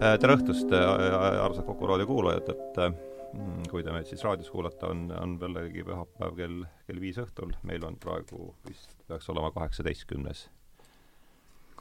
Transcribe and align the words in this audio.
Äh, 0.00 0.14
tere 0.16 0.32
õhtust, 0.38 0.70
äh, 0.72 1.14
armsad 1.44 1.66
Kuku 1.66 1.84
raadio 1.84 2.06
kuulajad, 2.08 2.46
et 2.48 2.78
äh, 2.80 2.94
mm, 3.36 3.66
kui 3.68 3.82
te 3.84 3.92
meid 3.92 4.06
siis 4.08 4.22
raadios 4.24 4.48
kuulate, 4.48 4.88
on, 4.88 5.02
on 5.12 5.34
jällegi 5.42 5.82
pühapäev 5.84 6.38
kell, 6.38 6.62
kell 6.88 7.00
viis 7.02 7.18
õhtul, 7.20 7.50
meil 7.68 7.82
on 7.84 7.98
praegu 8.00 8.54
vist, 8.64 8.94
peaks 9.10 9.28
olema 9.28 9.50
kaheksateistkümnes, 9.52 10.46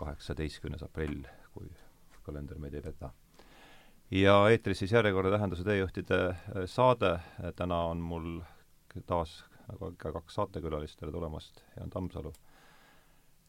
kaheksateistkümnes 0.01 0.83
aprill, 0.83 1.21
kui 1.53 1.71
kalender 2.25 2.59
meid 2.59 2.75
ei 2.75 2.83
peta. 2.83 3.13
ja 4.11 4.33
eetris 4.51 4.83
siis 4.83 4.91
järjekordne 4.91 5.31
Tähenduse 5.31 5.63
teejuhtide 5.63 6.19
saade, 6.67 7.13
täna 7.55 7.77
on 7.93 8.01
mul 8.03 8.41
taas 9.07 9.45
nagu 9.69 9.93
ikka 9.93 10.11
kaks 10.17 10.35
saatekülalist, 10.41 10.97
tere 10.99 11.13
tulemast, 11.15 11.63
Jaan 11.77 11.95
Tammsalu! 11.95 12.33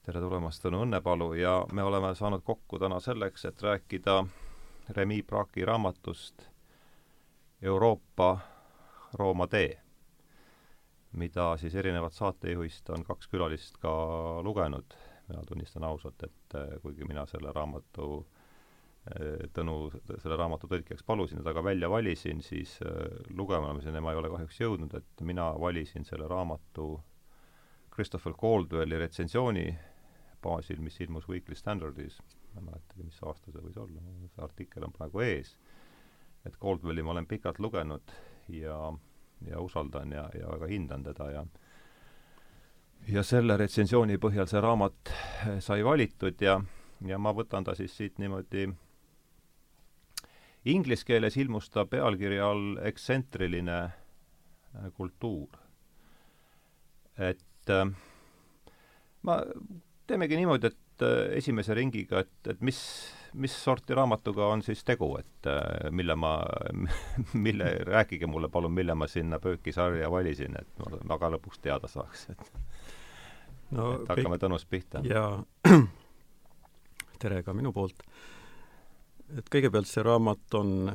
tere 0.07 0.23
tulemast, 0.23 0.63
Tõnu 0.63 0.85
Õnnepalu, 0.87 1.33
ja 1.43 1.57
me 1.73 1.83
oleme 1.83 2.15
saanud 2.15 2.47
kokku 2.47 2.79
täna 2.79 3.01
selleks, 3.03 3.49
et 3.51 3.67
rääkida 3.67 4.21
Remi 4.97 5.23
Braki 5.23 5.65
raamatust 5.65 6.43
Euroopa 7.63 8.39
Rooma 9.15 9.47
tee, 9.47 9.81
mida 11.13 11.57
siis 11.57 11.75
erinevalt 11.75 12.15
saatejuhist 12.17 12.91
on 12.91 13.05
kaks 13.05 13.29
külalist 13.29 13.79
ka 13.83 13.93
lugenud. 14.43 14.97
mina 15.31 15.43
tunnistan 15.47 15.85
ausalt, 15.85 16.23
et 16.27 16.55
eh, 16.59 16.81
kuigi 16.83 17.05
mina 17.07 17.23
selle 17.27 17.53
raamatu 17.55 18.07
eh, 19.15 19.45
Tõnu 19.55 19.77
selle 20.19 20.37
raamatu 20.37 20.67
tõlkijaks 20.67 21.07
palusin 21.07 21.39
ja 21.39 21.45
ta 21.47 21.55
ka 21.55 21.63
välja 21.65 21.91
valisin, 21.91 22.43
siis 22.43 22.81
eh, 22.83 23.23
lugemiseni 23.31 24.01
ma 24.01 24.11
ei 24.11 24.19
ole 24.19 24.31
kahjuks 24.33 24.59
jõudnud, 24.61 24.97
et 24.99 25.23
mina 25.23 25.53
valisin 25.61 26.05
selle 26.05 26.27
raamatu 26.29 26.89
Christopher 27.95 28.35
Caldwelli 28.35 28.99
retsensiooni 28.99 29.69
baasil, 30.43 30.83
mis 30.83 30.99
ilmus 31.01 31.29
Weekly 31.29 31.55
Standardis 31.55 32.19
ma 32.55 32.61
ei 32.61 32.67
mäletagi, 32.67 33.05
mis 33.07 33.23
aasta 33.23 33.53
see 33.53 33.63
võis 33.63 33.79
olla, 33.79 34.03
see 34.35 34.45
artikkel 34.45 34.87
on 34.87 34.93
praegu 34.97 35.23
ees, 35.25 35.55
et 36.47 36.57
Caldwelli 36.61 37.03
ma 37.03 37.15
olen 37.15 37.29
pikalt 37.31 37.59
lugenud 37.59 38.13
ja, 38.49 38.77
ja 39.47 39.61
usaldan 39.61 40.13
ja, 40.13 40.29
ja 40.35 40.53
väga 40.55 40.71
hindan 40.71 41.05
teda 41.07 41.31
ja 41.31 41.47
ja 43.09 43.23
selle 43.25 43.57
retsensiooni 43.57 44.19
põhjal 44.21 44.49
see 44.51 44.61
raamat 44.61 45.13
sai 45.65 45.85
valitud 45.85 46.43
ja, 46.45 46.59
ja 47.07 47.19
ma 47.19 47.33
võtan 47.37 47.65
ta 47.65 47.75
siis 47.75 47.97
siit 47.97 48.19
niimoodi 48.21 48.69
Inglise 50.69 51.07
keeles 51.09 51.39
ilmus 51.41 51.71
ta 51.73 51.87
pealkirja 51.89 52.51
all 52.51 52.77
Ekstsentriline 52.85 53.79
kultuur. 54.95 55.49
et 57.19 57.71
äh, 57.71 57.87
ma, 59.23 59.39
teemegi 60.07 60.37
niimoodi, 60.37 60.71
et 60.71 60.79
et 61.01 61.07
äh, 61.07 61.37
esimese 61.39 61.75
ringiga, 61.75 62.21
et, 62.21 62.49
et 62.53 62.61
mis, 62.61 62.79
mis 63.35 63.53
sorti 63.65 63.95
raamatuga 63.97 64.49
on 64.53 64.63
siis 64.63 64.83
tegu, 64.85 65.11
et 65.19 65.49
äh, 65.49 65.91
mille 65.91 66.17
ma, 66.17 66.39
mille, 67.47 67.71
rääkige 67.87 68.27
mulle 68.27 68.49
palun, 68.49 68.73
mille 68.73 68.95
ma 68.95 69.09
sinna 69.09 69.41
pöökisarja 69.41 70.11
valisin, 70.11 70.57
et 70.61 70.83
ma, 71.05 71.19
ka 71.19 71.31
lõpuks 71.37 71.63
teada 71.63 71.89
saaks, 71.89 72.27
et 72.35 72.45
no, 73.77 73.95
et 74.03 74.13
hakkame 74.13 74.37
kõik... 74.37 74.45
Tõnust 74.45 74.69
pihta. 74.71 75.05
jaa, 75.05 75.41
tere 77.23 77.43
ka 77.47 77.55
minu 77.57 77.73
poolt. 77.73 78.05
et 79.39 79.49
kõigepealt 79.51 79.89
see 79.89 80.05
raamat 80.05 80.61
on, 80.61 80.93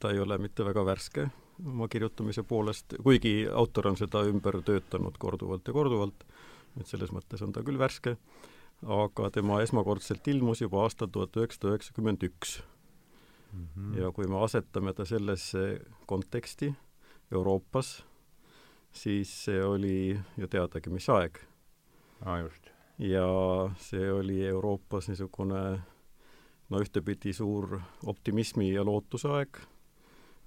ta 0.00 0.14
ei 0.14 0.20
ole 0.20 0.38
mitte 0.38 0.66
väga 0.66 0.84
värske 0.86 1.28
oma 1.60 1.90
kirjutamise 1.92 2.42
poolest, 2.48 2.94
kuigi 3.04 3.44
autor 3.52 3.90
on 3.90 3.98
seda 4.00 4.22
ümber 4.24 4.62
töötanud 4.64 5.18
korduvalt 5.20 5.66
ja 5.68 5.74
korduvalt, 5.76 6.24
et 6.80 6.88
selles 6.88 7.12
mõttes 7.12 7.42
on 7.44 7.52
ta 7.52 7.60
küll 7.66 7.76
värske 7.76 8.14
aga 8.86 9.30
tema 9.30 9.60
esmakordselt 9.60 10.28
ilmus 10.28 10.62
juba 10.62 10.84
aastal 10.84 11.10
tuhat 11.12 11.36
üheksasada 11.36 11.74
üheksakümmend 11.74 12.24
üks. 12.30 12.60
Mhm. 13.52 13.98
ja 13.98 14.12
kui 14.14 14.28
me 14.30 14.38
asetame 14.44 14.92
ta 14.94 15.04
sellesse 15.04 15.80
konteksti 16.06 16.70
Euroopas, 17.32 18.04
siis 18.92 19.32
see 19.44 19.64
oli 19.64 20.14
ju 20.38 20.46
teadagi, 20.46 20.90
mis 20.90 21.08
aeg. 21.10 21.40
aa, 22.24 22.38
just. 22.38 22.70
ja 22.98 23.26
see 23.78 24.12
oli 24.12 24.46
Euroopas 24.46 25.08
niisugune 25.08 25.80
no 26.70 26.78
ühtepidi 26.78 27.32
suur 27.34 27.80
optimismi 28.06 28.70
ja 28.70 28.84
lootuse 28.86 29.28
aeg, 29.28 29.58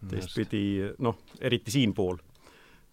teistpidi 0.08 0.94
noh, 1.00 1.20
eriti 1.42 1.72
siinpool, 1.72 2.18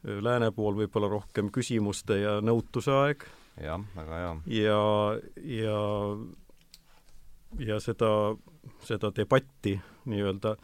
lääne 0.03 0.51
pool 0.51 0.75
võib-olla 0.75 1.09
rohkem 1.09 1.53
küsimuste 1.55 2.19
ja 2.19 2.41
nõutuse 2.43 2.91
aeg 2.91 3.29
jah, 3.57 3.81
väga 3.97 4.21
hea. 4.21 4.35
ja, 4.57 4.83
ja, 5.59 5.79
ja 7.59 7.81
seda, 7.81 8.11
seda 8.87 9.13
debatti 9.17 9.75
nii-öelda, 10.11 10.55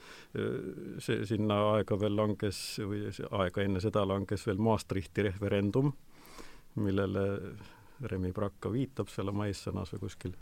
see, 1.02 1.24
sinna 1.28 1.58
aega 1.74 1.98
veel 2.00 2.16
langes 2.16 2.60
või 2.82 3.08
aega 3.10 3.64
enne 3.64 3.82
seda 3.84 4.06
langes 4.08 4.47
veel 4.47 4.62
Maastrichti 4.62 5.26
referendum, 5.28 5.92
millele 6.80 7.26
Remi 8.06 8.32
Brakka 8.36 8.70
viitab 8.72 9.08
seal 9.12 9.32
oma 9.32 9.48
eessõnas 9.48 9.92
või 9.94 10.06
kuskil. 10.06 10.32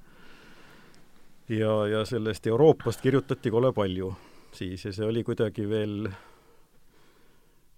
ja, 1.49 1.75
ja 1.91 2.05
sellest 2.09 2.47
Euroopast 2.47 3.03
kirjutati 3.03 3.51
kole 3.51 3.73
palju 3.73 4.15
siis 4.55 4.85
ja 4.85 4.93
see 4.95 5.07
oli 5.07 5.25
kuidagi 5.27 5.67
veel 5.69 6.09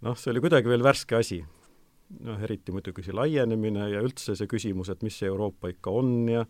noh, 0.05 0.17
see 0.17 0.33
oli 0.33 0.43
kuidagi 0.45 0.69
veel 0.69 0.85
värske 0.85 1.17
asi 1.19 1.41
noh, 2.27 2.41
eriti 2.43 2.73
muidugi 2.75 3.05
see 3.07 3.17
laienemine 3.17 3.91
ja 3.93 4.03
üldse 4.05 4.37
see 4.39 4.51
küsimus, 4.51 4.91
et 4.93 5.03
mis 5.07 5.19
see 5.19 5.31
Euroopa 5.31 5.73
ikka 5.73 5.91
on 5.91 6.29
ja 6.31 6.47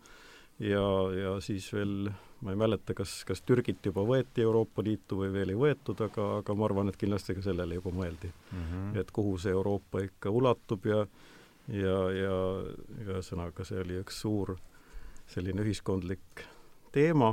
ja, 0.61 0.85
ja 1.13 1.35
siis 1.45 1.69
veel 1.73 2.09
ma 2.45 2.53
ei 2.53 2.59
mäleta, 2.61 2.95
kas, 2.97 3.23
kas 3.29 3.41
Türgit 3.43 3.85
juba 3.85 4.05
võeti 4.07 4.45
Euroopa 4.45 4.85
Liitu 4.85 5.21
või 5.23 5.31
veel 5.33 5.53
ei 5.53 5.59
võetud, 5.59 6.01
aga, 6.05 6.27
aga 6.43 6.57
ma 6.57 6.67
arvan, 6.69 6.93
et 6.93 6.99
kindlasti 7.01 7.37
ka 7.37 7.45
sellele 7.45 7.79
juba 7.79 7.93
mõeldi 7.97 8.29
mm. 8.29 8.67
-hmm. 8.67 9.01
et 9.01 9.11
kuhu 9.11 9.39
see 9.41 9.53
Euroopa 9.57 10.05
ikka 10.05 10.31
ulatub 10.31 10.87
ja 10.87 11.07
ja, 11.69 11.97
ja 12.15 12.35
ühesõnaga, 13.03 13.65
see 13.65 13.81
oli 13.83 13.99
üks 13.99 14.21
suur 14.23 14.55
selline 15.27 15.65
ühiskondlik 15.65 16.45
teema 16.95 17.33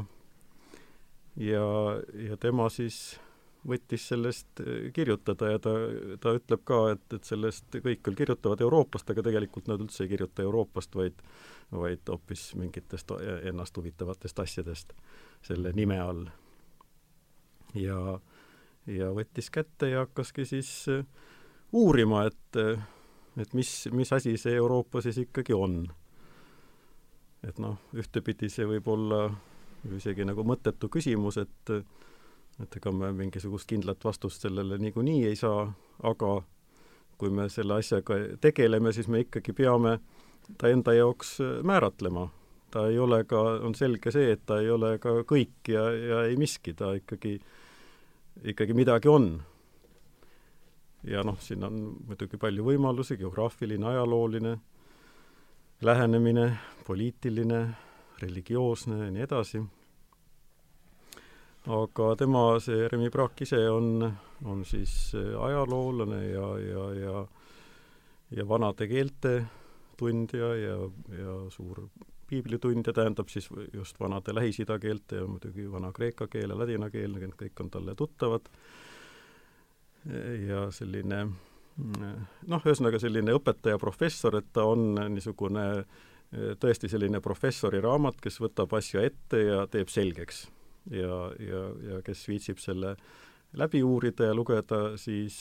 ja, 1.38 1.66
ja 2.30 2.38
tema 2.38 2.70
siis 2.74 3.20
võttis 3.68 4.08
sellest 4.12 4.62
eh, 4.64 4.92
kirjutada 4.96 5.54
ja 5.54 5.60
ta, 5.64 5.74
ta 6.22 6.36
ütleb 6.38 6.64
ka, 6.68 6.80
et, 6.96 7.06
et 7.16 7.28
sellest 7.28 7.80
kõik 7.84 8.04
küll 8.04 8.20
kirjutavad 8.20 8.62
Euroopast, 8.62 9.10
aga 9.10 9.26
tegelikult 9.26 9.72
nad 9.72 9.82
üldse 9.84 10.04
ei 10.06 10.14
kirjuta 10.14 10.46
Euroopast, 10.46 10.96
vaid 11.00 11.22
vaid 11.74 12.10
hoopis 12.10 12.56
mingitest 12.56 13.12
ennast 13.44 13.78
huvitavatest 13.78 14.40
asjadest 14.40 14.94
selle 15.42 15.72
nime 15.74 16.00
all. 16.00 16.26
ja, 17.74 18.20
ja 18.88 19.10
võttis 19.16 19.50
kätte 19.50 19.90
ja 19.90 20.04
hakkaski 20.06 20.46
siis 20.46 20.70
eh, 20.92 21.06
uurima, 21.72 22.26
et, 22.30 22.60
et 23.42 23.54
mis, 23.54 23.72
mis 23.92 24.14
asi 24.14 24.38
see 24.38 24.56
Euroopa 24.56 25.02
siis 25.02 25.18
ikkagi 25.26 25.54
on. 25.54 25.88
et 27.44 27.60
noh, 27.60 27.80
ühtepidi 27.94 28.50
see 28.50 28.68
võib 28.68 28.88
olla 28.88 29.26
isegi 29.98 30.26
nagu 30.26 30.46
mõttetu 30.48 30.88
küsimus, 30.90 31.38
et 31.38 31.72
et 32.62 32.78
ega 32.78 32.92
me 32.94 33.10
mingisugust 33.16 33.68
kindlat 33.70 34.04
vastust 34.06 34.46
sellele 34.46 34.78
niikuinii 34.82 35.26
ei 35.30 35.36
saa, 35.36 35.66
aga 36.04 36.34
kui 37.18 37.32
me 37.34 37.48
selle 37.50 37.78
asjaga 37.80 38.18
tegeleme, 38.42 38.94
siis 38.94 39.08
me 39.08 39.24
ikkagi 39.24 39.56
peame 39.58 39.98
ta 40.60 40.70
enda 40.70 40.94
jaoks 40.94 41.38
määratlema. 41.64 42.30
ta 42.74 42.88
ei 42.90 42.98
ole 43.00 43.24
ka, 43.30 43.40
on 43.62 43.76
selge 43.78 44.12
see, 44.12 44.32
et 44.34 44.46
ta 44.50 44.58
ei 44.60 44.70
ole 44.74 44.98
ka 44.98 45.20
kõik 45.30 45.70
ja, 45.70 45.84
ja 45.94 46.24
ei 46.26 46.38
miski, 46.42 46.74
ta 46.74 46.94
ikkagi, 46.98 47.38
ikkagi 48.44 48.74
midagi 48.74 49.10
on. 49.10 49.44
ja 51.04 51.24
noh, 51.24 51.38
siin 51.40 51.64
on 51.64 51.80
muidugi 52.08 52.38
palju 52.38 52.66
võimalusi, 52.66 53.18
geograafiline, 53.18 53.86
ajalooline, 53.86 54.58
lähenemine, 55.82 56.50
poliitiline, 56.88 57.62
religioosne 58.22 59.06
ja 59.06 59.12
nii 59.12 59.26
edasi 59.28 59.64
aga 61.68 62.16
tema, 62.20 62.60
see 62.60 62.88
Remi 62.92 63.10
Praak 63.10 63.42
ise 63.46 63.62
on, 63.72 64.04
on 64.46 64.66
siis 64.68 65.14
ajaloolane 65.16 66.26
ja, 66.32 66.50
ja, 66.60 66.90
ja 67.00 67.26
ja 68.36 68.48
vanade 68.50 68.88
keelte 68.88 69.44
tundja 69.98 70.56
ja, 70.56 70.78
ja 71.18 71.36
suur 71.54 71.86
piiblitundja, 72.28 72.94
tähendab 72.94 73.30
siis 73.30 73.50
just 73.74 74.00
vanade 74.00 74.34
Lähis-Ida 74.34 74.80
keelte 74.82 75.22
ja 75.22 75.28
muidugi 75.28 75.68
vana-kreeka 75.72 76.28
keel 76.28 76.50
ja 76.50 76.58
ladina 76.58 76.90
keel, 76.90 77.14
need 77.14 77.36
kõik 77.38 77.62
on 77.62 77.70
talle 77.74 77.96
tuttavad. 77.96 78.50
ja 80.48 80.66
selline 80.72 81.20
noh, 82.48 82.66
ühesõnaga 82.66 83.00
selline 83.00 83.36
õpetaja-professor, 83.38 84.36
et 84.42 84.50
ta 84.54 84.66
on 84.66 84.98
niisugune 85.14 85.86
tõesti 86.60 86.90
selline 86.90 87.22
professori 87.22 87.82
raamat, 87.82 88.18
kes 88.22 88.42
võtab 88.42 88.74
asja 88.74 89.06
ette 89.06 89.44
ja 89.46 89.68
teeb 89.68 89.94
selgeks 89.94 90.48
ja, 90.92 91.20
ja, 91.40 91.62
ja 91.90 92.02
kes 92.06 92.26
viitsib 92.28 92.60
selle 92.64 92.96
läbi 93.54 93.84
uurida 93.84 94.32
ja 94.32 94.36
lugeda, 94.36 94.98
siis, 94.98 95.36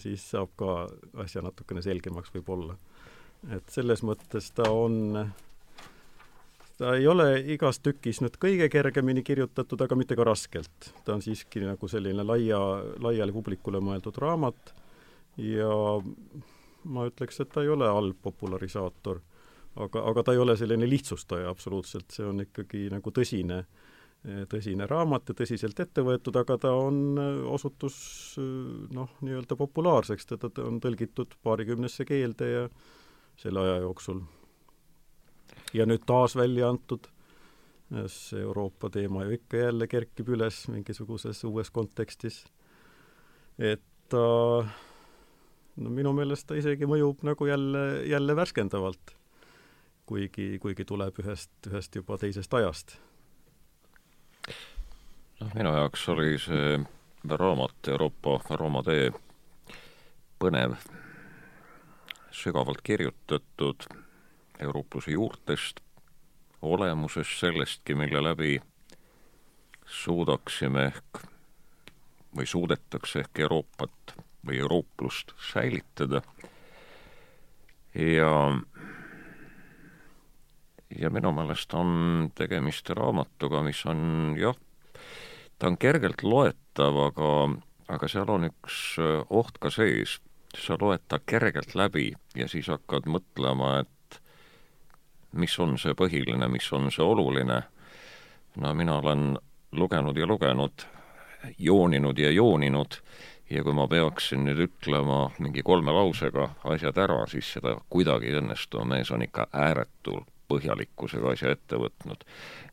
siis 0.00 0.24
saab 0.30 0.54
ka 0.56 0.86
asja 1.24 1.42
natukene 1.44 1.82
selgemaks 1.84 2.32
võib-olla. 2.34 2.78
et 3.54 3.68
selles 3.70 4.02
mõttes 4.02 4.50
ta 4.56 4.70
on 4.72 5.28
ta 6.78 6.94
ei 6.94 7.06
ole 7.10 7.26
igas 7.54 7.80
tükis 7.82 8.22
nüüd 8.22 8.38
kõige 8.40 8.68
kergemini 8.70 9.22
kirjutatud, 9.26 9.80
aga 9.82 9.96
mitte 9.98 10.16
ka 10.18 10.26
raskelt. 10.26 10.92
ta 11.04 11.14
on 11.14 11.22
siiski 11.22 11.64
nagu 11.66 11.88
selline 11.88 12.24
laia, 12.24 12.58
laiale 13.02 13.34
publikule 13.34 13.82
mõeldud 13.82 14.18
raamat 14.22 14.74
ja 15.42 15.72
ma 16.84 17.08
ütleks, 17.10 17.40
et 17.42 17.50
ta 17.52 17.62
ei 17.62 17.72
ole 17.74 17.88
halb 17.90 18.16
popularisaator. 18.22 19.20
aga, 19.76 20.02
aga 20.10 20.22
ta 20.22 20.32
ei 20.32 20.38
ole 20.42 20.56
selline 20.56 20.88
lihtsustaja 20.88 21.50
absoluutselt, 21.50 22.10
see 22.10 22.26
on 22.26 22.42
ikkagi 22.46 22.88
nagu 22.90 23.10
tõsine, 23.14 23.64
tõsine 24.50 24.86
raamat 24.90 25.30
ja 25.30 25.34
tõsiselt 25.38 25.78
ette 25.80 26.02
võetud, 26.02 26.36
aga 26.36 26.56
ta 26.58 26.72
on, 26.74 27.18
osutus 27.46 27.98
noh, 28.94 29.12
nii-öelda 29.22 29.56
populaarseks, 29.56 30.26
teda 30.32 30.50
on 30.66 30.80
tõlgitud 30.82 31.38
paarikümnesse 31.42 32.04
keelde 32.08 32.50
ja 32.50 32.64
selle 33.38 33.62
aja 33.62 33.78
jooksul 33.84 34.24
ja 35.76 35.86
nüüd 35.88 36.04
taas 36.08 36.36
välja 36.36 36.68
antud, 36.72 37.08
see 38.12 38.42
Euroopa 38.42 38.90
teema 38.92 39.24
ju 39.24 39.36
ikka 39.38 39.62
jälle 39.62 39.88
kerkib 39.88 40.28
üles 40.34 40.66
mingisuguses 40.68 41.44
uues 41.48 41.70
kontekstis. 41.70 42.44
et 43.58 43.82
ta 44.08 44.18
no 45.76 45.90
minu 45.90 46.12
meelest 46.12 46.46
ta 46.46 46.54
isegi 46.54 46.86
mõjub 46.86 47.24
nagu 47.26 47.46
jälle, 47.46 48.04
jälle 48.06 48.36
värskendavalt, 48.36 49.14
kuigi, 50.06 50.58
kuigi 50.62 50.84
tuleb 50.84 51.18
ühest, 51.22 51.52
ühest 51.66 51.94
juba 51.94 52.18
teisest 52.18 52.54
ajast. 52.54 52.98
Noh, 55.40 55.50
minu 55.54 55.72
jaoks 55.74 56.08
oli 56.08 56.38
see 56.42 56.78
raamat 57.28 57.88
Euroopa 57.88 58.38
Rooma 58.56 58.82
tee 58.86 59.10
põnev, 60.38 60.76
sügavalt 62.30 62.82
kirjutatud 62.82 63.86
euroopluse 64.58 65.12
juurtest, 65.14 65.80
olemusest, 66.62 67.38
sellestki, 67.40 67.94
mille 67.94 68.22
läbi 68.22 68.58
suudaksime 69.86 70.84
ehk 70.90 71.22
või 72.36 72.46
suudetakse 72.46 73.24
ehk 73.24 73.44
Euroopat 73.46 74.14
või 74.46 74.58
eurooplust 74.58 75.32
säilitada. 75.52 76.22
ja, 77.94 78.32
ja 80.98 81.10
minu 81.10 81.32
meelest 81.32 81.74
on 81.74 82.30
tegemist 82.34 82.90
raamatuga, 82.90 83.62
mis 83.62 83.86
on 83.86 84.34
jah, 84.38 84.56
ta 85.58 85.66
on 85.66 85.78
kergelt 85.78 86.22
loetav, 86.22 86.96
aga, 87.08 87.30
aga 87.88 88.08
seal 88.08 88.30
on 88.30 88.48
üks 88.50 88.98
oht 89.30 89.58
ka 89.60 89.70
sees. 89.70 90.20
sa 90.56 90.78
loed 90.80 91.02
ta 91.08 91.18
kergelt 91.18 91.74
läbi 91.74 92.14
ja 92.34 92.46
siis 92.48 92.70
hakkad 92.72 93.04
mõtlema, 93.04 93.80
et 93.80 94.20
mis 95.32 95.58
on 95.60 95.76
see 95.78 95.92
põhiline, 95.94 96.48
mis 96.48 96.72
on 96.72 96.90
see 96.90 97.04
oluline. 97.04 97.62
no 98.56 98.74
mina 98.74 98.96
olen 98.98 99.38
lugenud 99.72 100.16
ja 100.16 100.26
lugenud, 100.26 100.86
jooninud 101.58 102.18
ja 102.18 102.30
jooninud 102.30 103.00
ja 103.50 103.62
kui 103.64 103.72
ma 103.72 103.86
peaksin 103.88 104.44
nüüd 104.44 104.60
ütlema 104.66 105.28
mingi 105.38 105.62
kolme 105.62 105.92
lausega 105.92 106.48
asjad 106.64 106.98
ära, 106.98 107.26
siis 107.28 107.52
seda 107.52 107.76
kuidagi 107.88 108.32
ei 108.32 108.40
õnnestu, 108.40 108.84
mees 108.84 109.10
on 109.10 109.22
ikka 109.24 109.48
ääretu 109.52 110.22
põhjalikkusega 110.48 111.32
asja 111.32 111.52
ette 111.52 111.76
võtnud. 111.76 112.24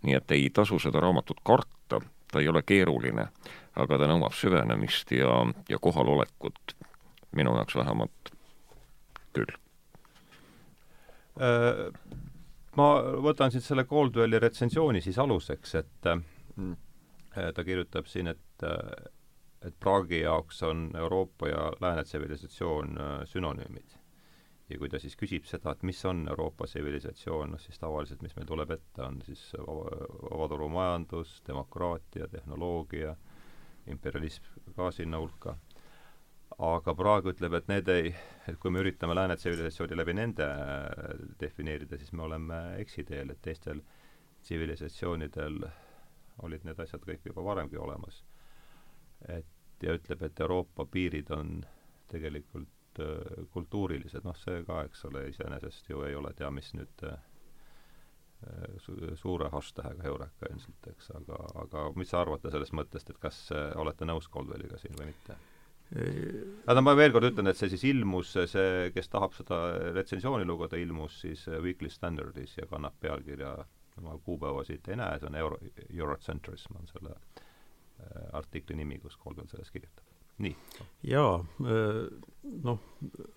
nii 0.03 0.15
et 0.15 0.31
ei 0.31 0.49
tasu 0.49 0.79
seda 0.79 0.99
raamatut 1.03 1.39
karta, 1.43 2.01
ta 2.31 2.41
ei 2.41 2.49
ole 2.49 2.63
keeruline, 2.63 3.27
aga 3.75 3.97
ta 3.99 4.09
nõuab 4.09 4.33
süvenemist 4.33 5.11
ja, 5.11 5.41
ja 5.69 5.79
kohalolekut, 5.81 6.75
minu 7.35 7.55
jaoks 7.57 7.75
vähemalt 7.75 8.35
küll 9.35 9.51
äh 11.35 11.91
ma 12.75 12.87
võtan 13.23 13.53
siit 13.53 13.63
selle 13.63 13.85
Caldwelli 13.87 14.39
retsensiooni 14.39 15.01
siis 15.03 15.19
aluseks, 15.21 15.75
et 15.79 16.09
äh, 16.11 17.51
ta 17.55 17.63
kirjutab 17.63 18.09
siin, 18.11 18.31
et 18.35 18.67
äh, 18.67 19.11
et 19.65 19.73
Praagi 19.81 20.19
jaoks 20.21 20.61
on 20.63 20.89
Euroopa 20.93 21.47
ja 21.49 21.71
lääne 21.81 22.03
tsivilisatsioon 22.03 22.97
äh, 23.01 23.13
sünonüümid. 23.25 23.94
Ja 24.69 24.79
kui 24.81 24.89
ta 24.89 24.99
siis 24.99 25.15
küsib 25.19 25.45
seda, 25.45 25.75
et 25.75 25.83
mis 25.85 25.99
on 26.09 26.25
Euroopa 26.31 26.65
tsivilisatsioon, 26.65 27.53
noh 27.53 27.61
siis 27.61 27.79
tavaliselt, 27.79 28.23
mis 28.25 28.35
meil 28.35 28.47
tuleb 28.49 28.71
ette, 28.77 29.01
on 29.05 29.21
siis 29.25 29.43
vabaturumajandus, 29.59 31.41
demokraatia, 31.47 32.27
tehnoloogia, 32.31 33.15
imperialism 33.93 34.73
ka 34.75 34.89
sinna 34.91 35.21
hulka 35.21 35.57
aga 36.61 36.93
praegu 36.95 37.31
ütleb, 37.33 37.55
et 37.57 37.67
need 37.67 37.89
ei, 37.91 38.11
et 38.47 38.57
kui 38.61 38.71
me 38.71 38.79
üritame 38.83 39.15
lääne 39.17 39.35
tsivilisatsiooni 39.35 39.97
läbi 39.97 40.13
nende 40.15 40.45
äh, 40.45 41.25
defineerida, 41.41 41.97
siis 41.99 42.13
me 42.13 42.23
oleme 42.23 42.59
eksiteel, 42.79 43.33
et 43.33 43.41
teistel 43.43 43.81
tsivilisatsioonidel 44.45 45.59
olid 46.45 46.65
need 46.67 46.79
asjad 46.79 47.03
kõik 47.03 47.27
juba 47.27 47.43
varemgi 47.43 47.79
olemas. 47.79 48.23
et 49.27 49.45
ja 49.83 49.95
ütleb, 49.97 50.21
et 50.23 50.39
Euroopa 50.39 50.85
piirid 50.85 51.29
on 51.31 51.65
tegelikult 52.07 52.74
äh, 53.03 53.47
kultuurilised, 53.53 54.25
noh 54.25 54.37
see 54.39 54.61
ka, 54.67 54.83
eks 54.87 55.05
ole, 55.09 55.27
iseenesest 55.31 55.89
ju 55.89 56.03
ei 56.07 56.15
ole 56.15 56.33
tea 56.37 56.51
mis 56.53 56.71
nüüd 56.77 57.05
äh, 57.09 57.17
su 58.83 58.95
suure 59.17 59.49
hashtag'ga 59.53 60.07
Eureka 60.09 60.49
ilmselt, 60.51 60.89
eks, 60.91 61.11
aga, 61.17 61.41
aga 61.63 61.85
mis 61.97 62.11
sa 62.13 62.21
arvate 62.21 62.51
sellest 62.53 62.75
mõttest, 62.77 63.11
et 63.11 63.19
kas 63.21 63.41
äh, 63.55 63.71
olete 63.81 64.07
nõus 64.07 64.29
Coldwelliga 64.31 64.79
siin 64.81 64.97
või 64.99 65.11
mitte? 65.13 65.37
aga 66.65 66.81
ma 66.81 66.95
veel 66.97 67.11
kord 67.13 67.27
ütlen, 67.27 67.45
et 67.45 67.59
see 67.59 67.69
siis 67.69 67.83
ilmus, 67.85 68.31
see, 68.49 68.87
kes 68.95 69.11
tahab 69.13 69.35
seda 69.37 69.59
retsensiooni 69.93 70.47
lugeda, 70.49 70.79
ilmus 70.81 71.19
siis 71.21 71.43
Weekly 71.61 71.91
Standardis 71.93 72.55
ja 72.57 72.65
kannab 72.71 72.97
pealkirja, 73.05 73.51
ma 74.01 74.17
kuupäeva 74.25 74.65
siit 74.65 74.89
ei 74.89 74.97
näe, 74.97 75.21
see 75.21 75.29
on 75.29 75.37
Euro, 75.43 75.61
Eurocentrism 75.85 76.81
on 76.81 76.89
selle 76.89 77.13
äh, 77.13 78.25
artikli 78.41 78.81
nimi, 78.81 78.97
kus 79.03 79.21
Kolbel 79.21 79.45
sellest 79.51 79.77
kirjutab 79.77 80.14
nii. 80.43 80.55
jaa, 81.07 81.35
äh, 81.39 81.99
noh, 82.65 82.79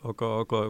aga, 0.08 0.30
aga 0.42 0.62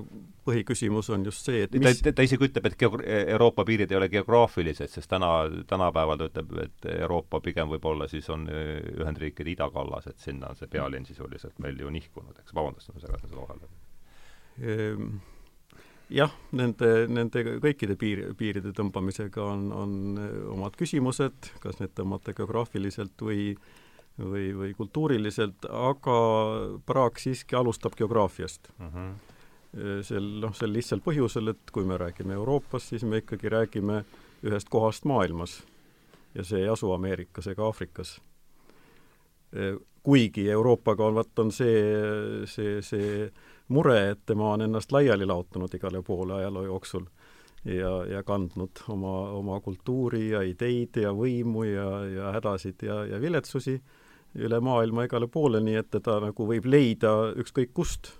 põhiküsimus 0.47 1.09
on 1.15 1.25
just 1.27 1.47
see, 1.49 1.63
et 1.67 1.75
mis... 1.81 2.03
ta, 2.03 2.13
ta 2.15 2.27
isegi 2.27 2.49
ütleb, 2.49 2.69
et 2.71 2.77
geog-, 2.81 3.01
Euroopa 3.05 3.65
piirid 3.69 3.93
ei 3.93 3.99
ole 3.99 4.11
geograafilised, 4.13 4.93
sest 4.93 5.11
täna, 5.11 5.31
tänapäeval 5.71 6.21
ta 6.21 6.29
ütleb, 6.31 6.53
et 6.67 6.91
Euroopa 6.99 7.41
pigem 7.45 7.73
võib-olla 7.73 8.09
siis 8.11 8.29
on 8.35 8.47
äh, 8.53 8.77
Ühendriikide 8.99 9.55
idakallas, 9.55 10.11
et 10.11 10.21
sinna 10.23 10.53
on 10.53 10.61
see 10.61 10.71
pealinn 10.73 11.09
sisuliselt 11.09 11.59
meil 11.65 11.81
ju 11.81 11.91
nihkunud, 11.95 12.37
eks, 12.43 12.55
vabandust, 12.55 12.93
ma 12.93 13.05
segasin 13.05 13.33
selle 13.33 13.47
vahele. 13.47 13.73
Ehm, 14.59 15.11
jah, 16.13 16.33
nende, 16.59 16.93
nende 17.09 17.45
kõikide 17.65 17.99
piir, 18.01 18.25
piiride 18.39 18.75
tõmbamisega 18.77 19.45
on, 19.45 19.69
on 19.73 20.25
omad 20.55 20.79
küsimused, 20.79 21.53
kas 21.63 21.81
need 21.81 21.97
tõmmata 21.97 22.35
geograafiliselt 22.37 23.29
või 23.29 23.53
äh, 23.55 23.77
või, 24.19 24.53
või 24.57 24.75
kultuuriliselt, 24.75 25.69
aga 25.71 26.19
Praag 26.87 27.19
siiski 27.19 27.57
alustab 27.57 27.97
geograafiast. 27.99 28.71
Mhm. 28.79 29.09
-huh. 29.09 30.03
sel, 30.03 30.25
noh, 30.41 30.55
sel 30.57 30.73
lihtsal 30.73 31.01
põhjusel, 31.05 31.51
et 31.51 31.71
kui 31.73 31.85
me 31.85 31.99
räägime 31.99 32.33
Euroopast, 32.35 32.89
siis 32.89 33.05
me 33.05 33.21
ikkagi 33.21 33.49
räägime 33.49 34.05
ühest 34.43 34.69
kohast 34.69 35.05
maailmas. 35.05 35.63
ja 36.35 36.45
see 36.45 36.61
ei 36.61 36.69
asu 36.69 36.93
Ameerikas 36.93 37.47
ega 37.47 37.65
Aafrikas. 37.65 38.21
kuigi 40.03 40.51
Euroopaga 40.51 41.07
on, 41.07 41.15
vaat 41.15 41.39
on 41.39 41.53
see, 41.53 41.83
see, 42.45 42.83
see 42.83 43.31
mure, 43.69 44.11
et 44.11 44.21
tema 44.27 44.53
on 44.53 44.61
ennast 44.61 44.93
laiali 44.93 45.27
laotanud 45.27 45.75
igale 45.75 46.03
poole 46.03 46.35
ajaloo 46.35 46.65
jooksul 46.65 47.05
ja, 47.65 48.05
ja 48.07 48.23
kandnud 48.23 48.83
oma, 48.89 49.31
oma 49.31 49.61
kultuuri 49.61 50.31
ja 50.31 50.43
ideid 50.43 50.97
ja 51.03 51.13
võimu 51.13 51.65
ja, 51.69 51.89
ja 52.09 52.33
hädasid 52.37 52.83
ja, 52.83 53.05
ja 53.05 53.21
viletsusi 53.21 53.81
üle 54.37 54.61
maailma 54.61 55.07
igale 55.09 55.29
poole, 55.33 55.61
nii 55.65 55.79
et 55.81 55.91
teda 55.91 56.19
nagu 56.29 56.47
võib 56.47 56.67
leida 56.69 57.33
ükskõik 57.39 57.73
kust. 57.75 58.13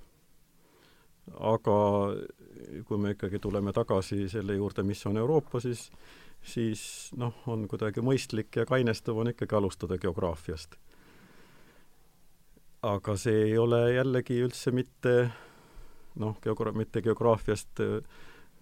aga 1.39 1.75
kui 2.89 2.99
me 2.99 3.13
ikkagi 3.13 3.39
tuleme 3.39 3.73
tagasi 3.73 4.29
selle 4.29 4.55
juurde, 4.57 4.83
mis 4.83 5.05
on 5.07 5.17
Euroopa, 5.17 5.61
siis 5.61 5.91
siis 6.43 7.11
noh, 7.17 7.35
on 7.47 7.67
kuidagi 7.69 8.03
mõistlik 8.05 8.57
ja 8.57 8.67
kainestav 8.67 9.19
on 9.19 9.33
ikkagi 9.33 9.57
alustada 9.59 9.99
geograafiast. 9.99 10.77
aga 12.83 13.17
see 13.19 13.43
ei 13.51 13.59
ole 13.59 13.81
jällegi 13.93 14.39
üldse 14.43 14.71
mitte 14.71 15.31
noh, 16.15 16.37
geogra-, 16.43 16.73
mitte 16.73 17.03
geograafiast 17.03 17.81
äh, 17.83 18.03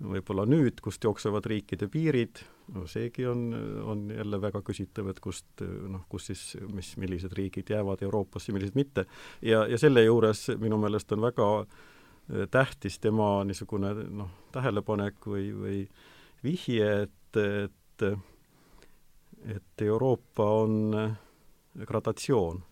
võib-olla 0.02 0.44
nüüd, 0.48 0.80
kust 0.84 1.04
jooksevad 1.04 1.46
riikide 1.48 1.88
piirid, 1.88 2.42
no 2.74 2.84
seegi 2.90 3.26
on, 3.30 3.48
on 3.88 4.06
jälle 4.12 4.40
väga 4.42 4.60
küsitav, 4.66 5.08
et 5.12 5.20
kust 5.24 5.64
noh, 5.64 6.04
kus 6.12 6.30
siis, 6.30 6.42
mis, 6.74 6.92
millised 7.00 7.32
riigid 7.36 7.70
jäävad 7.72 8.04
Euroopasse, 8.04 8.52
millised 8.52 8.76
mitte. 8.76 9.06
ja, 9.42 9.64
ja 9.66 9.78
selle 9.80 10.04
juures 10.04 10.48
minu 10.60 10.78
meelest 10.82 11.12
on 11.16 11.24
väga 11.24 11.48
äh, 11.62 12.46
tähtis 12.50 12.98
tema 13.00 13.40
niisugune 13.48 13.94
noh, 14.10 14.32
tähelepanek 14.52 15.28
või, 15.32 15.50
või 15.56 15.82
vihje, 16.44 16.90
et, 17.06 17.42
et 17.42 18.08
et 19.46 19.82
Euroopa 19.82 20.44
on 20.62 20.94
äh, 20.94 21.12
gradatsioon 21.86 22.62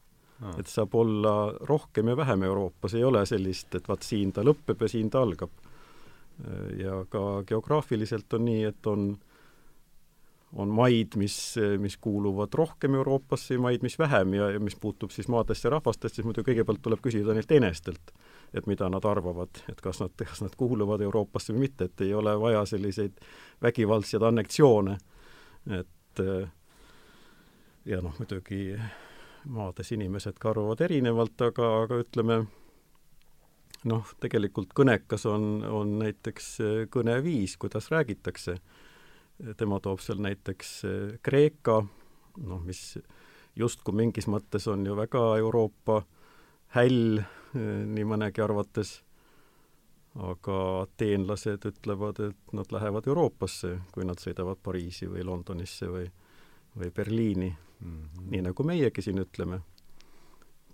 ah.. 0.43 0.57
et 0.59 0.71
saab 0.71 0.95
olla 0.99 1.53
rohkem 1.69 2.09
ja 2.11 2.17
vähem 2.17 2.43
Euroopas, 2.43 2.95
ei 2.95 3.05
ole 3.05 3.25
sellist, 3.27 3.75
et 3.75 3.89
vaat 3.89 4.03
siin 4.03 4.33
ta 4.33 4.45
lõpeb 4.47 4.83
ja 4.83 4.91
siin 4.91 5.11
ta 5.11 5.23
algab 5.23 5.64
ja 6.81 7.05
ka 7.09 7.45
geograafiliselt 7.47 8.33
on 8.35 8.45
nii, 8.45 8.65
et 8.65 8.87
on 8.91 9.15
on 10.55 10.71
maid, 10.71 11.17
mis, 11.19 11.55
mis 11.79 11.97
kuuluvad 11.99 12.55
rohkem 12.55 12.95
Euroopasse 12.95 13.55
ja 13.55 13.61
maid, 13.61 13.83
mis 13.83 13.99
vähem 13.99 14.35
ja, 14.35 14.51
ja 14.55 14.61
mis 14.63 14.77
puutub 14.79 15.11
siis 15.11 15.29
maadesse 15.29 15.67
ja 15.67 15.73
rahvastesse, 15.75 16.15
siis 16.21 16.27
muidu 16.27 16.45
kõigepealt 16.47 16.83
tuleb 16.83 17.03
küsida 17.03 17.35
neilt 17.35 17.51
enestelt, 17.57 18.13
et 18.55 18.69
mida 18.71 18.87
nad 18.91 19.05
arvavad, 19.05 19.63
et 19.71 19.81
kas 19.83 19.99
nad, 20.03 20.15
kas 20.15 20.45
nad 20.45 20.55
kuuluvad 20.59 21.03
Euroopasse 21.03 21.53
või 21.55 21.67
mitte, 21.67 21.89
et 21.91 22.07
ei 22.07 22.15
ole 22.15 22.37
vaja 22.39 22.63
selliseid 22.71 23.19
vägivaldseid 23.67 24.23
anneksioone, 24.31 24.99
et 25.81 26.23
ja 27.85 28.01
noh, 28.05 28.15
muidugi 28.19 28.77
maades 29.51 29.91
inimesed 29.93 30.39
ka 30.41 30.53
arvavad 30.55 30.85
erinevalt, 30.87 31.41
aga, 31.51 31.71
aga 31.83 31.99
ütleme, 32.05 32.45
noh, 33.89 34.15
tegelikult 34.21 34.73
kõnekas 34.77 35.27
on, 35.31 35.63
on 35.69 35.99
näiteks 36.01 36.51
kõneviis, 36.93 37.57
kuidas 37.61 37.91
räägitakse. 37.93 38.59
Tema 39.59 39.81
toob 39.83 40.03
seal 40.03 40.21
näiteks 40.23 40.75
eh, 40.89 41.15
Kreeka, 41.23 41.81
noh, 42.47 42.61
mis 42.63 42.97
justkui 43.59 43.97
mingis 43.99 44.29
mõttes 44.31 44.69
on 44.71 44.85
ju 44.87 44.95
väga 44.99 45.23
Euroopa 45.43 46.05
häll 46.77 47.19
eh, 47.19 47.83
nii 47.91 48.07
mõnegi 48.07 48.45
arvates, 48.45 48.97
aga 50.15 50.59
ateenlased 50.85 51.67
ütlevad, 51.67 52.21
et 52.23 52.55
nad 52.55 52.71
lähevad 52.71 53.09
Euroopasse, 53.11 53.73
kui 53.91 54.07
nad 54.07 54.23
sõidavad 54.23 54.61
Pariisi 54.63 55.11
või 55.11 55.27
Londonisse 55.27 55.91
või, 55.91 56.07
või 56.79 56.95
Berliini. 56.95 57.51
Mm, 57.85 57.91
-hmm. 57.91 58.29
nii 58.31 58.43
nagu 58.47 58.65
meiegi 58.65 59.03
siin 59.03 59.19
ütleme 59.19 59.59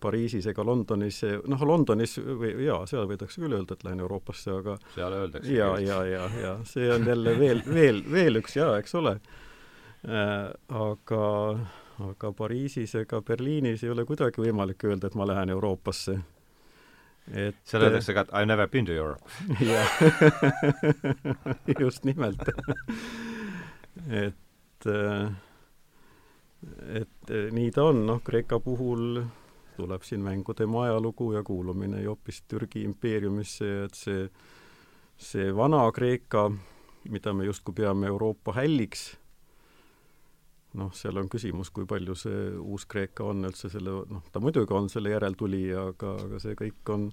Pariisis 0.01 0.47
ega 0.51 0.65
Londonis, 0.67 1.21
noh, 1.49 1.63
Londonis 1.69 2.17
või 2.21 2.55
jaa, 2.65 2.81
seal 2.91 3.09
võidakse 3.11 3.43
küll 3.43 3.55
öelda, 3.57 3.77
et 3.77 3.85
lähen 3.87 4.03
Euroopasse, 4.05 4.55
aga 4.61 4.77
seal 4.95 5.17
öeldakse 5.17 5.55
ja, 5.55 5.71
ja, 5.83 6.01
ja, 6.09 6.25
ja 6.41 6.57
see 6.69 6.89
on 6.95 7.07
jälle 7.09 7.37
veel, 7.39 7.63
veel, 7.67 8.03
veel 8.13 8.41
üks 8.43 8.57
jaa, 8.59 8.75
eks 8.81 8.97
ole 9.01 9.17
äh,. 10.09 10.51
aga, 10.83 11.25
aga 12.11 12.33
Pariisis 12.37 12.95
ega 13.03 13.23
Berliinis 13.27 13.85
ei 13.85 13.93
ole 13.93 14.07
kuidagi 14.09 14.43
võimalik 14.43 14.89
öelda, 14.89 15.11
et 15.11 15.19
ma 15.19 15.29
lähen 15.29 15.53
Euroopasse. 15.57 16.19
et 17.31 17.61
seal 17.65 17.87
öeldakse 17.89 18.17
ka, 18.17 18.27
et 18.27 18.35
I 18.43 18.47
never 18.47 18.69
been 18.69 18.89
to 18.89 18.93
Europe. 18.93 19.25
jah, 19.73 20.01
just 21.79 22.05
nimelt 22.09 22.49
et 24.09 24.87
äh, 24.87 25.31
et 27.01 27.33
nii 27.53 27.71
ta 27.75 27.87
on, 27.91 28.05
noh, 28.09 28.21
Kreeka 28.25 28.61
puhul 28.63 29.23
tuleb 29.81 30.05
siin 30.05 30.21
mängu 30.25 30.55
tema 30.55 30.85
ajalugu 30.85 31.33
ja 31.33 31.43
kuulumine 31.47 32.03
hoopis 32.05 32.43
Türgi 32.49 32.85
impeeriumisse 32.85 33.67
ja 33.67 33.87
et 33.89 33.97
see, 33.97 34.27
see 35.17 35.49
Vana-Kreeka, 35.57 36.51
mida 37.09 37.33
me 37.33 37.49
justkui 37.49 37.75
peame 37.81 38.11
Euroopa 38.13 38.55
hälliks, 38.59 39.07
noh, 40.79 40.93
seal 40.95 41.17
on 41.19 41.31
küsimus, 41.33 41.73
kui 41.75 41.89
palju 41.89 42.15
see 42.19 42.43
Uus-Kreeka 42.61 43.27
on 43.33 43.49
üldse 43.49 43.73
selle, 43.73 44.03
noh, 44.11 44.27
ta 44.33 44.43
muidugi 44.43 44.77
on 44.77 44.91
selle 44.93 45.15
järeltulija, 45.15 45.89
aga, 45.95 46.15
aga 46.27 46.43
see 46.43 46.59
kõik 46.59 46.95
on, 46.95 47.11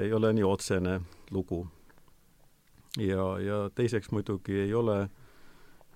ei 0.00 0.12
ole 0.16 0.32
nii 0.34 0.46
otsene 0.46 1.00
lugu. 1.30 1.66
ja, 2.98 3.24
ja 3.38 3.64
teiseks 3.74 4.10
muidugi 4.10 4.56
ei 4.64 4.74
ole 4.74 5.04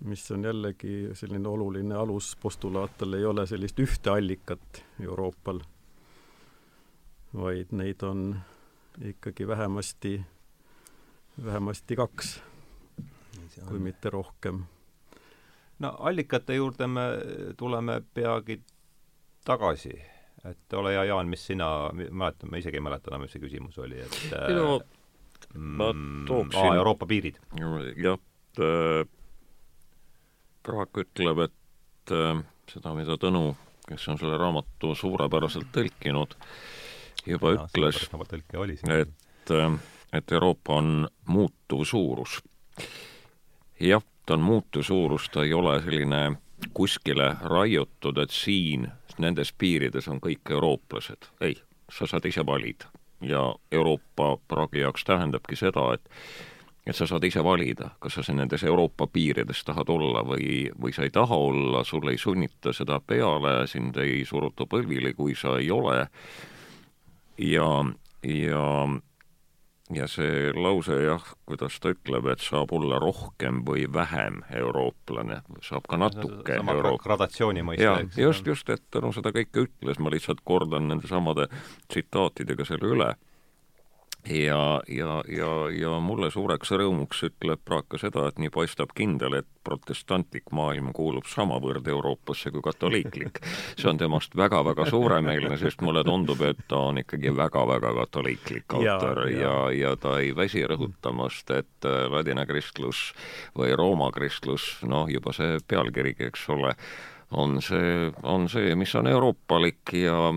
mis 0.04 0.30
on 0.30 0.44
jällegi 0.44 1.08
selline 1.16 1.48
oluline 1.48 1.94
aluspostulaat, 1.94 2.98
tal 2.98 3.14
ei 3.16 3.24
ole 3.24 3.46
sellist 3.46 3.78
ühte 3.80 4.10
allikat 4.10 4.82
Euroopal 5.00 5.62
vaid 7.34 7.72
neid 7.72 8.02
on 8.02 8.36
ikkagi 9.02 9.46
vähemasti, 9.48 10.20
vähemasti 11.44 11.96
kaks, 11.96 12.42
kui 13.68 13.78
mitte 13.78 14.10
rohkem. 14.10 14.64
no 15.78 15.96
allikate 15.98 16.54
juurde 16.54 16.86
me 16.86 17.00
tuleme 17.56 18.02
peagi 18.14 18.60
tagasi, 19.44 19.94
et 20.44 20.72
ole 20.72 20.92
hea, 20.92 21.04
Jaan, 21.04 21.28
mis 21.28 21.46
sina, 21.46 21.90
mäletan, 21.92 22.50
ma 22.50 22.56
isegi 22.56 22.78
ei 22.78 22.84
mäleta 22.84 23.10
enam, 23.10 23.26
mis 23.26 23.34
see 23.34 23.42
küsimus 23.42 23.78
oli, 23.78 23.98
et 24.00 24.54
no 24.54 24.78
ma 25.54 25.92
mm, 25.92 26.24
tooksin 26.26 26.70
aa, 26.70 26.76
Euroopa 26.76 27.06
piirid. 27.06 27.38
jah, 27.96 28.18
äh, 28.58 29.04
Praak 30.64 30.96
ütleb, 30.96 31.44
et 31.44 32.14
äh, 32.14 32.40
seda, 32.70 32.94
mida 32.96 33.18
Tõnu, 33.20 33.50
kes 33.88 34.08
on 34.08 34.20
selle 34.20 34.38
raamatu 34.40 34.94
suurepäraselt 34.96 35.68
tõlkinud, 35.74 36.38
juba 37.26 37.54
ja, 37.54 37.66
ütles, 37.66 38.08
et, 39.00 39.50
äh, 39.50 39.78
et 40.12 40.32
Euroopa 40.32 40.74
on 40.74 41.08
muutuv 41.26 41.84
suurus. 41.84 42.42
jah, 43.80 44.02
ta 44.26 44.34
on 44.34 44.40
muutuv 44.40 44.82
suurus, 44.82 45.28
ta 45.28 45.44
ei 45.44 45.52
ole 45.52 45.80
selline 45.82 46.36
kuskile 46.72 47.36
raiutud, 47.40 48.18
et 48.18 48.30
siin 48.30 48.88
nendes 49.18 49.52
piirides 49.52 50.08
on 50.08 50.20
kõik 50.20 50.50
eurooplased. 50.50 51.30
ei, 51.40 51.56
sa 51.90 52.06
saad 52.06 52.24
ise 52.24 52.46
valida. 52.46 52.90
ja 53.20 53.54
Euroopa 53.72 54.36
Praagi 54.48 54.80
jaoks 54.80 55.04
tähendabki 55.04 55.56
seda, 55.56 55.92
et 55.94 56.10
et 56.86 56.96
sa 56.96 57.06
saad 57.06 57.24
ise 57.24 57.40
valida, 57.44 57.90
kas 58.00 58.18
sa 58.20 58.32
nendes 58.32 58.64
Euroopa 58.64 59.06
piirides 59.06 59.64
tahad 59.64 59.88
olla 59.88 60.20
või, 60.24 60.68
või 60.80 60.92
sa 60.92 61.02
ei 61.02 61.10
taha 61.10 61.36
olla, 61.36 61.84
sulle 61.84 62.12
ei 62.12 62.18
sunnita 62.18 62.72
seda 62.72 63.00
peale, 63.00 63.66
sind 63.66 63.96
ei 63.96 64.24
suruta 64.28 64.66
põlvili, 64.68 65.14
kui 65.14 65.34
sa 65.34 65.56
ei 65.58 65.70
ole 65.70 66.08
ja, 67.38 67.68
ja, 68.22 68.64
ja 69.92 70.08
see 70.10 70.52
lause 70.56 70.96
jah, 71.02 71.26
kuidas 71.48 71.78
ta 71.82 71.92
ütleb, 71.94 72.28
et 72.32 72.44
saab 72.44 72.72
olla 72.76 72.98
rohkem 73.02 73.62
või 73.66 73.86
vähem 73.92 74.42
eurooplane, 74.54 75.42
saab 75.62 75.88
ka 75.90 75.98
natuke 76.00 76.58
sama 76.60 76.76
Euroop... 76.78 77.02
gradatsiooni 77.04 77.66
mõiste, 77.66 77.92
eks. 78.06 78.18
just, 78.18 78.46
just, 78.46 78.70
et 78.70 78.84
Tõnu 78.94 79.12
seda 79.16 79.34
kõike 79.34 79.66
ütles, 79.68 80.00
ma 80.00 80.12
lihtsalt 80.14 80.44
kordan 80.44 80.88
nende 80.90 81.10
samade 81.10 81.48
tsitaatidega 81.88 82.66
selle 82.68 82.92
üle 82.96 83.14
ja, 84.28 84.82
ja, 84.88 85.22
ja, 85.28 85.50
ja 85.80 85.98
mulle 86.00 86.30
suureks 86.32 86.72
rõõmuks 86.72 87.24
ütleb 87.28 87.60
Praak 87.64 87.90
ka 87.92 88.00
seda, 88.00 88.26
et 88.28 88.38
nii 88.40 88.50
paistab 88.54 88.94
kindel, 88.96 89.38
et 89.40 89.48
protestantlik 89.64 90.52
maailm 90.52 90.90
kuulub 90.96 91.28
samavõrd 91.28 91.86
Euroopasse 91.88 92.52
kui 92.52 92.62
katoliiklik. 92.64 93.40
see 93.76 93.88
on 93.90 94.00
temast 94.00 94.36
väga-väga 94.36 94.86
suuremeelne, 94.90 95.58
sest 95.60 95.84
mulle 95.84 96.04
tundub, 96.04 96.40
et 96.44 96.60
ta 96.68 96.82
on 96.90 97.00
ikkagi 97.04 97.32
väga-väga 97.36 97.94
katoliiklik 98.00 98.76
autor 98.78 99.24
ja, 99.28 99.38
ja, 99.38 99.40
ja, 99.40 99.56
ja 99.80 99.96
ta 99.96 100.18
ei 100.20 100.34
väsi 100.36 100.64
rõhutamast, 100.68 101.50
et 101.56 101.88
äh, 101.88 102.04
ladina 102.12 102.46
kristlus 102.46 103.12
või 103.56 103.74
Rooma 103.76 104.10
kristlus, 104.14 104.78
noh, 104.84 105.08
juba 105.10 105.32
see 105.36 105.58
pealkirigi, 105.68 106.30
eks 106.32 106.48
ole, 106.54 106.74
on 107.36 107.62
see, 107.62 108.12
on 108.22 108.48
see, 108.48 108.74
mis 108.74 108.94
on 108.94 109.06
euroopalik 109.06 109.92
ja, 109.92 110.34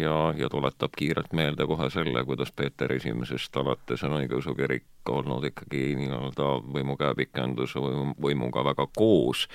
ja, 0.00 0.18
ja 0.36 0.48
tuletab 0.48 0.94
kiirelt 0.96 1.32
meelde 1.32 1.66
kohe 1.66 1.90
selle, 1.90 2.24
kuidas 2.24 2.52
Peeter 2.52 2.92
Esimesest 2.92 3.56
alates 3.56 4.04
on 4.04 4.16
õigeusu 4.20 4.54
kirik 4.56 4.86
olnud 5.08 5.44
ikkagi 5.48 5.94
nii-öelda 5.96 6.48
võimu 6.74 6.96
käepikenduse 7.00 7.80
võimu, 7.80 8.14
võimuga 8.20 8.64
väga 8.64 8.86
koos. 8.96 9.46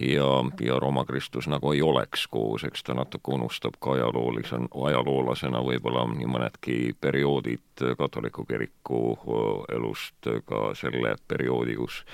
Ja, 0.00 0.28
ja 0.60 0.78
Rooma 0.80 1.04
Kristus 1.04 1.48
nagu 1.48 1.72
ei 1.74 1.82
oleks 1.84 2.26
koos, 2.32 2.64
eks 2.64 2.84
ta 2.86 2.94
natuke 2.96 3.34
unustab 3.34 3.76
ka 3.80 3.96
ajaloolise, 3.98 4.62
ajaloolasena 4.84 5.60
võib-olla 5.64 6.06
nii 6.14 6.28
mõnedki 6.30 6.76
perioodid 7.00 7.84
katoliku 7.98 8.46
kiriku 8.48 9.00
elust 9.72 10.30
ka 10.48 10.70
selle 10.78 11.16
perioodi, 11.28 11.76
kus 11.80 12.04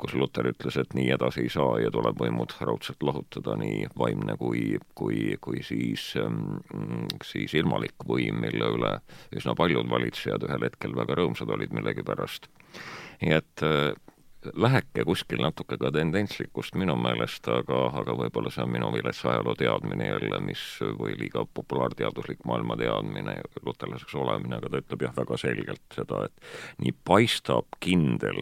kus 0.00 0.14
Luter 0.16 0.48
ütles, 0.50 0.76
et 0.80 0.94
nii 0.96 1.10
edasi 1.16 1.44
ei 1.44 1.52
saa 1.52 1.78
ja 1.82 1.90
tuleb 1.94 2.18
võimud 2.20 2.54
raudselt 2.64 3.02
lahutada, 3.04 3.56
nii 3.60 3.90
vaimne 3.98 4.36
kui, 4.40 4.78
kui, 4.98 5.36
kui 5.44 5.64
siis, 5.66 6.10
ähm, 6.20 7.10
siis 7.26 7.54
ilmalik 7.58 8.06
võim, 8.08 8.40
mille 8.44 8.72
üle 8.76 8.94
üsna 9.36 9.56
paljud 9.58 9.90
valitsejad 9.90 10.46
ühel 10.48 10.68
hetkel 10.68 10.96
väga 10.96 11.20
rõõmsad 11.20 11.52
olid 11.52 11.74
millegipärast. 11.76 12.48
nii 13.20 13.36
et 13.36 13.66
äh, 13.66 13.92
läheke 14.56 15.04
kuskil 15.04 15.42
natuke 15.44 15.76
ka 15.80 15.90
tendentslikkust 15.92 16.76
minu 16.80 16.94
meelest, 16.96 17.48
aga, 17.52 17.82
aga 18.00 18.14
võib-olla 18.22 18.52
see 18.52 18.64
on 18.64 18.72
minu 18.72 18.88
vilets 18.94 19.20
ajaloo 19.28 19.54
teadmine 19.58 20.08
jälle, 20.08 20.40
mis, 20.44 20.62
või 21.00 21.12
liiga 21.20 21.44
populaarteaduslik 21.54 22.46
maailma 22.48 22.78
teadmine, 22.80 23.36
luterlaseks 23.66 24.16
olemine, 24.16 24.56
aga 24.56 24.72
ta 24.72 24.82
ütleb 24.84 25.06
jah, 25.06 25.14
väga 25.16 25.40
selgelt 25.44 25.84
seda, 25.96 26.24
et 26.28 26.82
nii 26.84 26.96
paistab 27.04 27.80
kindel 27.84 28.40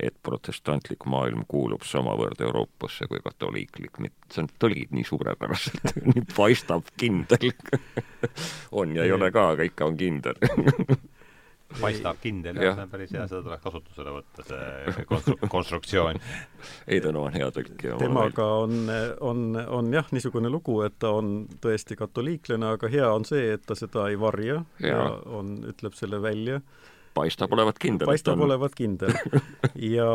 et 0.00 0.14
protestantlik 0.22 1.06
maailm 1.06 1.44
kuulub 1.48 1.84
samavõrd 1.86 2.40
Euroopasse 2.42 3.06
kui 3.10 3.20
katoliiklik, 3.22 4.00
see 4.32 4.42
on, 4.42 4.50
tõlgid 4.62 4.94
nii 4.94 5.06
suurepäraselt 5.06 5.94
nii 6.10 6.24
paistab 6.34 6.90
kindel. 6.98 7.52
On 8.78 8.94
ja 8.96 9.06
ei 9.06 9.12
ole 9.14 9.30
ka, 9.34 9.50
aga 9.54 9.66
ikka 9.68 9.90
on 9.90 9.98
kindel. 10.00 10.40
Paistab 11.74 12.20
kindel, 12.22 12.58
jah, 12.62 12.76
see 12.76 12.84
on 12.84 12.90
päris 12.92 13.12
hea, 13.16 13.24
seda 13.26 13.40
tuleks 13.42 13.62
kasutusele 13.64 14.12
võtta, 14.14 14.44
see 14.46 15.04
konstru-, 15.10 15.48
konstruktsioon. 15.50 16.20
ei, 16.86 17.00
ta 17.02 17.10
no 17.10 17.24
on 17.26 17.34
hea 17.34 17.48
tõlkija. 17.56 17.96
temaga 17.98 18.46
on, 18.62 18.92
on, 19.24 19.40
on 19.80 19.88
jah, 19.90 20.06
niisugune 20.14 20.52
lugu, 20.52 20.76
et 20.86 20.94
ta 21.02 21.10
on 21.16 21.32
tõesti 21.64 21.96
katoliiklane, 21.98 22.68
aga 22.76 22.90
hea 22.92 23.08
on 23.10 23.26
see, 23.26 23.48
et 23.56 23.64
ta 23.66 23.74
seda 23.78 24.06
ei 24.12 24.20
varja 24.20 24.60
ja, 24.78 24.86
ja 24.92 25.00
on, 25.40 25.56
ütleb 25.72 25.98
selle 25.98 26.22
välja 26.22 26.60
paistab 27.14 27.52
olevat 27.52 27.78
kindel. 27.78 28.08
paistab 28.10 28.40
olevat 28.40 28.74
kindel 28.74 29.14
ja 29.96 30.10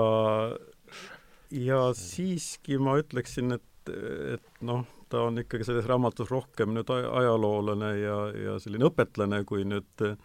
ja 1.51 1.93
siiski 1.97 2.77
ma 2.77 2.97
ütleksin, 2.99 3.55
et, 3.57 3.93
et 4.35 4.61
noh, 4.65 4.83
ta 5.09 5.23
on 5.25 5.41
ikkagi 5.41 5.65
selles 5.65 5.87
raamatus 5.89 6.29
rohkem 6.31 6.73
nüüd 6.75 6.91
ajaloolane 6.93 7.93
ja, 7.99 8.17
ja 8.35 8.59
selline 8.61 8.89
õpetlane 8.89 9.41
kui 9.49 9.65
nüüd 9.67 10.05
eh, 10.05 10.19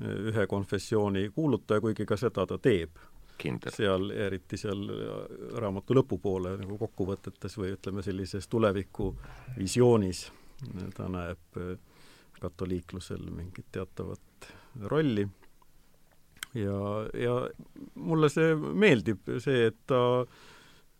ühe 0.00 0.46
konfessiooni 0.48 1.28
kuulutaja, 1.34 1.82
kuigi 1.84 2.06
ka 2.08 2.18
seda 2.20 2.46
ta 2.46 2.58
teeb. 2.58 2.96
seal, 3.68 4.10
eriti 4.10 4.56
seal 4.56 4.86
raamatu 5.60 5.94
lõpupoole 5.94 6.54
nagu 6.56 6.78
kokkuvõtetes 6.80 7.58
või 7.58 7.74
ütleme, 7.74 8.02
sellises 8.02 8.48
tulevikuvisioonis 8.48 10.22
ta 10.96 11.08
näeb 11.12 11.60
eh, 11.60 11.76
katoliiklusel 12.40 13.28
mingit 13.32 13.68
teatavat 13.72 14.48
rolli 14.88 15.26
ja, 16.56 16.80
ja 17.16 17.36
mulle 17.94 18.30
see 18.32 18.54
meeldib, 18.56 19.26
see, 19.42 19.68
et 19.70 19.78
ta 19.90 20.00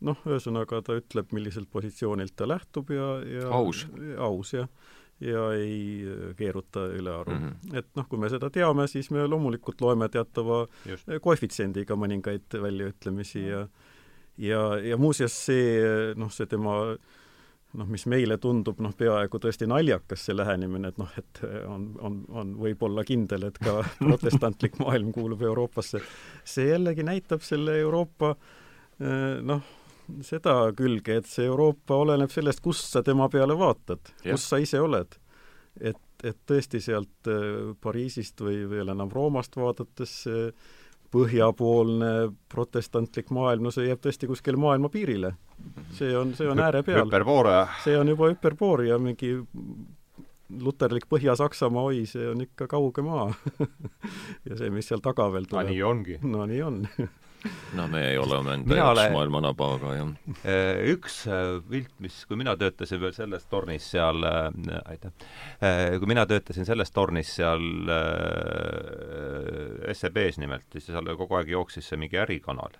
noh, 0.07 0.21
ühesõnaga 0.29 0.83
ta 0.85 0.97
ütleb, 0.99 1.33
milliselt 1.33 1.69
positsioonilt 1.73 2.35
ta 2.37 2.47
lähtub 2.49 2.93
ja, 2.93 3.17
ja 3.25 3.49
aus, 3.57 3.85
aus 4.21 4.53
jah, 4.53 4.69
ja 5.23 5.47
ei 5.57 6.05
keeruta 6.37 6.85
ülearu 6.93 7.33
mm. 7.33 7.43
-hmm. 7.43 7.77
et 7.81 7.87
noh, 7.97 8.07
kui 8.09 8.21
me 8.21 8.29
seda 8.29 8.51
teame, 8.53 8.87
siis 8.87 9.09
me 9.11 9.25
loomulikult 9.25 9.81
loeme 9.81 10.09
teatava 10.13 10.65
Just. 10.85 11.09
koefitsiendiga 11.21 11.97
mõningaid 11.97 12.59
väljaütlemisi 12.61 13.47
ja 13.47 13.67
ja, 14.37 14.77
ja 14.77 14.97
muuseas 14.97 15.33
see 15.45 16.13
noh, 16.15 16.31
see 16.31 16.45
tema 16.45 16.77
noh, 17.77 17.87
mis 17.89 18.05
meile 18.09 18.37
tundub 18.41 18.79
noh, 18.83 18.93
peaaegu 18.97 19.39
tõesti 19.41 19.67
naljakas, 19.69 20.25
see 20.27 20.35
lähenemine, 20.35 20.91
et 20.91 21.01
noh, 21.01 21.11
et 21.19 21.41
on, 21.69 21.89
on, 22.03 22.21
on 22.41 22.53
võib-olla 22.61 23.05
kindel, 23.07 23.47
et 23.49 23.59
ka 23.61 23.79
protestantlik 24.05 24.79
maailm 24.81 25.11
kuulub 25.15 25.43
Euroopasse, 25.45 26.01
see 26.47 26.71
jällegi 26.71 27.05
näitab 27.07 27.45
selle 27.45 27.77
Euroopa 27.83 28.33
noh, 28.97 29.61
seda 30.25 30.55
külge, 30.77 31.19
et 31.21 31.29
see 31.29 31.45
Euroopa 31.45 31.99
oleneb 32.01 32.31
sellest, 32.33 32.63
kust 32.65 32.89
sa 32.93 33.03
tema 33.05 33.29
peale 33.29 33.57
vaatad, 33.57 34.13
kus 34.23 34.49
sa 34.49 34.59
ise 34.63 34.81
oled. 34.81 35.19
et, 35.77 36.01
et 36.25 36.37
tõesti 36.49 36.81
sealt 36.81 37.29
Pariisist 37.81 38.41
või 38.41 38.63
veel 38.69 38.89
enam 38.89 39.11
Roomast 39.13 39.55
vaadates 39.59 40.23
põhjapoolne 41.11 42.11
protestantlik 42.51 43.29
maailm, 43.35 43.67
no 43.67 43.73
see 43.73 43.87
jääb 43.87 44.01
tõesti 44.03 44.29
kuskile 44.29 44.59
maailma 44.59 44.89
piirile. 44.93 45.35
see 45.97 46.15
on, 46.17 46.33
see 46.37 46.49
on 46.49 46.59
ääre 46.59 46.83
peal. 46.83 47.07
see 47.83 47.97
on 47.97 48.07
juba 48.13 48.31
hüperboor 48.33 48.85
ja 48.87 48.99
mingi 48.99 49.35
luterlik 50.63 51.07
Põhja-Saksamaa, 51.11 51.83
oi, 51.91 52.05
see 52.07 52.27
on 52.29 52.41
ikka 52.41 52.67
kauge 52.71 53.03
maa 53.03 53.27
ja 54.47 54.57
see, 54.57 54.69
mis 54.71 54.87
seal 54.87 55.03
taga 55.03 55.27
veel 55.33 55.47
tuleb. 55.49 55.67
no 55.67 55.73
nii 55.73 55.81
ongi. 55.83 56.19
no 56.23 56.45
nii 56.47 56.61
on 56.63 56.83
no 57.77 57.87
me 57.87 58.01
ei 58.09 58.17
ole 58.17 58.37
oma 58.37 58.53
enda 58.55 58.77
jaoks 58.77 58.99
olen... 58.99 59.13
maailma 59.13 59.41
nabaga, 59.45 59.93
jah. 59.97 60.09
Äh, 60.41 60.81
üks 60.93 61.19
äh, 61.29 61.57
pilt, 61.69 61.93
mis, 62.03 62.17
kui 62.29 62.39
mina 62.39 62.55
töötasin 62.59 63.01
veel 63.01 63.13
selles 63.15 63.45
tornis 63.51 63.91
seal 63.93 64.25
äh,, 64.27 64.49
aitäh 64.89 65.13
äh,, 65.61 65.97
kui 65.99 66.09
mina 66.09 66.25
töötasin 66.29 66.67
selles 66.67 66.91
tornis 66.95 67.35
seal 67.37 67.63
äh, 67.93 69.93
SEB-s 69.93 70.41
nimelt, 70.41 70.67
siis 70.73 70.89
seal 70.89 71.13
kogu 71.19 71.39
aeg 71.39 71.53
jooksis 71.53 71.91
see 71.91 72.01
mingi 72.01 72.19
ärikanal. 72.21 72.79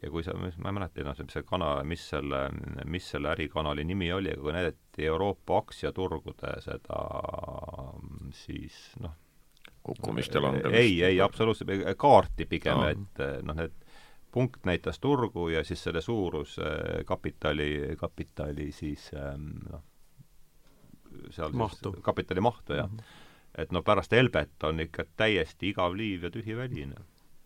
ja 0.00 0.12
kui 0.12 0.22
sa, 0.24 0.36
ma 0.38 0.70
ei 0.70 0.76
mäleta 0.76 1.02
enam, 1.02 1.18
mis 1.18 1.34
see 1.34 1.48
kanal, 1.48 1.82
mis 1.88 2.06
selle, 2.12 2.44
mis 2.88 3.10
selle 3.10 3.34
ärikanali 3.34 3.84
nimi 3.84 4.12
oli, 4.14 4.30
aga 4.32 4.46
kui 4.46 4.54
näidati 4.54 5.10
Euroopa 5.10 5.58
aktsiaturgude 5.64 6.54
seda 6.64 7.02
siis 8.44 8.78
noh, 9.02 9.12
kukkumist 9.84 10.34
ja 10.34 10.44
langemist? 10.44 10.78
ei, 10.78 11.02
ei 11.04 11.20
absoluutselt, 11.20 11.70
kaarti 12.00 12.46
pigem, 12.48 12.86
et 12.94 13.22
noh, 13.44 13.58
need 13.58 13.79
punkt 14.30 14.64
näitas 14.64 14.98
turgu 14.98 15.48
ja 15.48 15.64
siis 15.64 15.82
selle 15.82 16.00
suurus 16.00 16.58
äh, 16.58 17.04
kapitali, 17.06 17.96
kapitali 17.98 18.72
siis 18.72 19.10
ähm, 19.14 19.48
noh, 19.70 19.82
seal 21.30 21.52
mahtu. 21.52 21.92
siis 21.92 22.04
kapitali 22.04 22.40
mahtu, 22.40 22.72
jah 22.72 22.90
mm. 22.90 22.96
-hmm. 22.96 23.62
et 23.62 23.72
no 23.72 23.82
pärast 23.82 24.12
Elbet 24.12 24.62
on 24.62 24.80
ikka 24.80 25.04
täiesti 25.16 25.68
igav 25.68 25.96
liiv 25.96 26.24
ja 26.24 26.30
tühi 26.30 26.56
väline. 26.56 26.94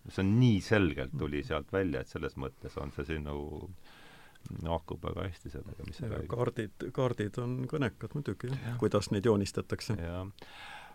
see 0.09 0.23
on 0.25 0.41
nii 0.41 0.61
selgelt 0.61 1.13
tuli 1.19 1.39
mhm. 1.39 1.47
sealt 1.47 1.73
välja, 1.73 2.01
et 2.01 2.09
selles 2.09 2.37
mõttes 2.37 2.77
on 2.77 2.93
see 2.93 3.05
siin 3.05 3.25
nagu 3.25 3.71
haakub 4.63 5.03
väga 5.03 5.23
hästi 5.25 5.51
sellega, 5.51 5.85
mis 5.87 5.97
sa 5.97 6.21
kaardid, 6.29 6.91
kaardid 6.93 7.39
on 7.39 7.67
kõnekad 7.69 8.13
muidugi, 8.15 8.51
kuidas 8.79 9.11
neid 9.11 9.25
joonistatakse. 9.25 9.97
jah 9.97 10.27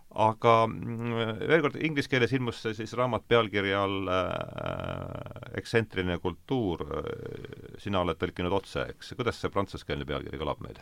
aga 0.09 0.53
mm, 0.67 1.41
veel 1.49 1.61
kord, 1.61 1.75
inglise 1.85 2.09
keeles 2.09 2.33
ilmus 2.33 2.63
siis 2.73 2.93
raamat 2.97 3.27
pealkirja 3.29 3.83
all 3.85 4.09
äh, 4.09 5.59
Ekstsentriline 5.59 6.17
kultuur, 6.23 6.81
sina 7.81 8.01
oled 8.01 8.17
tõlkinud 8.17 8.55
otse, 8.57 8.87
eks, 8.95 9.13
kuidas 9.19 9.41
see 9.41 9.53
prantsuskeelne 9.53 10.07
pealkiri 10.09 10.41
kõlab 10.41 10.63
meil? 10.65 10.81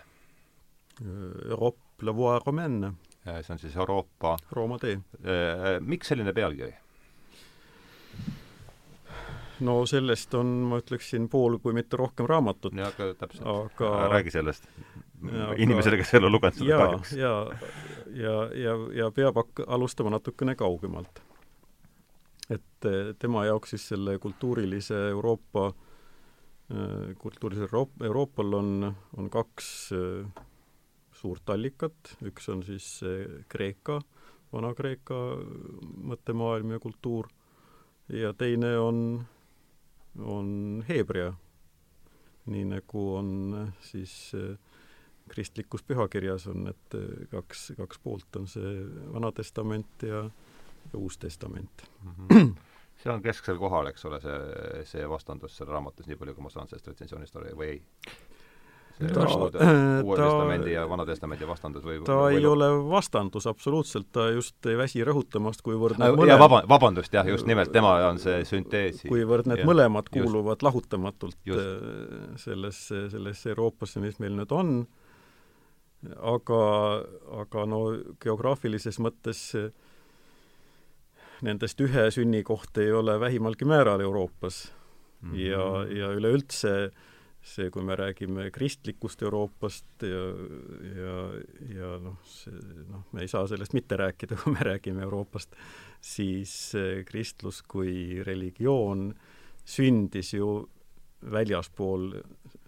Europe 1.04 2.06
la 2.08 2.14
voie 2.16 2.40
romaine. 2.46 2.94
see 3.26 3.54
on 3.54 3.60
siis 3.60 3.76
Euroopa 3.76 4.38
Rooma 4.52 4.80
tee. 4.80 5.00
Äh, 5.24 5.80
miks 5.82 6.08
selline 6.08 6.34
pealkiri? 6.34 6.74
no 9.60 9.86
sellest 9.90 10.34
on, 10.38 10.48
ma 10.70 10.80
ütleksin, 10.82 11.28
pool 11.30 11.58
kui 11.62 11.74
mitte 11.74 11.98
rohkem 11.98 12.28
raamatut. 12.30 12.76
jaa, 12.78 12.92
aga 12.94 13.14
täpselt 13.18 13.48
aga.... 13.48 13.92
räägi 14.14 14.32
sellest. 14.32 14.68
inimesele, 15.58 15.98
kes 15.98 16.14
ei 16.14 16.20
ole 16.22 16.30
lugenud 16.30 16.60
seda 16.60 16.78
kahjuks. 16.84 17.14
ja, 17.18 17.34
ja, 18.18 18.36
ja, 18.56 18.76
ja 18.98 19.10
peab 19.14 19.38
hak-, 19.42 19.64
alustama 19.68 20.14
natukene 20.16 20.56
kaugemalt. 20.56 21.22
et 22.50 22.86
eh, 22.88 23.14
tema 23.20 23.46
jaoks 23.46 23.76
siis 23.76 23.88
selle 23.94 24.18
kultuurilise 24.24 25.00
Euroopa, 25.10 25.68
eh, 26.72 27.16
kultuurilisel 27.20 27.68
Euroop-, 27.68 28.04
Euroopal 28.04 28.54
on, 28.54 28.94
on 29.18 29.30
kaks 29.30 29.72
eh, 29.98 30.44
suurt 31.12 31.50
allikat, 31.50 32.16
üks 32.30 32.48
on 32.54 32.62
siis 32.64 33.02
Kreeka, 33.50 34.00
Vana-Kreeka 34.54 35.18
mõttemaailm 36.12 36.76
ja 36.76 36.80
kultuur, 36.80 37.28
ja 38.14 38.32
teine 38.38 38.78
on 38.80 39.02
on 40.20 40.84
Heebrea, 40.88 41.34
nii 42.46 42.66
nagu 42.72 43.04
on 43.16 43.30
siis 43.84 44.14
äh, 44.36 44.58
kristlikus 45.32 45.84
pühakirjas 45.88 46.48
on 46.52 46.68
need 46.70 46.98
äh, 46.98 47.28
kaks, 47.32 47.72
kaks 47.78 48.00
poolt, 48.04 48.30
on 48.40 48.48
see 48.52 48.78
Vana 49.14 49.32
Testament 49.32 50.08
ja, 50.08 50.24
ja 50.92 51.00
Uus 51.00 51.18
Testament 51.18 51.86
mm. 52.04 52.16
-hmm. 52.18 52.56
see 53.04 53.14
on 53.14 53.22
kesksel 53.22 53.58
kohal, 53.58 53.92
eks 53.92 54.06
ole, 54.06 54.22
see, 54.22 54.40
see 54.90 55.10
vastandus 55.10 55.58
seal 55.58 55.70
raamatus, 55.70 56.08
nii 56.08 56.18
palju 56.18 56.38
kui 56.38 56.48
ma 56.48 56.54
saan 56.54 56.68
sellest 56.68 56.88
retsensioonist 56.94 57.36
aru, 57.36 57.54
või 57.60 57.70
ei? 57.76 57.84
ta, 58.98 59.26
Uue 60.06 60.18
ta, 60.18 60.24
Testamendi 60.24 60.74
ja 60.74 60.86
Vana 60.90 61.06
Testamendi 61.06 61.48
vastandus 61.48 61.86
või 61.86 62.00
ta 62.06 62.18
või, 62.18 62.38
ei 62.38 62.42
või... 62.42 62.50
ole 62.54 62.70
vastandus 62.90 63.48
absoluutselt, 63.50 64.10
ta 64.16 64.30
just 64.34 64.70
ei 64.70 64.78
väsi 64.80 65.04
rõhutamast, 65.06 65.62
kuivõrd 65.66 66.02
need 66.02 66.18
mõlemad 66.18 66.44
vaba, 66.44 66.62
vabandust, 66.70 67.14
jah, 67.14 67.28
just 67.30 67.48
nimelt, 67.50 67.72
tema 67.74 67.94
on 68.10 68.22
see 68.22 68.42
sünteesi. 68.50 69.10
kuivõrd 69.12 69.50
need 69.52 69.62
ja, 69.62 69.68
mõlemad 69.70 70.10
kuuluvad 70.14 70.58
just, 70.58 70.68
lahutamatult 70.70 71.38
just. 71.46 71.62
Äh, 71.62 72.40
sellesse, 72.42 73.08
sellesse 73.14 73.54
Euroopasse, 73.54 74.02
mis 74.04 74.18
meil 74.24 74.34
nüüd 74.38 74.54
on, 74.56 74.80
aga, 76.06 76.62
aga 77.42 77.66
no 77.66 77.82
geograafilises 78.22 79.00
mõttes 79.04 79.42
nendest 81.46 81.82
ühe 81.82 82.08
sünnikoht 82.14 82.78
ei 82.82 82.92
ole 82.94 83.20
vähimalgi 83.20 83.66
määral 83.66 84.02
Euroopas 84.02 84.72
mm. 85.22 85.32
-hmm. 85.32 85.40
ja, 85.40 85.66
ja 85.98 86.12
üleüldse 86.14 86.92
see, 87.48 87.70
kui 87.72 87.84
me 87.84 87.96
räägime 87.96 88.50
kristlikust 88.52 89.22
Euroopast 89.22 90.04
ja, 90.04 90.24
ja, 90.98 91.18
ja 91.76 91.92
noh, 92.04 92.18
see 92.28 92.54
noh, 92.90 93.06
me 93.12 93.24
ei 93.24 93.32
saa 93.32 93.48
sellest 93.48 93.74
mitte 93.78 93.98
rääkida, 93.98 94.38
kui 94.44 94.54
me 94.54 94.66
räägime 94.68 95.06
Euroopast, 95.06 95.56
siis 96.02 96.74
kristlus 97.06 97.62
kui 97.64 98.24
religioon 98.26 99.14
sündis 99.68 100.34
ju 100.34 100.70
väljaspool 101.32 102.12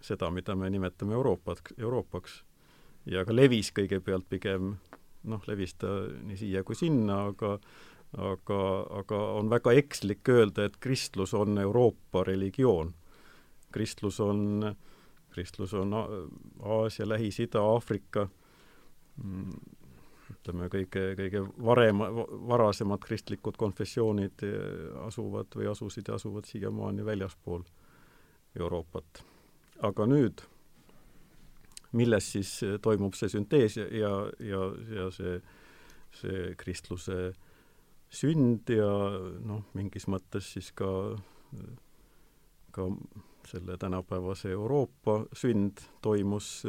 seda, 0.02 0.30
mida 0.30 0.56
me 0.56 0.70
nimetame 0.70 1.14
Euroopat, 1.14 1.62
Euroopaks. 1.78 2.42
Ja 3.06 3.24
ka 3.24 3.36
levis 3.36 3.72
kõigepealt 3.76 4.28
pigem 4.28 4.74
noh, 5.24 5.42
levis 5.46 5.74
ta 5.74 5.88
nii 6.26 6.36
siia 6.36 6.64
kui 6.64 6.76
sinna, 6.76 7.26
aga 7.32 7.58
aga, 8.18 8.60
aga 8.98 9.18
on 9.38 9.50
väga 9.50 9.72
ekslik 9.78 10.28
öelda, 10.28 10.64
et 10.66 10.80
kristlus 10.82 11.34
on 11.38 11.58
Euroopa 11.62 12.24
religioon 12.26 12.90
kristlus 13.72 14.20
on, 14.20 14.76
kristlus 15.30 15.74
on 15.74 15.94
Aasia, 16.62 17.08
Lähis-Ida, 17.08 17.62
Aafrika, 17.62 18.28
mm, 19.24 19.52
ütleme, 20.34 20.68
kõige, 20.72 21.04
kõige 21.18 21.42
varem, 21.64 22.02
varasemad 22.50 23.02
kristlikud 23.04 23.58
konfessioonid 23.60 24.44
asuvad 25.06 25.58
või 25.58 25.70
asusid 25.70 26.08
ja 26.10 26.18
asuvad 26.18 26.48
siiamaani 26.50 27.04
väljaspool 27.06 27.66
Euroopat. 28.58 29.24
aga 29.82 30.06
nüüd, 30.06 30.42
milles 31.92 32.32
siis 32.32 32.52
toimub 32.82 33.16
see 33.18 33.32
süntees 33.32 33.76
ja, 33.80 33.86
ja, 33.90 34.12
ja, 34.44 34.66
ja 34.96 35.06
see, 35.14 35.38
see 36.20 36.54
kristluse 36.60 37.32
sünd 38.10 38.70
ja 38.74 38.90
noh, 39.46 39.64
mingis 39.78 40.08
mõttes 40.10 40.52
siis 40.54 40.70
ka, 40.76 40.90
ka 42.74 42.86
selle 43.50 43.78
tänapäevase 43.80 44.52
Euroopa 44.52 45.24
sünd 45.32 45.82
toimus 46.02 46.60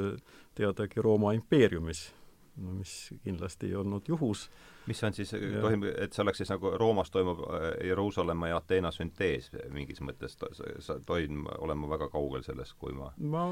teadagi 0.57 1.01
Rooma 1.01 1.33
impeeriumis 1.37 2.07
mis 2.55 3.13
kindlasti 3.23 3.65
ei 3.65 3.75
olnud 3.75 4.07
juhus. 4.07 4.49
mis 4.87 5.03
on 5.03 5.13
siis, 5.13 5.31
tohib, 5.61 5.83
et 5.97 6.13
see 6.13 6.23
oleks 6.23 6.41
siis 6.41 6.49
nagu 6.49 6.71
Roomas 6.79 7.11
toimub 7.11 7.39
äh, 7.45 7.87
Jeruusalemma 7.87 8.47
ja 8.47 8.57
Ateena 8.57 8.91
süntees 8.91 9.51
mingis 9.69 10.01
mõttes, 10.01 10.35
sa 10.79 10.97
tohin 11.05 11.45
olema 11.59 11.89
väga 11.89 12.09
kaugel 12.09 12.43
sellest, 12.43 12.75
kui 12.81 12.93
ma 12.97 13.11
ma 13.17 13.45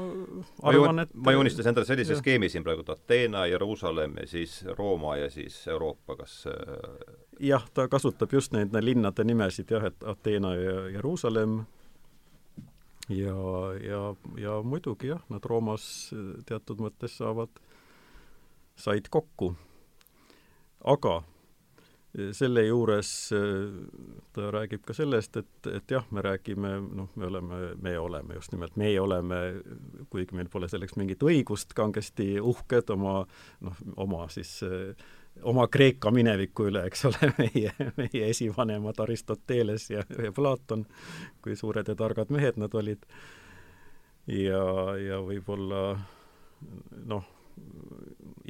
arvan, 0.68 1.04
et 1.04 1.14
ma 1.14 1.32
joonistasin 1.32 1.72
endale 1.72 1.88
sellise 1.88 2.16
jah. 2.16 2.20
skeemi 2.20 2.50
siin 2.52 2.66
praegu, 2.66 2.84
et 2.84 2.92
Ateena, 2.96 3.46
Jeruusalemm 3.46 4.20
ja 4.20 4.26
siis 4.26 4.60
Rooma 4.78 5.16
ja 5.16 5.30
siis 5.30 5.62
Euroopa, 5.68 6.18
kas 6.20 6.44
äh, 6.50 7.16
jah, 7.40 7.66
ta 7.74 7.88
kasutab 7.88 8.32
just 8.36 8.52
neid 8.52 8.76
linnade 8.80 9.24
nimesid 9.24 9.70
jah, 9.70 9.88
et 9.88 10.04
Ateena 10.04 10.54
ja 10.58 10.76
Jeruusalemm 10.98 11.62
ja, 13.08 13.38
ja, 13.86 14.04
ja 14.36 14.60
muidugi 14.62 15.14
jah, 15.14 15.24
nad 15.28 15.44
Roomas 15.46 15.84
teatud 16.46 16.82
mõttes 16.82 17.16
saavad 17.22 17.62
said 18.80 19.10
kokku. 19.12 19.54
aga 20.84 21.20
selle 22.32 22.64
juures 22.66 23.30
ta 24.34 24.48
räägib 24.50 24.82
ka 24.86 24.94
sellest, 24.96 25.36
et, 25.36 25.66
et 25.70 25.92
jah, 25.94 26.06
me 26.10 26.24
räägime, 26.24 26.72
noh, 26.96 27.10
me 27.14 27.26
oleme, 27.26 27.60
me 27.78 27.92
oleme 27.98 28.34
just 28.34 28.52
nimelt, 28.52 28.74
meie 28.80 28.98
oleme, 29.00 29.38
kuigi 30.10 30.34
meil 30.34 30.50
pole 30.50 30.68
selleks 30.68 30.96
mingit 30.98 31.22
õigust, 31.22 31.74
kangesti 31.78 32.32
uhked 32.40 32.90
oma 32.96 33.20
noh, 33.62 33.82
oma 33.96 34.26
siis 34.32 34.56
oma 35.42 35.66
Kreeka 35.70 36.10
mineviku 36.10 36.66
üle, 36.70 36.82
eks 36.90 37.04
ole, 37.08 37.32
meie, 37.42 37.74
meie 37.96 38.30
esivanemad 38.30 38.98
Aristoteles 39.06 39.90
ja, 39.92 40.04
ja 40.18 40.32
Platon, 40.34 40.86
kui 41.44 41.56
suured 41.56 41.88
ja 41.88 41.94
targad 41.94 42.32
mehed 42.34 42.58
nad 42.60 42.74
olid. 42.74 43.06
ja, 44.26 44.64
ja 44.98 45.20
võib-olla 45.24 45.84
noh, 47.06 47.36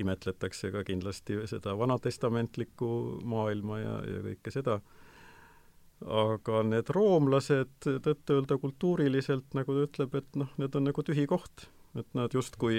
imetletakse 0.00 0.70
ka 0.72 0.84
kindlasti 0.86 1.38
seda 1.50 1.74
vanatestamentlikku 1.78 2.90
maailma 3.28 3.78
ja, 3.80 3.94
ja 4.06 4.22
kõike 4.24 4.52
seda, 4.54 4.78
aga 6.00 6.62
need 6.66 6.92
roomlased, 6.94 7.74
tõtt-öelda 7.84 8.56
kultuuriliselt, 8.60 9.50
nagu 9.56 9.76
ta 9.76 9.86
ütleb, 9.88 10.16
et 10.22 10.40
noh, 10.40 10.52
need 10.60 10.76
on 10.78 10.88
nagu 10.88 11.04
tühi 11.04 11.26
koht. 11.30 11.68
et 11.98 12.06
nad 12.14 12.30
justkui 12.30 12.76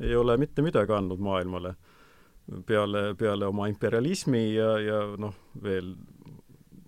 ei 0.00 0.16
ole 0.16 0.36
mitte 0.38 0.62
midagi 0.62 0.92
andnud 0.94 1.18
maailmale. 1.18 1.74
Peale, 2.66 3.14
peale 3.18 3.46
oma 3.46 3.66
imperialismi 3.70 4.54
ja, 4.54 4.78
ja 4.78 5.00
noh, 5.18 5.34
veel 5.62 5.92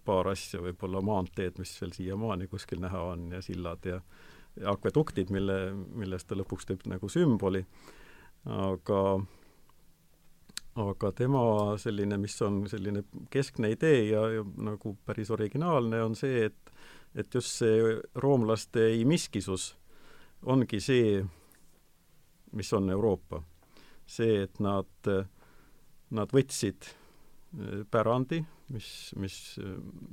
paar 0.05 0.29
asja, 0.31 0.61
võib-olla 0.63 1.03
maanteed, 1.03 1.59
mis 1.59 1.73
veel 1.81 1.93
siiamaani 1.95 2.49
kuskil 2.51 2.81
näha 2.83 3.03
on 3.13 3.29
ja 3.33 3.43
sillad 3.43 3.87
ja, 3.87 4.01
ja 4.61 4.73
akveduktid, 4.75 5.31
mille, 5.35 5.59
millest 5.75 6.29
ta 6.29 6.39
lõpuks 6.39 6.69
teeb 6.69 6.87
nagu 6.91 7.11
sümboli 7.11 7.65
aga 8.45 9.01
aga 10.75 11.13
tema 11.15 11.43
selline, 11.79 12.19
mis 12.19 12.35
on 12.43 12.65
selline 12.69 13.05
keskne 13.31 13.71
idee 13.75 14.09
ja, 14.09 14.25
ja 14.39 14.45
nagu 14.67 14.97
päris 15.07 15.31
originaalne, 15.31 16.03
on 16.03 16.17
see, 16.19 16.47
et 16.49 16.73
et 17.15 17.35
just 17.35 17.61
see 17.61 17.95
roomlaste 18.19 18.89
ei 18.91 19.05
miskisus 19.07 19.69
ongi 20.51 20.81
see, 20.83 21.21
mis 22.59 22.73
on 22.75 22.91
Euroopa. 22.91 23.43
see, 24.07 24.43
et 24.43 24.59
nad, 24.61 25.09
nad 26.11 26.33
võtsid 26.35 26.89
eh, 26.91 27.85
pärandi, 27.91 28.43
mis, 28.75 28.89
mis, 29.17 29.37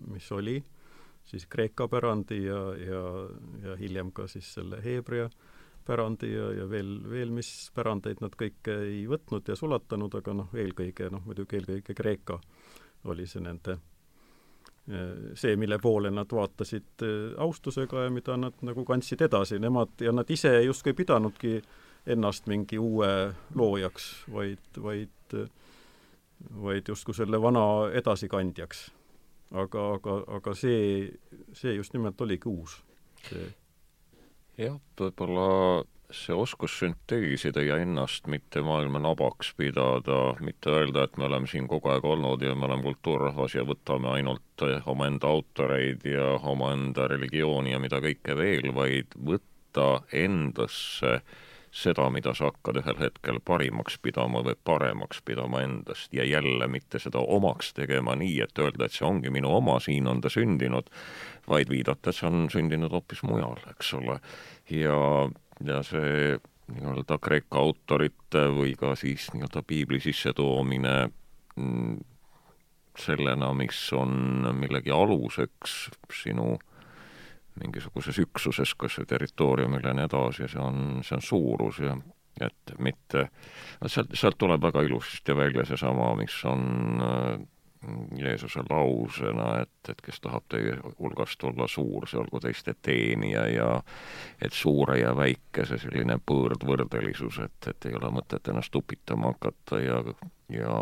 mis 0.08 0.30
oli 0.32 0.62
siis 1.28 1.44
Kreeka 1.50 1.90
pärandi 1.92 2.38
ja, 2.46 2.62
ja, 2.80 3.02
ja 3.66 3.76
hiljem 3.76 4.14
ka 4.16 4.30
siis 4.32 4.54
selle 4.54 4.80
Heebrea 4.84 5.26
äh, 5.26 5.51
pärandi 5.86 6.32
ja, 6.34 6.50
ja 6.62 6.68
veel, 6.70 6.98
veel 7.10 7.32
mis 7.34 7.50
pärandeid 7.76 8.22
nad 8.24 8.36
kõike 8.38 8.76
ei 8.88 9.06
võtnud 9.10 9.48
ja 9.48 9.56
sulatanud, 9.58 10.16
aga 10.20 10.36
noh, 10.38 10.52
eelkõige 10.58 11.10
noh, 11.14 11.24
muidugi 11.26 11.60
eelkõige 11.60 11.96
Kreeka 11.98 12.40
oli 13.12 13.26
see 13.28 13.42
nende, 13.42 13.78
see, 15.34 15.56
mille 15.58 15.80
poole 15.82 16.12
nad 16.14 16.30
vaatasid 16.32 17.06
äh, 17.06 17.16
austusega 17.42 18.06
ja 18.06 18.14
mida 18.14 18.38
nad 18.38 18.62
nagu 18.66 18.86
kandsid 18.86 19.24
edasi, 19.26 19.60
nemad, 19.62 19.96
ja 20.02 20.14
nad 20.14 20.30
ise 20.30 20.54
justkui 20.66 20.94
pidanudki 20.98 21.60
ennast 22.12 22.48
mingi 22.50 22.80
uue 22.82 23.12
loojaks, 23.56 24.12
vaid, 24.34 24.82
vaid 24.82 25.34
vaid 26.62 26.88
justkui 26.88 27.14
selle 27.14 27.42
vana 27.42 27.64
edasikandjaks. 27.94 28.92
aga, 29.52 29.82
aga, 29.94 30.14
aga 30.38 30.54
see, 30.56 31.12
see 31.54 31.74
just 31.76 31.94
nimelt 31.94 32.22
oligi 32.22 32.48
uus, 32.50 32.78
see 33.28 33.50
jah, 34.62 34.78
võib-olla 35.00 35.84
see 36.12 36.36
oskus 36.36 36.74
sünteesida 36.82 37.64
ja 37.64 37.78
ennast 37.80 38.28
mitte 38.28 38.62
maailma 38.66 39.00
nabaks 39.00 39.54
pidada, 39.58 40.36
mitte 40.44 40.74
öelda, 40.74 41.06
et 41.08 41.16
me 41.18 41.28
oleme 41.30 41.48
siin 41.48 41.70
kogu 41.72 41.92
aeg 41.94 42.06
olnud 42.06 42.44
ja 42.44 42.56
me 42.56 42.68
oleme 42.68 42.84
kultuurrahvas 42.90 43.56
ja 43.56 43.64
võtame 43.68 44.12
ainult 44.18 44.66
omaenda 44.92 45.32
autoreid 45.32 46.04
ja 46.06 46.34
omaenda 46.52 47.08
religiooni 47.08 47.72
ja 47.72 47.80
mida 47.80 48.02
kõike 48.04 48.36
veel, 48.38 48.74
vaid 48.76 49.16
võtta 49.16 49.88
endasse 50.12 51.16
äh, 51.16 51.40
seda, 51.72 52.10
mida 52.12 52.34
sa 52.36 52.50
hakkad 52.50 52.82
ühel 52.82 53.00
hetkel 53.00 53.40
parimaks 53.48 53.96
pidama 54.04 54.44
või 54.44 54.58
paremaks 54.68 55.22
pidama 55.26 55.62
endast 55.64 56.14
ja 56.14 56.26
jälle 56.28 56.68
mitte 56.68 57.00
seda 57.00 57.24
omaks 57.24 57.72
tegema 57.74 58.16
nii, 58.20 58.42
et 58.44 58.60
öelda, 58.60 58.86
et 58.86 58.96
see 58.98 59.08
ongi 59.08 59.32
minu 59.32 59.54
oma, 59.56 59.80
siin 59.80 60.08
on 60.12 60.22
ta 60.22 60.30
sündinud, 60.30 60.92
vaid 61.48 61.72
viidata, 61.72 62.12
et 62.12 62.20
see 62.20 62.28
on 62.28 62.50
sündinud 62.52 62.92
hoopis 62.92 63.24
mujal, 63.24 63.56
eks 63.72 63.94
ole. 64.00 64.20
ja, 64.70 65.00
ja 65.66 65.82
see 65.88 66.38
nii-öelda 66.72 67.18
Kreeka 67.24 67.60
autorite 67.60 68.46
või 68.52 68.76
ka 68.80 68.94
siis 69.00 69.30
nii-öelda 69.34 69.64
piibli 69.68 70.00
sissetoomine 70.04 70.96
mm, 71.56 71.98
sellena, 73.00 73.54
mis 73.56 73.80
on 73.96 74.52
millegi 74.60 74.92
aluseks 74.92 75.88
sinu 76.22 76.58
mingisuguses 77.60 78.20
üksuses, 78.24 78.74
kas 78.80 79.00
või 79.00 79.10
territooriumil 79.12 79.86
ja 79.86 79.94
nii 79.98 80.08
edasi, 80.08 80.48
see 80.52 80.62
on, 80.62 81.02
see 81.06 81.18
on 81.18 81.26
suurus 81.26 81.82
ja 81.84 81.98
et 82.42 82.76
mitte, 82.80 83.26
sealt, 83.86 84.14
sealt 84.18 84.38
tuleb 84.40 84.64
väga 84.64 84.86
ilusasti 84.88 85.36
välja 85.36 85.66
seesama, 85.68 86.14
mis 86.16 86.38
on 86.48 87.04
äh, 87.04 87.42
Jeesuse 88.18 88.62
lausena, 88.70 89.62
et, 89.64 89.90
et 89.90 90.02
kes 90.06 90.20
tahab 90.22 90.46
teie 90.54 90.76
hulgast 91.00 91.44
olla 91.50 91.66
suur, 91.68 92.06
see 92.08 92.20
olgu 92.22 92.40
teiste 92.44 92.76
teenija 92.82 93.48
ja 93.50 93.70
et 94.42 94.54
suure 94.54 95.00
ja 95.00 95.16
väikese 95.18 95.80
selline 95.82 96.20
põõrdvõrdelisus, 96.32 97.40
et, 97.48 97.70
et 97.74 97.90
ei 97.90 97.98
ole 97.98 98.12
mõtet 98.14 98.52
ennast 98.54 98.76
upitama 98.78 99.34
hakata 99.34 99.82
ja, 99.82 99.98
ja 100.54 100.78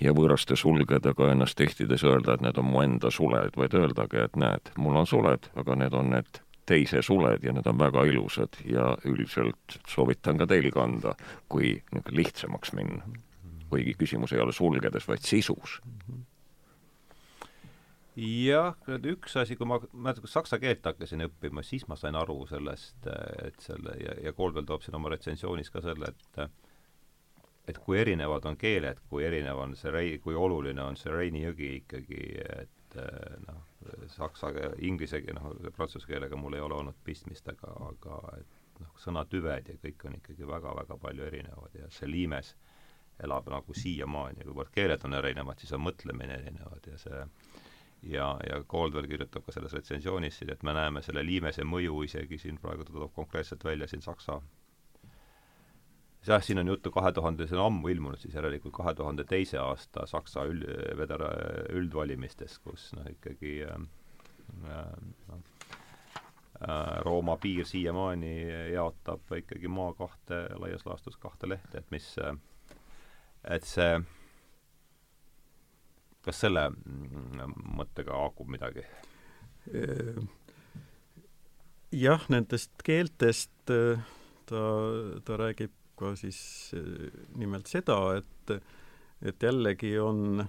ja 0.00 0.14
võõraste 0.16 0.56
sulgedega 0.56 1.32
ennast 1.32 1.58
tehtides 1.58 2.04
öelda, 2.04 2.34
et 2.34 2.46
need 2.46 2.58
on 2.58 2.70
mu 2.70 2.82
enda 2.84 3.10
suled, 3.10 3.56
vaid 3.56 3.76
öeldagi, 3.78 4.24
et 4.24 4.38
näed, 4.40 4.72
mul 4.78 4.96
on 5.02 5.06
suled, 5.06 5.50
aga 5.58 5.76
need 5.78 5.94
on 5.98 6.10
need 6.14 6.42
teise 6.66 7.02
suled 7.02 7.42
ja 7.44 7.52
need 7.52 7.66
on 7.66 7.78
väga 7.78 8.04
ilusad 8.08 8.60
ja 8.68 8.92
üldiselt 9.08 9.78
soovitan 9.90 10.38
ka 10.38 10.46
teil 10.46 10.70
kanda, 10.74 11.16
kui 11.48 11.74
niisugune 11.92 12.18
lihtsamaks 12.22 12.74
minna. 12.78 13.02
kuigi 13.72 13.94
küsimus 13.96 14.34
ei 14.36 14.40
ole 14.40 14.52
sulgedes, 14.52 15.08
vaid 15.08 15.24
sisus 15.24 15.80
jah, 18.16 18.76
üks 19.08 19.36
asi, 19.40 19.56
kui 19.56 19.68
ma, 19.68 19.78
ma 19.92 20.12
saksa 20.28 20.58
keelt 20.60 20.84
hakkasin 20.84 21.24
õppima, 21.28 21.64
siis 21.64 21.86
ma 21.88 21.96
sain 21.96 22.16
aru 22.18 22.42
sellest, 22.50 23.08
et 23.46 23.60
selle 23.64 23.96
ja, 24.00 24.16
ja 24.26 24.34
Koolvel 24.36 24.66
toob 24.68 24.84
siin 24.84 24.98
oma 24.98 25.12
retsensioonis 25.14 25.72
ka 25.72 25.80
selle, 25.84 26.12
et 26.12 26.42
et 27.68 27.78
kui 27.78 27.98
erinevad 27.98 28.46
on 28.48 28.56
keeled, 28.58 28.98
kui 29.10 29.24
erinev 29.24 29.60
on 29.62 29.76
see 29.78 29.92
rei-, 29.94 30.18
kui 30.22 30.34
oluline 30.34 30.82
on 30.82 30.98
see 30.98 31.12
Reini 31.14 31.44
jõgi 31.44 31.68
ikkagi, 31.80 32.22
et 32.56 32.96
eh, 32.98 33.36
noh, 33.46 33.62
saksa, 34.10 34.50
inglise, 34.82 35.22
noh, 35.36 35.52
prantsuse 35.76 36.08
keelega 36.08 36.38
mul 36.38 36.58
ei 36.58 36.64
ole 36.64 36.80
olnud 36.80 36.98
pistmist, 37.06 37.48
aga, 37.52 37.72
aga 37.88 38.20
et 38.40 38.82
noh, 38.82 38.92
sõnatüved 39.04 39.70
ja 39.70 39.78
kõik 39.82 40.06
on 40.08 40.18
ikkagi 40.18 40.48
väga-väga 40.48 40.98
palju 41.02 41.26
erinevad 41.28 41.78
ja 41.78 41.90
see 41.94 42.10
liimes 42.10 42.54
elab 43.22 43.46
nagu 43.52 43.74
siiamaani, 43.76 44.46
kuivõrd 44.46 44.72
keeled 44.74 45.04
on 45.06 45.14
erinevad, 45.14 45.60
siis 45.60 45.74
on 45.76 45.84
mõtlemine 45.84 46.40
erinevad 46.40 46.88
ja 46.90 46.98
see 46.98 47.20
ja, 48.10 48.26
ja 48.48 48.58
Caldwell 48.66 49.06
kirjutab 49.06 49.44
ka 49.46 49.54
selles 49.54 49.74
retsensioonis 49.76 50.40
siin, 50.40 50.50
et 50.50 50.64
me 50.66 50.74
näeme 50.74 51.02
selle 51.06 51.22
liimese 51.26 51.62
mõju 51.68 52.02
isegi 52.08 52.40
siin 52.42 52.58
praegu 52.58 52.86
ta 52.88 52.96
toob 52.96 53.14
konkreetselt 53.14 53.64
välja 53.64 53.86
siin 53.86 54.02
Saksa 54.02 54.40
jah, 56.26 56.42
siin 56.42 56.58
on 56.58 56.68
juttu 56.68 56.90
kahe 56.90 57.12
tuhande, 57.12 57.46
see 57.46 57.58
on 57.58 57.66
ammu 57.66 57.88
ilmunud 57.92 58.20
siis 58.22 58.34
järelikult 58.34 58.74
kahe 58.76 58.94
tuhande 58.94 59.24
teise 59.28 59.58
aasta 59.62 60.06
Saksa 60.06 60.44
üld, 60.50 60.66
vedera-, 60.98 61.34
üldvalimistest, 61.74 62.62
kus 62.62 62.90
noh, 62.96 63.08
ikkagi 63.10 63.56
äh, 63.66 63.80
äh,, 64.70 64.96
Rooma 67.02 67.36
piir 67.42 67.66
siiamaani 67.66 68.34
jaotab 68.72 69.34
ikkagi 69.38 69.68
maa 69.68 69.92
kahte, 69.98 70.44
laias 70.62 70.86
laastus 70.86 71.18
kahte 71.18 71.48
lehte, 71.50 71.82
et 71.82 71.90
mis, 71.90 72.06
et 73.50 73.66
see, 73.66 73.96
kas 76.22 76.44
selle 76.44 76.68
mõttega 77.82 78.14
haakub 78.14 78.52
midagi? 78.52 78.86
jah, 81.92 82.24
nendest 82.30 82.82
keeltest 82.86 83.52
ta, 83.66 84.62
ta 85.26 85.36
räägib 85.38 85.81
ka 86.02 86.14
siis 86.18 86.42
nimelt 87.38 87.70
seda, 87.70 87.98
et 88.18 88.56
et 89.22 89.42
jällegi 89.42 89.98
on, 90.02 90.44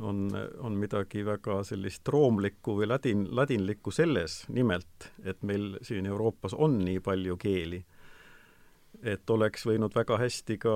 on, 0.00 0.20
on 0.58 0.76
midagi 0.80 1.24
väga 1.26 1.58
sellist 1.68 2.08
roomlikku 2.08 2.76
või 2.78 2.88
ladin, 2.88 3.26
ladinlikku 3.36 3.92
selles 3.92 4.42
nimelt, 4.48 5.10
et 5.24 5.42
meil 5.44 5.76
siin 5.84 6.08
Euroopas 6.08 6.56
on 6.56 6.78
nii 6.84 7.00
palju 7.04 7.36
keeli. 7.36 7.84
et 9.02 9.30
oleks 9.30 9.66
võinud 9.66 9.94
väga 9.94 10.18
hästi 10.18 10.58
ka 10.62 10.74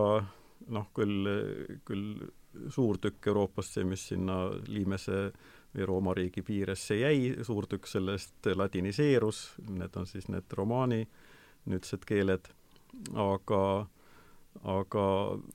noh, 0.72 0.86
küll, 0.94 1.28
küll 1.84 2.26
suur 2.72 2.98
tükk 2.98 3.28
Euroopast, 3.28 3.76
see, 3.76 3.84
mis 3.84 4.06
sinna 4.08 4.38
Liimese 4.66 5.30
või 5.74 5.86
Rooma 5.86 6.14
riigi 6.16 6.42
piiresse 6.42 6.96
jäi, 6.96 7.34
suur 7.44 7.66
tükk 7.68 7.86
sellest 7.86 8.48
ladiniseerus, 8.56 9.42
need 9.68 9.96
on 9.96 10.08
siis 10.08 10.28
need 10.32 10.52
romaani 10.56 11.04
nüüdsed 11.66 12.06
keeled, 12.08 12.48
aga 13.14 13.62
aga, 14.64 15.04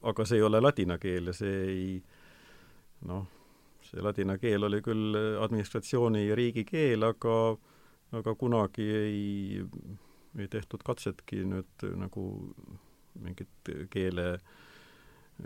aga 0.01 0.25
see 0.25 0.39
ei 0.39 0.45
ole 0.45 0.61
ladina 0.61 0.97
keel 1.01 1.31
ja 1.31 1.35
see 1.35 1.57
ei 1.65 1.85
noh, 3.09 3.25
see 3.85 4.03
ladina 4.03 4.37
keel 4.41 4.67
oli 4.67 4.81
küll 4.85 5.17
administratsiooni 5.41 6.27
ja 6.27 6.37
riigikeel, 6.37 7.03
aga 7.09 7.37
aga 8.11 8.35
kunagi 8.35 8.87
ei, 8.95 9.61
ei 10.39 10.47
tehtud 10.51 10.83
katsetki 10.83 11.45
nüüd 11.47 11.85
nagu 11.99 12.25
mingit 13.21 13.71
keele 13.91 14.35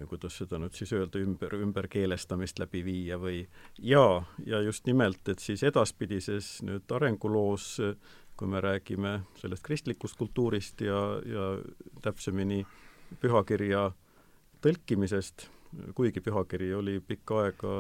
kuidas 0.10 0.36
seda 0.42 0.58
nüüd 0.60 0.76
siis 0.76 0.92
öelda, 0.96 1.22
ümber, 1.24 1.54
ümberkeelestamist 1.62 2.60
läbi 2.60 2.82
viia 2.84 3.18
või 3.22 3.46
jaa, 3.80 4.26
ja 4.46 4.60
just 4.66 4.86
nimelt, 4.90 5.22
et 5.32 5.40
siis 5.40 5.64
edaspidises 5.64 6.58
nüüd 6.68 6.92
arenguloos, 6.92 7.78
kui 8.38 8.48
me 8.48 8.62
räägime 8.62 9.20
sellest 9.40 9.64
kristlikust 9.64 10.18
kultuurist 10.18 10.82
ja, 10.82 11.00
ja 11.26 11.46
täpsemini 12.04 12.66
pühakirja 13.22 13.92
tõlkimisest, 14.64 15.48
kuigi 15.96 16.22
pühakiri 16.24 16.74
oli 16.76 17.00
pikka 17.00 17.42
aega 17.46 17.74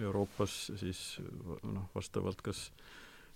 Euroopas 0.00 0.56
siis 0.80 1.20
noh, 1.62 1.88
vastavalt 1.94 2.42
kas 2.42 2.70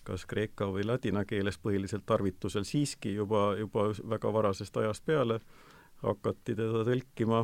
kas 0.05 0.27
kreeka 0.29 0.67
või 0.69 0.83
ladina 0.85 1.23
keeles 1.25 1.57
põhiliselt 1.57 2.03
tarvitusel, 2.05 2.67
siiski 2.69 3.15
juba, 3.15 3.55
juba 3.57 3.87
väga 4.13 4.33
varasest 4.37 4.77
ajast 4.77 5.05
peale 5.07 5.39
hakati 6.03 6.53
teda 6.53 6.83
tõlkima 6.85 7.39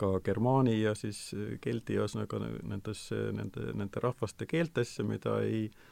ka 0.00 0.14
germaani 0.24 0.78
ja 0.78 0.94
siis 0.96 1.18
keldi 1.60 1.98
ühesõnaga 2.00 2.40
nendesse, 2.40 3.18
nende, 3.36 3.66
nende 3.76 4.00
rahvaste 4.00 4.48
keeltesse, 4.48 5.04
mida 5.04 5.34
ei 5.44 5.66
äh, 5.66 5.89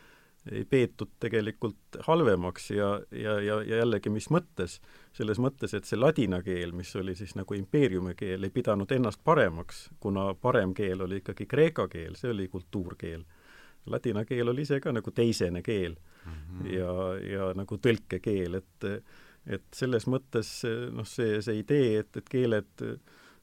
ei 0.53 0.65
peetud 0.65 1.11
tegelikult 1.21 1.99
halvemaks 2.07 2.71
ja, 2.71 2.91
ja, 3.13 3.39
ja, 3.41 3.61
ja 3.63 3.83
jällegi, 3.83 4.11
mis 4.11 4.31
mõttes? 4.31 4.79
selles 5.19 5.41
mõttes, 5.43 5.73
et 5.75 5.89
see 5.89 5.99
ladina 5.99 6.39
keel, 6.47 6.71
mis 6.77 6.93
oli 6.97 7.15
siis 7.19 7.35
nagu 7.35 7.57
impeeriumi 7.57 8.15
keel, 8.15 8.45
ei 8.45 8.53
pidanud 8.55 8.93
ennast 8.95 9.19
paremaks, 9.25 9.89
kuna 10.01 10.29
parem 10.39 10.75
keel 10.79 11.03
oli 11.03 11.19
ikkagi 11.23 11.47
kreeka 11.51 11.89
keel, 11.91 12.15
see 12.15 12.31
oli 12.31 12.47
kultuurkeel. 12.49 13.25
Ladina 13.91 14.23
keel 14.29 14.53
oli 14.53 14.63
ise 14.63 14.79
ka 14.85 14.93
nagu 14.93 15.11
teisene 15.11 15.63
keel 15.63 15.97
mm 15.97 16.33
-hmm. 16.33 16.69
ja, 16.75 16.93
ja 17.33 17.55
nagu 17.55 17.77
tõlkekeel, 17.77 18.55
et 18.63 18.91
et 19.47 19.65
selles 19.73 20.07
mõttes 20.07 20.49
noh, 20.93 21.07
see, 21.07 21.43
see 21.43 21.59
idee, 21.59 21.99
et, 21.99 22.17
et 22.17 22.29
keeled 22.29 22.83
äh, 22.85 22.99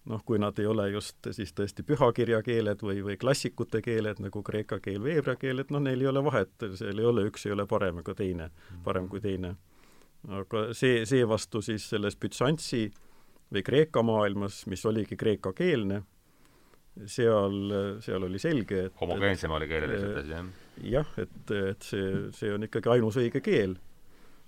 noh, 0.09 0.21
kui 0.25 0.39
nad 0.41 0.59
ei 0.61 0.67
ole 0.69 0.89
just 0.93 1.29
siis 1.33 1.53
tõesti 1.57 1.85
pühakirjakeeled 1.85 2.83
või, 2.85 3.01
või 3.05 3.17
klassikute 3.21 3.81
keeled 3.85 4.21
nagu 4.21 4.43
kreeka 4.45 4.79
keel 4.83 5.01
või 5.03 5.15
heebrea 5.17 5.37
keel, 5.41 5.63
et 5.63 5.71
noh, 5.73 5.81
neil 5.81 6.01
ei 6.03 6.09
ole 6.11 6.21
vahet, 6.25 6.53
seal 6.77 7.01
ei 7.01 7.07
ole, 7.09 7.25
üks 7.31 7.47
ei 7.47 7.55
ole 7.55 7.65
parem 7.69 8.03
kui 8.05 8.17
teine, 8.17 8.51
parem 8.85 9.09
kui 9.09 9.23
teine. 9.23 9.55
aga 10.29 10.67
see, 10.73 11.05
seevastu 11.05 11.61
siis 11.61 11.89
selles 11.89 12.17
Bütsantsi 12.17 12.89
või 13.53 13.63
Kreeka 13.65 14.01
maailmas, 14.05 14.65
mis 14.67 14.85
oligi 14.85 15.17
kreekakeelne, 15.17 16.01
seal, 17.05 17.57
seal 18.01 18.23
oli 18.23 18.39
selge, 18.39 18.85
et 18.87 19.01
homogeensem 19.01 19.51
oli 19.51 19.67
keeleliselt 19.69 20.29
jah? 20.29 20.47
jah, 20.83 21.11
et, 21.21 21.51
et 21.51 21.85
see, 21.85 22.07
see 22.35 22.53
on 22.53 22.65
ikkagi 22.69 22.93
ainus 22.93 23.17
õige 23.21 23.41
keel. 23.45 23.77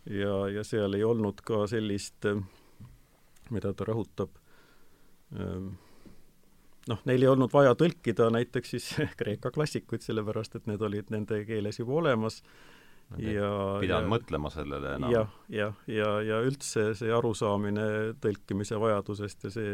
ja, 0.06 0.48
ja 0.54 0.63
seal 0.63 0.93
ei 0.93 1.04
olnud 1.04 1.41
ka 1.46 1.65
sellist, 1.70 2.30
mida 3.50 3.74
ta 3.74 3.88
rõhutab 3.88 4.38
noh, 5.32 7.04
neil 7.10 7.24
ei 7.24 7.30
olnud 7.32 7.54
vaja 7.54 7.76
tõlkida 7.78 8.30
näiteks 8.34 8.74
siis 8.76 8.90
Kreeka 9.20 9.52
klassikuid, 9.52 10.06
sellepärast 10.06 10.60
et 10.60 10.68
need 10.72 10.84
olid 10.84 11.13
nende 11.13 11.44
keeles 11.48 11.82
juba 11.82 12.02
olemas 12.02 12.42
Nad 13.08 13.24
ja 13.24 13.50
pidanud 13.80 14.12
mõtlema 14.12 14.52
sellele 14.52 14.98
enam. 14.98 15.12
jah, 15.13 15.30
jah, 15.48 15.76
ja, 15.88 15.96
ja, 15.96 16.10
ja 16.28 16.40
üldse 16.44 16.90
see 16.98 17.12
arusaamine 17.16 17.88
tõlkimise 18.24 18.80
vajadusest 18.82 19.48
ja 19.48 19.54
see 19.54 19.74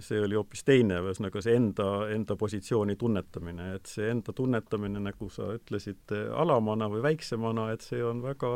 see 0.00 0.22
oli 0.24 0.32
hoopis 0.38 0.62
teine, 0.64 1.02
ühesõnaga 1.04 1.42
see 1.44 1.52
enda, 1.58 1.86
enda 2.08 2.32
positsiooni 2.40 2.94
tunnetamine, 2.96 3.74
et 3.76 3.90
see 3.90 4.06
enda 4.08 4.32
tunnetamine, 4.32 5.02
nagu 5.04 5.28
sa 5.28 5.50
ütlesid, 5.58 6.14
alamana 6.32 6.88
või 6.88 7.02
väiksemana, 7.04 7.66
et 7.74 7.84
see 7.84 8.00
on 8.00 8.22
väga 8.24 8.52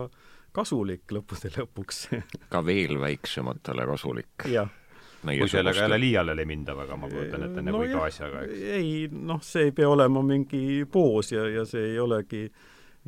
kasulik 0.56 1.12
lõppude 1.12 1.52
lõpuks 1.58 2.06
ka 2.52 2.64
veel 2.64 2.96
väiksematele 3.02 3.84
kasulik. 3.92 4.48
jah 4.48 4.72
kui 5.22 5.48
sellega 5.48 5.84
jälle 5.84 6.00
liiale 6.00 6.34
ei 6.38 6.48
minda 6.48 6.74
väga, 6.76 6.96
ma 6.96 7.08
kujutan 7.10 7.46
ette, 7.46 7.62
nagu 7.62 7.78
no 7.78 7.86
iga 7.86 8.04
asjaga, 8.06 8.42
eks. 8.46 8.60
ei, 8.78 8.92
noh, 9.12 9.40
see 9.44 9.68
ei 9.68 9.72
pea 9.76 9.88
olema 9.88 10.22
mingi 10.24 10.84
poos 10.92 11.32
ja, 11.32 11.46
ja 11.48 11.64
see 11.68 11.92
ei 11.92 11.98
olegi 12.00 12.46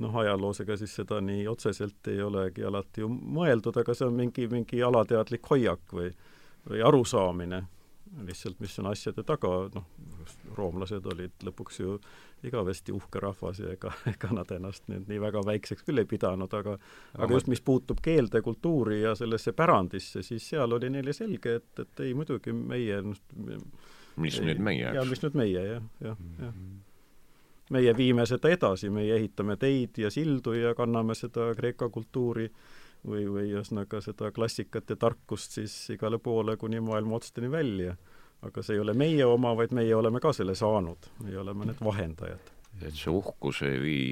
noh, 0.03 0.17
ajaloos 0.23 0.63
ega 0.65 0.77
siis 0.81 0.95
seda 1.01 1.21
nii 1.25 1.47
otseselt 1.49 2.13
ei 2.13 2.23
olegi 2.23 2.65
alati 2.69 3.05
ju 3.05 3.11
mõeldud, 3.13 3.81
aga 3.81 3.95
see 3.97 4.09
on 4.09 4.19
mingi, 4.19 4.49
mingi 4.53 4.83
alateadlik 4.85 5.49
hoiak 5.51 5.97
või, 5.97 6.11
või 6.69 6.85
arusaamine 6.85 7.63
lihtsalt, 8.27 8.59
mis 8.61 8.77
on 8.81 8.91
asjade 8.91 9.25
taga, 9.25 9.53
noh, 9.75 9.87
roomlased 10.57 11.07
olid 11.15 11.47
lõpuks 11.47 11.81
ju 11.81 11.97
igavesti 12.45 12.93
uhke 12.93 13.21
rahvas 13.23 13.61
ja 13.63 13.73
ega, 13.77 13.93
ega 14.11 14.33
nad 14.39 14.51
ennast 14.57 14.89
nüüd 14.91 15.07
nii 15.11 15.21
väga 15.23 15.45
väikseks 15.47 15.87
küll 15.87 16.03
ei 16.03 16.09
pidanud, 16.11 16.53
aga 16.59 16.73
aga, 16.77 17.25
aga 17.25 17.39
just, 17.39 17.51
mis 17.53 17.63
puutub 17.65 18.01
keelde, 18.03 18.43
kultuuri 18.43 19.03
ja 19.03 19.15
sellesse 19.19 19.55
pärandisse, 19.57 20.23
siis 20.27 20.47
seal 20.53 20.73
oli 20.73 20.91
neile 20.93 21.15
selge, 21.17 21.59
et, 21.61 21.85
et 21.85 22.05
ei, 22.07 22.15
muidugi 22.19 22.55
meie 22.57 23.03
mis 24.17 24.39
ei, 24.39 24.47
nüüd 24.51 24.63
meie, 24.63 24.87
eks? 24.87 24.99
jaa, 24.99 25.09
mis 25.09 25.25
nüüd 25.25 25.39
meie, 25.39 25.67
jah, 25.69 25.91
jah, 26.05 26.23
jah. 26.41 26.61
meie 27.73 27.97
viime 27.97 28.27
seda 28.29 28.53
edasi, 28.53 28.93
meie 28.93 29.17
ehitame 29.19 29.57
teid 29.61 30.01
ja 30.03 30.13
sildu 30.13 30.57
ja 30.59 30.75
kanname 30.79 31.17
seda 31.19 31.53
Kreeka 31.59 31.89
kultuuri 31.93 32.49
või, 33.07 33.27
või 33.27 33.49
ühesõnaga 33.51 34.03
seda 34.05 34.33
klassikat 34.35 34.93
ja 34.93 34.99
tarkust 35.01 35.59
siis 35.59 35.77
igale 35.95 36.21
poole 36.23 36.57
kuni 36.61 36.81
maailma 36.81 37.19
otsteni 37.19 37.51
välja. 37.51 37.97
Aga 38.43 38.63
see 38.63 38.77
ei 38.77 38.83
ole 38.83 38.95
meie 38.99 39.25
oma, 39.27 39.55
vaid 39.59 39.75
meie 39.77 39.95
oleme 39.97 40.21
ka 40.21 40.33
selle 40.37 40.55
saanud, 40.59 41.11
meie 41.25 41.39
oleme 41.39 41.71
need 41.71 41.83
vahendajad. 41.85 42.53
et 42.83 42.95
see 42.99 43.13
uhkus 43.13 43.63
ei 43.67 43.81
vii, 43.83 44.09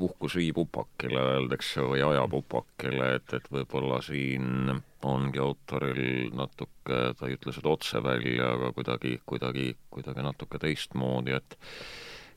uhkus 0.00 0.36
viib 0.40 0.58
upakile, 0.62 1.20
öeldakse, 1.34 1.82
või 1.84 2.04
ajab 2.06 2.36
upakile, 2.40 3.14
et, 3.18 3.34
et 3.36 3.50
võib-olla 3.52 4.00
siin 4.04 4.70
ongi 5.04 5.40
autoril 5.40 6.30
natuke, 6.36 7.02
ta 7.18 7.28
ei 7.28 7.36
ütle 7.36 7.52
seda 7.56 7.72
otse 7.72 8.02
välja, 8.04 8.54
aga 8.54 8.72
kuidagi, 8.76 9.18
kuidagi, 9.26 9.74
kuidagi 9.90 10.24
natuke 10.24 10.62
teistmoodi, 10.62 11.36
et 11.36 11.58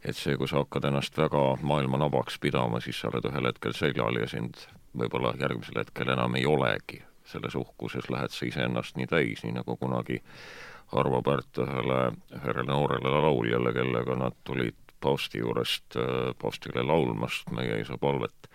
et 0.03 0.17
see, 0.19 0.35
kui 0.35 0.49
sa 0.51 0.59
hakkad 0.59 0.83
ennast 0.89 1.15
väga 1.15 1.41
maailma 1.63 1.95
nabaks 2.01 2.35
pidama, 2.43 2.81
siis 2.83 2.97
sa 2.99 3.07
oled 3.07 3.23
ühel 3.29 3.47
hetkel 3.47 3.71
seljal 3.77 4.17
ja 4.19 4.27
sind 4.27 4.59
võib-olla 4.99 5.31
järgmisel 5.39 5.79
hetkel 5.79 6.11
enam 6.11 6.35
ei 6.35 6.45
olegi. 6.45 7.03
selles 7.23 7.55
uhkuses 7.55 8.09
lähed 8.11 8.33
sa 8.35 8.45
iseennast 8.45 8.97
nii 8.99 9.07
täis, 9.07 9.45
nii 9.45 9.53
nagu 9.55 9.77
kunagi 9.79 10.17
Arvo 10.93 11.21
Pärt 11.25 11.57
ühele, 11.63 11.99
ühele 12.37 12.63
noorele 12.69 13.11
lauljale, 13.25 13.73
kellega 13.73 14.17
nad 14.19 14.37
tulid 14.43 14.77
paavsti 15.03 15.41
juurest 15.43 15.97
äh, 15.99 16.31
paavstile 16.39 16.85
laulmast 16.85 17.51
meie 17.51 17.81
isa 17.81 17.97
palvet 17.97 18.49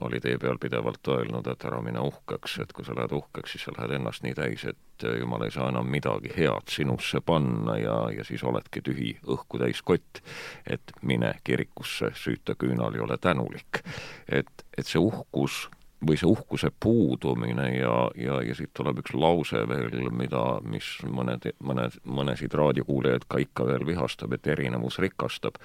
oli 0.00 0.20
tee 0.20 0.38
peal 0.38 0.58
pidevalt 0.60 1.08
öelnud, 1.08 1.46
et 1.50 1.64
ära 1.66 1.80
mine 1.82 2.00
uhkeks, 2.00 2.58
et 2.62 2.72
kui 2.72 2.86
sa 2.86 2.94
lähed 2.96 3.12
uhkeks, 3.18 3.54
siis 3.54 3.64
sa 3.66 3.74
lähed 3.76 3.96
ennast 3.98 4.22
nii 4.22 4.34
täis, 4.38 4.64
et 4.70 5.06
äh, 5.06 5.18
jumal 5.20 5.42
ei 5.46 5.54
saa 5.54 5.68
enam 5.72 5.88
midagi 5.90 6.30
head 6.36 6.70
sinusse 6.70 7.20
panna 7.20 7.78
ja, 7.80 7.96
ja 8.14 8.26
siis 8.26 8.44
oledki 8.46 8.82
tühi 8.84 9.14
õhku 9.26 9.60
täis 9.62 9.82
kott. 9.82 10.22
et 10.66 10.94
mine 11.02 11.34
kirikusse, 11.44 12.12
süüta 12.14 12.54
küünal 12.54 12.94
ja 12.94 13.02
ole 13.02 13.18
tänulik. 13.18 13.82
et, 14.28 14.64
et 14.78 14.86
see 14.86 15.02
uhkus 15.02 15.66
või 16.06 16.14
see 16.18 16.28
uhkuse 16.30 16.70
puudumine 16.80 17.66
ja, 17.74 17.94
ja, 18.14 18.38
ja 18.46 18.54
siit 18.54 18.70
tuleb 18.76 19.00
üks 19.02 19.14
lause 19.18 19.64
veel, 19.66 20.10
mida, 20.14 20.60
mis 20.62 20.86
mõned, 21.02 21.48
mõned, 21.58 21.98
mõnesid 22.06 22.54
raadiokuulajaid 22.54 23.26
ka 23.28 23.40
ikka 23.42 23.66
veel 23.66 23.86
vihastab, 23.88 24.36
et 24.36 24.46
erinevus 24.46 25.00
rikastab. 25.02 25.58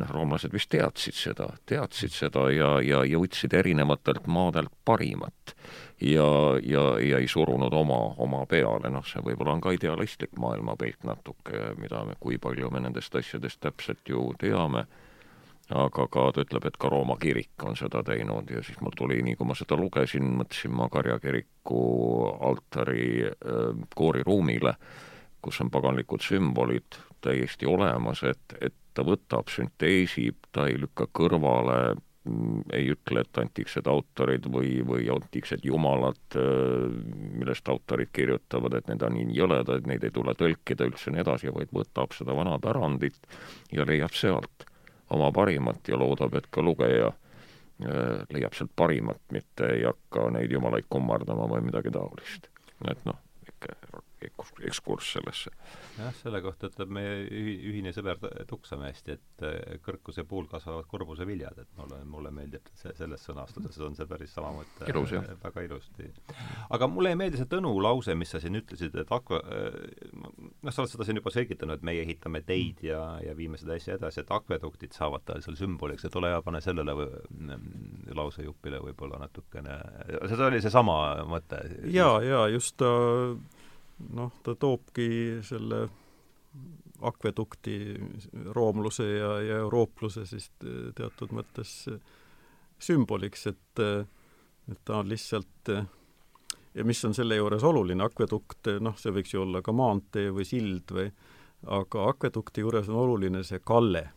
noh, 0.00 0.10
roomlased 0.10 0.52
vist 0.52 0.72
teadsid 0.72 1.18
seda, 1.18 1.50
teadsid 1.68 2.16
seda 2.16 2.48
ja, 2.52 2.78
ja, 2.80 3.04
ja 3.04 3.20
võtsid 3.20 3.54
erinevatelt 3.54 4.26
maadelt 4.26 4.72
parimat. 4.84 5.54
ja, 6.00 6.28
ja, 6.64 6.84
ja 7.00 7.20
ei 7.20 7.28
surunud 7.28 7.72
oma, 7.72 8.14
oma 8.16 8.46
peale, 8.46 8.90
noh, 8.90 9.04
see 9.04 9.20
võib-olla 9.20 9.58
on 9.58 9.60
ka 9.60 9.76
idealistlik 9.76 10.32
maailmapilt 10.40 11.04
natuke, 11.04 11.74
mida 11.76 12.04
me, 12.08 12.16
kui 12.20 12.38
palju 12.38 12.72
me 12.72 12.80
nendest 12.80 13.14
asjadest 13.14 13.60
täpselt 13.60 14.08
ju 14.08 14.32
teame 14.40 14.86
aga 15.70 16.06
ka 16.12 16.26
ta 16.34 16.44
ütleb, 16.44 16.66
et 16.68 16.76
ka 16.80 16.90
Rooma 16.92 17.16
kirik 17.20 17.64
on 17.64 17.76
seda 17.78 18.02
teinud 18.04 18.50
ja 18.52 18.62
siis 18.62 18.80
mul 18.84 18.92
tuli, 18.96 19.22
nii 19.24 19.38
kui 19.40 19.48
ma 19.48 19.56
seda 19.56 19.78
lugesin, 19.80 20.26
mõtlesin 20.40 20.74
ma 20.76 20.88
Karja 20.92 21.18
kiriku 21.22 21.82
altari 22.50 23.24
äh, 23.24 23.84
kooriruumile, 23.96 24.74
kus 25.44 25.60
on 25.64 25.70
paganlikud 25.72 26.24
sümbolid 26.24 27.00
täiesti 27.24 27.68
olemas, 27.68 28.24
et, 28.28 28.58
et 28.60 28.74
ta 28.94 29.04
võtab, 29.04 29.48
sünteesib, 29.50 30.50
ta 30.52 30.68
ei 30.68 30.76
lükka 30.80 31.08
kõrvale 31.12 31.94
Mm, 32.24 32.62
ei 32.72 32.86
ütle, 32.88 33.20
et 33.20 33.36
antiiksed 33.36 33.84
autorid 33.90 34.46
või, 34.48 34.78
või 34.88 35.10
antiiksed 35.12 35.60
jumalad, 35.68 36.22
äh, 36.40 36.86
millest 37.36 37.68
autorid 37.68 38.08
kirjutavad, 38.16 38.78
et 38.78 38.88
need 38.88 39.04
on 39.04 39.12
nii 39.18 39.36
jõledad, 39.36 39.84
neid 39.84 40.06
ei 40.08 40.14
tule 40.14 40.32
tõlkida 40.32 40.88
üldse 40.88 41.10
ja 41.10 41.18
nii 41.18 41.24
edasi, 41.26 41.52
vaid 41.52 41.74
võtab 41.76 42.16
seda 42.16 42.32
vana 42.36 42.56
pärandit 42.64 43.28
ja 43.76 43.84
leiab 43.84 44.16
sealt 44.16 44.64
oma 45.14 45.30
parimat 45.34 45.88
ja 45.88 45.98
loodab, 46.00 46.34
et 46.38 46.48
ka 46.50 46.62
lugeja 46.64 47.10
äh, 47.10 48.24
leiab 48.34 48.56
sealt 48.56 48.74
parimat, 48.76 49.20
mitte 49.34 49.70
ei 49.76 49.84
hakka 49.88 50.28
neid 50.34 50.52
jumalaid 50.52 50.88
kummardama 50.90 51.48
või 51.50 51.68
midagi 51.70 51.92
taolist. 51.94 52.50
et 52.90 53.06
noh, 53.08 53.20
ikka 53.48 53.76
ekskurss 54.28 55.14
sellesse. 55.16 55.52
jah, 55.98 56.14
selle 56.20 56.40
kohta 56.44 56.70
ütleb 56.70 56.92
meie 56.94 57.16
ühine 57.70 57.92
sõber 57.96 58.20
Tuksamäest, 58.48 59.08
et 59.14 59.44
äh, 59.44 59.76
kõrkuse 59.84 60.24
puul 60.28 60.48
kasvavad 60.50 60.88
kurbuse 60.90 61.26
viljad, 61.28 61.58
et 61.62 61.70
mulle, 61.78 62.00
mulle 62.08 62.32
meeldib 62.34 62.68
see, 62.78 62.92
selles 62.98 63.24
sõnastuses 63.26 63.80
on 63.84 63.96
see 63.98 64.08
päris 64.10 64.34
sama 64.34 64.52
mõte. 64.56 64.88
ilus, 64.90 65.14
jah. 65.16 65.28
väga 65.42 65.66
ilusti. 65.68 66.10
aga 66.76 66.88
mulle 66.90 67.14
ei 67.14 67.20
meeldi 67.20 67.40
see 67.40 67.50
Tõnu 67.54 67.70
lause, 67.84 68.16
mis 68.18 68.32
sa 68.34 68.40
siin 68.42 68.56
ütlesid, 68.58 68.96
et 68.98 69.10
akva-, 69.14 69.42
äh, 69.44 70.06
noh, 70.62 70.72
sa 70.72 70.82
oled 70.82 70.90
seda 70.90 71.06
siin 71.06 71.20
juba 71.20 71.32
selgitanud, 71.34 71.78
et 71.78 71.86
meie 71.86 72.02
ehitame 72.02 72.42
teid 72.46 72.82
ja, 72.86 73.02
ja 73.22 73.36
viime 73.38 73.60
seda 73.60 73.76
asja 73.78 73.98
edasi, 73.98 74.24
et 74.24 74.32
akveduktid 74.34 74.96
saavad 74.96 75.26
tal 75.28 75.44
seal 75.44 75.58
sümboliks, 75.58 76.06
et 76.06 76.16
ole 76.18 76.32
hea, 76.32 76.42
pane 76.44 76.62
sellele 76.64 76.96
või, 76.98 77.10
mm, 77.36 78.14
lausejupile 78.16 78.80
võib-olla 78.88 79.20
natukene, 79.24 79.78
seda 80.30 80.48
oli 80.48 80.62
seesama 80.64 80.96
mõte? 81.28 81.60
jaa, 81.92 82.18
jaa, 82.24 82.48
just 82.52 82.76
ta 82.80 82.90
noh, 84.14 84.32
ta 84.42 84.54
toobki 84.54 85.08
selle 85.42 85.88
akvedukti 87.04 87.78
roomluse 88.54 89.04
ja, 89.04 89.30
ja 89.42 89.58
euroopluse 89.64 90.26
siis 90.26 90.50
teatud 90.94 91.34
mõttes 91.34 91.72
sümboliks, 92.78 93.46
et 93.50 93.84
et 94.64 94.78
ta 94.84 95.02
on 95.02 95.08
lihtsalt 95.08 95.70
ja 96.74 96.84
mis 96.84 97.04
on 97.04 97.14
selle 97.14 97.36
juures 97.36 97.64
oluline, 97.64 98.04
akvedukt, 98.04 98.70
noh, 98.80 98.96
see 98.98 99.12
võiks 99.12 99.34
ju 99.34 99.42
olla 99.42 99.60
ka 99.62 99.74
maantee 99.76 100.30
või 100.34 100.46
sild 100.48 100.94
või 100.94 101.10
aga 101.66 102.08
akvedukti 102.08 102.64
juures 102.64 102.88
on 102.88 102.96
oluline 103.02 103.42
see 103.44 103.60
kalle. 103.64 104.08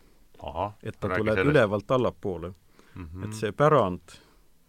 et 0.83 0.99
ta 0.99 1.09
tuleb 1.09 1.35
sellest. 1.35 1.49
ülevalt 1.49 1.91
allapoole 1.91 2.49
mm. 2.49 3.05
-hmm. 3.05 3.23
et 3.25 3.33
see 3.33 3.51
pärand 3.51 4.19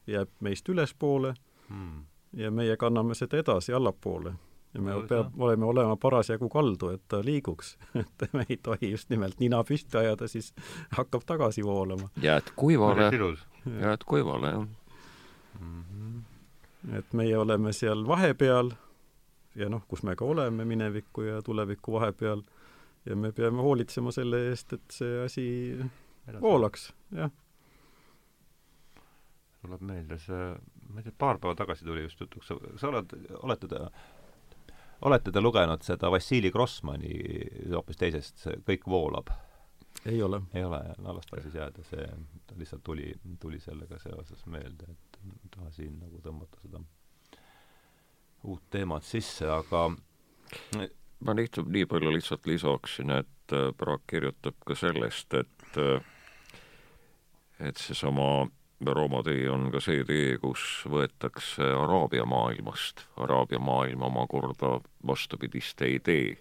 jääb 0.07 0.31
meist 0.40 0.68
ülespoole 0.68 1.35
mm. 1.68 2.05
ja 2.33 2.51
meie 2.51 2.77
kanname 2.77 3.14
seda 3.14 3.37
edasi 3.37 3.73
allapoole 3.73 4.33
ja 4.74 4.81
me 4.81 4.96
peab, 5.09 5.33
oleme 5.40 5.64
olema 5.64 5.96
parasjagu 5.96 6.48
kaldu, 6.52 6.92
et 6.96 7.02
ta 7.09 7.20
liiguks 7.24 7.76
et 8.00 8.26
me 8.33 8.44
ei 8.48 8.59
tohi 8.62 8.90
just 8.90 9.11
nimelt 9.11 9.40
nina 9.40 9.62
püsti 9.64 10.00
ajada, 10.00 10.28
siis 10.28 10.52
hakkab 10.96 11.24
tagasi 11.26 11.64
voolama. 11.64 12.11
jääd 12.22 12.52
kuivale, 12.57 13.11
jääd 13.81 14.04
kuivale, 14.07 14.52
jah 14.52 14.66
mm. 15.61 15.83
-hmm. 15.83 16.98
et 16.98 17.12
meie 17.12 17.38
oleme 17.38 17.72
seal 17.72 18.07
vahepeal 18.07 18.72
ja 19.54 19.68
noh, 19.68 19.83
kus 19.88 20.02
me 20.02 20.16
ka 20.16 20.24
oleme, 20.24 20.64
mineviku 20.64 21.22
ja 21.22 21.42
tuleviku 21.42 21.92
vahepeal, 21.92 22.42
ja 23.07 23.16
me 23.16 23.33
peame 23.33 23.62
hoolitsema 23.62 24.12
selle 24.12 24.48
eest, 24.48 24.72
et 24.72 24.90
see 24.90 25.24
asi 25.24 25.46
voolaks, 26.40 26.92
jah 27.12 27.31
tuleb 29.62 29.83
meelde 29.83 30.18
see, 30.22 30.44
ma 30.88 31.00
ei 31.00 31.07
tea, 31.07 31.14
paar 31.18 31.38
päeva 31.42 31.57
tagasi 31.59 31.85
tuli 31.85 32.04
just 32.04 32.20
jutuks, 32.20 32.52
sa 32.76 32.88
oled, 32.88 33.14
olete 33.42 33.68
te 33.70 33.81
olete 35.03 35.33
te 35.33 35.41
lugenud 35.41 35.83
seda 35.87 36.11
Vassili 36.11 36.51
Grossmani 36.51 37.13
hoopis 37.73 38.01
teisest, 38.01 38.49
Kõik 38.67 38.87
voolab? 38.87 39.31
ei 40.07 40.23
ole. 40.23 40.41
ei 40.55 40.65
ole, 40.65 40.81
no 40.99 41.15
las 41.17 41.27
ta 41.27 41.41
siis 41.43 41.55
jääda, 41.55 41.85
see 41.91 42.07
lihtsalt 42.57 42.83
tuli, 42.85 43.13
tuli 43.41 43.61
sellega 43.61 43.99
seoses 43.99 44.47
meelde, 44.47 44.93
et 44.93 45.19
taha 45.55 45.71
siin 45.75 45.99
nagu 45.99 46.21
tõmmata 46.23 46.61
seda 46.63 46.81
uut 48.45 48.63
teemat 48.71 49.05
sisse, 49.05 49.49
aga 49.51 49.89
ma 51.27 51.35
lihtsalt 51.35 51.71
nii 51.75 51.89
palju 51.91 52.13
lihtsalt 52.15 52.47
lisaksin, 52.47 53.11
et 53.11 53.57
äh, 53.57 53.73
Praak 53.77 54.07
kirjutab 54.07 54.55
ka 54.67 54.77
sellest, 54.79 55.35
et 55.35 55.81
äh, 55.83 56.15
et 57.59 57.77
seesama 57.77 58.47
Rooma 58.87 59.23
tee 59.27 59.49
on 59.51 59.71
ka 59.75 59.81
see 59.83 60.05
tee, 60.07 60.37
kus 60.38 60.85
võetakse 60.87 61.67
Araabia 61.67 62.23
maailmast, 62.29 63.03
Araabia 63.19 63.59
maailm 63.59 64.05
omakorda 64.07 64.79
vastupidist 65.07 65.83
ei 65.83 65.99
tee. 65.99 66.37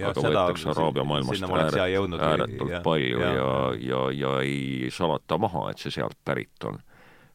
aga 0.00 0.14
seda, 0.16 0.30
võetakse 0.46 0.70
Araabia 0.72 1.04
maailmast 1.04 1.44
ääret, 1.44 1.76
ääretult 2.20 2.72
ja, 2.72 2.80
palju 2.80 3.20
ja, 3.20 3.34
ja, 3.34 3.50
ja, 3.80 4.00
ja 4.20 4.32
ei 4.40 4.88
salata 4.90 5.38
maha, 5.38 5.68
et 5.70 5.84
see 5.84 5.92
sealt 5.92 6.16
pärit 6.24 6.64
on. 6.64 6.80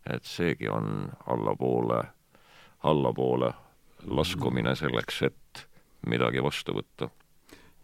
et 0.10 0.24
seegi 0.24 0.70
on 0.72 1.12
allapoole, 1.28 2.02
allapoole 2.84 3.54
laskumine 4.08 4.76
selleks, 4.76 5.22
et 5.22 5.68
midagi 6.08 6.42
vastu 6.44 6.74
võtta 6.74 7.10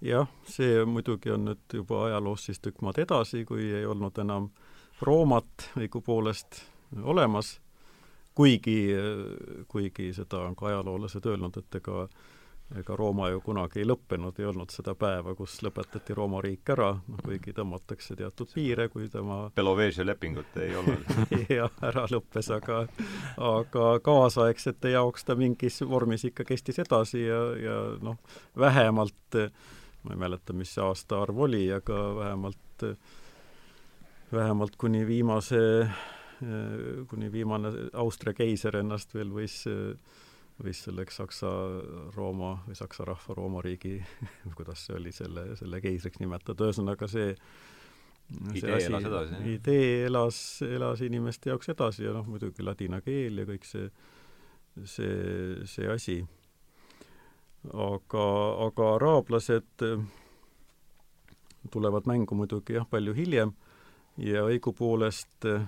jah, 0.02 0.28
see 0.50 0.84
muidugi 0.86 1.32
on 1.32 1.46
nüüd 1.52 1.78
juba 1.80 2.06
ajaloos 2.08 2.48
siis 2.48 2.60
tükk 2.60 2.82
maad 2.82 3.00
edasi, 3.04 3.46
kui 3.46 3.70
ei 3.72 3.86
olnud 3.86 4.18
enam 4.20 4.50
Roomat 5.02 5.70
õigupoolest 5.80 6.62
olemas, 7.04 7.58
kuigi, 8.36 8.94
kuigi 9.68 10.14
seda 10.14 10.46
on 10.48 10.56
ka 10.56 10.70
ajaloolased 10.70 11.26
öelnud, 11.26 11.58
et 11.58 11.82
ega 11.82 12.08
ega 12.80 12.96
Rooma 12.96 13.28
ju 13.30 13.42
kunagi 13.44 13.82
ei 13.82 13.88
lõppenud, 13.88 14.38
ei 14.40 14.48
olnud 14.50 14.72
seda 14.74 14.96
päeva, 14.98 15.36
kus 15.38 15.60
lõpetati 15.66 16.16
Rooma 16.18 16.42
riik 16.42 16.70
ära, 16.74 16.90
noh 17.08 17.22
kuigi 17.22 17.54
tõmmatakse 17.56 18.16
teatud 18.18 18.50
piire, 18.54 18.88
kui 18.90 19.10
tema 19.14 19.44
Belovežia 19.56 20.06
lepingut 20.06 20.58
ei 20.64 20.74
olnud. 20.80 21.12
Jah, 21.58 21.74
ära 21.86 22.08
lõppes, 22.10 22.50
aga 22.56 22.84
aga 23.38 23.88
kaasaegsete 24.06 24.94
jaoks 24.96 25.28
ta 25.28 25.38
mingis 25.40 25.82
vormis 25.88 26.26
ikka 26.30 26.48
kestis 26.50 26.82
edasi 26.82 27.26
ja, 27.26 27.42
ja 27.62 27.78
noh, 28.02 28.18
vähemalt 28.58 29.40
ma 30.04 30.16
ei 30.16 30.24
mäleta, 30.26 30.56
mis 30.58 30.74
see 30.74 30.84
aastaarv 30.84 31.46
oli, 31.46 31.68
aga 31.72 32.00
vähemalt 32.18 32.88
vähemalt 34.34 34.76
kuni 34.76 35.08
viimase, 35.08 35.90
kuni 37.08 37.32
viimane 37.32 37.72
Austria 37.94 38.34
keiser 38.34 38.80
ennast 38.80 39.14
veel 39.14 39.32
võis, 39.34 39.60
võis 40.64 40.82
selleks 40.88 41.20
Saksa-Rooma 41.22 42.56
või 42.68 42.78
Saksa 42.78 43.06
rahva 43.08 43.38
Rooma 43.38 43.62
riigi, 43.66 44.00
kuidas 44.58 44.88
see 44.88 44.98
oli, 44.98 45.14
selle, 45.16 45.54
selle 45.60 45.82
keisriks 45.84 46.22
nimetada, 46.24 46.70
ühesõnaga 46.70 47.10
see 47.12 47.32
idee 48.56 48.76
asi, 48.78 48.90
elas 48.90 49.08
edasi? 49.10 49.42
idee 49.54 50.06
elas, 50.08 50.38
elas 50.66 51.04
inimeste 51.06 51.52
jaoks 51.52 51.70
edasi 51.74 52.08
ja 52.08 52.14
noh, 52.16 52.26
muidugi 52.28 52.66
ladina 52.66 53.02
keel 53.06 53.44
ja 53.44 53.48
kõik 53.50 53.68
see, 53.68 53.90
see, 54.90 55.68
see 55.70 55.90
asi. 55.92 56.18
aga, 57.74 58.26
aga 58.68 58.94
araablased 58.96 59.86
tulevad 61.72 62.10
mängu 62.10 62.36
muidugi 62.36 62.80
jah, 62.80 62.88
palju 62.90 63.14
hiljem 63.18 63.54
ja 64.18 64.44
õigupoolest 64.46 65.48
äh, 65.50 65.64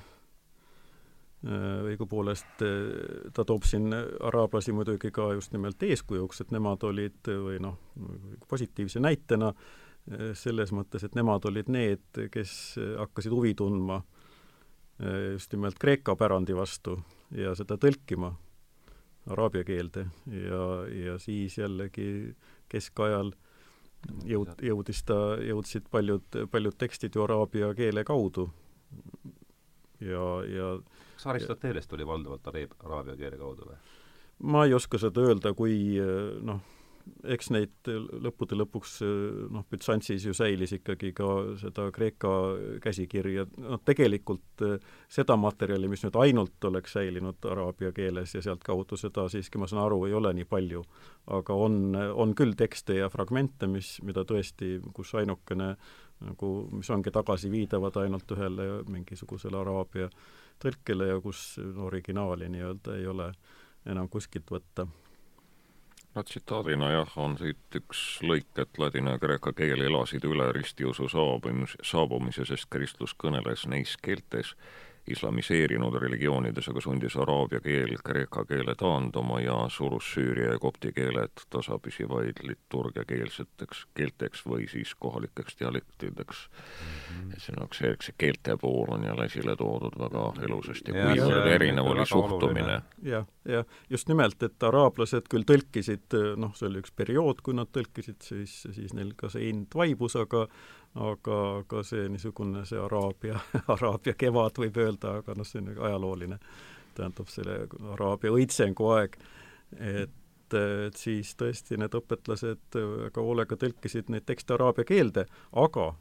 õigupoolest 1.90 2.66
äh, 2.66 3.32
ta 3.34 3.46
toob 3.46 3.66
siin 3.68 3.94
araablasi 3.96 4.76
muidugi 4.76 5.12
ka 5.16 5.32
just 5.34 5.54
nimelt 5.56 5.84
eeskujuks, 5.84 6.42
et 6.42 6.54
nemad 6.56 6.84
olid 6.88 7.32
või 7.46 7.60
noh, 7.64 7.80
positiivse 8.50 9.02
näitena 9.04 9.52
äh, 9.52 10.32
selles 10.38 10.74
mõttes, 10.76 11.06
et 11.06 11.16
nemad 11.18 11.46
olid 11.50 11.72
need, 11.74 12.06
kes 12.32 12.78
hakkasid 13.00 13.34
huvi 13.34 13.56
tundma 13.58 14.04
just 15.34 15.52
nimelt 15.52 15.76
Kreeka 15.76 16.14
pärandi 16.16 16.54
vastu 16.56 16.94
ja 17.36 17.52
seda 17.52 17.76
tõlkima 17.76 18.30
araabia 19.28 19.66
keelde. 19.68 20.06
Ja, 20.32 20.62
ja 20.88 21.18
siis 21.20 21.58
jällegi 21.58 22.36
keskajal 22.72 23.34
jõud, 24.26 24.54
jõudis 24.62 25.04
ta, 25.08 25.18
jõudsid 25.44 25.90
paljud, 25.92 26.40
paljud 26.52 26.78
tekstid 26.78 27.16
ju 27.16 27.24
araabia 27.26 27.74
keele 27.78 28.04
kaudu. 28.08 28.50
ja, 30.00 30.26
ja 30.50 30.72
kas 31.16 31.28
Aristoteles 31.34 31.88
tuli 31.88 32.08
valdavalt 32.08 32.48
araabia 32.48 33.16
keele 33.16 33.38
kaudu 33.38 33.70
või? 33.70 33.78
ma 34.40 34.66
ei 34.66 34.74
oska 34.74 35.00
seda 35.00 35.24
öelda, 35.24 35.54
kui 35.54 35.98
noh, 36.42 36.62
eks 37.30 37.50
neid 37.54 37.90
lõppude 38.26 38.58
lõpuks 38.58 38.96
noh, 39.54 39.66
Bütsantsis 39.70 40.26
ju 40.26 40.34
säilis 40.38 40.74
ikkagi 40.78 41.12
ka 41.16 41.28
seda 41.62 41.88
Kreeka 41.94 42.32
käsikirja, 42.84 43.46
noh 43.62 43.82
tegelikult 43.86 44.66
eh, 44.66 44.78
seda 45.12 45.38
materjali, 45.40 45.90
mis 45.92 46.06
nüüd 46.06 46.18
ainult 46.22 46.70
oleks 46.70 46.96
säilinud 46.98 47.46
araabia 47.52 47.92
keeles 47.96 48.36
ja 48.36 48.44
sealtkaudu 48.46 48.98
seda 49.00 49.28
siiski, 49.32 49.62
ma 49.62 49.70
saan 49.70 49.84
aru, 49.86 50.04
ei 50.10 50.18
ole 50.18 50.34
nii 50.38 50.50
palju. 50.50 50.84
aga 51.36 51.54
on, 51.58 51.96
on 51.96 52.36
küll 52.38 52.54
tekste 52.58 53.00
ja 53.00 53.10
fragmente, 53.10 53.68
mis, 53.68 53.96
mida 54.06 54.26
tõesti, 54.26 54.80
kus 54.94 55.16
ainukene 55.18 55.76
nagu, 56.26 56.52
mis 56.72 56.90
ongi 56.90 57.12
tagasiviidavad 57.12 57.98
ainult 58.04 58.32
ühele 58.32 58.68
mingisugusele 58.90 59.58
araabia 59.58 60.10
tõlkele 60.62 61.10
ja 61.10 61.18
kus 61.22 61.56
originaali 61.60 62.50
nii-öelda 62.50 63.00
ei 63.00 63.08
ole 63.08 63.32
enam 63.86 64.08
kuskilt 64.10 64.50
võtta 64.52 64.88
no 66.16 66.24
tsitaadina 66.24 66.92
jah, 66.92 67.12
on 67.20 67.38
siit 67.38 67.80
üks 67.80 68.02
lõik, 68.24 68.52
et 68.62 68.80
ladina 68.80 69.16
ja 69.16 69.22
kreeka 69.22 69.52
keel 69.56 69.84
elasid 69.84 70.24
üle 70.28 70.48
ristiusu 70.56 71.10
saabumis, 71.12 71.76
saabumise, 71.84 72.46
sest 72.48 72.70
Kristus 72.72 73.16
kõneles 73.20 73.68
neis 73.72 73.98
keeltes 74.02 74.56
islamiseerinud 75.08 75.94
religioonides, 76.02 76.70
aga 76.70 76.82
sundis 76.82 77.16
araabia 77.22 77.60
keel 77.62 77.94
kreeka 78.06 78.46
keele 78.50 78.74
taanduma 78.80 79.40
ja 79.44 79.58
surus 79.70 80.08
süüria 80.16 80.56
ja 80.56 80.60
kopti 80.60 80.92
keeled 80.96 81.44
tasapisi 81.54 82.08
vaid 82.10 82.42
liturgiakeelseteks 82.44 83.86
keelteks 83.98 84.46
või 84.50 84.66
siis 84.72 84.96
kohalikeks 85.00 85.60
dialektideks 85.60 86.48
mm. 86.50 87.20
-hmm. 87.20 87.38
siin 87.38 87.62
on 87.62 87.70
see, 87.74 87.94
see 88.02 88.16
keelte 88.18 88.58
pool 88.62 88.90
on 88.98 89.04
jälle 89.04 89.26
esile 89.30 89.56
toodud 89.56 90.00
väga 90.00 90.26
elusasti, 90.48 90.96
kuivõrd 90.96 91.52
erinev 91.54 91.92
oli 91.94 92.06
suhtumine. 92.06 92.82
jah, 93.04 93.28
jah, 93.46 93.66
just 93.90 94.10
nimelt, 94.10 94.44
et 94.44 94.64
araablased 94.64 95.30
küll 95.30 95.46
tõlkisid, 95.46 96.18
noh, 96.42 96.56
see 96.58 96.70
oli 96.70 96.82
üks 96.82 96.96
periood, 96.96 97.46
kui 97.46 97.54
nad 97.54 97.70
tõlkisid, 97.70 98.22
siis, 98.26 98.58
siis 98.72 98.98
neil 98.98 99.14
ka 99.18 99.30
see 99.30 99.50
ind 99.50 99.78
vaibus, 99.78 100.18
aga 100.18 100.48
aga 100.96 101.38
ka 101.68 101.84
see 101.84 102.08
niisugune, 102.12 102.66
see 102.68 102.80
Araabia, 102.80 103.40
Araabia 103.76 104.16
kevad 104.18 104.60
võib 104.62 104.78
öelda, 104.80 105.18
aga 105.22 105.36
noh, 105.36 105.48
see 105.48 105.64
on 105.64 105.74
ajalooline, 105.76 106.40
tähendab 106.96 107.32
selle 107.32 107.66
Araabia 107.96 108.32
õitsengu 108.36 108.88
aeg, 108.96 109.18
et, 109.76 110.56
et 110.56 111.00
siis 111.00 111.34
tõesti 111.36 111.80
need 111.82 111.96
õpetlased 112.00 112.80
väga 112.80 113.28
hoolega 113.28 113.60
tõlkisid 113.60 114.12
neid 114.14 114.28
tekste 114.30 114.56
araabia 114.56 114.88
keelde, 114.88 115.26
aga 115.52 115.92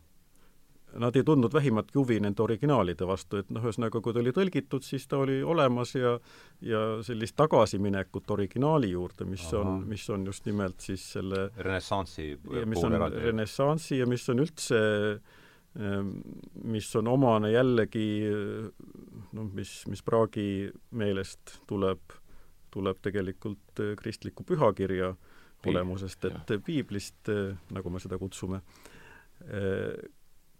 nad 1.01 1.17
ei 1.17 1.25
tundnud 1.25 1.53
vähimatki 1.55 1.99
huvi 1.99 2.19
nende 2.23 2.43
originaalide 2.43 3.07
vastu, 3.09 3.39
et 3.41 3.51
noh, 3.55 3.65
ühesõnaga, 3.65 4.01
kui 4.03 4.15
ta 4.15 4.21
oli 4.23 4.33
tõlgitud, 4.35 4.85
siis 4.87 5.07
ta 5.11 5.21
oli 5.25 5.41
olemas 5.43 5.95
ja 5.97 6.15
ja 6.65 6.81
sellist 7.05 7.37
tagasiminekut 7.37 8.31
originaali 8.31 8.91
juurde, 8.93 9.27
mis 9.29 9.47
Aha. 9.51 9.61
on, 9.61 9.83
mis 9.89 10.07
on 10.11 10.27
just 10.27 10.47
nimelt 10.47 10.81
siis 10.81 11.05
selle 11.17 11.49
renessansi 11.57 12.29
mis 12.67 12.85
on 12.85 12.95
eraldi. 12.95 13.25
renessansi 13.27 13.99
ja 13.99 14.07
mis 14.07 14.29
on 14.33 14.45
üldse 14.45 14.81
ehm, 15.77 16.11
mis 16.65 16.91
on 16.97 17.11
omane 17.11 17.53
jällegi 17.53 18.09
noh, 19.35 19.53
mis, 19.53 19.77
mis 19.91 20.03
Praagi 20.07 20.49
meelest 20.97 21.59
tuleb, 21.69 22.19
tuleb 22.71 23.03
tegelikult 23.03 23.85
kristliku 23.99 24.47
pühakirja 24.47 25.15
olemusest, 25.65 26.27
et 26.29 26.51
piiblist, 26.65 27.31
nagu 27.73 27.91
me 27.91 28.01
seda 28.03 28.19
kutsume 28.21 28.61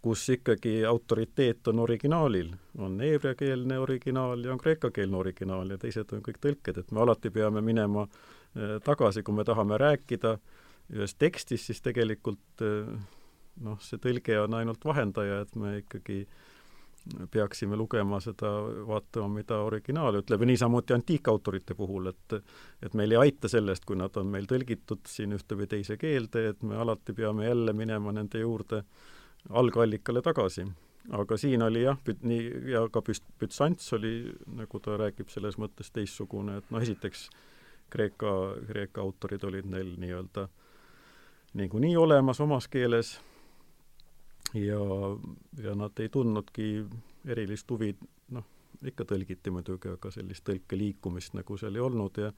kus 0.05 0.29
ikkagi 0.29 0.83
autoriteet 0.85 1.67
on 1.67 1.79
originaalil, 1.79 2.51
on 2.77 2.99
heebreakeelne 3.01 3.79
originaal 3.81 4.43
ja 4.45 4.51
on 4.53 4.59
kreekakeelne 4.61 5.17
originaal 5.17 5.71
ja 5.73 5.79
teised 5.81 6.11
on 6.13 6.21
kõik 6.27 6.37
tõlked, 6.43 6.77
et 6.77 6.91
me 6.93 7.01
alati 7.01 7.31
peame 7.33 7.63
minema 7.65 8.03
eh, 8.05 8.75
tagasi, 8.85 9.23
kui 9.25 9.33
me 9.33 9.45
tahame 9.47 9.79
rääkida 9.81 10.35
ühest 10.93 11.17
tekstist, 11.17 11.71
siis 11.71 11.81
tegelikult 11.81 12.61
eh, 12.61 12.91
noh, 13.65 13.79
see 13.81 13.97
tõlge 14.03 14.37
on 14.43 14.59
ainult 14.59 14.85
vahendaja, 14.85 15.39
et 15.47 15.57
me 15.57 15.79
ikkagi 15.79 16.19
peaksime 17.33 17.81
lugema 17.81 18.21
seda, 18.21 18.53
vaatama, 18.85 19.31
mida 19.39 19.57
originaal 19.65 20.21
ütleb. 20.21 20.45
Ja 20.45 20.51
niisamuti 20.51 20.93
antiikautorite 20.93 21.73
puhul, 21.81 22.13
et 22.13 22.37
et 22.85 22.93
meil 22.93 23.17
ei 23.17 23.23
aita 23.25 23.49
sellest, 23.49 23.89
kui 23.89 23.97
nad 23.97 24.21
on 24.21 24.29
meil 24.37 24.45
tõlgitud 24.53 25.01
siin 25.09 25.33
ühte 25.33 25.57
või 25.57 25.65
teise 25.73 25.97
keelde, 25.97 26.47
et 26.53 26.63
me 26.63 26.77
alati 26.77 27.17
peame 27.17 27.49
jälle 27.49 27.73
minema 27.73 28.13
nende 28.13 28.45
juurde 28.45 28.83
äh, 28.85 29.11
algallikale 29.49 30.21
tagasi. 30.21 30.65
aga 31.11 31.37
siin 31.37 31.61
oli 31.61 31.83
jah, 31.83 31.99
nii, 32.21 32.45
ja 32.71 32.87
ka 32.89 33.01
Büst-, 33.05 33.27
Bütsants 33.39 33.93
oli, 33.93 34.33
nagu 34.57 34.79
ta 34.79 34.97
räägib, 34.97 35.29
selles 35.29 35.59
mõttes 35.61 35.91
teistsugune, 35.93 36.57
et 36.57 36.71
noh, 36.73 36.81
esiteks 36.81 37.29
Kreeka, 37.93 38.31
Kreeka 38.65 39.01
autorid 39.01 39.43
olid 39.45 39.69
neil 39.69 39.93
nii-öelda 40.01 40.47
niikuinii 41.53 41.93
olemas 41.97 42.41
omas 42.41 42.67
keeles 42.67 43.19
ja, 44.53 44.81
ja 45.61 45.75
nad 45.75 46.01
ei 46.01 46.09
tundnudki 46.09 46.85
erilist 47.27 47.69
huvi, 47.69 47.93
noh, 48.33 48.45
ikka 48.81 49.05
tõlgiti 49.13 49.53
muidugi, 49.53 49.93
aga 49.93 50.11
sellist 50.11 50.45
tõlkeliikumist 50.49 51.37
nagu 51.37 51.57
seal 51.57 51.77
ei 51.77 51.85
olnud 51.85 52.17
ja 52.23 52.31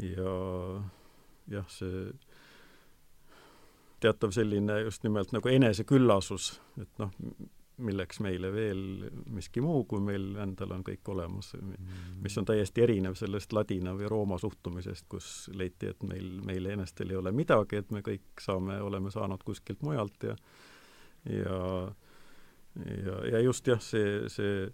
ja 0.00 0.32
jah, 1.50 1.68
see 1.68 2.08
teatav 4.00 4.34
selline 4.34 4.80
just 4.86 5.04
nimelt 5.06 5.32
nagu 5.36 5.48
eneseküllasus, 5.48 6.52
et 6.80 7.02
noh, 7.02 7.12
milleks 7.80 8.20
meile 8.20 8.50
veel 8.52 8.82
miski 9.32 9.62
muu, 9.64 9.86
kui 9.88 10.02
meil 10.04 10.34
endal 10.42 10.74
on 10.76 10.82
kõik 10.84 11.08
olemas, 11.12 11.54
mis 12.20 12.36
on 12.36 12.48
täiesti 12.48 12.84
erinev 12.84 13.16
sellest 13.16 13.54
ladina 13.56 13.94
või 13.96 14.10
rooma 14.12 14.36
suhtumisest, 14.40 15.06
kus 15.08 15.30
leiti, 15.56 15.88
et 15.94 16.04
meil, 16.04 16.28
meil 16.44 16.68
enestel 16.74 17.12
ei 17.12 17.20
ole 17.20 17.32
midagi, 17.32 17.80
et 17.80 17.90
me 17.94 18.04
kõik 18.04 18.44
saame, 18.44 18.76
oleme 18.84 19.12
saanud 19.12 19.44
kuskilt 19.46 19.82
mujalt 19.86 20.28
ja 20.28 20.36
ja 21.24 21.58
ja, 22.80 23.16
ja 23.32 23.40
just 23.42 23.66
jah, 23.66 23.80
see, 23.82 24.28
see 24.30 24.68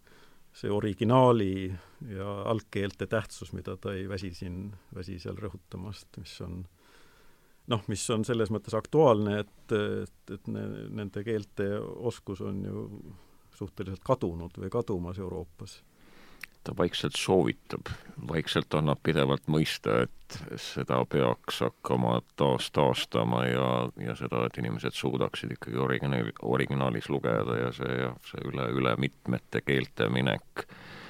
see 0.57 0.73
originaali 0.73 1.69
ja 2.09 2.43
algkeelte 2.49 3.07
tähtsus, 3.07 3.53
mida 3.53 3.77
ta 3.77 3.93
ei 3.93 4.09
väsi 4.09 4.33
siin, 4.35 4.71
väsi 4.95 5.19
seal 5.21 5.37
rõhutamast, 5.41 6.09
mis 6.17 6.33
on 6.45 6.63
noh, 7.73 7.83
mis 7.91 8.05
on 8.15 8.25
selles 8.27 8.53
mõttes 8.55 8.77
aktuaalne, 8.79 9.41
et, 9.43 9.75
et, 9.75 10.33
et 10.35 10.49
ne, 10.53 10.65
nende 11.03 11.25
keelte 11.27 11.69
oskus 11.81 12.43
on 12.45 12.63
ju 12.65 12.87
suhteliselt 13.57 14.05
kadunud 14.05 14.57
või 14.61 14.71
kadumas 14.73 15.19
Euroopas. 15.19 15.79
ta 16.67 16.75
vaikselt 16.77 17.15
soovitab, 17.17 17.89
vaikselt 18.29 18.75
annab 18.75 18.99
pidevalt 19.03 19.47
mõista, 19.47 20.03
et 20.03 20.39
seda 20.59 21.05
peaks 21.07 21.61
hakkama 21.63 22.21
taas 22.37 22.71
taastama 22.75 23.45
ja, 23.47 23.69
ja 24.03 24.17
seda, 24.19 24.45
et 24.47 24.59
inimesed 24.59 24.93
suudaksid 24.93 25.55
ikkagi 25.57 25.79
originaali, 25.79 26.35
originaalis 26.43 27.09
lugeda 27.09 27.57
ja 27.61 27.73
see 27.73 28.01
jah, 28.03 28.19
see 28.27 28.43
üle, 28.51 28.69
üle 28.81 28.97
mitmete 28.99 29.63
keelte 29.63 30.11
minek 30.11 30.67
Eh, 30.67 31.06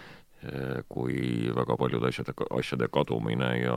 kui 0.93 1.49
väga 1.57 1.76
paljude 1.80 2.11
asjade, 2.11 2.34
asjade 2.59 2.89
kadumine 2.93 3.49
ja 3.59 3.76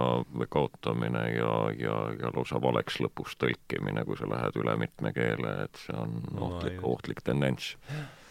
kaotamine 0.52 1.24
ja, 1.32 1.52
ja, 1.80 1.96
ja 2.20 2.32
lausa 2.36 2.60
valeks 2.62 3.00
lõpus 3.04 3.38
tõlkimine, 3.40 4.04
kui 4.06 4.20
sa 4.20 4.28
lähed 4.30 4.60
üle 4.60 4.76
mitme 4.82 5.14
keele, 5.16 5.56
et 5.66 5.80
see 5.86 5.96
on 5.98 6.18
no, 6.28 6.50
ohtlik, 6.50 6.82
ohtlik 6.84 7.24
tendents. 7.26 7.72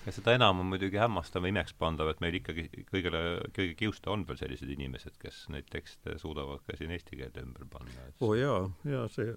ja 0.05 0.15
seda 0.15 0.37
enam 0.37 0.61
on 0.61 0.71
muidugi 0.75 1.01
hämmastav 1.01 1.47
ja 1.49 1.55
imekspandav, 1.55 2.13
et 2.13 2.23
meil 2.25 2.39
ikkagi 2.39 2.69
kõigele, 2.93 3.23
kõige 3.57 3.75
kiuste 3.81 4.13
on 4.13 4.27
veel 4.29 4.41
sellised 4.41 4.71
inimesed, 4.77 5.17
kes 5.23 5.47
neid 5.55 5.69
tekste 5.73 6.19
suudavad 6.21 6.61
ka 6.69 6.77
siin 6.79 6.93
eesti 6.95 7.19
keelde 7.19 7.45
ümber 7.47 7.65
panna 7.73 8.09
et.... 8.09 8.17
oo 8.21 8.35
oh 8.35 8.39
jaa, 8.39 8.65
jaa, 8.93 9.07
see, 9.13 9.33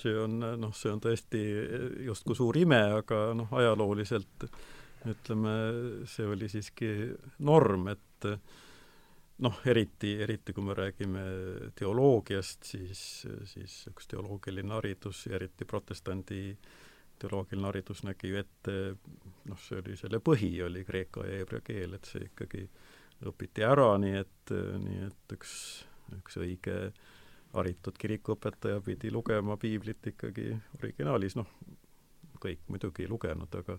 see 0.00 0.14
on 0.18 0.40
noh, 0.40 0.72
see 0.76 0.92
on 0.92 1.04
tõesti 1.04 1.42
justkui 2.08 2.38
suur 2.38 2.56
ime, 2.58 2.80
aga 3.02 3.26
noh, 3.36 3.52
ajalooliselt 3.60 4.48
ütleme, 5.12 5.52
see 6.08 6.26
oli 6.30 6.48
siiski 6.48 6.88
norm, 7.42 7.88
et 7.92 8.02
noh, 9.42 9.58
eriti, 9.66 10.14
eriti 10.22 10.54
kui 10.54 10.64
me 10.64 10.76
räägime 10.76 11.22
teoloogiast, 11.78 12.64
siis, 12.68 13.02
siis 13.50 13.76
üks 13.90 14.08
teoloogiline 14.12 14.74
haridus, 14.76 15.26
eriti 15.30 15.66
protestandi 15.68 16.42
teoloogiline 17.22 17.70
haridus 17.70 18.02
nägi 18.06 18.32
ju 18.32 18.40
ette, 18.40 18.76
noh, 19.50 19.62
see 19.62 19.80
oli 19.82 19.96
selle 19.98 20.22
põhi, 20.24 20.52
oli 20.66 20.84
kreeka 20.86 21.26
ja 21.26 21.40
heebrea 21.40 21.64
keel, 21.66 21.96
et 21.98 22.08
see 22.08 22.26
ikkagi 22.28 22.66
õpiti 23.30 23.64
ära, 23.66 23.92
nii 24.02 24.16
et, 24.18 24.54
nii 24.82 25.04
et 25.06 25.36
üks, 25.36 25.52
üks 26.18 26.40
õige 26.42 26.78
haritud 27.52 27.98
kirikuõpetaja 28.00 28.80
pidi 28.82 29.12
lugema 29.12 29.58
piiblit 29.60 30.08
ikkagi 30.14 30.48
originaalis, 30.80 31.36
noh, 31.38 31.50
kõik 32.42 32.64
muidugi 32.72 33.04
ei 33.04 33.10
lugenud, 33.12 33.54
aga 33.60 33.78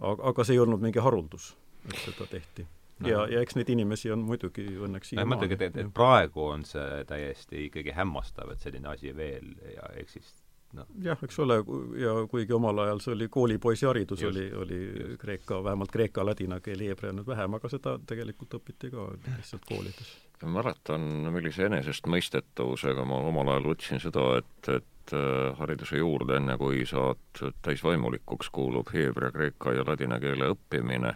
aga, 0.00 0.22
aga 0.32 0.44
see 0.44 0.56
ei 0.56 0.62
olnud 0.62 0.82
mingi 0.82 1.02
haruldus, 1.02 1.52
et 1.86 1.98
seda 2.04 2.26
tehti. 2.30 2.66
Ja, 3.06 3.24
ja 3.30 3.40
eks 3.40 3.56
neid 3.58 3.72
inimesi 3.72 4.12
on 4.12 4.24
muidugi 4.26 4.66
õnneks 4.76 5.12
siiamaani. 5.12 5.28
ma 5.28 5.36
mõtlengi, 5.36 5.58
et, 5.66 5.80
et 5.84 5.90
praegu 5.94 6.46
on 6.50 6.64
see 6.68 7.02
täiesti 7.08 7.66
ikkagi 7.68 7.94
hämmastav, 7.96 8.52
et 8.54 8.62
selline 8.64 8.90
asi 8.92 9.14
veel 9.16 9.52
ja 9.74 9.90
eksist-, 10.02 10.42
noh. 10.76 10.88
jah, 11.04 11.20
eks 11.26 11.38
ole, 11.44 11.60
ja 12.00 12.14
kuigi 12.30 12.56
omal 12.56 12.84
ajal 12.86 13.02
see 13.04 13.14
oli 13.16 13.30
koolipoisiharidus, 13.32 14.24
oli, 14.30 14.46
oli 14.64 14.80
just. 14.86 15.20
kreeka, 15.22 15.62
vähemalt 15.64 15.94
kreeka, 15.94 16.26
ladina 16.26 16.60
keel, 16.64 16.84
heebrea 16.90 17.14
nüüd 17.16 17.28
vähem, 17.30 17.58
aga 17.60 17.72
seda 17.72 17.96
tegelikult 18.06 18.60
õpiti 18.60 18.92
ka 18.94 19.10
lihtsalt 19.36 19.68
koolides. 19.68 20.14
ma 20.44 20.56
mäletan, 20.60 21.10
millise 21.32 21.68
enesestmõistetavusega 21.68 23.04
ma 23.08 23.20
omal 23.32 23.54
ajal 23.54 23.72
võtsin 23.74 24.02
seda, 24.02 24.32
et, 24.40 24.74
et 24.76 24.96
Äh, 25.12 25.56
hariduse 25.58 25.98
juurde, 25.98 26.36
enne 26.38 26.54
kui 26.60 26.84
saad 26.86 27.40
täisvaimulikuks, 27.64 28.50
kuulub 28.54 28.92
heebrea, 28.94 29.32
kreeka 29.34 29.72
ja 29.74 29.84
ladina 29.86 30.20
keele 30.22 30.52
õppimine 30.54 31.14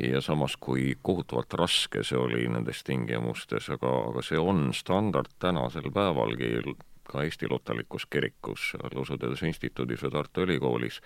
ja 0.00 0.20
samas, 0.20 0.56
kui 0.60 0.94
kohutavalt 1.02 1.54
raske 1.54 2.02
see 2.02 2.18
oli 2.18 2.48
nendes 2.50 2.82
tingimustes, 2.86 3.68
aga, 3.76 3.92
aga 4.10 4.24
see 4.26 4.40
on 4.40 4.72
standard 4.74 5.30
tänasel 5.38 5.90
päevalgi 5.94 6.50
ka 7.14 7.24
Eesti 7.24 7.48
Lutalikus 7.50 8.08
Kirikus, 8.10 8.72
seal 8.72 9.00
Usuteaduse 9.00 9.46
Instituudis 9.46 10.02
või 10.02 10.12
Tartu 10.14 10.42
Ülikoolis, 10.44 11.00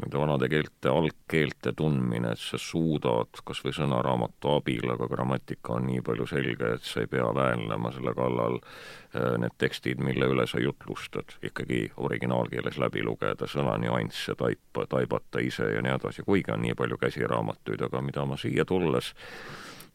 nende 0.00 0.18
vanade 0.18 0.48
keelte 0.50 0.90
algkeelte 0.90 1.72
tundmine, 1.76 2.32
et 2.34 2.42
sa 2.42 2.58
suudad 2.58 3.40
kas 3.46 3.60
või 3.64 3.74
sõnaraamatu 3.76 4.54
abil, 4.56 4.88
aga 4.94 5.06
grammatika 5.10 5.76
on 5.76 5.86
nii 5.90 6.02
palju 6.06 6.26
selge, 6.32 6.72
et 6.78 6.88
sa 6.88 7.04
ei 7.04 7.10
pea 7.12 7.28
väänlema 7.36 7.92
selle 7.94 8.14
kallal 8.16 8.58
äh, 8.58 9.36
need 9.42 9.54
tekstid, 9.60 10.02
mille 10.02 10.28
üle 10.32 10.48
sa 10.50 10.62
jutlustad, 10.62 11.36
ikkagi 11.46 11.84
originaalkeeles 12.08 12.80
läbi 12.82 13.04
lugeda, 13.06 13.48
sõna 13.50 13.76
nüansse 13.82 14.34
taipa, 14.40 14.88
taibata 14.90 15.44
ise 15.44 15.70
ja 15.76 15.84
nii 15.84 15.94
edasi, 15.94 16.26
kuigi 16.26 16.56
on 16.56 16.64
nii 16.66 16.74
palju 16.78 16.98
käsiraamatuid, 17.04 17.86
aga 17.86 18.02
mida 18.02 18.26
ma 18.26 18.40
siia 18.40 18.66
tulles 18.66 19.14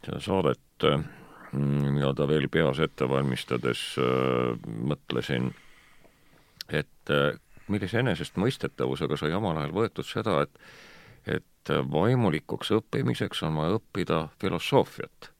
seda 0.05 0.21
saadet 0.23 0.85
äh, 1.53 1.59
nii-öelda 1.59 2.27
veel 2.29 2.49
peas 2.51 2.79
ette 2.83 3.09
valmistades 3.09 3.81
äh, 4.01 4.53
mõtlesin, 4.65 5.51
et 6.69 7.13
äh, 7.13 7.33
millise 7.69 8.01
enesestmõistetavusega 8.03 9.17
sai 9.19 9.33
omal 9.37 9.57
ajal 9.57 9.75
võetud 9.81 10.07
seda, 10.07 10.41
et 10.45 10.63
et 11.29 11.69
vaimulikuks 11.91 12.71
õppimiseks 12.73 13.43
on 13.45 13.57
vaja 13.59 13.75
õppida 13.77 14.19
filosoofiat. 14.41 15.31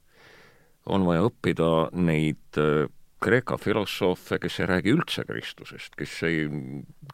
on 0.85 1.05
vaja 1.05 1.23
õppida 1.25 1.89
neid 1.93 2.57
äh, 2.57 2.89
Kreeka 3.19 3.57
filosoofe, 3.59 4.37
kes 4.39 4.59
ei 4.61 4.67
räägi 4.69 4.93
üldse 4.95 5.25
Kristusest, 5.27 5.95
kes 5.99 6.11
ei, 6.23 6.45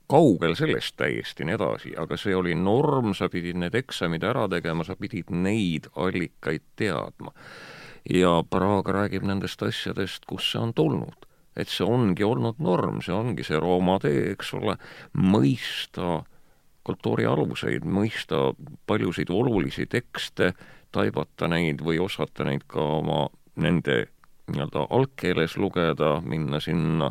kaugel 0.08 0.54
sellest 0.56 0.94
täiesti 1.02 1.48
nii 1.48 1.56
edasi, 1.58 1.94
aga 1.98 2.18
see 2.18 2.36
oli 2.38 2.54
norm, 2.56 3.16
sa 3.18 3.26
pidid 3.34 3.58
need 3.58 3.74
eksamid 3.74 4.24
ära 4.24 4.44
tegema, 4.52 4.86
sa 4.86 4.94
pidid 5.00 5.34
neid 5.34 5.90
allikaid 5.98 6.62
teadma. 6.78 7.34
Ja 8.10 8.44
Praag 8.50 8.90
räägib 8.90 9.26
nendest 9.26 9.64
asjadest, 9.64 10.26
kust 10.26 10.52
see 10.52 10.62
on 10.62 10.74
tulnud. 10.74 11.26
et 11.56 11.70
see 11.72 11.86
ongi 11.88 12.24
olnud 12.28 12.58
norm, 12.60 12.98
see 13.00 13.14
ongi 13.16 13.44
see 13.48 13.56
Rooma 13.56 13.96
tee, 14.04 14.34
eks 14.34 14.50
ole, 14.58 14.74
mõista 15.16 16.26
kultuuri 16.84 17.24
aluseid, 17.26 17.86
mõista 17.88 18.50
paljusid 18.88 19.32
olulisi 19.32 19.86
tekste, 19.88 20.52
taibata 20.92 21.48
neid 21.48 21.80
või 21.80 22.02
osata 22.04 22.44
neid 22.44 22.66
ka 22.68 22.84
oma 23.00 23.30
nende 23.56 24.10
nii-öelda 24.52 24.84
algkeeles 24.94 25.56
lugeda, 25.58 26.20
minna 26.28 26.60
sinna, 26.60 27.08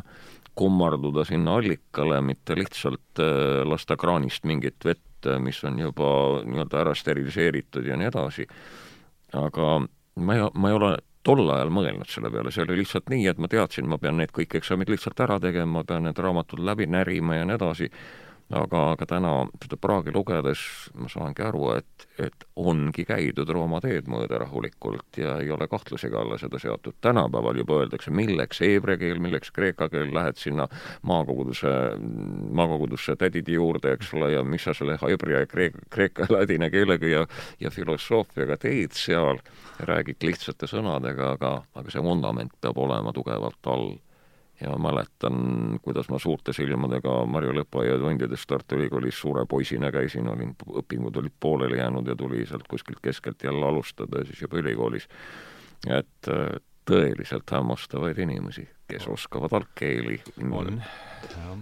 kummarduda 0.55 1.25
sinna 1.25 1.57
allikale, 1.57 2.21
mitte 2.21 2.55
lihtsalt 2.55 3.19
äh, 3.19 3.65
lasta 3.65 3.97
kraanist 3.97 4.45
mingit 4.45 4.85
vett, 4.85 5.27
mis 5.41 5.63
on 5.65 5.81
juba 5.81 6.07
nii-öelda 6.45 6.83
ära 6.85 6.93
steriliseeritud 6.95 7.89
ja 7.89 7.97
nii 7.97 8.13
edasi. 8.13 8.45
aga 9.33 9.79
ma 10.15 10.35
ei, 10.35 10.47
ma 10.53 10.69
ei 10.71 10.75
ole 10.75 10.91
tol 11.25 11.49
ajal 11.49 11.71
mõelnud 11.73 12.09
selle 12.09 12.29
peale, 12.31 12.51
see 12.53 12.63
oli 12.65 12.77
lihtsalt 12.81 13.09
nii, 13.09 13.25
et 13.31 13.39
ma 13.41 13.49
teadsin, 13.51 13.87
ma 13.89 13.97
pean 14.01 14.19
need 14.21 14.33
kõik 14.35 14.59
eksamid 14.59 14.91
lihtsalt 14.93 15.19
ära 15.25 15.39
tegema, 15.41 15.79
ma 15.79 15.83
pean 15.87 16.05
need 16.05 16.19
raamatud 16.21 16.61
läbi 16.61 16.87
närima 16.87 17.39
ja 17.39 17.47
nii 17.49 17.57
edasi 17.57 17.89
aga, 18.53 18.81
aga 18.93 19.05
täna 19.09 19.31
seda 19.63 19.77
Praagi 19.81 20.13
lugedes 20.13 20.61
ma 20.99 21.09
saangi 21.09 21.43
aru, 21.45 21.63
et, 21.79 22.05
et 22.21 22.45
ongi 22.55 23.05
käidud 23.07 23.49
Rooma 23.49 23.79
teed 23.81 24.09
mööda 24.11 24.37
rahulikult 24.43 25.17
ja 25.17 25.37
ei 25.41 25.49
ole 25.51 25.67
kahtlusega 25.71 26.19
alla 26.21 26.37
seda 26.37 26.59
seotud. 26.61 26.97
tänapäeval 27.01 27.57
juba 27.57 27.79
öeldakse, 27.81 28.11
milleks 28.11 28.61
heebrea 28.61 28.99
keel, 29.01 29.19
milleks 29.23 29.51
kreeka 29.55 29.89
keel, 29.89 30.13
lähed 30.13 30.37
sinna 30.37 30.67
maakoguduse, 31.01 31.73
maakogudusse 32.51 33.15
tädide 33.15 33.57
juurde, 33.57 33.95
eks 33.97 34.13
ole, 34.13 34.31
ja 34.35 34.43
mis 34.43 34.63
sa 34.63 34.73
selle 34.77 34.99
heebrea 35.01 35.43
ja 35.43 35.49
kreeka, 35.49 35.85
kreeka 35.89 36.29
ja 36.29 36.37
ladina 36.37 36.69
keelega 36.69 37.09
ja, 37.09 37.27
ja 37.59 37.73
filosoofiaga 37.73 38.59
teed 38.61 38.93
seal, 38.93 39.41
räägid 39.79 40.21
lihtsate 40.23 40.69
sõnadega, 40.69 41.33
aga, 41.35 41.55
aga 41.75 41.91
see 41.91 42.03
vundament 42.03 42.53
peab 42.61 42.77
olema 42.77 43.13
tugevalt 43.15 43.73
all 43.73 43.95
ja 44.61 44.77
mäletan, 44.79 45.79
kuidas 45.81 46.09
ma 46.09 46.19
suurte 46.19 46.53
silmadega 46.53 47.17
Marju 47.25 47.55
Lõpuaia 47.57 47.97
tundides 47.99 48.45
Tartu 48.47 48.77
Ülikoolis 48.79 49.19
suure 49.19 49.45
poisina 49.49 49.91
käisin, 49.91 50.29
olin, 50.31 50.55
õpingud 50.81 51.19
olid 51.19 51.35
pooleli 51.39 51.81
jäänud 51.81 52.07
ja 52.07 52.15
tuli 52.15 52.45
sealt 52.45 52.67
kuskilt 52.67 53.01
keskelt 53.03 53.43
jälle 53.43 53.65
alustada 53.65 54.21
ja 54.21 54.25
siis 54.25 54.41
juba 54.41 54.61
ülikoolis. 54.63 55.07
et 55.89 56.31
tõeliselt 56.85 57.51
hämmastavaid 57.51 58.19
inimesi, 58.21 58.67
kes 58.87 59.07
oskavad 59.07 59.53
algkeeli. 59.53 60.21
on, 60.51 60.81
jah. 61.31 61.57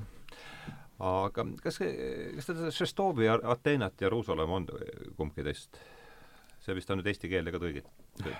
aga 1.00 1.46
kas, 1.64 1.80
kas 2.36 2.46
te 2.52 2.72
Šestovi, 2.72 3.30
Ateenat 3.30 4.02
ja 4.02 4.06
Jeruusalemma 4.06 4.56
on 4.56 4.68
kumbki 5.18 5.44
teist? 5.44 5.80
See 6.64 6.76
vist 6.78 6.92
on 6.94 7.00
nüüd 7.00 7.10
eesti 7.12 7.30
keelde 7.32 7.52
ka 7.54 7.60
tõlgit-, 7.62 7.90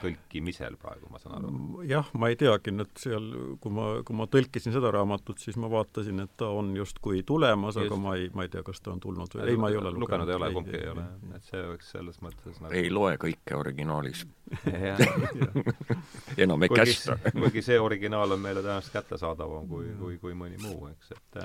tõlkimisel 0.02 0.78
praegu, 0.80 1.10
ma 1.12 1.20
saan 1.22 1.38
aru. 1.40 1.84
jah, 1.90 2.10
ma 2.20 2.30
ei 2.32 2.38
teagi 2.40 2.74
nüüd 2.74 2.94
seal, 3.00 3.30
kui 3.64 3.74
ma, 3.76 3.88
kui 4.08 4.18
ma 4.18 4.28
tõlkisin 4.32 4.76
seda 4.76 4.92
raamatut, 4.96 5.42
siis 5.44 5.58
ma 5.60 5.70
vaatasin, 5.72 6.24
et 6.24 6.34
ta 6.40 6.50
on 6.56 6.72
justkui 6.78 7.24
tulemas, 7.28 7.80
aga 7.82 8.00
ma 8.00 8.16
ei, 8.20 8.30
ma 8.36 8.48
ei 8.48 8.54
tea, 8.54 8.64
kas 8.66 8.82
ta 8.84 8.94
on 8.96 9.04
tulnud 9.04 9.36
või 9.36 9.50
ei, 9.52 9.60
ma 9.60 9.72
ei 9.74 9.80
ole 9.80 9.92
lugenud. 9.92 10.06
lugenud 10.06 10.34
ei 10.34 10.40
ole, 10.40 10.52
kumbki 10.58 10.80
ei 10.80 10.90
ole, 10.94 11.06
et 11.36 11.52
see 11.52 11.64
oleks 11.68 11.94
selles 11.98 12.22
mõttes 12.24 12.62
nagu 12.64 12.80
ei 12.80 12.92
loe 12.94 13.18
kõike 13.22 13.60
originaalis 13.60 14.26
enam 16.44 16.64
ei 16.64 16.70
kästa. 16.70 17.18
kuigi 17.32 17.64
see 17.66 17.80
originaal 17.80 18.36
on 18.36 18.44
meile 18.44 18.64
tõenäoliselt 18.64 18.96
kättesaadavam 19.00 19.68
kui, 19.68 19.90
kui, 20.00 20.20
kui 20.22 20.38
mõni 20.38 20.60
muu, 20.62 20.88
eks, 20.92 21.16
et 21.18 21.42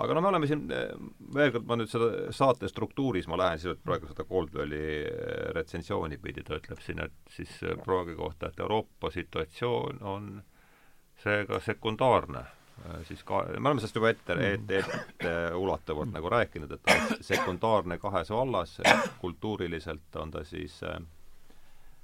aga 0.00 0.14
no 0.14 0.22
me 0.24 0.30
oleme 0.30 0.48
siin, 0.48 0.62
veel 1.34 1.52
kord 1.54 1.66
ma 1.68 1.76
nüüd 1.78 1.90
seda 1.90 2.10
saate 2.34 2.68
struktuuris, 2.70 3.28
ma 3.30 3.38
lähen 3.40 3.60
siis 3.62 3.80
praegu 3.84 4.08
seda 4.10 4.26
Coldwelli 4.28 4.84
eh, 5.00 5.50
retsensiooni 5.56 6.20
pidi, 6.22 6.44
ta 6.46 6.58
ütleb 6.60 6.80
siin, 6.84 7.02
et 7.04 7.34
siis 7.34 7.52
eh, 7.64 7.76
Praagi 7.84 8.16
kohta, 8.18 8.50
et 8.50 8.62
Euroopa 8.64 9.12
situatsioon 9.14 10.00
on 10.14 10.32
seega 11.20 11.60
sekundaarne 11.64 12.42
eh, 12.42 13.00
siis 13.08 13.24
ka, 13.28 13.44
me 13.56 13.70
oleme 13.70 13.84
sellest 13.84 14.00
juba 14.00 14.12
ette, 14.14 14.36
ette, 14.48 14.82
ette 15.00 15.34
ulatavalt 15.58 16.14
nagu 16.14 16.32
rääkinud, 16.32 16.76
et 16.76 16.84
ta 16.86 16.96
on 16.96 17.24
sekundaarne 17.32 18.00
kahes 18.02 18.32
vallas, 18.34 18.78
kultuuriliselt 19.20 20.20
on 20.22 20.32
ta 20.36 20.44
siis 20.48 20.80
äh, 20.86 21.00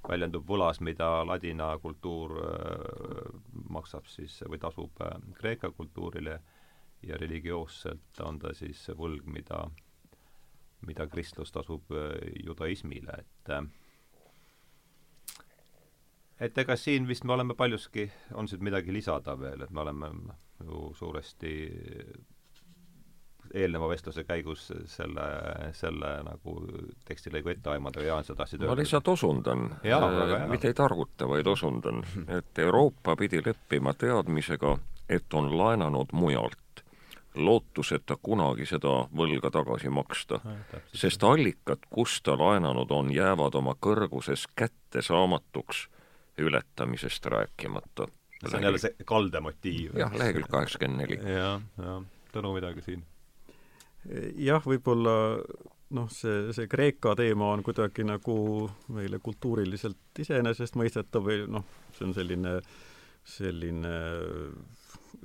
väljendub 0.07 0.45
võlas, 0.47 0.79
mida 0.85 1.09
ladina 1.27 1.71
kultuur 1.81 2.37
äh, 2.43 3.41
maksab 3.73 4.05
siis 4.11 4.37
või 4.47 4.61
tasub 4.61 5.01
äh, 5.03 5.17
Kreeka 5.41 5.71
kultuurile 5.75 6.37
äh, 6.37 6.53
ja 7.03 7.17
religioosselt 7.17 8.21
on 8.23 8.39
ta 8.39 8.53
siis 8.57 8.85
see 8.85 8.95
võlg, 8.97 9.25
mida, 9.29 9.65
mida 10.87 11.07
kristlus 11.07 11.51
tasub 11.51 11.91
äh, 11.91 12.15
judaismile, 12.45 13.19
et 13.23 13.53
äh, 13.53 13.67
et 16.39 16.57
ega 16.57 16.75
siin 16.77 17.07
vist 17.07 17.25
me 17.25 17.33
oleme 17.33 17.55
paljuski, 17.57 18.09
on 18.33 18.47
siin 18.47 18.63
midagi 18.63 18.93
lisada 18.93 19.37
veel, 19.39 19.61
et 19.65 19.71
me 19.73 19.81
oleme 19.81 20.11
ju 20.63 20.91
suuresti 20.97 21.53
eelneva 23.53 23.87
vestluse 23.89 24.23
käigus 24.27 24.67
selle, 24.91 25.25
selle 25.77 26.11
nagu 26.27 26.55
tekstilõigu 27.07 27.53
ette 27.53 27.71
aimada, 27.71 28.03
Jaan, 28.03 28.25
sa 28.27 28.35
tahtsid 28.35 28.61
öelda? 28.61 28.73
ma 28.73 28.81
lihtsalt 28.81 29.07
osundan, 29.13 29.65
äh, 29.85 30.47
mitte 30.51 30.71
ei 30.71 30.77
targuta, 30.77 31.29
vaid 31.29 31.47
osundan, 31.47 32.03
et 32.27 32.59
Euroopa 32.59 33.15
pidi 33.15 33.41
leppima 33.45 33.93
teadmisega, 33.93 34.77
et 35.09 35.33
on 35.33 35.51
laenanud 35.57 36.11
mujalt 36.13 36.59
lootuseta 37.37 38.17
kunagi 38.21 38.65
seda 38.65 38.93
võlga 39.17 39.51
tagasi 39.53 39.89
maksta, 39.93 40.39
sest 40.93 41.23
allikad, 41.23 41.85
kust 41.89 42.23
ta 42.27 42.37
laenanud 42.39 42.91
on, 42.91 43.11
jäävad 43.13 43.55
oma 43.55 43.75
kõrguses 43.79 44.47
kättesaamatuks, 44.55 45.87
ületamisest 46.37 47.25
rääkimata. 47.25 48.07
see 48.49 48.57
on 48.57 48.63
jälle 48.63 48.77
see 48.77 48.95
kaldemotiiv. 49.05 49.97
jah, 49.97 50.13
lehekülg 50.13 50.49
kaheksakümmend 50.49 51.01
neli. 51.01 51.19
jah, 51.33 51.61
jah. 51.77 52.03
Tõnu, 52.33 52.53
midagi 52.53 52.81
siin? 52.81 53.05
jah, 54.37 54.63
võib-olla 54.63 55.15
noh, 55.95 56.09
see, 56.11 56.51
see 56.55 56.67
Kreeka 56.71 57.15
teema 57.15 57.51
on 57.53 57.63
kuidagi 57.65 58.05
nagu 58.07 58.37
meile 58.93 59.19
kultuuriliselt 59.23 60.21
iseenesestmõistetav 60.23 61.23
või 61.23 61.45
noh, 61.51 61.65
see 61.95 62.07
on 62.07 62.15
selline, 62.17 62.57
selline 63.27 63.95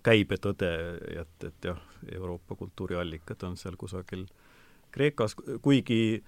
käibetõde, 0.03 0.70
et, 1.22 1.44
et 1.46 1.68
jah, 1.70 1.78
Euroopa 2.14 2.57
kultuuriallikad 2.59 3.44
on 3.48 3.57
seal 3.61 3.76
kusagil 3.80 4.26
Kreekas, 4.92 5.32
kuigi 5.64 6.22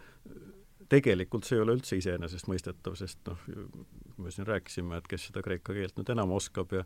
tegelikult 0.89 1.45
see 1.45 1.59
ei 1.59 1.65
ole 1.65 1.75
üldse 1.77 1.99
iseenesestmõistetav, 1.99 2.95
sest 2.97 3.21
noh, 3.29 3.43
me 4.17 4.33
siin 4.33 4.47
rääkisime, 4.49 4.97
et 5.01 5.09
kes 5.11 5.29
seda 5.29 5.43
kreeka 5.45 5.77
keelt 5.77 5.99
nüüd 5.99 6.13
enam 6.15 6.33
oskab 6.37 6.73
ja 6.73 6.85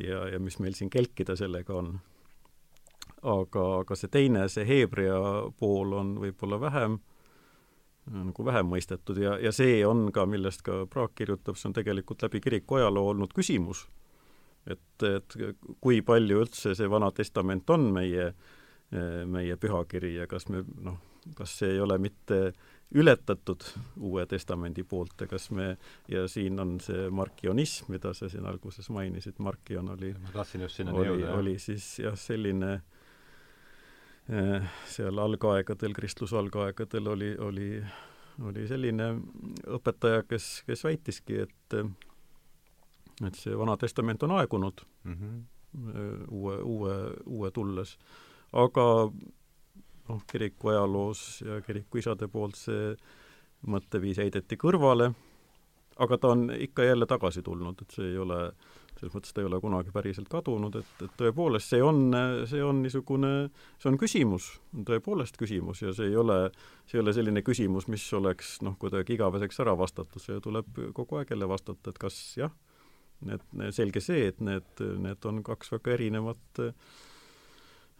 ja, 0.00 0.28
ja 0.28 0.40
mis 0.40 0.58
meil 0.58 0.76
siin 0.76 0.90
kelkida 0.90 1.36
sellega 1.36 1.74
on. 1.74 1.94
aga, 3.22 3.64
aga 3.82 3.96
see 3.96 4.10
teine, 4.10 4.48
see 4.50 4.64
heebrea 4.66 5.18
pool 5.58 5.92
on 5.94 6.16
võib-olla 6.18 6.58
vähem, 6.60 6.96
nagu 8.10 8.44
vähem 8.44 8.66
mõistetud 8.66 9.20
ja, 9.22 9.36
ja 9.38 9.52
see 9.54 9.82
on 9.86 10.08
ka, 10.12 10.24
millest 10.26 10.64
ka 10.66 10.84
Praak 10.90 11.14
kirjutab, 11.14 11.58
see 11.58 11.68
on 11.70 11.76
tegelikult 11.76 12.24
läbi 12.24 12.40
kiriku 12.42 12.80
ajaloo 12.80 13.12
olnud 13.12 13.34
küsimus 13.36 13.86
et, 14.66 15.06
et 15.08 15.38
kui 15.80 16.02
palju 16.06 16.42
üldse 16.44 16.74
see 16.78 16.90
Vana 16.90 17.10
Testament 17.14 17.70
on 17.70 17.88
meie, 17.94 18.32
meie 19.26 19.56
pühakiri 19.56 20.14
ja 20.18 20.28
kas 20.28 20.48
me 20.52 20.62
noh, 20.84 21.00
kas 21.38 21.58
see 21.58 21.74
ei 21.76 21.80
ole 21.80 21.98
mitte 22.02 22.52
ületatud 22.94 23.64
Uue 24.00 24.26
Testamendi 24.26 24.84
poolt 24.84 25.24
ja 25.24 25.28
kas 25.30 25.48
me, 25.50 25.76
ja 26.08 26.26
siin 26.28 26.60
on 26.60 26.76
see 26.82 27.08
markionism, 27.14 27.92
mida 27.94 28.12
sa 28.16 28.28
siin 28.28 28.46
alguses 28.48 28.90
mainisid, 28.92 29.38
markion 29.38 29.88
oli, 29.94 30.12
oli, 30.92 31.24
oli 31.24 31.56
siis 31.62 31.86
jah, 32.02 32.16
selline 32.18 32.72
eh, 34.28 34.70
seal 34.92 35.18
algaegadel, 35.24 35.96
kristluse 35.96 36.36
algaegadel 36.36 37.12
oli, 37.14 37.32
oli, 37.38 37.70
oli 38.44 38.68
selline 38.68 39.12
õpetaja, 39.78 40.26
kes, 40.28 40.52
kes 40.68 40.84
väitiski, 40.84 41.44
et 41.46 41.78
et 43.26 43.38
see 43.38 43.58
Vana 43.58 43.76
Testament 43.76 44.22
on 44.22 44.36
aegunud 44.38 44.84
mm 45.04 45.14
-hmm. 45.14 46.28
uue, 46.30 46.56
uue, 46.58 46.94
uue 47.26 47.50
tulles. 47.50 47.98
aga 48.52 49.12
noh, 50.08 50.22
kiriku 50.32 50.68
ajaloos 50.68 51.42
ja 51.46 51.60
kiriku 51.60 51.98
isade 51.98 52.28
poolt 52.28 52.56
see 52.56 52.94
mõtteviis 53.66 54.18
heideti 54.18 54.58
kõrvale, 54.58 55.12
aga 56.02 56.18
ta 56.18 56.32
on 56.34 56.48
ikka 56.50 56.84
jälle 56.84 57.06
tagasi 57.06 57.42
tulnud, 57.46 57.82
et 57.82 57.94
see 57.94 58.08
ei 58.10 58.18
ole, 58.18 58.38
selles 58.98 59.14
mõttes 59.14 59.34
ta 59.34 59.42
ei 59.42 59.48
ole 59.48 59.60
kunagi 59.62 59.92
päriselt 59.94 60.28
kadunud, 60.32 60.76
et, 60.80 60.92
et 61.04 61.14
tõepoolest 61.20 61.74
see 61.74 61.82
on, 61.84 62.16
see 62.50 62.62
on 62.64 62.82
niisugune, 62.82 63.32
see 63.82 63.90
on 63.92 63.98
küsimus, 64.00 64.48
tõepoolest 64.88 65.38
küsimus 65.38 65.84
ja 65.84 65.94
see 65.96 66.10
ei 66.10 66.18
ole, 66.18 66.38
see 66.90 66.98
ei 66.98 67.04
ole 67.04 67.14
selline 67.14 67.44
küsimus, 67.46 67.88
mis 67.92 68.06
oleks 68.18 68.56
noh, 68.66 68.76
kuidagi 68.80 69.16
igaveseks 69.18 69.62
ära 69.62 69.76
vastatud, 69.78 70.22
see 70.22 70.40
tuleb 70.42 70.82
kogu 70.96 71.20
aeg 71.20 71.34
jälle 71.34 71.48
vastata, 71.50 71.92
et 71.92 72.02
kas 72.02 72.18
jah, 72.40 72.54
need, 73.28 73.72
selge 73.74 74.02
see, 74.04 74.26
et 74.32 74.40
need, 74.40 74.84
need 75.02 75.28
on 75.28 75.42
kaks 75.46 75.72
väga 75.74 75.96
erinevat 75.96 76.62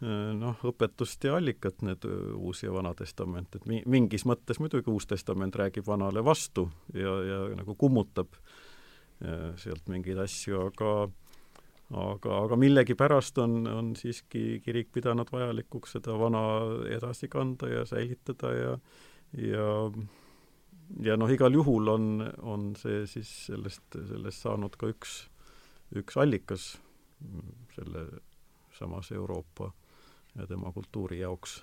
Äh, 0.03 0.33
noh, 0.35 0.59
õpetust 0.67 1.23
ja 1.29 1.37
allikat, 1.39 1.83
need 1.87 2.03
äh, 2.09 2.31
Uus 2.35 2.65
ja 2.65 2.73
Vana 2.75 2.91
Testament, 2.99 3.55
et 3.55 3.67
mi-, 3.71 3.85
mingis 3.87 4.25
mõttes 4.27 4.59
muidugi 4.59 4.91
Uus 4.91 5.07
Testament 5.07 5.55
räägib 5.55 5.87
Vanale 5.87 6.25
vastu 6.27 6.65
ja, 6.97 7.13
ja 7.23 7.37
nagu 7.55 7.77
kummutab 7.79 8.35
äh, 8.35 9.53
sealt 9.63 9.87
mingeid 9.93 10.19
asju, 10.25 10.59
aga 10.73 10.95
aga, 11.93 12.35
aga 12.49 12.59
millegipärast 12.59 13.39
on, 13.45 13.61
on 13.69 13.93
siiski 13.99 14.59
kirik 14.65 14.91
pidanud 14.91 15.31
vajalikuks 15.31 15.95
seda 15.99 16.17
vana 16.19 16.43
edasi 16.91 17.29
kanda 17.31 17.71
ja 17.71 17.87
säilitada 17.87 18.53
ja 18.57 18.75
ja 19.39 19.69
ja 21.01 21.17
noh, 21.17 21.31
igal 21.31 21.55
juhul 21.55 21.89
on, 21.89 22.09
on 22.43 22.73
see 22.77 23.07
siis 23.11 23.31
sellest, 23.49 23.85
sellest 23.95 24.45
saanud 24.45 24.77
ka 24.77 24.91
üks, 24.93 25.23
üks 25.97 26.19
allikas 26.21 26.75
selle 27.77 28.07
samas 28.77 29.13
Euroopa 29.13 29.71
ja 30.37 30.47
tema 30.47 30.73
kultuuri 30.73 31.21
jaoks? 31.21 31.63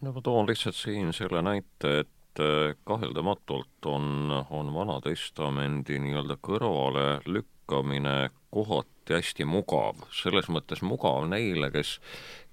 no 0.00 0.12
ma 0.12 0.20
toon 0.20 0.48
lihtsalt 0.48 0.76
siin 0.76 1.12
selle 1.12 1.42
näite, 1.42 1.98
et 2.04 2.40
äh, 2.42 2.76
kaheldamatult 2.84 3.86
on, 3.86 4.32
on 4.50 4.74
Vana 4.74 5.00
Testamendi 5.04 5.98
nii-öelda 6.02 6.38
kõrvale 6.42 7.06
lükkamine 7.26 8.30
kohati 8.52 9.16
hästi 9.16 9.46
mugav, 9.48 10.04
selles 10.14 10.48
mõttes 10.52 10.82
mugav 10.86 11.26
neile, 11.30 11.70
kes, 11.74 11.98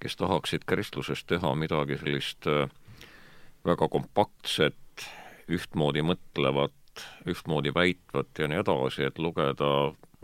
kes 0.02 0.16
tahaksid 0.18 0.66
kristlusest 0.66 1.28
teha 1.30 1.54
midagi 1.58 1.98
sellist 2.00 2.48
äh, 2.50 2.68
väga 3.66 3.88
kompaktset, 3.88 4.78
ühtmoodi 5.50 6.04
mõtlevat, 6.06 7.04
ühtmoodi 7.30 7.72
väitvat 7.74 8.38
ja 8.38 8.48
nii 8.50 8.62
edasi, 8.62 9.06
et 9.08 9.18
lugeda 9.18 9.70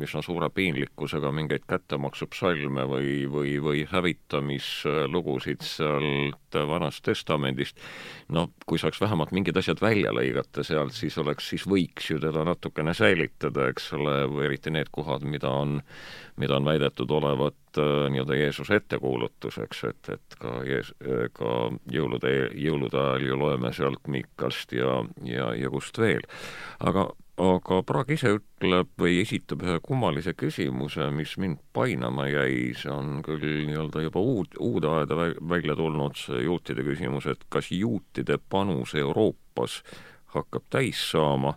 üsna 0.03 0.20
suure 0.24 0.49
piinlikkusega 0.53 1.30
mingeid 1.32 1.64
kättemaksupsalme 1.68 2.84
või, 2.90 3.12
või, 3.32 3.55
või 3.62 3.84
hävitamislugusid 3.88 5.64
sealt 5.64 6.59
Vanast 6.68 7.05
Testamendist, 7.07 7.80
no 8.32 8.49
kui 8.68 8.80
saaks 8.80 9.01
vähemalt 9.01 9.32
mingid 9.36 9.57
asjad 9.57 9.80
välja 9.80 10.12
lõigata 10.14 10.64
sealt, 10.66 10.92
siis 10.97 11.16
oleks, 11.20 11.49
siis 11.53 11.66
võiks 11.68 12.11
ju 12.11 12.20
teda 12.22 12.44
natukene 12.49 12.94
säilitada, 12.97 13.70
eks 13.72 13.90
ole, 13.97 14.18
või 14.32 14.51
eriti 14.51 14.72
need 14.74 14.92
kohad, 14.92 15.24
mida 15.24 15.51
on, 15.53 15.80
mida 16.40 16.61
on 16.61 16.68
väidetud 16.68 17.12
olevat 17.16 17.80
äh, 17.80 18.07
nii-öelda 18.12 18.40
Jeesuse 18.40 18.80
ettekuulutuseks, 18.82 19.84
et, 19.90 20.14
et 20.16 20.40
ka 20.40 20.59
Jees-, 20.68 20.94
ka 21.36 21.53
jõulude, 21.92 22.34
jõulude 22.53 23.01
ajal 23.01 23.30
ju 23.30 23.44
loeme 23.44 23.72
sealt 23.76 24.12
Mikast 24.12 24.76
ja, 24.76 25.01
ja, 25.24 25.53
ja 25.57 25.72
kust 25.72 26.01
veel. 26.01 26.24
aga 26.84 27.11
aga 27.37 27.82
Prag 27.84 28.11
ise 28.14 28.32
ütleb 28.39 28.89
või 29.01 29.18
esitab 29.20 29.62
ühe 29.66 29.76
kummalise 29.84 30.32
küsimuse, 30.39 31.11
mis 31.12 31.34
mind 31.41 31.61
painama 31.76 32.26
jäi, 32.30 32.72
see 32.78 32.93
on 32.93 33.20
küll 33.26 33.45
nii-öelda 33.68 34.07
juba 34.07 34.22
uud, 34.24 34.57
uude 34.62 34.89
aeda 34.89 35.18
välja 35.41 35.76
tulnud, 35.76 36.16
see 36.16 36.47
juutide 36.47 36.84
küsimus, 36.87 37.28
et 37.28 37.45
kas 37.53 37.68
juutide 37.74 38.39
panus 38.41 38.95
Euroopas 38.97 39.82
hakkab 40.32 40.64
täis 40.72 41.03
saama 41.11 41.55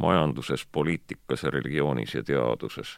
majanduses, 0.00 0.64
poliitikas, 0.72 1.44
religioonis 1.52 2.14
ja 2.14 2.22
teaduses. 2.22 2.96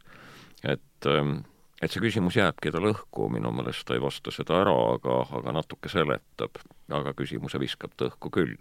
et, 0.64 1.06
ähm, 1.06 1.42
et 1.82 1.90
see 1.90 2.00
küsimus 2.00 2.36
jääbki 2.38 2.70
tal 2.70 2.86
õhku, 2.86 3.26
minu 3.34 3.50
meelest 3.50 3.82
ta 3.86 3.96
ei 3.96 4.00
vasta 4.00 4.30
seda 4.30 4.60
ära, 4.62 4.74
aga, 4.94 5.16
aga 5.38 5.52
natuke 5.56 5.90
seletab, 5.90 6.60
aga 6.88 7.14
küsimuse 7.18 7.58
viskab 7.58 7.96
ta 7.96 8.06
õhku 8.06 8.30
küll. 8.30 8.54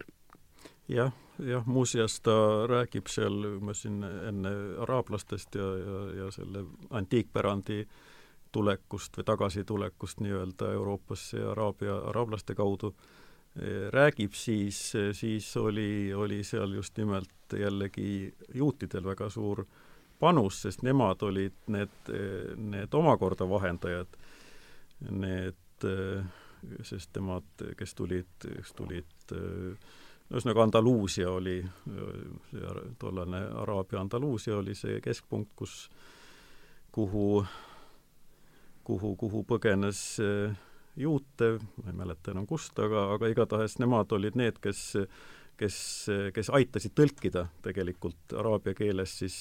Jah, 0.90 1.12
jah, 1.38 1.66
muuseas 1.66 2.20
ta 2.20 2.66
räägib 2.66 3.08
seal, 3.10 3.60
ma 3.60 3.74
siin 3.74 4.02
enne 4.04 4.52
araablastest 4.84 5.54
ja, 5.54 5.68
ja, 5.78 6.00
ja 6.22 6.30
selle 6.34 6.64
antiikpärandi 6.90 7.86
tulekust 8.52 9.16
või 9.16 9.24
tagasitulekust 9.24 10.20
nii-öelda 10.20 10.72
Euroopasse 10.76 11.40
ja 11.40 11.52
araabia, 11.54 11.96
araablaste 12.12 12.54
kaudu 12.54 12.92
e, 13.56 13.88
räägib, 13.90 14.36
siis, 14.36 14.92
siis 15.12 15.48
oli, 15.56 16.12
oli 16.14 16.42
seal 16.44 16.76
just 16.76 16.98
nimelt 17.00 17.56
jällegi 17.58 18.34
juutidel 18.54 19.04
väga 19.04 19.30
suur 19.30 19.64
panus, 20.20 20.60
sest 20.62 20.84
nemad 20.86 21.22
olid 21.26 21.56
need, 21.72 22.12
need 22.56 22.94
omakorda 22.94 23.48
vahendajad, 23.48 24.20
need, 25.10 25.88
sest 26.86 27.16
nemad, 27.18 27.64
kes 27.76 27.96
tulid, 27.98 28.30
kes 28.44 28.76
tulid 28.78 29.32
ühesõnaga 30.30 30.66
Andaluusia 30.66 31.30
oli, 31.30 31.58
tollane 32.98 33.42
Araabia 33.64 34.00
Andaluusia 34.00 34.56
oli 34.56 34.74
see 34.78 35.00
keskpunkt, 35.04 35.52
kus, 35.56 35.76
kuhu, 36.92 37.44
kuhu, 38.84 39.14
kuhu 39.16 39.44
põgenes 39.48 40.02
eh, 40.22 40.56
juute, 40.96 41.56
ma 41.82 41.92
ei 41.92 42.00
mäleta 42.04 42.32
enam 42.32 42.46
kust, 42.46 42.78
aga, 42.78 43.08
aga 43.16 43.32
igatahes 43.32 43.78
nemad 43.82 44.12
olid 44.12 44.38
need, 44.38 44.60
kes 44.62 44.92
kes, 45.60 45.78
kes 46.34 46.50
aitasid 46.50 46.94
tõlkida 46.96 47.46
tegelikult 47.62 48.34
araabia 48.38 48.74
keeles 48.74 49.18
siis 49.20 49.36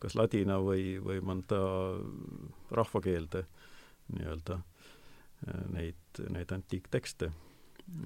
kas 0.00 0.16
ladina 0.16 0.58
või, 0.62 0.96
või 1.02 1.20
mõnda 1.24 1.60
rahvakeelde 2.72 3.44
nii-öelda 4.16 4.58
eh, 4.60 5.62
neid, 5.74 6.20
neid 6.32 6.52
antiiktekste 6.56 7.30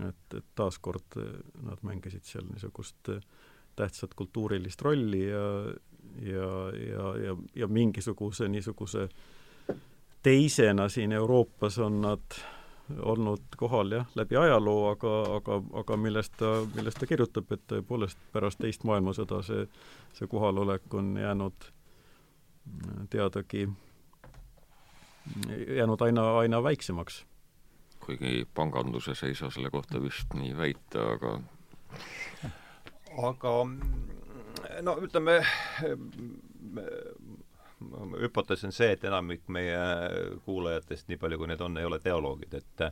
et, 0.09 0.37
et 0.39 0.47
taaskord 0.55 1.19
eh, 1.21 1.33
nad 1.63 1.83
mängisid 1.83 2.25
seal 2.25 2.47
niisugust 2.51 3.09
eh, 3.13 3.21
tähtsat 3.77 4.15
kultuurilist 4.15 4.83
rolli 4.83 5.29
ja, 5.29 5.47
ja, 6.23 6.51
ja, 6.79 7.15
ja, 7.25 7.37
ja 7.55 7.69
mingisuguse 7.69 8.49
niisuguse 8.49 9.09
teisena 10.23 10.89
siin 10.89 11.13
Euroopas 11.13 11.79
on 11.79 12.01
nad 12.01 12.39
olnud 13.03 13.57
kohal 13.57 13.93
jah, 13.93 14.07
läbi 14.15 14.37
ajaloo, 14.37 14.89
aga, 14.91 15.13
aga, 15.37 15.61
aga 15.81 15.97
millest 15.97 16.35
ta, 16.37 16.51
millest 16.75 17.01
ta 17.01 17.09
kirjutab, 17.09 17.53
et 17.53 17.63
tõepoolest 17.71 18.21
pärast 18.33 18.61
teist 18.61 18.85
maailmasõda 18.85 19.41
see, 19.47 19.65
see 20.13 20.29
kohalolek 20.29 20.95
on 20.95 21.15
jäänud 21.17 21.69
teadagi, 23.11 23.69
jäänud 25.77 26.05
aina, 26.05 26.27
aina 26.39 26.63
väiksemaks 26.63 27.25
kuigi 28.05 28.45
panganduses 28.55 29.23
ei 29.25 29.35
saa 29.39 29.51
selle 29.55 29.71
kohta 29.73 30.03
vist 30.03 30.35
nii 30.37 30.53
väita, 30.57 31.09
aga 31.17 31.39
aga 33.29 33.53
no 34.83 34.97
ütleme, 35.05 35.39
hüpotees 38.21 38.65
on 38.67 38.73
see, 38.75 38.93
et 38.95 39.05
enamik 39.05 39.45
meie 39.53 39.81
kuulajatest, 40.47 41.09
nii 41.09 41.21
palju 41.21 41.41
kui 41.41 41.51
neid 41.51 41.63
on, 41.65 41.79
ei 41.79 41.89
ole 41.89 42.01
teoloogid, 42.03 42.57
et 42.59 42.87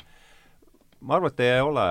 ma 1.00 1.16
arvan, 1.16 1.32
et 1.32 1.44
ei 1.46 1.60
ole 1.60 1.86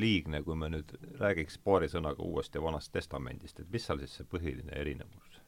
liigne, 0.00 0.42
kui 0.46 0.56
me 0.58 0.70
nüüd 0.72 0.94
räägiks 1.20 1.58
paari 1.64 1.90
sõnaga 1.92 2.24
Uuest 2.24 2.56
ja 2.56 2.62
Vanast 2.64 2.92
Testamendist, 2.94 3.60
et 3.60 3.72
mis 3.72 3.86
seal 3.86 4.00
siis 4.02 4.16
see 4.20 4.28
põhiline 4.30 4.72
erinevus 4.80 5.40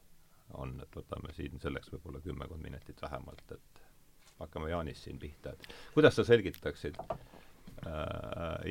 on, 0.57 0.75
et 0.81 0.95
võtame 0.95 1.33
siin 1.37 1.61
selleks 1.61 1.91
võib-olla 1.93 2.21
kümmekond 2.25 2.63
minutit 2.63 3.01
vähemalt, 3.01 3.45
et 3.53 3.78
hakkame 4.39 4.71
Jaanist 4.71 5.05
siin 5.05 5.19
pihta, 5.19 5.53
et 5.53 5.75
kuidas 5.93 6.17
sa 6.17 6.25
selgitaksid 6.27 6.97
äh, 6.99 7.13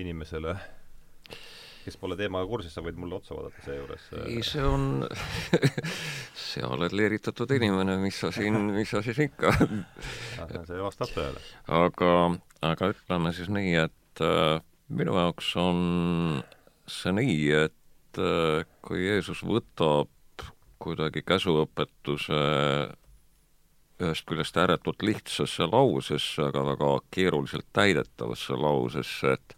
inimesele, 0.01 0.57
kes 1.85 1.97
pole 2.01 2.19
teemaga 2.19 2.49
kursis, 2.51 2.75
sa 2.75 2.85
võid 2.85 2.99
mulle 3.01 3.19
otsa 3.21 3.37
vaadata 3.37 3.65
seejuures. 3.67 4.09
Äh, 4.17 4.27
ei, 4.35 4.45
see 4.47 4.65
on 4.65 5.07
sa 6.49 6.69
oled 6.73 6.97
leeritatud 6.97 7.57
inimene, 7.59 7.99
mis 8.03 8.21
sa 8.25 8.33
siin, 8.35 8.59
mis 8.75 8.93
sa 8.93 9.03
siis 9.05 9.21
ikka 9.29 9.55
see 9.59 10.83
vastab 10.83 11.13
tõele. 11.15 11.43
aga, 11.81 12.13
aga 12.73 12.93
ütleme 12.95 13.35
siis 13.37 13.51
nii, 13.53 13.75
et 13.87 14.25
äh, 14.25 14.59
minu 14.89 15.19
jaoks 15.21 15.53
on 15.61 15.83
see 16.89 17.13
nii, 17.13 17.43
et 17.65 17.75
et 18.09 18.21
äh, 18.25 18.65
kui 18.83 19.05
Jeesus 19.05 19.43
võtab 19.45 20.09
kuidagi 20.79 21.23
käsuõpetuse 21.27 22.39
ühest 23.99 24.27
küljest 24.29 24.57
ääretult 24.59 25.03
lihtsasse 25.03 25.67
lausesse, 25.67 26.43
aga 26.43 26.65
väga 26.73 26.91
keeruliselt 27.15 27.67
täidetavasse 27.73 28.59
lausesse, 28.59 29.39
et 29.39 29.57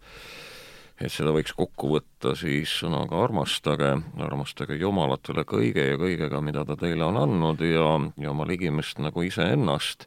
et 1.01 1.09
seda 1.09 1.31
võiks 1.33 1.55
kokku 1.57 1.95
võtta 1.95 2.35
siis 2.37 2.69
sõnaga 2.83 3.23
armastage, 3.23 3.89
armastage 4.21 4.75
Jumalat 4.77 5.31
üle 5.33 5.41
kõige 5.49 5.87
ja 5.87 5.97
kõigega, 5.97 6.41
mida 6.45 6.61
ta 6.65 6.75
teile 6.77 7.07
on 7.07 7.17
andnud 7.17 7.63
ja, 7.65 7.95
ja 8.21 8.29
oma 8.29 8.45
ligimest 8.45 9.01
nagu 9.01 9.23
iseennast, 9.25 10.05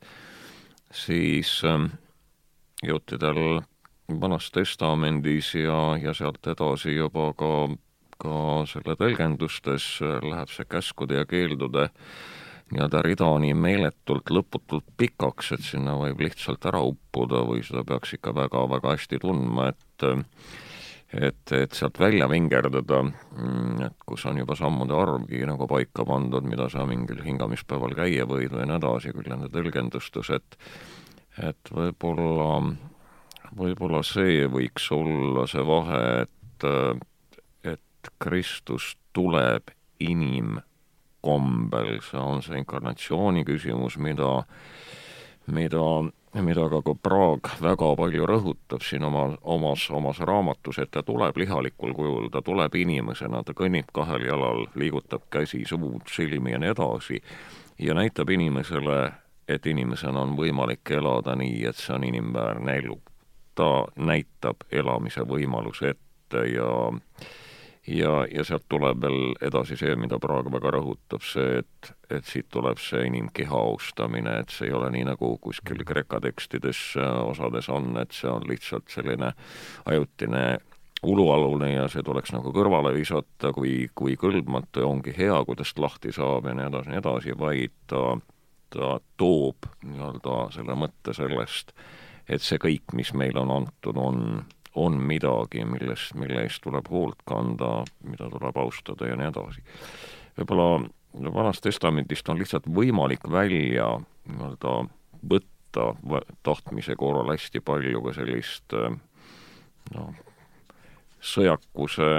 siis 0.95 1.57
äh, 1.67 1.89
juttidel 2.87 3.65
Vanas 4.21 4.51
Testamendis 4.55 5.55
ja, 5.59 5.97
ja 5.99 6.15
sealt 6.15 6.47
edasi 6.47 6.95
juba 6.95 7.31
ka, 7.39 7.51
ka 8.21 8.39
selle 8.71 8.95
tõlgendustes 9.01 9.99
läheb 10.23 10.53
see 10.53 10.67
käskude 10.69 11.23
ja 11.23 11.27
keeldude 11.27 11.89
nii-öelda 12.75 13.03
rida 13.07 13.31
nii 13.41 13.55
meeletult 13.57 14.31
lõputult 14.35 14.87
pikaks, 14.99 15.53
et 15.57 15.65
sinna 15.65 15.95
võib 16.01 16.25
lihtsalt 16.27 16.67
ära 16.71 16.83
uppuda 16.85 17.45
või 17.47 17.63
seda 17.67 17.85
peaks 17.87 18.17
ikka 18.17 18.35
väga-väga 18.35 18.97
hästi 18.97 19.21
tundma, 19.23 19.71
et 19.73 20.09
et, 21.15 21.53
et 21.55 21.77
sealt 21.77 22.01
välja 22.03 22.27
vingerdada, 22.27 23.05
et 23.87 24.07
kus 24.07 24.25
on 24.27 24.41
juba 24.41 24.57
sammude 24.59 24.97
arvgi 24.99 25.45
nagu 25.47 25.69
paika 25.71 26.03
pandud, 26.09 26.43
mida 26.49 26.67
sa 26.73 26.87
mingil 26.89 27.21
hingamispäeval 27.23 27.95
käia 27.95 28.27
võid 28.27 28.57
või 28.57 28.67
nii 28.67 28.79
edasi, 28.81 29.15
küll 29.15 29.31
nende 29.31 29.51
tõlgendustes, 29.55 30.33
et 30.35 30.59
et 31.35 31.71
võib-olla, 31.75 32.75
võib-olla 33.59 34.03
see 34.07 34.45
võiks 34.51 34.87
olla 34.95 35.49
see 35.51 35.65
vahe, 35.67 36.03
et, 36.23 36.67
et 37.75 38.13
Kristus 38.23 38.93
tuleb 39.15 39.75
inimkombel, 41.25 42.01
see 42.03 42.21
on 42.21 42.43
see 42.43 42.59
inkarnatsiooni 42.59 43.45
küsimus, 43.45 43.97
mida, 43.99 44.45
mida, 45.47 46.11
mida 46.35 46.69
ka 46.69 46.95
Praag 47.03 47.49
väga 47.61 47.97
palju 47.97 48.27
rõhutab 48.27 48.83
siin 48.83 49.05
oma, 49.05 49.37
omas, 49.43 49.91
omas 49.91 50.19
raamatus, 50.21 50.79
et 50.79 50.91
ta 50.91 51.03
tuleb 51.03 51.37
lihalikul 51.37 51.95
kujul, 51.95 52.31
ta 52.31 52.43
tuleb 52.43 52.75
inimesena, 52.75 53.43
ta 53.43 53.53
kõnnib 53.53 53.93
kahel 53.93 54.27
jalal, 54.27 54.67
liigutab 54.75 55.23
käsi, 55.31 55.65
suud, 55.65 56.07
silmi 56.09 56.53
ja 56.53 56.59
nii 56.59 56.73
edasi, 56.75 57.23
ja 57.79 57.95
näitab 57.95 58.31
inimesele 58.31 59.13
et 59.49 59.67
inimesena 59.67 60.23
on 60.25 60.37
võimalik 60.39 60.89
elada 60.97 61.35
nii, 61.37 61.67
et 61.69 61.77
see 61.77 61.95
on 61.95 62.05
inimväärne 62.05 62.79
elu. 62.81 63.01
ta 63.55 63.87
näitab 63.97 64.65
elamise 64.73 65.23
võimaluse 65.23 65.93
ette 65.93 66.41
ja 66.51 66.71
ja, 67.87 68.25
ja 68.31 68.45
sealt 68.45 68.67
tuleb 68.69 69.01
veel 69.05 69.35
edasi 69.45 69.77
see, 69.81 69.95
mida 70.01 70.19
Praag 70.23 70.51
väga 70.53 70.75
rõhutab, 70.77 71.25
see, 71.27 71.63
et, 71.63 71.93
et 72.11 72.29
siit 72.29 72.49
tuleb 72.53 72.81
see 72.83 73.07
inimkeha 73.09 73.63
austamine, 73.71 74.39
et 74.43 74.53
see 74.55 74.71
ei 74.71 74.77
ole 74.77 74.91
nii, 74.95 75.09
nagu 75.13 75.35
kuskil 75.43 75.85
Kreeka 75.87 76.21
tekstides 76.25 76.95
osades 77.01 77.69
on, 77.73 77.95
et 78.01 78.15
see 78.17 78.31
on 78.31 78.47
lihtsalt 78.49 78.89
selline 78.93 79.35
ajutine 79.91 80.45
ulualune 81.05 81.75
ja 81.75 81.89
see 81.93 82.03
tuleks 82.05 82.33
nagu 82.33 82.53
kõrvale 82.55 82.95
visata, 82.97 83.53
kui, 83.53 83.91
kui 83.95 84.17
kõlbmatu 84.17 84.81
ja 84.81 84.89
ongi 84.89 85.13
hea, 85.17 85.37
kui 85.45 85.59
tast 85.59 85.79
lahti 85.79 86.15
saab 86.17 86.49
ja 86.49 86.55
nii 86.57 86.71
edasi, 86.71 86.93
nii 86.93 87.03
edasi, 87.03 87.37
vaid 87.39 87.77
ta 87.93 88.07
ta 88.75 88.99
toob 89.21 89.69
nii-öelda 89.87 90.39
selle 90.55 90.77
mõtte 90.79 91.15
sellest, 91.17 91.73
et 92.29 92.43
see 92.43 92.59
kõik, 92.63 92.95
mis 92.99 93.13
meile 93.15 93.43
on 93.45 93.53
antud, 93.61 93.99
on, 94.01 94.45
on 94.75 94.99
midagi, 94.99 95.65
millest, 95.65 96.15
mille 96.19 96.43
eest 96.43 96.63
tuleb 96.65 96.89
hoolt 96.91 97.23
kanda, 97.29 97.85
mida 98.03 98.29
tuleb 98.31 98.57
austada 98.59 99.09
ja 99.09 99.17
nii 99.17 99.31
edasi. 99.31 99.65
võib-olla 100.39 100.89
Vanast 101.35 101.63
Testamendist 101.63 102.29
on 102.29 102.41
lihtsalt 102.41 102.67
võimalik 102.67 103.29
välja 103.31 103.93
nii-öelda 104.27 104.73
võtta 105.31 105.85
tahtmise 106.43 106.97
korral 106.99 107.31
hästi 107.31 107.61
palju 107.61 108.03
ka 108.03 108.15
sellist 108.17 108.75
noh, 109.95 110.11
sõjakuse, 111.23 112.11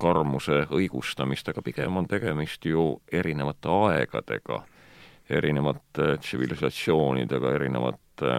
karmuse 0.00 0.64
õigustamist, 0.72 1.48
aga 1.52 1.62
pigem 1.62 2.00
on 2.00 2.08
tegemist 2.08 2.64
ju 2.64 2.94
erinevate 3.12 3.68
aegadega 3.68 4.62
erinevate 5.30 6.16
tsivilisatsioonidega, 6.18 7.54
erinevate 7.54 8.32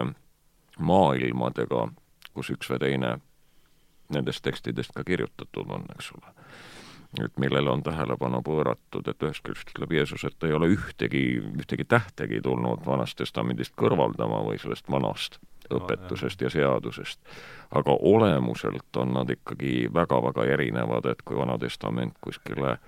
maailmadega, 0.78 1.86
kus 2.34 2.50
üks 2.52 2.70
või 2.72 2.80
teine 2.82 3.12
nendest 4.14 4.44
tekstidest 4.44 4.94
ka 4.96 5.04
kirjutatud 5.04 5.70
on, 5.70 5.86
eks 5.96 6.12
ole. 6.16 6.34
et 7.24 7.38
millele 7.38 7.70
on 7.70 7.82
tähelepanu 7.84 8.40
pööratud, 8.42 9.08
et 9.08 9.22
ühest 9.22 9.44
küljest 9.44 9.74
ütleb 9.74 9.92
Jeesus, 9.92 10.24
et 10.24 10.44
ei 10.48 10.52
ole 10.56 10.70
ühtegi, 10.72 11.24
ühtegi 11.60 11.84
tähtegi 11.84 12.40
tulnud 12.40 12.86
Vanast 12.86 13.18
Testamendist 13.20 13.76
kõrvaldama 13.76 14.40
või 14.46 14.60
sellest 14.62 14.88
vanast 14.90 15.38
õpetusest 15.72 16.40
ja 16.42 16.50
seadusest. 16.50 17.20
aga 17.70 17.96
olemuselt 18.00 18.96
on 18.96 19.12
nad 19.12 19.30
ikkagi 19.30 19.88
väga-väga 19.94 20.44
erinevad, 20.44 21.06
et 21.06 21.22
kui 21.24 21.36
Vana 21.36 21.58
Testament 21.58 22.16
kuskile 22.20 22.78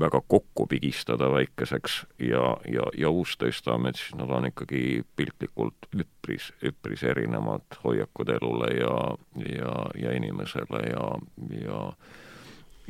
väga 0.00 0.20
kokku 0.28 0.66
pigistada 0.66 1.30
väikeseks 1.30 2.00
ja, 2.18 2.56
ja, 2.66 2.86
ja 2.98 3.10
Uus 3.10 3.36
Testament, 3.38 3.96
siis 3.96 4.14
nad 4.18 4.30
on 4.30 4.48
ikkagi 4.48 5.04
piltlikult 5.16 5.86
üpris, 5.94 6.50
üpris 6.62 7.04
erinevad 7.06 7.78
hoiakud 7.84 8.32
elule 8.34 8.72
ja, 8.74 8.96
ja, 9.46 9.74
ja 9.94 10.16
inimesele 10.16 10.82
ja, 10.90 11.08
ja 11.60 11.80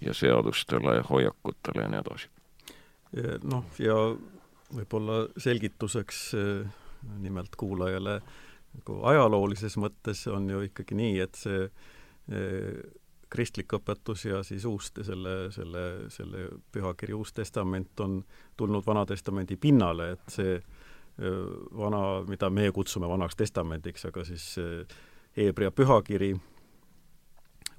ja 0.02 0.14
seadustele, 0.14 1.02
hoiakutele 1.11 1.82
ja 1.82 1.88
nii 1.88 2.00
edasi. 2.00 2.28
noh, 3.46 3.64
ja 3.78 3.94
võib-olla 4.74 5.20
selgituseks 5.38 6.20
eh, 6.38 6.66
nimelt 7.22 7.57
kuulajale, 7.57 8.18
nagu 8.74 8.98
ajaloolises 9.07 9.76
mõttes 9.78 10.24
on 10.32 10.48
ju 10.50 10.64
ikkagi 10.66 10.98
nii, 10.98 11.18
et 11.22 11.38
see 11.38 11.61
eh, 11.68 12.82
kristlik 13.35 13.74
õpetus 13.74 14.24
ja 14.28 14.43
siis 14.47 14.64
uus, 14.68 14.93
selle, 15.03 15.35
selle, 15.55 15.85
selle 16.12 16.49
pühakiri 16.72 17.14
Uus 17.16 17.32
Testament 17.35 18.01
on 18.01 18.20
tulnud 18.57 18.87
Vana-testamendi 18.87 19.57
pinnale, 19.61 20.12
et 20.14 20.35
see 20.37 20.59
vana, 21.78 22.22
mida 22.28 22.51
meie 22.51 22.72
kutsume 22.72 23.09
Vanaks 23.09 23.37
Testamendiks, 23.37 24.07
aga 24.07 24.24
siis 24.24 24.57
Hebra 25.37 25.70
pühakiri 25.70 26.35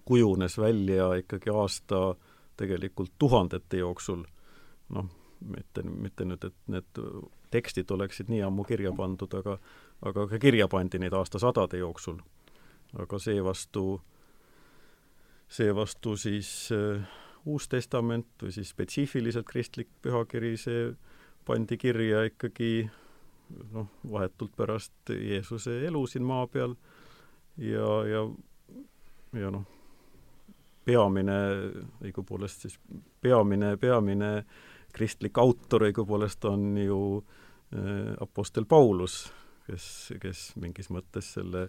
kujunes 0.05 0.57
välja 0.57 1.13
ikkagi 1.19 1.51
aasta 1.51 2.15
tegelikult 2.57 3.11
tuhandete 3.19 3.77
jooksul, 3.77 4.23
noh, 4.95 5.09
mitte, 5.41 5.83
mitte 5.83 6.25
nüüd, 6.25 6.45
et 6.47 6.55
need 6.71 7.01
tekstid 7.51 7.91
oleksid 7.91 8.31
nii 8.31 8.43
ammu 8.47 8.63
kirja 8.63 8.91
pandud, 8.95 9.33
aga 9.39 9.57
aga 10.05 10.27
ka 10.27 10.39
kirja 10.39 10.67
pandi 10.67 10.99
neid 10.99 11.13
aastasadade 11.15 11.77
jooksul. 11.79 12.19
aga 12.99 13.19
seevastu 13.19 13.83
äh, 13.95 14.14
seevastu 15.55 16.15
siis 16.19 16.49
äh, 16.75 17.05
Uus 17.45 17.67
Testament 17.69 18.41
või 18.41 18.53
siis 18.55 18.71
spetsiifiliselt 18.73 19.47
kristlik 19.47 19.89
pühakiri, 20.01 20.55
see 20.57 20.89
pandi 21.45 21.77
kirja 21.77 22.23
ikkagi 22.25 22.87
noh, 23.73 23.89
vahetult 24.11 24.55
pärast 24.57 25.13
Jeesuse 25.13 25.77
elu 25.87 26.01
siin 26.09 26.25
maa 26.25 26.47
peal. 26.49 26.73
Ja, 27.61 27.89
ja, 28.09 28.23
ja 29.37 29.51
noh, 29.53 29.67
peamine, 30.85 31.37
õigupoolest 32.03 32.65
siis 32.65 32.79
peamine, 33.21 33.75
peamine 33.77 34.31
kristlik 34.95 35.37
autor 35.37 35.87
õigupoolest 35.89 36.45
on 36.49 36.73
ju 36.79 36.99
äh, 37.19 38.15
Apostel 38.23 38.65
Paulus, 38.65 39.25
kes, 39.67 39.87
kes 40.21 40.47
mingis 40.61 40.89
mõttes 40.93 41.35
selle 41.37 41.67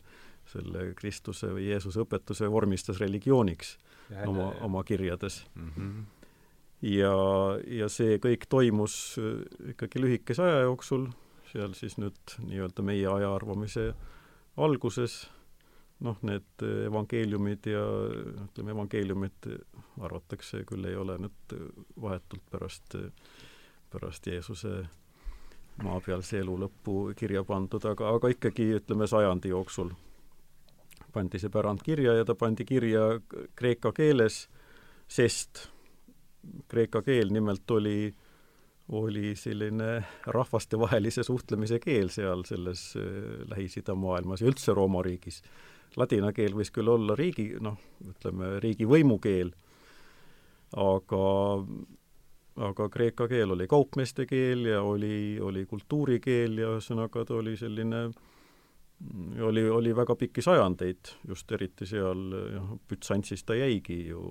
selle 0.51 0.93
Kristuse 0.99 1.51
või 1.55 1.69
Jeesuse 1.71 2.03
õpetuse 2.05 2.49
vormistas 2.51 3.01
religiooniks 3.03 3.77
ja, 4.11 4.27
oma, 4.29 4.53
oma 4.65 4.83
kirjades 4.87 5.45
mm. 5.55 5.71
-hmm. 5.77 6.05
ja, 6.93 7.15
ja 7.81 7.89
see 7.93 8.19
kõik 8.23 8.49
toimus 8.49 9.17
äh, 9.19 9.41
ikkagi 9.73 10.03
lühikese 10.03 10.43
aja 10.43 10.67
jooksul, 10.67 11.09
seal 11.53 11.75
siis 11.79 11.99
nüüd 11.99 12.37
nii-öelda 12.43 12.83
meie 12.83 13.09
aja 13.11 13.33
arvamise 13.35 13.93
alguses, 14.57 15.27
noh, 16.01 16.17
need 16.23 16.63
evangeeliumid 16.87 17.67
ja 17.71 17.83
ütleme, 18.47 18.73
evangeeliumid 18.73 19.51
arvatakse 20.01 20.65
küll 20.69 20.85
ei 20.89 20.97
ole 20.97 21.19
nüüd 21.21 21.57
vahetult 22.01 22.45
pärast, 22.51 22.97
pärast 23.93 24.27
Jeesuse 24.27 24.87
maapealse 25.85 26.41
elu 26.41 26.57
lõppu 26.65 26.97
kirja 27.17 27.45
pandud, 27.45 27.85
aga, 27.85 28.15
aga 28.17 28.31
ikkagi 28.33 28.71
ütleme 28.79 29.09
sajandi 29.09 29.53
jooksul 29.53 29.93
pandi 31.17 31.41
see 31.41 31.53
pärand 31.53 31.83
kirja 31.85 32.19
ja 32.19 32.27
ta 32.29 32.37
pandi 32.39 32.67
kirja 32.69 33.09
kreeka 33.57 33.93
keeles, 33.97 34.45
sest 35.09 35.67
kreeka 36.69 37.03
keel 37.07 37.33
nimelt 37.35 37.71
oli, 37.75 38.13
oli 38.95 39.35
selline 39.39 40.05
rahvastevahelise 40.37 41.25
suhtlemise 41.27 41.81
keel 41.83 42.13
seal 42.15 42.45
selles 42.49 42.93
äh, 43.01 43.43
Lähis-Ida 43.51 43.97
maailmas 43.99 44.45
ja 44.45 44.51
üldse 44.51 44.75
Rooma 44.77 45.03
riigis. 45.07 45.43
Ladina 45.97 46.33
keel 46.37 46.55
võis 46.55 46.73
küll 46.75 46.91
olla 46.93 47.15
riigi, 47.17 47.55
noh, 47.63 47.79
ütleme 48.05 48.57
riigi 48.61 48.89
võimukeel, 48.89 49.55
aga 50.77 51.23
aga 52.57 52.89
kreeka 52.89 53.27
keel 53.29 53.53
oli 53.53 53.67
kaupmeeste 53.69 54.25
keel 54.27 54.65
ja 54.71 54.81
oli, 54.83 55.39
oli 55.45 55.67
kultuurikeel 55.69 56.57
ja 56.59 56.71
ühesõnaga 56.77 57.25
ta 57.29 57.37
oli 57.37 57.53
selline 57.61 58.07
oli, 59.43 59.69
oli 59.71 59.97
väga 59.97 60.17
pikki 60.17 60.43
sajandeid, 60.43 61.13
just 61.29 61.53
eriti 61.53 61.87
seal 61.87 62.33
jah, 62.55 62.71
Bütsantsis 62.89 63.45
ta 63.45 63.55
jäigi 63.55 64.07
ju 64.09 64.23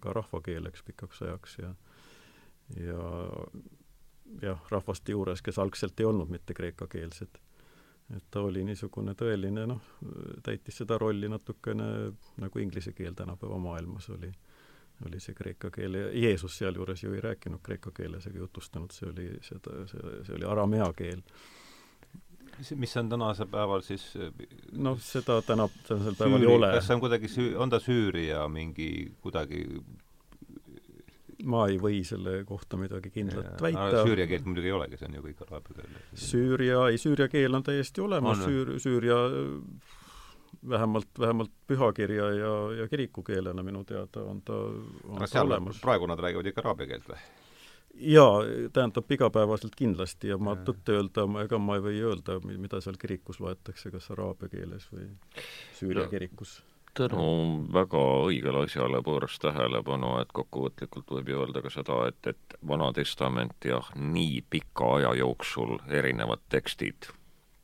ka 0.00 0.12
rahvakeeleks 0.12 0.82
pikaks 0.82 1.22
ajaks 1.22 1.58
ja 1.58 1.74
ja 2.76 2.98
jah, 4.42 4.60
rahvaste 4.70 5.12
juures, 5.12 5.42
kes 5.42 5.58
algselt 5.58 6.00
ei 6.00 6.06
olnud 6.06 6.28
mitte 6.28 6.54
kreekakeelsed. 6.54 7.40
et 8.16 8.24
ta 8.30 8.40
oli 8.44 8.64
niisugune 8.64 9.14
tõeline 9.16 9.66
noh, 9.66 9.80
täitis 10.44 10.76
seda 10.82 10.98
rolli 11.00 11.28
natukene 11.28 11.86
nagu 12.36 12.58
inglise 12.60 12.92
keel 12.92 13.14
tänapäeva 13.16 13.58
maailmas 13.58 14.10
oli, 14.10 14.28
oli 15.06 15.20
see 15.20 15.34
kreeka 15.34 15.70
keel 15.70 15.94
ja 15.94 16.10
Jeesus 16.12 16.58
sealjuures 16.58 17.02
ju 17.02 17.14
ei 17.14 17.20
rääkinud 17.24 17.62
kreeka 17.62 17.90
keeles 17.96 18.26
ega 18.26 18.38
jutustanud, 18.38 18.92
see 18.92 19.08
oli 19.08 19.28
seda, 19.40 19.86
see, 19.88 20.18
see 20.26 20.36
oli 20.36 20.44
aramea 20.44 20.92
keel 20.92 21.24
mis 22.78 22.96
on 23.00 23.08
tänasel 23.12 23.48
päeval 23.50 23.84
siis 23.86 24.06
noh, 24.72 24.98
seda 25.02 25.40
täna, 25.46 25.68
tänasel 25.88 26.16
päeval 26.18 26.40
süüri, 26.40 26.50
ei 26.50 26.56
ole. 26.58 26.72
kas 26.76 26.88
see 26.88 26.96
on 26.96 27.04
kuidagi 27.04 27.30
süü-, 27.30 27.54
on 27.60 27.72
ta 27.72 27.80
Süüria 27.82 28.46
mingi 28.52 28.88
kuidagi 29.24 29.64
ma 31.44 31.66
ei 31.68 31.76
või 31.80 32.00
selle 32.06 32.38
kohta 32.48 32.78
midagi 32.80 33.10
kindlat 33.12 33.50
ja, 33.50 33.58
väita. 33.60 34.04
Süüria 34.06 34.26
keelt 34.30 34.46
muidugi 34.48 34.70
ei 34.70 34.76
olegi, 34.76 35.00
see 35.00 35.10
on 35.10 35.18
ju 35.18 35.24
kõik 35.26 35.42
araabia 35.44 35.76
keel. 35.80 35.98
Süüria, 36.26 36.80
ei, 36.88 37.00
Süüria 37.00 37.28
keel 37.32 37.58
on 37.58 37.66
täiesti 37.66 38.04
olemas, 38.04 38.40
Süür-, 38.46 38.78
Süüria 38.82 39.18
vähemalt, 40.68 41.10
vähemalt 41.20 41.52
pühakirja 41.66 42.30
ja, 42.38 42.52
ja 42.80 42.88
kirikukeelena 42.88 43.62
minu 43.62 43.84
teada 43.84 44.24
on 44.24 44.40
ta, 44.42 44.60
on 45.04 45.18
aga 45.18 45.28
seal 45.30 45.50
olemas. 45.50 45.80
praegu 45.82 46.08
nad 46.08 46.20
räägivad 46.20 46.52
ikka 46.52 46.64
araabia 46.64 46.94
keelt 46.94 47.10
või? 47.10 47.20
Jaa, 47.94 48.42
tähendab 48.72 49.10
igapäevaselt 49.10 49.74
kindlasti 49.78 50.28
ja 50.32 50.38
ma 50.38 50.56
tõtt-öelda, 50.66 51.26
ega 51.44 51.58
ma 51.62 51.78
ei 51.78 51.84
või 51.84 52.02
öelda, 52.10 52.38
mida 52.44 52.80
seal 52.84 52.98
kirikus 53.00 53.40
loetakse, 53.40 53.90
kas 53.94 54.10
araabia 54.14 54.50
keeles 54.52 54.86
või 54.92 55.10
Süüria 55.78 56.06
kirikus. 56.10 56.60
Tänu 56.94 57.26
väga 57.74 58.00
õigele 58.28 58.60
asjale 58.68 59.00
pööras 59.02 59.34
tähelepanu, 59.42 60.12
et 60.22 60.30
kokkuvõtlikult 60.34 61.10
võib 61.16 61.32
ju 61.32 61.40
öelda 61.42 61.62
ka 61.64 61.72
seda, 61.74 62.04
et, 62.06 62.30
et 62.30 62.58
Vana 62.68 62.92
Testament 62.94 63.66
jah, 63.66 63.88
nii 63.98 64.44
pika 64.50 64.92
aja 65.00 65.14
jooksul 65.18 65.80
erinevad 65.90 66.44
tekstid, 66.54 67.10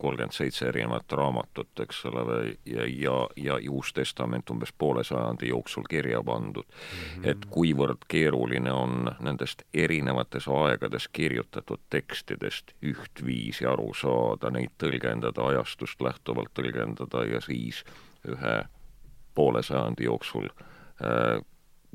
kolmkümmend 0.00 0.32
seitse 0.32 0.68
erinevat 0.68 1.12
raamatut, 1.12 1.82
eks 1.84 2.04
ole, 2.08 2.56
ja, 2.66 2.86
ja, 2.88 3.16
ja 3.36 3.58
Uus 3.70 3.92
Testament 3.92 4.50
umbes 4.50 4.72
poole 4.78 5.04
sajandi 5.04 5.48
jooksul 5.48 5.84
kirja 5.90 6.22
pandud 6.24 6.64
mm. 6.64 7.22
-hmm. 7.22 7.28
et 7.30 7.46
kuivõrd 7.50 8.06
keeruline 8.08 8.72
on 8.72 9.12
nendest 9.20 9.62
erinevates 9.74 10.48
aegades 10.48 11.08
kirjutatud 11.08 11.80
tekstidest 11.90 12.72
ühtviisi 12.82 13.66
aru 13.66 13.94
saada, 13.94 14.50
neid 14.50 14.72
tõlgendada, 14.82 15.46
ajastust 15.52 16.00
lähtuvalt 16.00 16.52
tõlgendada 16.58 17.24
ja 17.34 17.40
siis 17.40 17.84
ühe 18.28 18.56
poole 19.34 19.62
sajandi 19.62 20.04
jooksul 20.04 20.48
äh, 20.48 21.40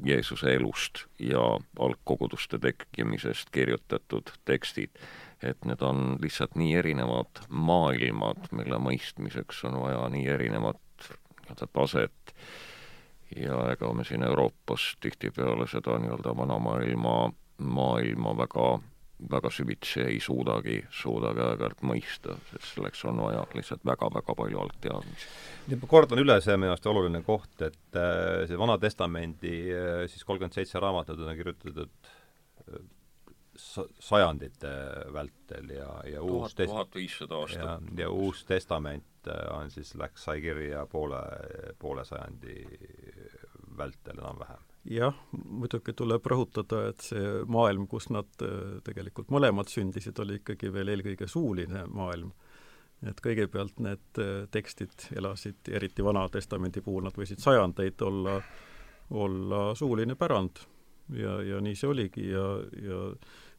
Jeesuse 0.03 0.53
elust 0.53 1.05
ja 1.19 1.41
algkoguduste 1.79 2.59
tekkimisest 2.59 3.49
kirjutatud 3.51 4.31
tekstid, 4.45 4.89
et 5.43 5.65
need 5.65 5.81
on 5.81 6.17
lihtsalt 6.21 6.55
nii 6.55 6.75
erinevad 6.79 7.43
maailmad, 7.49 8.47
mille 8.55 8.79
mõistmiseks 8.81 9.63
on 9.69 9.79
vaja 9.81 10.07
nii 10.13 10.27
erinevat 10.37 10.81
nii-öelda 11.45 11.67
taset 11.73 12.35
ja 13.35 13.59
ega 13.73 13.91
me 13.93 14.05
siin 14.07 14.23
Euroopas 14.23 14.95
tihtipeale 15.03 15.67
seda 15.67 15.99
nii-öelda 15.99 16.35
vana 16.37 16.59
maailma, 17.57 18.37
väga 18.37 18.67
väga 19.31 19.49
süvitsi 19.49 20.01
ei 20.03 20.17
suudagi, 20.19 20.81
suudagi 20.91 21.39
aeg-ajalt 21.39 21.83
mõista, 21.87 22.35
sest 22.49 22.73
selleks 22.73 23.03
on 23.07 23.21
vaja 23.23 23.45
lihtsalt 23.55 23.85
väga-väga 23.87 24.35
palju 24.35 24.59
algteadmisi. 24.65 25.29
nüüd 25.69 25.81
ma 25.81 25.89
kordan 25.89 26.19
üle, 26.19 26.35
see 26.43 26.53
on 26.53 26.61
minu 26.61 26.73
arust 26.73 26.89
oluline 26.91 27.21
koht, 27.23 27.55
et 27.63 27.99
äh, 27.99 28.43
see 28.49 28.59
Vana 28.59 28.75
Testamendi 28.81 29.55
äh, 29.71 30.03
siis 30.11 30.27
kolmkümmend 30.27 30.57
seitse 30.57 30.83
raamatut 30.83 31.23
on 31.23 31.37
kirjutatud 31.37 32.11
sajandite 33.55 34.71
vältel 35.13 35.69
ja, 35.77 35.89
ja 36.11 36.21
uus 36.23 36.55
tuhat 36.55 36.95
viissada 36.95 37.41
aastat. 37.41 37.61
ja, 37.63 38.05
ja 38.05 38.09
Uus 38.11 38.45
Testament 38.45 39.29
on 39.51 39.71
siis, 39.71 39.95
läks, 39.95 40.27
sai 40.27 40.41
kirja 40.41 40.85
poole, 40.85 41.21
poole 41.79 42.05
sajandi 42.05 42.61
vältel 43.77 44.19
enam-vähem 44.19 44.63
jah, 44.89 45.15
muidugi 45.33 45.93
tuleb 45.97 46.25
rõhutada, 46.29 46.85
et 46.91 47.03
see 47.03 47.41
maailm, 47.51 47.87
kus 47.89 48.09
nad 48.13 48.29
äh, 48.45 48.77
tegelikult 48.85 49.31
mõlemad 49.33 49.69
sündisid, 49.71 50.17
oli 50.21 50.39
ikkagi 50.41 50.71
veel 50.73 50.93
eelkõige 50.93 51.27
suuline 51.29 51.85
maailm. 51.91 52.31
et 53.05 53.19
kõigepealt 53.21 53.79
need 53.83 54.21
äh, 54.21 54.45
tekstid 54.51 55.09
elasid, 55.17 55.67
eriti 55.69 56.03
Vana 56.03 56.27
Testamendi 56.29 56.81
puhul, 56.81 57.03
nad 57.05 57.17
võisid 57.17 57.41
sajandeid 57.41 58.01
olla, 58.01 58.39
olla 59.09 59.75
suuline 59.75 60.15
pärand. 60.15 60.61
ja, 61.13 61.41
ja 61.41 61.61
nii 61.61 61.75
see 61.75 61.89
oligi 61.89 62.29
ja, 62.29 62.45
ja 62.81 63.01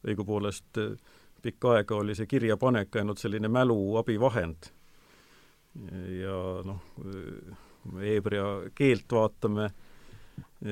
õigupoolest 0.05 0.81
äh, 0.83 0.97
pikka 1.41 1.77
aega 1.77 1.95
oli 1.95 2.15
see 2.17 2.27
kirjapanek 2.29 2.95
ainult 2.99 3.21
selline 3.21 3.47
mälu 3.47 3.77
abivahend. 3.99 4.71
ja 6.21 6.37
noh, 6.65 6.81
kui 6.95 7.91
me 7.93 8.07
heebrea 8.07 8.45
keelt 8.75 9.11
vaatame, 9.13 9.67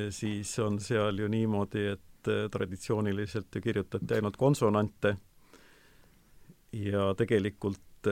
siis 0.09 0.49
on 0.59 0.79
seal 0.81 1.19
ju 1.21 1.27
niimoodi, 1.29 1.83
et 1.93 2.29
traditsiooniliselt 2.51 3.55
ju 3.55 3.61
kirjutati 3.61 4.17
ainult 4.17 4.37
konsonante 4.37 5.13
ja 6.73 7.11
tegelikult, 7.17 8.09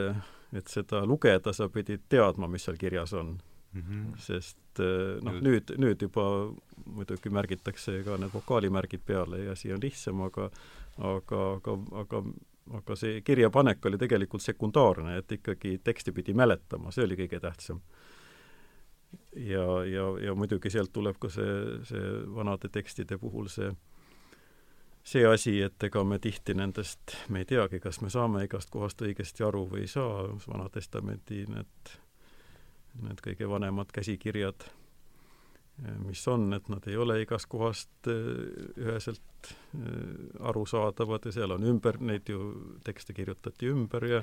et 0.54 0.70
seda 0.70 1.02
lugeda, 1.06 1.52
sa 1.52 1.66
pidid 1.68 2.06
teadma, 2.08 2.46
mis 2.48 2.68
seal 2.68 2.78
kirjas 2.78 3.12
on 3.12 3.34
mm. 3.72 3.82
-hmm. 3.82 4.18
sest 4.18 4.82
noh, 5.22 5.40
nüüd, 5.42 5.74
nüüd 5.78 6.02
juba 6.02 6.54
muidugi 6.86 7.30
märgitakse 7.30 8.02
ka 8.06 8.16
need 8.16 8.32
vokaalimärgid 8.34 9.02
peale 9.06 9.44
ja 9.44 9.52
asi 9.52 9.72
on 9.72 9.82
lihtsam, 9.82 10.20
aga 10.20 10.50
aga, 10.98 11.44
aga, 11.58 11.78
aga 12.02 12.24
aga 12.72 12.96
see 12.96 13.20
kirjapanek 13.24 13.86
oli 13.86 13.98
tegelikult 14.00 14.42
sekundaarne, 14.42 15.18
et 15.20 15.32
ikkagi 15.36 15.78
teksti 15.84 16.12
pidi 16.16 16.34
mäletama, 16.36 16.92
see 16.94 17.04
oli 17.04 17.18
kõige 17.18 17.40
tähtsam. 17.42 17.80
Ja, 19.36 19.84
ja, 19.86 20.06
ja 20.24 20.34
muidugi 20.34 20.72
sealt 20.72 20.92
tuleb 20.94 21.18
ka 21.22 21.30
see, 21.30 21.58
see 21.86 22.06
vanade 22.34 22.70
tekstide 22.72 23.18
puhul 23.20 23.50
see, 23.52 23.68
see 25.06 25.26
asi, 25.28 25.58
et 25.62 25.86
ega 25.86 26.02
me 26.08 26.18
tihti 26.18 26.56
nendest, 26.58 27.14
me 27.28 27.44
ei 27.44 27.48
teagi, 27.50 27.78
kas 27.84 28.00
me 28.02 28.10
saame 28.10 28.46
igast 28.48 28.72
kohast 28.74 29.04
õigesti 29.04 29.46
aru 29.46 29.66
või 29.70 29.84
ei 29.84 29.92
saa, 29.92 30.24
Vana 30.48 30.70
Testamendi 30.72 31.44
need, 31.52 31.92
need 33.04 33.22
kõige 33.22 33.50
vanemad 33.50 33.92
käsikirjad, 33.94 34.66
mis 36.06 36.22
on, 36.28 36.52
et 36.54 36.68
nad 36.70 36.84
ei 36.86 36.96
ole 36.96 37.20
igast 37.24 37.48
kohast 37.50 38.08
äh, 38.08 38.28
üheselt 38.78 39.48
äh, 39.74 40.44
arusaadavad 40.46 41.26
ja 41.26 41.32
seal 41.34 41.56
on 41.56 41.66
ümber, 41.66 41.98
neid 42.00 42.30
ju 42.30 42.52
tekste 42.86 43.16
kirjutati 43.16 43.72
ümber 43.72 44.06
ja 44.06 44.22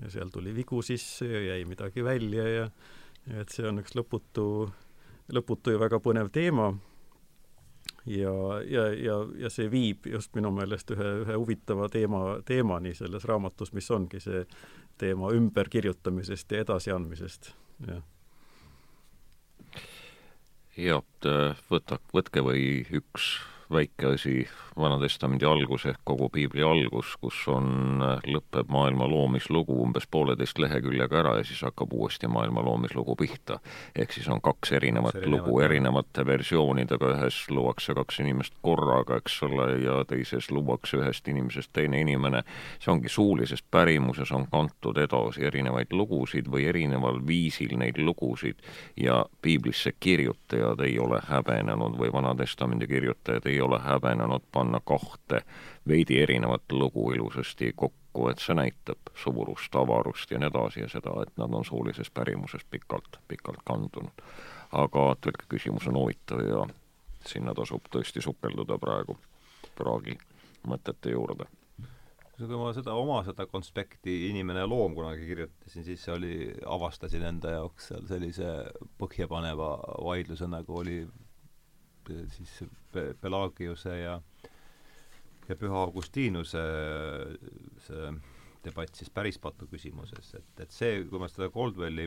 ja 0.00 0.10
seal 0.10 0.30
tuli 0.32 0.54
vigu 0.56 0.82
sisse 0.82 1.26
ja 1.26 1.40
jäi 1.52 1.64
midagi 1.68 2.04
välja 2.04 2.48
ja 2.48 2.68
et 3.40 3.52
see 3.52 3.66
on 3.68 3.82
üks 3.82 3.94
lõputu, 3.96 4.46
lõputu 5.32 5.74
ja 5.74 5.80
väga 5.80 6.00
põnev 6.02 6.30
teema 6.32 6.72
ja, 8.06 8.32
ja, 8.66 8.86
ja, 8.92 9.18
ja 9.38 9.50
see 9.52 9.68
viib 9.70 10.08
just 10.10 10.34
minu 10.34 10.50
meelest 10.54 10.90
ühe, 10.94 11.10
ühe 11.22 11.36
huvitava 11.38 11.88
teema, 11.92 12.40
teemani 12.46 12.94
selles 12.98 13.26
raamatus, 13.28 13.72
mis 13.76 13.90
ongi 13.94 14.20
see 14.22 14.44
teema 14.98 15.32
ümberkirjutamisest 15.36 16.52
ja 16.52 16.64
edasiandmisest, 16.66 17.52
jah. 17.88 18.02
Jah, 20.76 21.02
võta, 21.70 21.98
võtke 22.14 22.44
või 22.44 22.86
üks 22.90 23.38
väike 23.72 24.14
asi 24.14 24.48
Vana-testamendi 24.72 25.44
algus 25.44 25.84
ehk 25.86 26.00
kogu 26.08 26.30
piibli 26.32 26.62
algus, 26.64 27.16
kus 27.20 27.42
on, 27.52 28.00
lõpeb 28.24 28.70
maailma 28.72 29.04
loomislugu 29.10 29.76
umbes 29.84 30.06
pooleteist 30.08 30.58
leheküljega 30.62 31.18
ära 31.20 31.34
ja 31.40 31.44
siis 31.44 31.60
hakkab 31.66 31.92
uuesti 31.92 32.30
maailma 32.32 32.64
loomislugu 32.64 33.16
pihta. 33.16 33.58
ehk 33.96 34.12
siis 34.16 34.28
on 34.32 34.40
kaks 34.40 34.72
erinevat 34.72 35.12
erinevat 35.14 35.46
lugu 35.46 35.60
erinevate 35.60 36.26
versioonidega, 36.26 37.10
ühes 37.16 37.38
luuakse 37.50 37.94
kaks 37.94 38.20
inimest 38.20 38.54
korraga, 38.62 39.16
eks 39.20 39.42
ole, 39.42 39.66
ja 39.84 40.04
teises 40.08 40.50
luuakse 40.50 40.98
ühest 41.00 41.28
inimesest 41.28 41.72
teine 41.72 42.00
inimene. 42.00 42.42
see 42.80 42.92
ongi 42.92 43.08
suulises 43.08 43.62
pärimuses 43.70 44.32
on 44.32 44.46
kantud 44.50 44.98
edasi 44.98 45.44
erinevaid 45.46 45.92
lugusid 45.92 46.48
või 46.50 46.66
erineval 46.68 47.20
viisil 47.26 47.76
neid 47.78 47.98
lugusid 47.98 48.58
ja 48.96 49.24
piiblisse 49.42 49.92
kirjutajad 50.00 50.80
ei 50.80 50.98
ole 50.98 51.20
häbenenud 51.28 51.98
või 51.98 52.12
Vana-testamendi 52.12 52.86
kirjutajad 52.86 53.46
ei 53.46 53.60
ole 53.62 53.78
häbenenud 53.80 54.44
panna 54.52 54.80
kahte 54.84 55.42
veidi 55.88 56.20
erinevat 56.22 56.72
lugu 56.72 57.12
ilusasti 57.12 57.72
kokku, 57.76 58.28
et 58.28 58.38
see 58.38 58.54
näitab 58.54 59.12
suurust, 59.14 59.74
avarust 59.74 60.30
ja 60.30 60.38
nii 60.38 60.50
edasi 60.52 60.84
ja 60.84 60.88
seda, 60.92 61.14
et 61.22 61.32
nad 61.40 61.54
on 61.54 61.64
suulises 61.64 62.10
pärimuses 62.10 62.64
pikalt, 62.70 63.18
pikalt 63.28 63.64
kandunud. 63.64 64.26
aga 64.72 65.00
tõlkeküsimus 65.20 65.88
on 65.88 65.98
huvitav 66.00 66.40
ja 66.46 66.66
sinna 67.26 67.54
tasub 67.54 67.90
tõesti 67.92 68.22
sukelduda 68.24 68.78
praegu 68.80 69.18
praagi 69.76 70.16
mõtete 70.68 71.12
juurde 71.12 71.48
kui 72.42 72.58
ma 72.58 72.72
seda 72.74 72.94
oma 72.98 73.20
seda 73.26 73.46
konspekti 73.46 74.14
Inimene 74.30 74.64
ja 74.64 74.68
loom 74.68 74.96
kunagi 74.96 75.26
kirjutasin, 75.28 75.84
siis 75.86 76.02
oli, 76.10 76.50
avastasin 76.66 77.22
enda 77.28 77.56
jaoks 77.56 77.90
seal 77.92 78.06
sellise 78.08 78.48
põhjapaneva 78.98 79.68
vaidluse, 80.02 80.48
nagu 80.50 80.78
oli 80.80 80.96
siis 82.10 82.62
Pelagiuse 82.92 83.96
ja 83.98 84.20
ja 85.48 85.56
Püha 85.58 85.80
Augustinuse 85.84 86.62
see 87.82 88.12
debatt 88.62 88.94
siis 88.94 89.10
pärispatu 89.10 89.66
küsimuses, 89.70 90.34
et, 90.38 90.50
et 90.62 90.74
see, 90.74 91.00
kui 91.10 91.18
ma 91.18 91.28
seda 91.30 91.48
Coldwelli, 91.50 92.06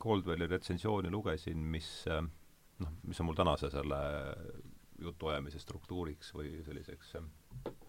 Coldwelli 0.00 0.48
retsensiooni 0.50 1.12
lugesin, 1.12 1.62
mis 1.72 1.88
noh, 2.10 2.96
mis 3.08 3.20
on 3.22 3.30
mul 3.30 3.38
tänase 3.38 3.70
selle 3.72 4.00
jutuajamise 5.00 5.60
struktuuriks 5.62 6.34
või 6.36 6.58
selliseks 6.66 7.14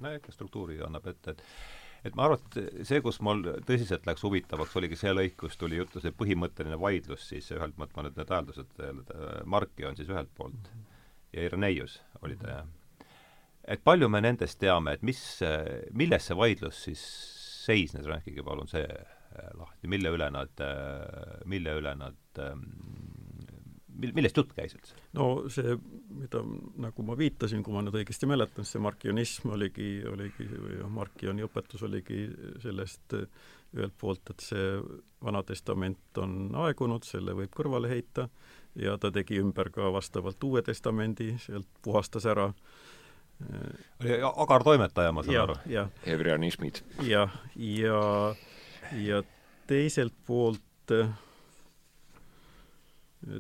no 0.02 0.14
ikka 0.16 0.34
struktuuri 0.34 0.80
annab 0.86 1.12
ette, 1.12 1.36
et 1.36 1.44
et 2.06 2.14
ma 2.14 2.28
arvan, 2.28 2.42
et 2.54 2.86
see, 2.86 3.00
kus 3.02 3.18
mul 3.26 3.40
tõsiselt 3.66 4.06
läks 4.06 4.22
huvitavaks, 4.24 4.76
oligi 4.78 4.98
see 5.00 5.14
lõik, 5.14 5.40
kus 5.42 5.58
tuli 5.58 5.80
juttu 5.80 6.02
see 6.04 6.14
põhimõtteline 6.14 6.78
vaidlus 6.78 7.24
siis 7.32 7.50
ühelt 7.56 7.74
poolt, 7.78 7.96
ma 7.98 8.06
nüüd 8.06 8.20
need 8.20 8.34
hääldused, 8.36 8.84
Marki 9.50 9.88
on 9.90 9.98
siis 9.98 10.12
ühelt 10.14 10.30
poolt 10.38 10.70
ja 11.36 11.46
Ireneius 11.50 12.00
oli 12.24 12.38
ta, 12.40 12.60
jah. 12.60 13.08
et 13.76 13.84
palju 13.84 14.10
me 14.10 14.24
nendest 14.24 14.60
teame, 14.62 14.96
et 14.96 15.06
mis, 15.06 15.22
milles 15.94 16.30
see 16.30 16.40
vaidlus 16.40 16.86
siis 16.88 17.04
seisnes, 17.66 18.08
rääkige 18.08 18.46
palun 18.46 18.70
see 18.72 18.86
lahti, 19.58 19.90
mille 19.92 20.14
üle 20.16 20.30
nad, 20.32 20.62
mille 21.50 21.74
üle 21.82 21.96
nad 22.00 22.38
mil-, 24.00 24.14
millest 24.16 24.38
jutt 24.40 24.54
käis 24.56 24.76
üldse? 24.78 24.98
no 25.18 25.28
see, 25.52 25.76
mida, 26.20 26.42
nagu 26.86 27.06
ma 27.08 27.18
viitasin, 27.20 27.64
kui 27.66 27.76
ma 27.76 27.84
nüüd 27.86 27.98
õigesti 28.02 28.30
mäletan, 28.30 28.68
see 28.68 28.82
markionism 28.84 29.54
oligi, 29.56 29.90
oligi, 30.12 30.48
või 30.52 30.80
noh, 30.82 30.92
markioni 30.96 31.46
õpetus 31.46 31.86
oligi 31.88 32.26
sellest 32.64 33.18
ühelt 33.76 33.96
poolt, 34.00 34.32
et 34.32 34.46
see 34.46 34.68
Vana 35.26 35.42
Testament 35.48 36.22
on 36.22 36.54
aegunud, 36.66 37.08
selle 37.08 37.36
võib 37.36 37.52
kõrvale 37.56 37.92
heita, 37.92 38.30
ja 38.76 38.98
ta 38.98 39.12
tegi 39.12 39.40
ümber 39.40 39.70
ka 39.74 39.92
vastavalt 39.94 40.44
Uue 40.44 40.62
Testamendi, 40.62 41.36
sealt 41.40 41.68
puhastas 41.84 42.26
ära 42.26 42.52
oli 44.02 44.20
agar 44.24 44.64
toimetaja, 44.64 45.12
ma 45.12 45.24
saan 45.24 45.42
aru? 45.42 45.56
hebreanismid. 46.06 46.80
jah, 47.04 47.32
ja, 47.56 48.00
ja, 48.00 48.36
ja 49.04 49.24
teiselt 49.68 50.14
poolt 50.28 50.94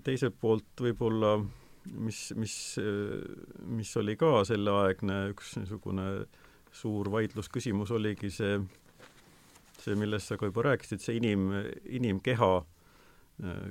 teiselt 0.04 0.36
poolt 0.42 0.82
võib-olla 0.82 1.38
mis, 1.86 2.34
mis, 2.36 2.56
mis 3.78 3.98
oli 4.02 4.18
ka 4.20 4.42
selleaegne 4.48 5.20
üks 5.34 5.56
niisugune 5.60 6.10
suur 6.76 7.08
vaidlusküsimus, 7.14 7.92
oligi 7.96 8.32
see, 8.34 8.58
see, 9.80 9.96
millest 9.96 10.32
sa 10.32 10.40
ka 10.40 10.50
juba 10.50 10.66
rääkisid, 10.72 11.04
see 11.04 11.20
inim, 11.22 11.52
inimkeha 11.86 12.52
äh, 12.58 12.75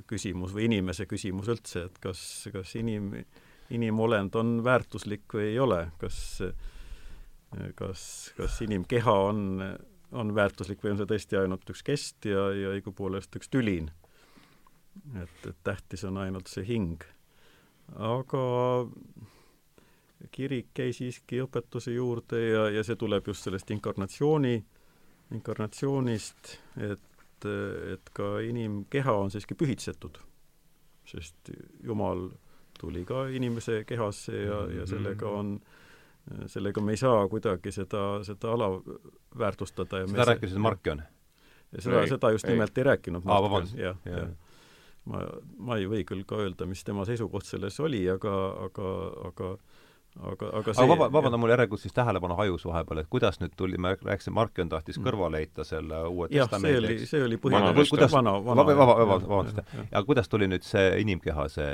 küsimus 0.05 0.53
või 0.53 0.67
inimese 0.67 1.07
küsimus 1.09 1.49
üldse, 1.49 1.87
et 1.89 1.99
kas, 2.03 2.19
kas 2.53 2.75
inim, 2.77 3.11
inimolend 3.73 4.35
on 4.37 4.59
väärtuslik 4.63 5.25
või 5.33 5.47
ei 5.55 5.59
ole, 5.59 5.79
kas, 5.97 6.19
kas, 7.79 8.05
kas 8.37 8.59
inimkeha 8.61 9.15
on, 9.31 9.63
on 10.13 10.35
väärtuslik 10.37 10.85
või 10.85 10.93
on 10.93 11.01
see 11.01 11.09
tõesti 11.09 11.39
ainult 11.41 11.73
üks 11.73 11.81
kest 11.85 12.29
ja, 12.29 12.51
ja 12.53 12.75
õigupoolest 12.77 13.41
üks 13.41 13.49
tülin 13.49 13.89
et, 15.21 15.47
et 15.49 15.57
tähtis 15.63 16.03
on 16.07 16.17
ainult 16.21 16.49
see 16.51 16.65
hing. 16.67 17.03
aga 17.95 18.43
kirik 20.33 20.79
jäi 20.79 20.93
siiski 20.95 21.41
õpetuse 21.43 21.93
juurde 21.93 22.39
ja, 22.41 22.63
ja 22.73 22.83
see 22.83 22.97
tuleb 22.99 23.27
just 23.29 23.45
sellest 23.45 23.69
inkarnatsiooni, 23.75 24.55
inkarnatsioonist, 25.35 26.55
et, 26.81 27.11
et 27.93 28.09
ka 28.13 28.37
inimkeha 28.45 29.13
on 29.13 29.31
siiski 29.31 29.55
pühitsetud. 29.55 30.19
sest 31.05 31.51
Jumal 31.83 32.29
tuli 32.79 33.05
ka 33.05 33.27
inimese 33.27 33.83
kehasse 33.85 34.33
ja, 34.33 34.61
ja 34.61 34.83
mhm. 34.83 34.89
sellega 34.89 35.29
on 35.29 35.59
sellega 36.49 36.81
me 36.81 36.95
ei 36.95 36.97
saa 36.97 37.27
kuidagi 37.29 37.71
seda, 37.71 38.23
seda 38.25 38.51
alaväärtustada 38.51 39.99
ja 39.99 40.07
seda 40.07 40.25
rääkis 40.25 40.55
Markion? 40.57 41.03
seda, 41.79 42.07
seda 42.07 42.31
just 42.31 42.47
nimelt 42.47 42.77
ei, 42.77 42.81
ei 42.81 42.89
rääkinud 42.89 43.23
Markion, 43.23 43.69
jah, 43.77 43.97
jah 44.05 44.33
ma, 45.09 45.21
ma 45.57 45.77
ei 45.79 45.87
või 45.89 46.03
küll 46.07 46.25
ka 46.27 46.39
öelda, 46.41 46.67
mis 46.69 46.83
tema 46.85 47.05
seisukoht 47.07 47.47
selles 47.47 47.77
oli, 47.83 48.03
aga, 48.09 48.33
aga, 48.65 48.93
aga 49.29 49.51
aga, 50.19 50.49
aga 50.59 50.73
see 50.73 50.83
aga 50.83 50.95
vaba, 50.95 51.07
vabanda, 51.13 51.39
mul 51.41 51.51
järelikult 51.51 51.81
siis 51.83 51.93
tähelepanu 51.95 52.37
hajus 52.39 52.65
vahepeal, 52.69 53.01
et 53.03 53.09
kuidas 53.11 53.39
nüüd 53.41 53.55
tuli, 53.59 53.79
me 53.81 53.95
rääkisime, 53.99 54.35
Markion 54.37 54.71
tahtis 54.71 54.99
mm. 54.99 55.07
kõrvale 55.07 55.41
heita 55.43 55.65
selle 55.67 56.01
uue 56.07 56.29
jah, 56.33 56.49
see 56.51 56.75
oli, 56.79 56.97
see 57.09 57.23
oli 57.25 57.39
põhiline 57.41 57.71
vana, 57.73 57.87
kuidas, 57.91 58.15
vana, 58.15 58.35
vana, 58.45 58.67
vaba, 58.71 58.89
vaba, 58.95 59.19
vabandust, 59.27 59.63
aga 59.85 60.03
kuidas 60.07 60.31
tuli 60.31 60.49
nüüd 60.51 60.67
see 60.67 60.99
inimkeha, 61.03 61.47
see, 61.51 61.71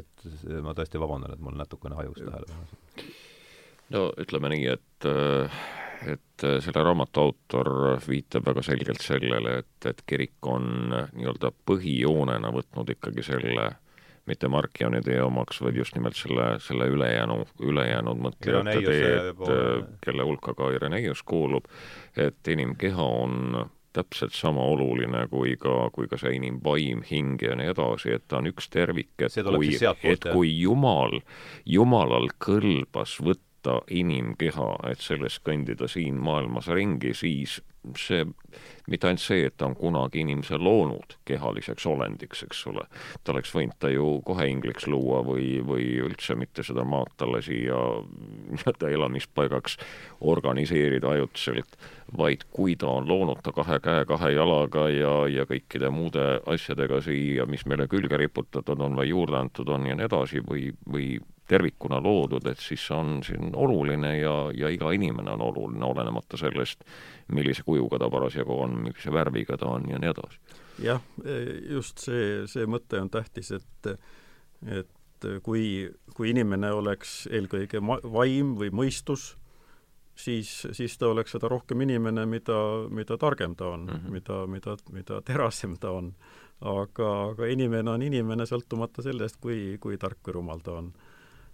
et 0.00 0.58
ma 0.64 0.76
tõesti 0.78 1.02
vabandan, 1.02 1.36
et 1.36 1.44
mul 1.44 1.56
natukene 1.58 1.98
hajus 1.98 2.22
tähelepanu? 2.22 2.82
no 3.94 4.08
ütleme 4.22 4.54
nii, 4.54 4.68
et 4.76 5.08
äh, 5.10 5.64
et 6.04 6.44
äh, 6.44 6.58
selle 6.64 6.82
raamatu 6.84 7.22
autor 7.22 7.70
viitab 8.04 8.46
väga 8.48 8.62
selgelt 8.66 9.02
sellele, 9.04 9.58
et, 9.62 9.88
et 9.88 10.02
kirik 10.08 10.48
on 10.50 10.92
nii-öelda 10.92 11.50
põhijoonena 11.66 12.52
võtnud 12.54 12.92
ikkagi 12.96 13.24
selle 13.26 13.70
mitte 14.26 14.48
Markioni 14.48 15.02
tee 15.04 15.20
omaks, 15.22 15.60
vaid 15.62 15.76
just 15.76 15.94
nimelt 15.96 16.16
selle, 16.16 16.54
selle 16.64 16.88
ülejäänu, 16.92 17.38
ülejäänud 17.60 18.20
mõtlejate 18.28 18.80
teed, 18.86 19.46
äh, 19.48 19.86
kelle 20.04 20.26
hulka 20.26 20.54
ka 20.56 20.70
Ireneius 20.76 21.22
kuulub, 21.22 21.68
et 22.16 22.48
inimkeha 22.48 23.08
on 23.24 23.66
täpselt 23.94 24.34
sama 24.34 24.64
oluline 24.74 25.26
kui 25.30 25.54
ka, 25.60 25.88
kui 25.94 26.08
ka 26.10 26.18
see 26.18 26.34
inimvaim, 26.38 27.04
hing 27.06 27.42
ja 27.42 27.54
nii 27.58 27.70
edasi, 27.70 28.16
et 28.16 28.26
ta 28.28 28.40
on 28.40 28.50
üks 28.50 28.66
tervik, 28.72 29.12
et 29.22 29.36
kui, 29.46 29.74
et 30.10 30.26
kui 30.32 30.50
Jumal, 30.58 31.20
Jumalal 31.76 32.32
kõlbas 32.42 33.18
võtta 33.22 33.53
võtta 33.64 33.84
inimkeha, 33.90 34.90
et 34.90 35.00
sellest 35.00 35.42
kõndida 35.44 35.88
siin 35.88 36.18
maailmas 36.20 36.68
ringi, 36.68 37.14
siis 37.14 37.62
see, 38.00 38.24
mitte 38.88 39.06
ainult 39.06 39.20
see, 39.20 39.44
et 39.44 39.56
ta 39.56 39.66
on 39.66 39.74
kunagi 39.76 40.22
inimese 40.22 40.56
loonud 40.56 41.18
kehaliseks 41.28 41.84
olendiks, 41.86 42.42
eks 42.46 42.62
ole, 42.70 42.86
ta 43.24 43.32
oleks 43.32 43.52
võinud 43.52 43.76
ta 43.78 43.90
ju 43.92 44.20
kohe 44.24 44.46
ingliks 44.48 44.86
luua 44.88 45.20
või, 45.24 45.60
või 45.64 45.98
üldse 46.00 46.34
mitte 46.34 46.64
seda 46.64 46.84
maad 46.84 47.12
talle 47.20 47.42
siia 47.44 47.76
nii-öelda 48.54 48.88
elamispaigaks 48.88 49.76
organiseerida 50.20 51.12
ajutiselt, 51.12 51.76
vaid 52.16 52.46
kui 52.50 52.76
ta 52.76 52.88
on 52.88 53.08
loonud 53.08 53.42
ta 53.44 53.52
kahe 53.52 53.80
käe, 53.84 54.06
kahe 54.08 54.32
jalaga 54.32 54.88
ja, 54.92 55.14
ja 55.28 55.44
kõikide 55.48 55.92
muude 55.92 56.40
asjadega 56.46 57.02
siia, 57.04 57.44
mis 57.46 57.66
meile 57.68 57.88
külge 57.88 58.16
riputatud 58.20 58.80
on 58.80 58.96
või 58.96 59.12
juurde 59.12 59.40
antud 59.40 59.68
on 59.68 59.88
ja 59.90 59.96
nii 59.98 60.08
edasi, 60.08 60.40
või, 60.48 60.70
või 60.88 61.18
tervikuna 61.48 62.00
loodud, 62.02 62.46
et 62.48 62.60
siis 62.60 62.84
on 62.94 63.18
siin 63.24 63.52
oluline 63.52 64.14
ja, 64.18 64.34
ja 64.56 64.70
iga 64.72 64.92
inimene 64.96 65.34
on 65.36 65.44
oluline, 65.44 65.84
olenemata 65.84 66.40
sellest, 66.40 66.84
millise 67.36 67.62
kujuga 67.66 68.00
ta 68.00 68.08
parasjagu 68.10 68.56
on, 68.64 68.78
millise 68.86 69.12
värviga 69.12 69.58
ta 69.60 69.68
on 69.76 69.88
ja 69.90 70.00
nii 70.00 70.12
edasi. 70.14 70.40
jah, 70.84 71.02
just 71.70 72.00
see, 72.06 72.44
see 72.50 72.66
mõte 72.66 73.00
on 73.00 73.12
tähtis, 73.12 73.52
et 73.52 73.96
et 74.64 75.28
kui, 75.44 75.88
kui 76.16 76.30
inimene 76.32 76.72
oleks 76.72 77.24
eelkõige 77.32 77.80
ma-, 77.84 78.00
vaim 78.02 78.54
või 78.60 78.70
mõistus, 78.74 79.34
siis, 80.16 80.50
siis 80.72 80.96
ta 80.98 81.10
oleks 81.12 81.34
seda 81.36 81.48
rohkem 81.52 81.84
inimene, 81.84 82.26
mida, 82.28 82.56
mida 82.90 83.18
targem 83.20 83.56
ta 83.56 83.68
on 83.76 83.86
mm, 83.86 84.00
-hmm. 84.00 84.12
mida, 84.12 84.46
mida, 84.46 84.76
mida 84.92 85.20
terasem 85.22 85.76
ta 85.76 85.90
on. 85.90 86.14
aga, 86.60 87.08
aga 87.30 87.46
inimene 87.46 87.90
on 87.90 88.02
inimene, 88.02 88.46
sõltumata 88.46 89.02
sellest, 89.02 89.36
kui, 89.40 89.76
kui 89.80 89.98
tark 89.98 90.18
või 90.24 90.32
rumal 90.32 90.60
ta 90.64 90.72
on 90.78 90.92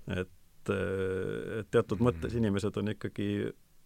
et, 0.08 0.70
et 0.70 1.70
teatud 1.70 2.02
mõttes 2.04 2.34
inimesed 2.36 2.76
on 2.80 2.92
ikkagi 2.94 3.30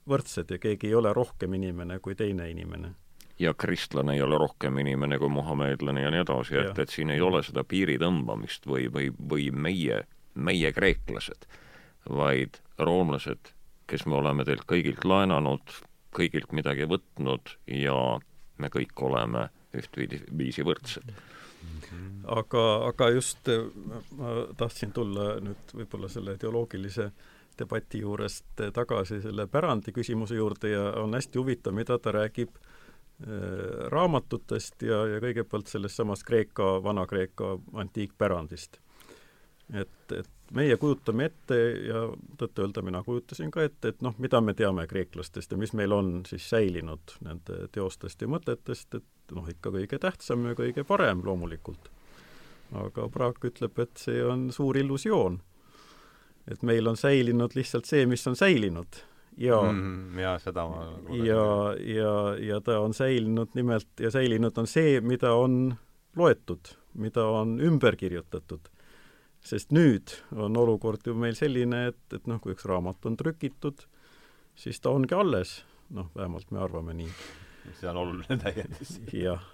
võrdsed 0.09 0.53
ja 0.53 0.61
keegi 0.61 0.91
ei 0.91 0.99
ole 0.99 1.13
rohkem 1.17 1.55
inimene 1.57 1.99
kui 2.05 2.15
teine 2.15 2.51
inimene. 2.51 2.95
ja 3.39 3.55
kristlane 3.55 4.15
ei 4.15 4.23
ole 4.23 4.39
rohkem 4.39 4.79
inimene 4.79 5.19
kui 5.19 5.29
muhameedlane 5.29 6.03
ja 6.03 6.11
nii 6.11 6.21
edasi, 6.23 6.59
et, 6.61 6.79
et 6.79 6.91
siin 6.91 7.11
ei 7.11 7.21
ole 7.21 7.43
seda 7.43 7.65
piiri 7.65 7.97
tõmbamist 7.99 8.67
või, 8.67 8.87
või, 8.93 9.11
või 9.31 9.49
meie, 9.51 10.05
meie 10.35 10.73
kreeklased, 10.73 11.49
vaid 12.09 12.61
roomlased, 12.79 13.51
kes 13.91 14.07
me 14.07 14.21
oleme 14.21 14.45
teilt 14.45 14.63
kõigilt 14.71 15.05
laenanud, 15.05 15.75
kõigilt 16.15 16.53
midagi 16.55 16.87
võtnud 16.87 17.57
ja 17.67 17.99
me 18.59 18.71
kõik 18.71 19.03
oleme 19.03 19.49
ühtviisi 19.75 20.63
võrdsed 20.63 21.11
aga, 22.25 22.65
aga 22.89 23.11
just 23.15 23.49
ma 24.19 24.35
tahtsin 24.57 24.93
tulla 24.93 25.35
nüüd 25.45 25.75
võib-olla 25.77 26.09
selle 26.09 26.37
teoloogilise 26.41 27.11
debati 27.59 28.01
juurest 28.03 28.63
tagasi 28.75 29.21
selle 29.23 29.47
pärandi 29.47 29.93
küsimuse 29.95 30.39
juurde 30.39 30.73
ja 30.73 30.89
on 31.03 31.15
hästi 31.15 31.39
huvitav, 31.39 31.75
mida 31.77 31.99
ta 31.99 32.13
räägib 32.15 32.57
äh, 32.57 33.91
raamatutest 33.95 34.83
ja, 34.83 35.05
ja 35.15 35.21
kõigepealt 35.23 35.71
sellest 35.71 36.01
samast 36.01 36.27
Kreeka, 36.27 36.79
Vana-Kreeka 36.83 37.57
antiikpärandist. 37.85 38.81
Et, 39.73 40.13
et 40.13 40.31
meie 40.55 40.77
kujutame 40.77 41.29
ette 41.31 41.57
ja 41.89 42.05
tõtt-öelda 42.39 42.83
mina 42.85 43.03
kujutasin 43.05 43.51
ka 43.55 43.65
ette, 43.65 43.95
et 43.95 44.03
noh, 44.05 44.15
mida 44.21 44.41
me 44.45 44.55
teame 44.57 44.87
kreeklastest 44.91 45.55
ja 45.55 45.59
mis 45.61 45.73
meil 45.77 45.93
on 45.97 46.13
siis 46.29 46.47
säilinud 46.51 47.17
nende 47.25 47.69
teostest 47.73 48.23
ja 48.23 48.29
mõtetest, 48.31 49.01
et 49.01 49.35
noh, 49.35 49.49
ikka 49.51 49.73
kõige 49.75 49.99
tähtsam 50.03 50.45
ja 50.51 50.59
kõige 50.59 50.85
parem 50.85 51.25
loomulikult. 51.25 51.91
aga 52.75 53.09
Praak 53.09 53.45
ütleb, 53.45 53.79
et 53.79 53.97
see 53.97 54.23
on 54.25 54.51
suur 54.53 54.77
illusioon. 54.77 55.41
et 56.51 56.63
meil 56.63 56.87
on 56.87 56.97
säilinud 56.97 57.55
lihtsalt 57.55 57.87
see, 57.87 58.07
mis 58.07 58.27
on 58.27 58.37
säilinud 58.37 59.01
ja 59.37 59.61
mm, 59.63 60.19
ja 60.19 60.39
seda 60.39 60.67
ma 60.69 60.85
ja, 61.25 61.75
ja, 61.81 62.37
ja 62.39 62.61
ta 62.61 62.81
on 62.81 62.95
säilinud 62.95 63.49
nimelt 63.55 63.89
ja 64.01 64.11
säilinud 64.11 64.59
on 64.59 64.67
see, 64.67 65.01
mida 65.01 65.33
on 65.35 65.75
loetud, 66.17 66.77
mida 66.95 67.25
on 67.25 67.61
ümber 67.61 67.97
kirjutatud 67.97 68.74
sest 69.45 69.75
nüüd 69.77 70.17
on 70.37 70.57
olukord 70.57 71.05
ju 71.07 71.15
meil 71.19 71.37
selline, 71.39 71.89
et, 71.93 72.03
et 72.17 72.31
noh, 72.31 72.41
kui 72.41 72.55
üks 72.57 72.65
raamat 72.69 73.05
on 73.11 73.19
trükitud, 73.21 73.85
siis 74.57 74.81
ta 74.81 74.95
ongi 74.95 75.17
alles, 75.17 75.59
noh, 75.95 76.09
vähemalt 76.17 76.51
me 76.55 76.63
arvame 76.65 76.97
nii. 76.97 77.13
see 77.81 77.89
on 77.89 77.97
oluline 77.97 78.37
täiendus. 78.41 78.99
jah, 79.13 79.45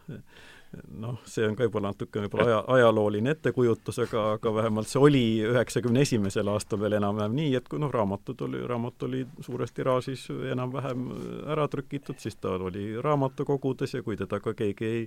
noh, 1.02 1.18
see 1.26 1.46
on 1.46 1.56
ka 1.58 1.66
juba 1.66 1.82
natuke 1.82 2.22
võib-olla 2.22 2.46
aja, 2.46 2.58
ajalooline 2.76 3.34
ettekujutus, 3.34 3.98
aga, 4.06 4.24
aga 4.36 4.54
vähemalt 4.54 4.90
see 4.90 5.02
oli 5.02 5.22
üheksakümne 5.50 6.04
esimesel 6.06 6.50
aastal 6.52 6.80
veel 6.82 6.98
enam-vähem 7.00 7.34
nii, 7.34 7.54
et 7.58 7.70
kui 7.70 7.82
noh, 7.82 7.90
raamatud 7.90 8.46
oli, 8.46 8.62
raamat 8.70 9.06
oli 9.08 9.24
suures 9.42 9.74
tiraažis 9.74 10.28
enam-vähem 10.52 11.08
ära 11.50 11.66
trükitud, 11.70 12.18
siis 12.22 12.38
ta 12.38 12.54
oli 12.54 12.92
raamatukogudes 13.02 13.98
ja 13.98 14.04
kui 14.06 14.18
teda 14.20 14.38
ka 14.42 14.54
keegi 14.58 14.90
ei, 14.90 15.06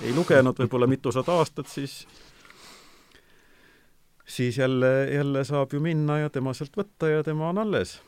ei 0.00 0.16
lugenud 0.16 0.64
võib-olla 0.64 0.88
mitusada 0.88 1.36
aastat, 1.36 1.68
siis 1.68 2.04
siis 4.26 4.58
jälle, 4.58 5.10
jälle 5.14 5.44
saab 5.44 5.72
ju 5.72 5.80
minna 5.80 6.18
ja 6.18 6.30
tema 6.30 6.54
sealt 6.54 6.76
võtta 6.76 7.10
ja 7.10 7.22
tema 7.24 7.48
on 7.48 7.58
alles. 7.58 8.00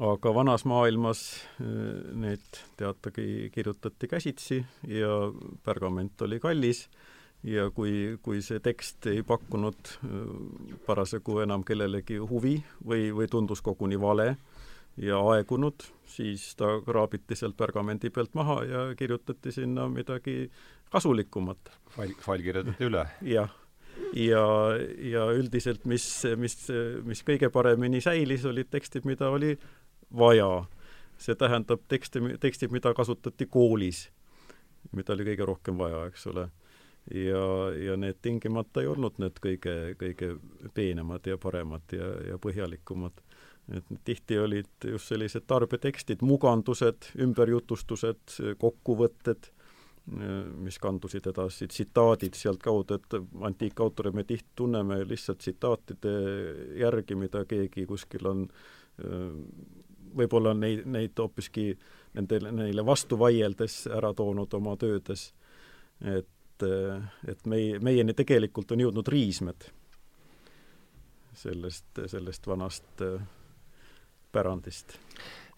aga 0.00 0.34
vanas 0.34 0.64
maailmas 0.64 1.20
äh, 1.60 1.66
need 2.12 2.60
teatagi 2.76 3.50
kirjutati 3.54 4.08
käsitsi 4.08 4.64
ja 4.88 5.32
pergament 5.64 6.22
oli 6.22 6.40
kallis 6.40 6.88
ja 7.44 7.70
kui, 7.70 8.18
kui 8.22 8.42
see 8.42 8.60
tekst 8.60 9.06
ei 9.06 9.22
pakkunud 9.22 9.92
äh, 9.92 10.78
parasjagu 10.86 11.38
enam 11.44 11.64
kellelegi 11.64 12.18
huvi 12.18 12.58
või, 12.84 13.12
või 13.14 13.28
tundus 13.30 13.62
koguni 13.62 14.00
vale 14.00 14.36
ja 14.96 15.20
aegunud, 15.32 15.84
siis 16.08 16.54
ta 16.56 16.80
kraabiti 16.84 17.36
sealt 17.36 17.56
pergamendi 17.56 18.10
pealt 18.10 18.34
maha 18.34 18.62
ja 18.64 18.86
kirjutati 18.96 19.52
sinna 19.52 19.88
midagi 19.88 20.50
kasulikumat. 20.90 21.72
fail, 21.96 22.16
fail 22.20 22.42
kirjutati 22.42 22.90
üle? 22.90 23.06
jah 23.22 23.52
ja, 24.16 24.44
ja 24.98 25.26
üldiselt 25.36 25.84
mis, 25.88 26.06
mis, 26.36 26.56
mis 27.04 27.22
kõige 27.26 27.50
paremini 27.52 28.00
säilis, 28.04 28.44
olid 28.48 28.70
tekstid, 28.72 29.06
mida 29.08 29.30
oli 29.30 29.56
vaja. 30.16 30.66
see 31.18 31.34
tähendab 31.34 31.80
tekste, 31.88 32.20
tekstid, 32.40 32.72
mida 32.72 32.92
kasutati 32.94 33.46
koolis, 33.48 34.10
mida 34.92 35.14
oli 35.14 35.24
kõige 35.24 35.46
rohkem 35.48 35.78
vaja, 35.78 36.06
eks 36.10 36.26
ole. 36.32 36.48
ja, 37.14 37.44
ja 37.78 37.96
need 37.96 38.18
tingimata 38.22 38.82
ei 38.82 38.90
olnud 38.90 39.18
need 39.22 39.38
kõige, 39.40 39.94
kõige 39.96 40.36
peenemad 40.74 41.26
ja 41.26 41.38
paremad 41.38 41.92
ja, 41.92 42.10
ja 42.32 42.38
põhjalikumad 42.38 43.22
et 43.74 43.86
tihti 44.04 44.38
olid 44.38 44.86
just 44.92 45.10
sellised 45.10 45.42
tarbetekstid, 45.50 46.20
mugandused, 46.22 47.08
ümberjutustused, 47.18 48.36
kokkuvõtted 48.62 49.48
mis 50.06 50.78
kandusid 50.78 51.26
edasi, 51.26 51.66
tsitaadid 51.66 52.36
sealtkaudu, 52.38 52.94
et 52.94 53.16
antiikautoreid 53.48 54.14
me 54.14 54.22
tihti 54.24 54.52
tunneme 54.54 55.00
lihtsalt 55.08 55.40
tsitaatide 55.42 56.12
järgi, 56.78 57.16
mida 57.18 57.42
keegi 57.44 57.86
kuskil 57.90 58.28
on 58.30 58.44
võib-olla 60.16 60.54
neid, 60.54 60.84
neid 60.86 61.18
hoopiski 61.18 61.72
nendele, 62.16 62.52
neile 62.54 62.84
vastu 62.86 63.18
vaieldes 63.18 63.84
ära 63.92 64.12
toonud 64.16 64.54
oma 64.54 64.76
töödes. 64.80 65.32
et, 66.00 66.62
et 67.28 67.46
meie, 67.46 67.78
meieni 67.80 68.14
tegelikult 68.14 68.72
on 68.72 68.80
jõudnud 68.80 69.08
riismed 69.08 69.68
sellest, 71.36 71.88
sellest 72.08 72.46
vanast 72.46 73.02
pärandist. 74.32 74.98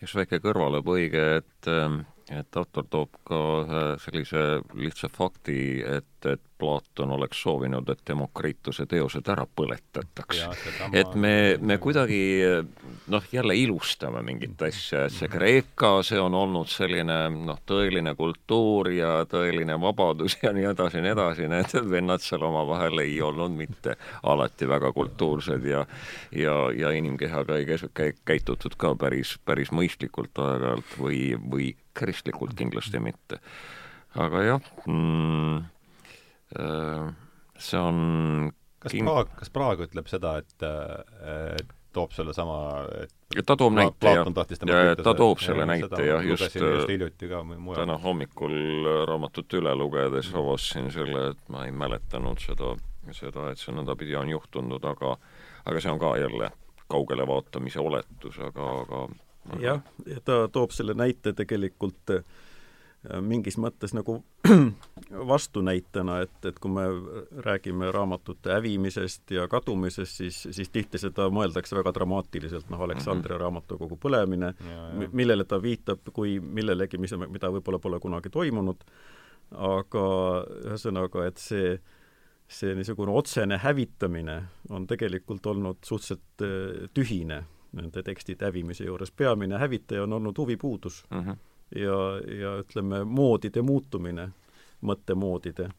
üks 0.03 0.15
väike 0.15 0.41
kõrvalepõige, 0.43 1.25
et 1.43 1.71
et 2.35 2.57
autor 2.61 2.87
toob 2.93 3.19
ka 3.29 3.39
ühe 3.63 3.83
sellise 4.03 4.43
lihtsa 4.77 5.11
fakti, 5.13 5.59
et, 5.87 6.18
et 6.27 6.41
Platon 6.59 7.13
oleks 7.15 7.43
soovinud, 7.43 7.89
et 7.89 8.01
Demokrituse 8.09 8.87
teosed 8.91 9.29
ära 9.31 9.45
põletataks. 9.47 10.41
et 10.93 11.15
me, 11.15 11.57
me 11.61 11.79
kuidagi 11.79 12.21
noh, 13.07 13.29
jälle 13.33 13.55
ilustame 13.57 14.23
mingit 14.27 14.63
asja, 14.63 15.05
et 15.07 15.15
see 15.15 15.29
Kreeka, 15.31 16.03
see 16.03 16.19
on 16.21 16.35
olnud 16.35 16.69
selline 16.71 17.19
noh, 17.31 17.61
tõeline 17.67 18.15
kultuur 18.19 18.91
ja 18.91 19.13
tõeline 19.31 19.79
vabadus 19.81 20.39
ja 20.43 20.53
nii 20.53 20.67
edasi 20.73 20.99
ja 20.99 21.05
nii 21.07 21.15
edasi, 21.15 21.49
need 21.53 21.77
vennad 21.91 22.25
seal 22.25 22.43
omavahel 22.49 23.05
ei 23.05 23.21
olnud 23.23 23.55
mitte 23.55 23.95
alati 24.23 24.69
väga 24.69 24.93
kultuursed 24.93 25.65
ja 25.65 25.87
ja, 26.33 26.55
ja 26.77 26.91
inimkehaga 26.91 27.57
ei 27.57 27.67
käi-, 27.95 28.15
käitutud 28.25 28.77
ka 28.77 28.95
päris, 28.99 29.37
päris 29.45 29.73
mõistlikult 29.75 30.39
aeg-ajalt 30.43 30.99
või, 30.99 31.21
või 31.51 31.73
kristlikult 31.95 32.55
kindlasti 32.59 33.01
mitte. 33.03 33.41
aga 34.15 34.43
jah 34.43 34.71
mm,, 34.87 35.65
see 36.55 37.81
on 37.81 38.53
kas 38.83 38.95
king... 38.95 39.09
Praag, 39.09 39.35
kas 39.39 39.53
Praag 39.53 39.83
ütleb 39.89 40.09
seda, 40.11 40.39
et, 40.43 40.67
et 41.59 41.75
toob 41.95 42.13
selle 42.15 42.35
sama, 42.37 42.59
et 43.03 43.47
ta 43.47 43.57
toob 43.59 43.75
näite, 43.77 44.13
jah. 44.13 44.29
ja 44.29 44.95
ta 45.01 45.15
toob 45.17 45.41
selle 45.43 45.65
ja, 45.65 45.69
näite, 45.73 46.03
jah, 46.05 46.25
just, 46.25 46.55
just 46.55 47.25
mujal. 47.57 47.81
täna 47.83 47.99
hommikul 48.03 48.89
raamatut 49.09 49.59
üle 49.59 49.75
lugedes 49.79 50.31
avastasin 50.35 50.91
selle, 50.95 51.31
et 51.33 51.53
ma 51.53 51.67
ei 51.67 51.75
mäletanud 51.75 52.41
seda, 52.45 52.75
seda, 53.17 53.51
et 53.53 53.61
see 53.61 53.75
nõndapidi 53.75 54.17
on 54.21 54.31
juhtunud, 54.37 54.85
aga 54.85 55.17
aga 55.69 55.81
see 55.83 55.93
on 55.93 56.01
ka 56.01 56.15
jälle 56.21 56.53
kaugele 56.89 57.27
vaatamise 57.29 57.81
oletus, 57.81 58.39
aga, 58.45 58.69
aga 58.85 59.03
jah, 59.65 59.83
ja 60.07 60.21
ta 60.25 60.45
toob 60.53 60.77
selle 60.77 60.97
näite 60.97 61.35
tegelikult 61.37 62.15
äh, 62.15 62.23
mingis 63.25 63.57
mõttes 63.61 63.95
nagu 63.97 64.19
vastunäitena, 65.33 66.21
et, 66.27 66.39
et 66.51 66.59
kui 66.59 66.73
me 66.73 66.87
räägime 67.45 67.91
raamatute 67.95 68.53
hävimisest 68.53 69.31
ja 69.37 69.49
kadumisest, 69.49 70.21
siis, 70.23 70.41
siis 70.51 70.73
tihti 70.75 71.01
seda 71.01 71.29
mõeldakse 71.33 71.77
väga 71.79 71.93
dramaatiliselt, 71.97 72.69
noh, 72.73 72.83
Aleksandria 72.87 73.35
mm 73.35 73.39
-hmm. 73.39 73.45
raamatukogu 73.45 73.99
põlemine, 74.03 74.55
millele 75.13 75.45
ta 75.45 75.63
viitab 75.63 76.13
kui 76.13 76.41
millelegi, 76.41 76.99
mis, 76.99 77.15
mida 77.29 77.53
võib-olla 77.53 77.79
pole 77.79 78.01
kunagi 78.01 78.31
toimunud, 78.31 78.85
aga 79.51 80.09
ühesõnaga, 80.65 81.27
et 81.27 81.39
see 81.39 81.79
see 82.49 82.75
niisugune 82.75 83.13
otsene 83.13 83.59
hävitamine 83.61 84.43
on 84.71 84.87
tegelikult 84.87 85.47
olnud 85.47 85.85
suhteliselt 85.85 86.43
äh, 86.43 86.89
tühine 86.95 87.43
nende 87.77 88.03
tekstide 88.03 88.49
hävimise 88.49 88.87
juures, 88.87 89.11
peamine 89.13 89.59
hävitaja 89.61 90.03
on 90.03 90.13
olnud 90.13 90.39
huvipuudus 90.39 91.05
mm. 91.11 91.21
-hmm. 91.21 91.37
Ja, 91.77 91.99
ja 92.41 92.57
ütleme, 92.63 93.03
moodide 93.05 93.63
muutumine, 93.63 94.31
mõttemoodide, 94.81 95.71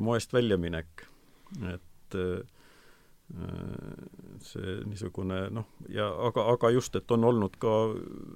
moest 0.00 0.32
väljaminek, 0.32 1.06
et 1.74 2.18
äh, 2.18 2.44
see 4.44 4.74
niisugune 4.84 5.38
noh, 5.54 5.68
ja 5.88 6.06
aga, 6.26 6.44
aga 6.52 6.70
just, 6.74 6.96
et 6.96 7.10
on 7.14 7.24
olnud 7.24 7.56
ka 7.60 7.72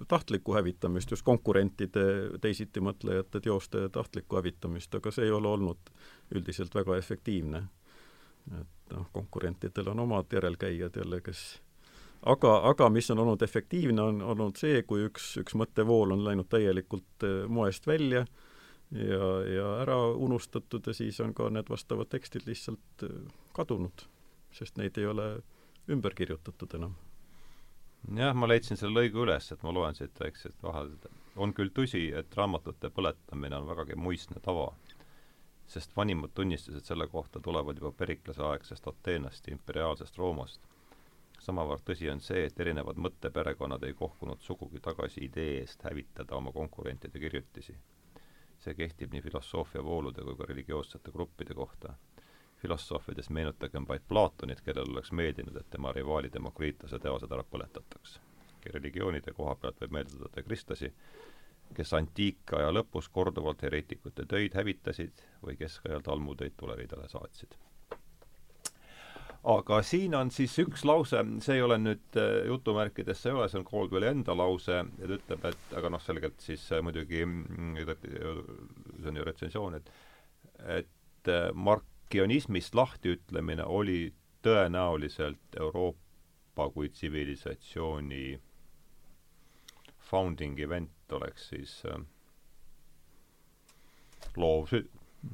tahtlikku 0.08 0.56
hävitamist, 0.56 1.12
just 1.12 1.26
konkurentide, 1.26 2.04
teisitimõtlejate 2.40 3.42
teoste 3.44 3.84
tahtlikku 3.92 4.40
hävitamist, 4.40 4.94
aga 4.96 5.12
see 5.12 5.28
ei 5.28 5.34
ole 5.34 5.50
olnud 5.52 5.92
üldiselt 6.34 6.74
väga 6.74 6.96
efektiivne. 6.96 7.62
et 8.60 8.94
noh, 8.96 9.08
konkurentidel 9.12 9.88
on 9.92 10.00
omad 10.00 10.32
järelkäijad 10.32 10.96
jälle, 10.96 11.20
kes 11.20 11.60
aga, 12.22 12.54
aga 12.70 12.88
mis 12.90 13.10
on 13.10 13.18
olnud 13.18 13.42
efektiivne, 13.42 14.02
on 14.02 14.22
olnud 14.22 14.58
see, 14.58 14.82
kui 14.86 15.04
üks, 15.06 15.30
üks 15.42 15.56
mõttevool 15.58 16.14
on 16.16 16.24
läinud 16.26 16.48
täielikult 16.50 17.26
eh, 17.26 17.44
moest 17.46 17.86
välja 17.86 18.24
ja, 18.90 19.28
ja 19.46 19.66
ära 19.82 19.98
unustatud 20.10 20.86
ja 20.86 20.94
siis 20.96 21.20
on 21.20 21.34
ka 21.34 21.50
need 21.54 21.70
vastavad 21.70 22.10
tekstid 22.10 22.48
lihtsalt 22.48 23.06
eh, 23.06 23.20
kadunud, 23.56 24.06
sest 24.54 24.80
neid 24.80 24.98
ei 24.98 25.06
ole 25.06 25.28
ümber 25.88 26.14
kirjutatud 26.14 26.74
enam. 26.74 26.96
jah, 28.16 28.34
ma 28.34 28.48
leidsin 28.48 28.80
selle 28.80 29.00
lõigu 29.00 29.24
üles, 29.24 29.52
et 29.52 29.62
ma 29.62 29.74
loen 29.74 29.94
siit 29.94 30.20
väikseid 30.20 30.58
vahel, 30.62 30.92
on 31.36 31.54
küll 31.54 31.70
tõsi, 31.74 32.08
et 32.14 32.34
raamatute 32.36 32.90
põletamine 32.90 33.56
on 33.56 33.68
vägagi 33.68 33.96
muistne 33.96 34.42
tava, 34.42 34.72
sest 35.68 35.94
vanimad 35.96 36.32
tunnistused 36.34 36.84
selle 36.84 37.06
kohta 37.06 37.40
tulevad 37.40 37.78
juba 37.78 37.92
Periklase 37.92 38.42
aegsest 38.42 38.86
Ateenast 38.88 39.46
ja 39.46 39.54
imperiaalsest 39.54 40.18
Roomast 40.18 40.67
samavõrd 41.42 41.84
tõsi 41.86 42.08
on 42.10 42.20
see, 42.24 42.44
et 42.48 42.60
erinevad 42.60 42.98
mõtteperekonnad 42.98 43.84
ei 43.86 43.94
kohkunud 43.98 44.42
sugugi 44.42 44.80
tagasi 44.82 45.24
idee 45.26 45.60
eest 45.60 45.84
hävitada 45.86 46.36
oma 46.36 46.52
konkurentide 46.52 47.18
kirjutisi. 47.18 47.76
see 48.58 48.74
kehtib 48.74 49.12
nii 49.14 49.22
filosoofia 49.22 49.82
voolude 49.84 50.22
kui 50.26 50.36
ka 50.36 50.46
religioossete 50.46 51.12
gruppide 51.12 51.54
kohta. 51.54 51.94
filosoofidest 52.62 53.30
meenutagem 53.30 53.84
vaid 53.88 54.02
Platonit, 54.08 54.60
kellel 54.60 54.90
oleks 54.90 55.12
meeldinud, 55.12 55.56
et 55.56 55.70
tema 55.70 55.92
rivaali 55.92 56.32
Demokritase 56.32 56.98
teosed 56.98 57.32
ära 57.32 57.44
põletataks. 57.44 58.20
religioonide 58.74 59.32
koha 59.32 59.54
pealt 59.54 59.80
võib 59.80 59.92
meelde 59.92 60.10
tuletada 60.10 60.42
kristlasi, 60.42 60.92
kes 61.74 61.92
antiikaja 61.92 62.72
lõpus 62.72 63.08
korduvalt 63.08 63.62
hereetikute 63.62 64.26
töid 64.26 64.54
hävitasid 64.54 65.22
või 65.42 65.56
keskajal 65.56 66.00
talmutöid 66.02 66.56
tuleridale 66.56 67.08
saatsid. 67.08 67.67
Aga 69.48 69.78
siin 69.86 70.14
on 70.18 70.30
siis 70.34 70.52
üks 70.60 70.84
lause, 70.88 71.20
see 71.44 71.56
ei 71.56 71.62
ole 71.64 71.78
nüüd 71.80 72.18
äh, 72.20 72.42
jutumärkides, 72.50 73.22
see 73.22 73.32
ei 73.32 73.38
ole, 73.38 73.48
see 73.48 73.60
on 73.62 73.68
Caldwelli 73.68 74.10
enda 74.10 74.36
lause 74.36 74.82
ta 74.98 75.08
ütleb, 75.16 75.46
et 75.48 75.76
aga 75.78 75.92
noh, 75.94 76.02
selgelt 76.04 76.40
siis 76.44 76.66
äh, 76.72 76.82
muidugi 76.84 77.24
mm, 77.24 77.78
see 77.78 79.12
on 79.12 79.20
ju 79.20 79.28
retsensioon, 79.28 79.78
et 79.80 79.92
et 80.78 81.32
äh, 81.32 81.48
Mark 81.54 81.86
kionismist 82.12 82.74
lahtiütlemine 82.74 83.64
oli 83.64 84.12
tõenäoliselt 84.44 85.58
Euroopa 85.60 86.68
kui 86.74 86.88
tsivilisatsiooni 86.88 88.38
founding 90.10 90.60
event 90.60 91.12
oleks 91.12 91.50
siis 91.52 91.74
äh, 91.88 92.00
loov 94.36 94.68
sü-, 94.72 94.86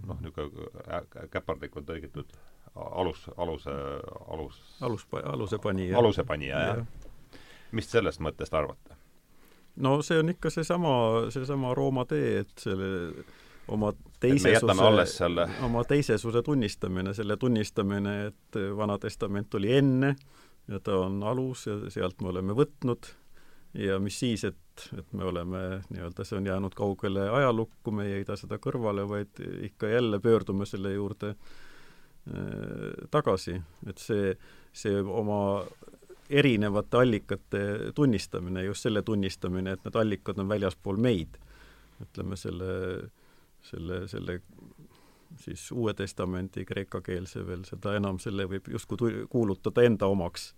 noh, 0.06 0.18
niisugune 0.22 1.28
käpardlikult 1.34 1.86
tõlgitud 1.90 2.34
alus, 2.74 3.28
aluse, 3.36 3.70
alus 4.28 4.60
alus, 4.80 5.06
alusepanija. 5.22 5.98
alusepanija, 5.98 6.60
jah. 6.60 6.76
Ja.. 6.76 7.40
mis 7.72 7.90
sellest 7.90 8.20
mõttest 8.20 8.54
arvate? 8.54 8.98
no 9.76 10.00
see 10.02 10.18
on 10.18 10.34
ikka 10.34 10.50
seesama, 10.50 10.94
seesama 11.34 11.74
Rooma 11.74 12.04
tee, 12.10 12.38
et 12.44 12.54
selle 12.58 13.24
oma 13.68 13.92
teisesuse, 14.20 15.48
oma 15.64 15.84
teisesuse 15.88 16.42
tunnistamine, 16.42 17.14
selle 17.14 17.36
tunnistamine, 17.40 18.16
et 18.26 18.58
Vana 18.76 18.98
Testament 18.98 19.54
oli 19.54 19.72
enne 19.76 20.14
ja 20.68 20.80
ta 20.80 20.98
on 21.04 21.22
alus 21.22 21.66
ja 21.66 21.76
sealt 21.92 22.22
me 22.22 22.32
oleme 22.32 22.56
võtnud. 22.56 23.10
Ja 23.74 23.96
mis 23.98 24.20
siis, 24.20 24.44
et, 24.46 24.84
et 24.94 25.08
me 25.12 25.24
oleme 25.26 25.60
nii-öelda, 25.90 26.22
see 26.24 26.38
on 26.38 26.46
jäänud 26.46 26.76
kaugele 26.78 27.24
ajalukku, 27.26 27.90
me 27.90 28.06
ei 28.06 28.20
heida 28.20 28.36
seda 28.38 28.60
kõrvale, 28.62 29.02
vaid 29.10 29.40
ikka 29.66 29.90
jälle 29.90 30.20
pöördume 30.22 30.66
selle 30.66 30.92
juurde 30.94 31.32
tagasi, 33.12 33.58
et 33.86 34.00
see, 34.00 34.30
see 34.72 35.02
oma 35.02 35.60
erinevate 36.32 36.96
allikate 36.96 37.60
tunnistamine, 37.94 38.62
just 38.64 38.86
selle 38.86 39.02
tunnistamine, 39.04 39.74
et 39.76 39.84
need 39.84 39.98
allikad 40.00 40.40
on 40.40 40.48
väljaspool 40.48 40.96
meid, 40.96 41.36
ütleme 42.00 42.38
selle 42.40 42.70
äh, 42.94 43.10
selle, 43.64 44.08
selle 44.08 44.40
siis 45.36 45.72
Uue 45.72 45.94
Testamendi 45.94 46.64
kreekakeelse 46.64 47.46
veel, 47.46 47.64
seda 47.68 47.96
enam 47.98 48.20
selle 48.22 48.46
võib 48.50 48.68
justkui 48.72 49.24
kuulutada 49.30 49.82
enda 49.82 50.06
omaks. 50.06 50.54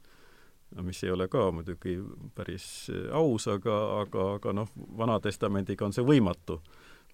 mis 0.82 1.04
ei 1.04 1.10
ole 1.10 1.28
ka 1.28 1.50
muidugi 1.52 1.96
päris 2.34 2.90
aus, 3.12 3.46
aga, 3.48 3.76
aga, 4.00 4.32
aga 4.34 4.52
noh, 4.52 4.68
Vana 4.98 5.20
Testamendiga 5.20 5.86
on 5.86 5.92
see 5.92 6.04
võimatu. 6.04 6.60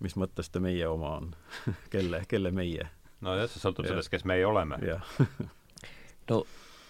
mis 0.00 0.16
mõttes 0.16 0.50
ta 0.50 0.60
meie 0.60 0.88
oma 0.88 1.16
on 1.16 1.34
kelle, 1.94 2.24
kelle 2.28 2.50
meie? 2.50 2.90
Nojah, 3.22 3.48
see 3.50 3.62
sõltub 3.62 3.88
sellest, 3.88 4.12
kes 4.12 4.26
meie 4.28 4.46
oleme. 4.46 4.78
no 6.30 6.44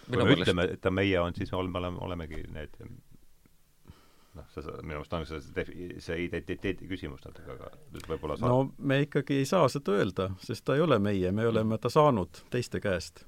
kui 0.06 0.18
me 0.18 0.24
meelest... 0.26 0.44
ütleme, 0.44 0.68
et 0.76 0.82
ta 0.82 0.92
meie 0.94 1.18
on, 1.20 1.34
siis 1.36 1.52
me 1.52 1.58
oleme, 1.62 1.96
olemegi 2.02 2.42
need 2.52 2.76
noh, 4.36 4.46
see, 4.54 4.64
minu 4.80 5.00
meelest 5.00 5.16
on 5.16 5.26
see, 5.28 5.66
see 6.02 6.18
identiteedi 6.26 6.88
küsimus 6.90 7.24
natuke, 7.26 7.56
aga 7.56 7.72
nüüd 7.92 8.08
võib-olla 8.10 8.38
saab... 8.38 8.48
no 8.48 8.88
me 8.92 9.02
ikkagi 9.06 9.42
ei 9.42 9.48
saa 9.48 9.68
seda 9.72 9.98
öelda, 9.98 10.30
sest 10.42 10.64
ta 10.68 10.76
ei 10.78 10.84
ole 10.84 10.98
meie, 11.02 11.32
me 11.34 11.46
oleme 11.48 11.78
ta 11.82 11.92
saanud 11.92 12.44
teiste 12.52 12.80
käest. 12.82 13.24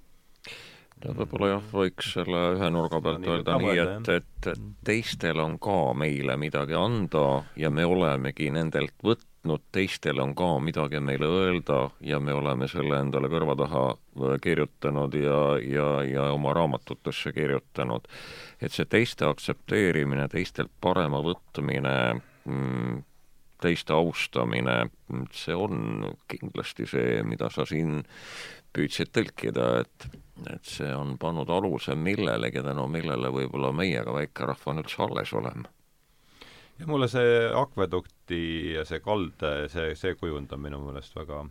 no 1.05 1.16
võib-olla 1.20 1.55
jah, 1.56 1.68
võiks 1.74 2.14
selle 2.16 2.43
ühe 2.56 2.72
nurga 2.72 3.02
pealt 3.05 3.24
no, 3.24 3.36
öelda 3.36 3.59
nii, 3.60 3.76
et, 3.85 4.10
et, 4.16 4.51
et 4.55 4.66
teistel 4.86 5.43
on 5.44 5.59
ka 5.62 5.78
meile 5.98 6.39
midagi 6.40 6.76
anda 6.78 7.44
ja 7.60 7.70
me 7.70 7.86
olemegi 7.89 8.51
nendelt 8.55 8.97
võtnud 9.05 9.31
võtnud, 9.45 9.62
teistel 9.73 10.21
on 10.21 10.35
ka 10.35 10.59
midagi 10.61 11.01
meile 11.01 11.27
öelda 11.27 11.91
ja 12.01 12.19
me 12.21 12.33
oleme 12.33 12.69
selle 12.69 12.99
endale 13.01 13.29
kõrva 13.29 13.57
taha 13.57 13.83
äh, 13.93 14.39
kirjutanud 14.41 15.15
ja, 15.15 15.59
ja, 15.61 16.03
ja 16.03 16.33
oma 16.33 16.55
raamatutesse 16.55 17.33
kirjutanud. 17.33 18.09
et 18.61 18.73
see 18.73 18.85
teiste 18.87 19.27
aktsepteerimine, 19.27 20.29
teistelt 20.29 20.71
parema 20.81 21.21
võtmine 21.21 22.21
mm,, 22.45 23.03
teiste 23.61 23.93
austamine, 23.93 24.91
see 25.33 25.55
on 25.55 26.15
kindlasti 26.29 26.87
see, 26.87 27.23
mida 27.23 27.51
sa 27.51 27.65
siin 27.65 28.03
püüdsid 28.73 29.12
tõlkida, 29.12 29.81
et 29.81 30.21
et 30.51 30.66
see 30.66 30.91
on 30.91 31.15
pannud 31.16 31.49
aluse 31.49 31.95
millelegi, 31.95 32.59
tänu 32.59 32.89
millele 32.91 33.31
võib-olla 33.31 33.71
meie 33.73 34.03
ka 34.03 34.12
väikerahvana 34.16 34.83
üldse 34.83 34.99
alles 35.05 35.33
oleme 35.33 35.71
ja 36.79 36.87
mulle 36.91 37.09
see 37.11 37.35
akvedukti 37.55 38.45
ja 38.75 38.85
see 38.89 39.03
kalde, 39.05 39.53
see, 39.73 39.93
see 39.99 40.17
kujund 40.19 40.53
on 40.55 40.65
minu 40.65 40.81
meelest 40.87 41.15
väga, 41.17 41.45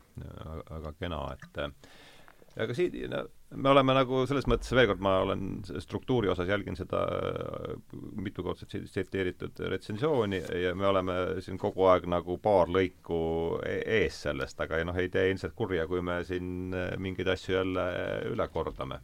väga 0.70 0.96
kena, 1.00 1.22
et 1.38 1.62
aga 2.64 2.76
siin 2.78 2.98
no, 3.10 3.24
me 3.56 3.72
oleme 3.72 3.96
nagu 3.98 4.24
selles 4.30 4.46
mõttes, 4.50 4.74
veel 4.76 4.90
kord, 4.92 5.02
ma 5.06 5.16
olen 5.24 5.46
struktuuri 5.82 6.30
osas 6.34 6.50
jälgin 6.50 6.78
seda 6.78 7.02
mitukordselt 7.94 8.76
tsiteeritud 8.90 9.64
retsensiooni 9.74 10.42
ja 10.64 10.76
me 10.78 10.90
oleme 10.90 11.18
siin 11.46 11.58
kogu 11.62 11.88
aeg 11.90 12.06
nagu 12.12 12.38
paar 12.44 12.72
lõiku 12.74 13.24
e-, 13.66 13.82
ees 14.02 14.24
sellest, 14.28 14.60
aga 14.66 14.84
noh, 14.86 15.00
ei 15.00 15.10
tee 15.14 15.30
ilmselt 15.32 15.56
kurja, 15.58 15.88
kui 15.90 16.04
me 16.06 16.20
siin 16.28 16.76
mingeid 17.02 17.34
asju 17.36 17.58
jälle 17.62 17.88
üle 18.34 18.50
kordame 18.54 19.02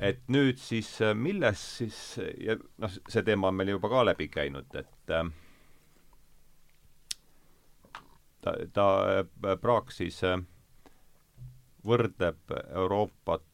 et 0.00 0.20
nüüd 0.32 0.58
siis, 0.60 0.90
äh, 1.04 1.14
milles 1.14 1.60
siis, 1.78 1.98
ja 2.40 2.56
noh, 2.80 2.98
see 3.08 3.22
teema 3.26 3.50
on 3.50 3.58
meil 3.58 3.74
juba 3.74 3.90
ka 3.92 4.04
läbi 4.08 4.30
käinud, 4.32 4.72
et 4.80 5.12
äh, 5.12 5.28
ta, 8.40 8.54
ta 8.72 8.86
äh, 9.20 9.56
Praak 9.60 9.92
siis 9.92 10.22
võrdleb 11.86 12.56
Euroopat 12.68 13.46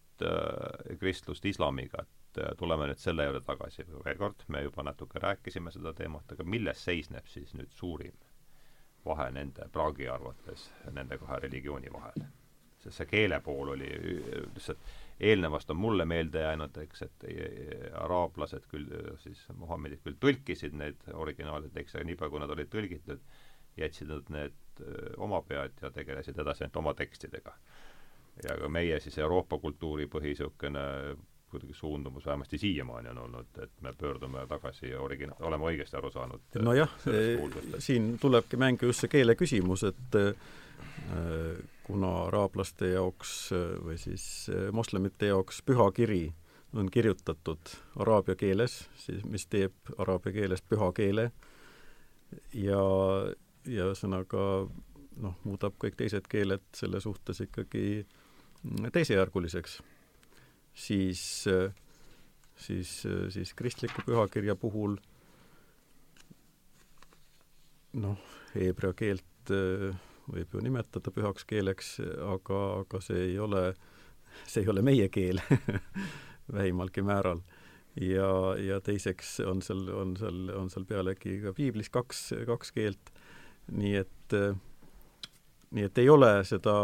kristlust 0.98 1.44
islamiga, 1.44 2.06
et 2.06 2.38
tuleme 2.56 2.86
nüüd 2.88 3.00
selle 3.00 3.26
juurde 3.26 3.42
tagasi 3.44 3.84
veel 3.90 4.16
kord, 4.18 4.46
me 4.48 4.62
juba 4.64 4.86
natuke 4.86 5.20
rääkisime 5.20 5.70
seda 5.74 5.92
teemat, 5.94 6.32
aga 6.32 6.44
milles 6.44 6.80
seisneb 6.84 7.28
siis 7.28 7.52
nüüd 7.54 7.74
suurim 7.76 8.16
vahe 9.06 9.28
nende 9.36 9.68
Praagi 9.72 10.08
arvates 10.10 10.70
nende 10.96 11.18
kahe 11.20 11.38
religiooni 11.44 11.92
vahel? 11.92 12.24
sest 12.80 13.02
see 13.02 13.08
keele 13.10 13.38
pool 13.44 13.74
oli 13.74 13.90
lihtsalt 14.54 14.88
eelnevast 15.20 15.70
on 15.70 15.76
mulle 15.80 16.04
meelde 16.04 16.40
jäänud, 16.40 16.76
eks, 16.82 17.02
et 17.02 17.26
araablased 18.00 18.66
küll 18.70 18.90
siis, 19.22 19.40
Muhamedid 19.56 20.02
küll 20.04 20.18
tõlkisid 20.20 20.76
need 20.76 21.08
originaalid, 21.14 21.76
eks, 21.76 21.96
aga 21.96 22.04
niipea, 22.08 22.30
kui 22.32 22.42
nad 22.42 22.52
olid 22.52 22.70
tõlgitud, 22.72 23.22
jätsid 23.76 24.12
nad 24.12 24.32
need 24.32 24.82
oma 25.16 25.40
pead 25.48 25.78
ja 25.82 25.90
tegelesid 25.92 26.38
edasi 26.42 26.64
ainult 26.64 26.82
oma 26.82 26.94
tekstidega. 26.94 27.54
ja 28.44 28.58
ka 28.60 28.68
meie 28.68 29.00
siis 29.00 29.16
Euroopa 29.18 29.58
kultuuri 29.58 30.06
põhi 30.12 30.34
niisugune 30.34 30.82
kuidagi 31.48 31.72
suundumus 31.74 32.26
vähemasti 32.26 32.58
siiamaani 32.58 33.08
on 33.08 33.18
olnud, 33.18 33.58
et 33.62 33.80
me 33.80 33.92
pöördume 33.92 34.46
tagasi 34.46 34.94
origina-, 34.94 35.36
oleme 35.40 35.64
õigesti 35.64 35.96
aru 35.96 36.10
saanud. 36.10 36.40
nojah, 36.60 36.92
siin 37.78 38.18
tulebki 38.18 38.56
mängu 38.56 38.90
just 38.90 39.00
see 39.00 39.12
keele 39.16 39.34
küsimus, 39.34 39.86
et 39.88 40.20
Äh, 41.10 41.62
kuna 41.86 42.08
araablaste 42.26 42.90
jaoks 42.96 43.32
äh, 43.54 43.76
või 43.86 43.98
siis 44.00 44.24
äh, 44.50 44.68
moslemite 44.74 45.30
jaoks 45.30 45.62
pühakiri 45.66 46.32
on 46.76 46.90
kirjutatud 46.92 47.70
araabia 48.02 48.34
keeles, 48.36 48.80
siis 48.98 49.22
mis 49.24 49.46
teeb 49.46 49.92
araabia 50.02 50.34
keelest 50.34 50.66
püha 50.68 50.90
keele. 50.92 51.30
Ja, 52.52 52.80
ja 53.70 53.86
ühesõnaga 53.86 54.42
noh, 55.22 55.36
muudab 55.46 55.78
kõik 55.80 55.94
teised 55.96 56.26
keeled 56.28 56.64
selle 56.76 57.00
suhtes 57.00 57.40
ikkagi 57.46 58.02
mm, 58.02 58.90
teisejärguliseks, 58.92 59.78
siis, 60.74 61.22
siis, 62.66 62.92
siis 63.38 63.54
kristliku 63.56 64.04
pühakirja 64.10 64.58
puhul 64.58 64.98
noh, 68.02 68.28
heebrea 68.58 68.92
keelt 68.98 69.54
võib 70.32 70.54
ju 70.54 70.62
nimetada 70.64 71.12
pühaks 71.14 71.46
keeleks, 71.48 71.96
aga, 72.26 72.62
aga 72.82 73.00
see 73.04 73.30
ei 73.30 73.38
ole, 73.42 73.62
see 74.46 74.64
ei 74.64 74.72
ole 74.72 74.82
meie 74.86 75.08
keel 75.12 75.40
vähimalgi 76.56 77.04
määral. 77.06 77.40
ja, 78.00 78.28
ja 78.60 78.80
teiseks 78.80 79.40
on 79.46 79.62
seal, 79.62 79.86
on 79.88 80.16
seal, 80.16 80.50
on 80.56 80.70
seal 80.70 80.84
pealegi 80.84 81.38
ka 81.44 81.54
piiblis 81.56 81.90
kaks, 81.90 82.28
kaks 82.46 82.72
keelt, 82.72 83.12
nii 83.72 83.94
et, 84.02 84.38
nii 85.70 85.88
et 85.88 85.98
ei 85.98 86.08
ole 86.08 86.32
seda, 86.44 86.76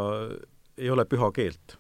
ei 0.79 0.91
ole 0.91 1.05
püha 1.05 1.33
keelt. 1.33 1.77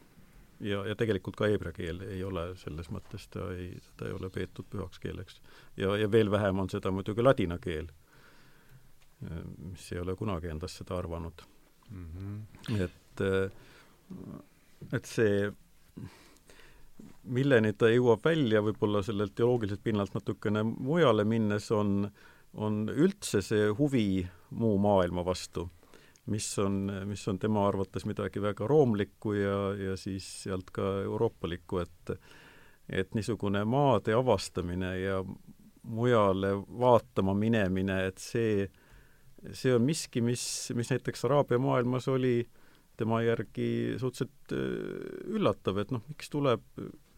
ja, 0.61 0.85
ja 0.87 0.99
tegelikult 0.99 1.37
ka 1.37 1.49
heebrea 1.51 1.73
keel 1.73 2.03
ei 2.11 2.23
ole 2.25 2.53
selles 2.61 2.91
mõttes, 2.91 3.27
ta 3.31 3.49
ei, 3.55 3.73
seda 3.89 4.11
ei 4.11 4.19
ole 4.19 4.31
peetud 4.31 4.69
pühaks 4.71 4.99
keeleks. 4.99 5.41
ja, 5.77 5.97
ja 5.97 6.11
veel 6.11 6.31
vähem 6.31 6.59
on 6.59 6.71
seda 6.71 6.91
muidugi 6.91 7.23
ladina 7.23 7.59
keel 7.59 7.91
mis 9.63 9.93
ei 9.93 10.01
ole 10.03 10.17
kunagi 10.19 10.51
endast 10.51 10.81
seda 10.81 10.97
arvanud 10.99 11.45
mm. 11.93 12.09
-hmm. 12.17 12.81
et 12.85 13.23
et 14.93 15.07
see, 15.07 15.51
milleni 17.23 17.73
ta 17.79 17.91
jõuab 17.93 18.25
välja 18.25 18.63
võib-olla 18.65 19.03
sellelt 19.07 19.35
teoloogiliselt 19.39 19.83
pinnalt 19.85 20.15
natukene 20.17 20.65
mujale 20.67 21.25
minnes, 21.29 21.71
on, 21.71 22.09
on 22.55 22.83
üldse 22.91 23.43
see 23.45 23.69
huvi 23.79 24.27
muu 24.59 24.77
maailma 24.83 25.25
vastu, 25.25 25.69
mis 26.33 26.49
on, 26.63 26.85
mis 27.09 27.23
on 27.29 27.39
tema 27.43 27.67
arvates 27.69 28.07
midagi 28.09 28.43
väga 28.43 28.67
roomlikku 28.69 29.37
ja, 29.39 29.59
ja 29.79 29.97
siis 29.97 30.27
sealt 30.45 30.71
ka 30.75 30.95
euroopalikku, 31.07 31.85
et 31.85 32.17
et 32.93 33.15
niisugune 33.15 33.63
maade 33.65 34.13
avastamine 34.13 34.89
ja 34.99 35.21
mujale 35.83 36.51
vaatama 36.83 37.33
minemine, 37.35 37.95
et 38.09 38.19
see, 38.21 38.67
see 39.51 39.75
on 39.75 39.83
miski, 39.87 40.23
mis, 40.25 40.45
mis 40.77 40.91
näiteks 40.93 41.25
Araabia 41.29 41.59
maailmas 41.59 42.09
oli 42.09 42.49
tema 42.97 43.23
järgi 43.23 43.97
suhteliselt 43.99 44.53
äh, 44.53 45.33
üllatav, 45.35 45.81
et 45.83 45.95
noh, 45.95 46.05
miks 46.09 46.31
tuleb 46.31 46.63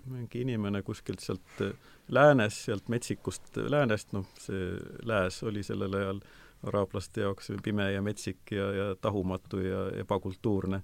mingi 0.05 0.42
inimene 0.44 0.82
kuskilt 0.84 1.22
sealt 1.24 1.60
äh, 1.64 1.74
läänes, 2.09 2.64
sealt 2.68 2.88
metsikust 2.92 3.56
läänest, 3.56 4.12
noh, 4.16 4.26
see 4.40 4.74
lääs 5.05 5.42
oli 5.48 5.64
sellel 5.66 6.01
ajal 6.01 6.24
araablaste 6.64 7.20
jaoks 7.20 7.51
pime 7.62 7.90
ja 7.92 8.01
metsik 8.02 8.52
ja, 8.55 8.70
ja 8.72 8.86
tahumatu 8.96 9.60
ja 9.60 9.84
ebakultuurne, 10.01 10.80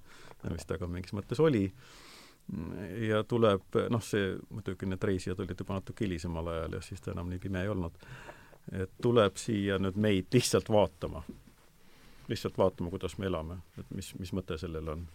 mis 0.53 0.67
ta 0.69 0.77
ka 0.81 0.89
mingis 0.91 1.15
mõttes 1.17 1.41
oli, 1.41 1.71
ja 3.09 3.23
tuleb, 3.29 3.79
noh, 3.93 4.03
see, 4.05 4.35
muidugi 4.51 4.89
need 4.89 5.05
reisijad 5.07 5.41
olid 5.41 5.61
juba 5.61 5.79
natuke 5.79 6.05
hilisemal 6.05 6.51
ajal 6.53 6.77
ja 6.79 6.83
siis 6.85 7.01
ta 7.01 7.15
enam 7.15 7.31
nii 7.31 7.41
pime 7.43 7.63
ei 7.65 7.71
olnud, 7.73 7.97
et 8.73 8.91
tuleb 9.03 9.37
siia 9.41 9.79
nüüd 9.79 9.97
meid 9.97 10.27
lihtsalt 10.33 10.69
vaatama. 10.71 11.23
lihtsalt 12.29 12.59
vaatama, 12.59 12.91
kuidas 12.91 13.19
me 13.19 13.27
elame, 13.27 13.57
et 13.79 13.91
mis, 13.91 14.13
mis 14.19 14.33
mõte 14.33 14.59
sellel 14.59 14.89
on 14.89 15.09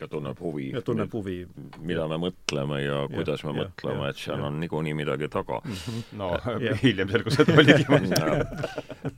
ja 0.00 0.08
tunneb 0.08 0.40
huvi. 0.40 0.70
ja 0.70 0.82
tunneb 0.82 1.12
huvi. 1.12 1.36
mida 1.78 2.06
me 2.08 2.18
mõtleme 2.24 2.80
ja, 2.82 3.02
ja 3.02 3.08
kuidas 3.12 3.44
me 3.44 3.52
ja, 3.54 3.64
mõtleme, 3.64 4.08
et 4.10 4.20
seal 4.20 4.40
ja. 4.40 4.48
on 4.48 4.60
niikuinii 4.62 4.94
midagi 4.96 5.28
taga 5.32 5.60
mm. 5.64 5.76
-hmm. 5.76 6.02
no 6.20 6.30
ja. 6.64 6.74
hiljem 6.82 7.12
selgus, 7.12 7.38
et 7.40 7.52
oligi 7.54 7.86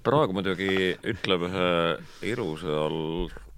praegu 0.07 0.37
muidugi 0.37 0.73
ütleb 1.15 1.47
ühe 1.49 1.69
ilusal, 2.33 2.99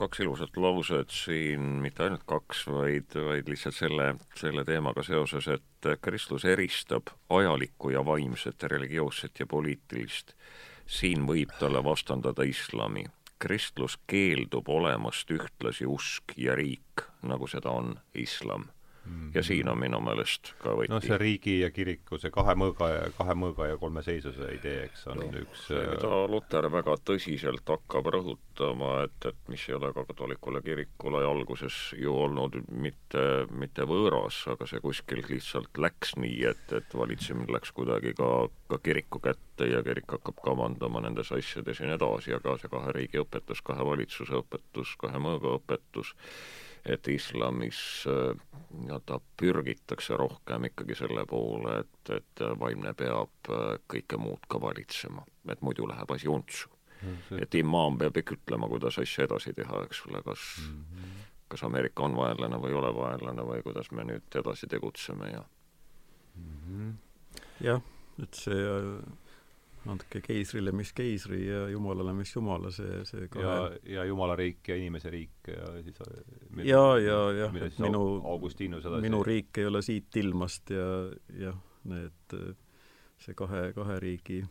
kaks 0.01 0.21
ilusat 0.25 0.57
lauset 0.57 1.11
siin, 1.11 1.81
mitte 1.85 2.05
ainult 2.05 2.27
kaks, 2.29 2.67
vaid, 2.69 3.17
vaid 3.29 3.49
lihtsalt 3.49 3.79
selle, 3.79 4.15
selle 4.37 4.65
teemaga 4.65 5.03
seoses, 5.03 5.49
et 5.49 5.91
Kristus 6.01 6.45
eristab 6.45 7.13
ajalikku 7.31 7.91
ja 7.91 8.05
vaimset, 8.05 8.63
religioosset 8.63 9.41
ja 9.41 9.47
poliitilist. 9.47 10.35
siin 10.87 11.25
võib 11.27 11.53
talle 11.59 11.81
vastandada 11.85 12.45
islami 12.45 13.07
kristlus 13.45 13.99
keeldub 14.09 14.69
olemast 14.73 15.31
ühtlasi 15.31 15.85
usk 15.91 16.33
ja 16.41 16.57
riik, 16.57 17.05
nagu 17.29 17.49
seda 17.51 17.75
on 17.77 17.93
islam 18.16 18.71
mm. 19.06 19.31
ja 19.35 19.43
siin 19.43 19.68
on 19.68 19.78
minu 19.78 20.01
meelest 20.05 20.52
ka 20.62 20.74
võti. 20.78 20.90
noh, 20.93 21.02
see 21.05 21.18
riigi 21.20 21.59
ja 21.60 21.70
kiriku, 21.74 22.18
see 22.20 22.32
kahe 22.35 22.55
mõõga 22.59 22.90
ja, 22.90 23.02
kahe 23.16 23.36
mõõga 23.39 23.68
ja 23.70 23.78
kolme 23.81 24.02
seisuse 24.06 24.51
idee, 24.56 24.86
eks, 24.89 25.06
on 25.12 25.20
no, 25.22 25.28
üks 25.44 25.66
mida 25.72 26.10
äh, 26.10 26.24
Luter 26.31 26.68
väga 26.72 26.97
tõsiselt 27.06 27.68
hakkab 27.68 28.10
rõhutama, 28.14 28.93
et, 29.09 29.28
et 29.31 29.52
mis 29.52 29.66
ei 29.68 29.76
ole 29.78 29.93
ka 29.97 30.06
katolikule 30.10 30.62
kirikule 30.64 31.22
alguses 31.26 31.78
ju 32.01 32.16
olnud 32.26 32.59
mitte, 32.70 33.24
mitte 33.52 33.86
võõras, 33.89 34.43
aga 34.52 34.68
see 34.70 34.82
kuskilt 34.85 35.31
lihtsalt 35.32 35.81
läks 35.81 36.16
nii, 36.20 36.40
et, 36.51 36.66
et 36.76 36.98
valitsemine 36.98 37.51
läks 37.55 37.74
kuidagi 37.76 38.14
ka, 38.18 38.31
ka 38.72 38.81
kiriku 38.85 39.22
kätte 39.24 39.70
ja 39.70 39.82
kirik 39.86 40.10
hakkab 40.16 40.40
kamandama 40.44 41.05
nendes 41.05 41.32
asjades 41.35 41.81
ja 41.81 41.89
nii 41.89 41.98
edasi, 41.98 42.35
aga 42.36 42.59
see 42.60 42.72
kahe 42.72 42.94
riigi 42.97 43.22
õpetus, 43.22 43.62
kahe 43.64 43.86
valitsuse 43.86 44.39
õpetus, 44.40 44.97
kahe 45.01 45.20
mõõga 45.22 45.59
õpetus, 45.60 46.14
et 46.85 47.09
islamis 47.09 47.78
äh, 48.11 48.36
nii-öelda 48.74 49.20
pürgitakse 49.40 50.16
rohkem 50.16 50.69
ikkagi 50.69 50.97
selle 50.98 51.24
poole, 51.27 51.78
et, 51.81 52.12
et 52.19 52.44
vaimne 52.61 52.93
peab 52.98 53.51
äh, 53.51 53.77
kõike 53.90 54.19
muud 54.20 54.44
ka 54.48 54.61
valitsema, 54.61 55.24
et 55.48 55.62
muidu 55.65 55.89
läheb 55.89 56.11
asi 56.11 56.28
untsu 56.28 56.69
mm. 57.02 57.16
-hmm. 57.16 57.43
et 57.43 57.55
imaam 57.55 57.98
peab 57.98 58.16
ikka 58.16 58.36
ütlema, 58.36 58.69
kuidas 58.69 58.98
asja 58.98 59.24
edasi 59.24 59.55
teha, 59.56 59.82
eks 59.85 60.05
ole, 60.09 60.23
kas 60.23 60.44
mm, 60.61 60.85
-hmm. 60.85 61.24
kas 61.48 61.65
Ameerika 61.65 62.02
on 62.02 62.16
vaenlane 62.16 62.56
või 62.56 62.74
ei 62.74 62.81
ole 62.82 62.94
vaenlane 62.94 63.43
või 63.43 63.62
kuidas 63.62 63.90
me 63.90 64.05
nüüd 64.05 64.40
edasi 64.40 64.66
tegutseme 64.66 65.31
ja 65.31 65.43
mm 66.35 66.56
-hmm. 66.69 66.94
jah, 67.61 67.82
et 68.23 68.35
see 68.35 68.61
andke 69.90 70.20
keisrile, 70.24 70.73
mis 70.73 70.93
keisri 70.97 71.43
ja 71.47 71.66
jumalale, 71.69 72.15
mis 72.16 72.32
jumala, 72.35 72.70
see, 72.74 73.02
see 73.09 73.28
kahe 73.32 73.44
ja, 73.44 73.55
ja 73.98 74.05
jumala 74.09 74.36
riik 74.39 74.69
ja 74.69 74.78
inimese 74.81 75.12
riik 75.12 75.52
ja 75.52 75.70
siis 75.85 76.01
mil, 76.51 76.66
ja, 76.69 76.82
ja, 77.02 77.20
jah, 77.43 77.56
et 77.66 77.78
minu, 77.85 78.02
Augustinus 78.32 78.89
minu 79.05 79.23
riik 79.27 79.61
ei 79.61 79.69
ole 79.69 79.82
siit 79.85 80.16
ilmast 80.20 80.73
ja 80.74 80.89
jah, 81.40 81.59
need, 81.90 82.36
see 83.20 83.36
kahe, 83.36 83.66
kahe 83.77 83.98
riigi 84.02 84.43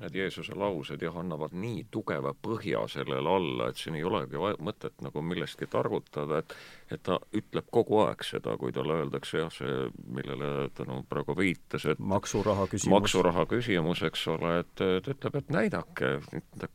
need 0.00 0.18
Jeesuse 0.18 0.54
laused 0.58 1.02
jah, 1.02 1.16
annavad 1.20 1.54
nii 1.56 1.86
tugeva 1.94 2.32
põhja 2.34 2.84
sellele 2.90 3.32
alla, 3.34 3.68
et 3.70 3.80
siin 3.80 3.98
ei 3.98 4.04
olegi 4.06 4.40
mõtet 4.64 5.00
nagu 5.04 5.22
millestki 5.24 5.68
targutada, 5.70 6.42
et 6.42 6.54
et 6.88 7.02
ta 7.04 7.18
ütleb 7.36 7.66
kogu 7.72 7.98
aeg 8.06 8.22
seda, 8.24 8.54
kui 8.60 8.72
talle 8.72 8.94
öeldakse 9.02 9.42
jah, 9.42 9.50
see, 9.52 9.88
millele 10.08 10.68
ta 10.76 10.86
no 10.88 11.02
praegu 11.08 11.34
viitas, 11.36 11.84
et 11.90 12.00
maksuraha 12.00 12.64
küsimus, 12.70 12.94
maksuraha 12.94 13.44
küsimus, 13.50 14.02
eks 14.08 14.24
ole, 14.32 14.54
et 14.62 14.72
ta 14.78 15.12
ütleb, 15.12 15.36
et 15.42 15.52
näidake, 15.52 16.12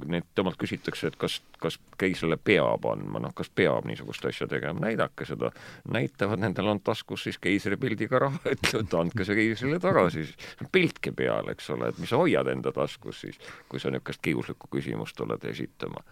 neid, 0.05 0.27
temalt 0.37 0.59
küsitakse, 0.61 1.09
et 1.09 1.17
kas, 1.17 1.39
kas 1.63 1.79
keisrile 1.99 2.37
peab 2.37 2.85
andma, 2.91 3.21
noh, 3.23 3.33
kas 3.35 3.49
peab 3.53 3.87
niisugust 3.87 4.25
asja 4.29 4.47
tegema, 4.51 4.83
näidake 4.83 5.27
seda. 5.29 5.51
näitavad, 5.93 6.41
nendel 6.43 6.73
on 6.73 6.81
taskus 6.83 7.23
siis 7.27 7.39
keisri 7.41 7.77
pildiga 7.79 8.19
raha, 8.25 8.41
ütlevad, 8.55 8.99
andke 8.99 9.27
see 9.27 9.39
keisrile 9.39 9.79
tagasi, 9.83 10.27
siis 10.27 10.69
piltki 10.71 11.15
peal, 11.15 11.49
eks 11.53 11.71
ole, 11.75 11.89
et 11.89 12.03
mis 12.03 12.11
sa 12.13 12.21
hoiad 12.21 12.51
enda 12.51 12.75
taskus 12.75 13.23
siis, 13.25 13.41
kui 13.69 13.79
sa 13.79 13.91
niisugust 13.93 14.23
kiuslikku 14.23 14.71
küsimust 14.77 15.19
oled 15.25 15.51
esitama 15.51 16.03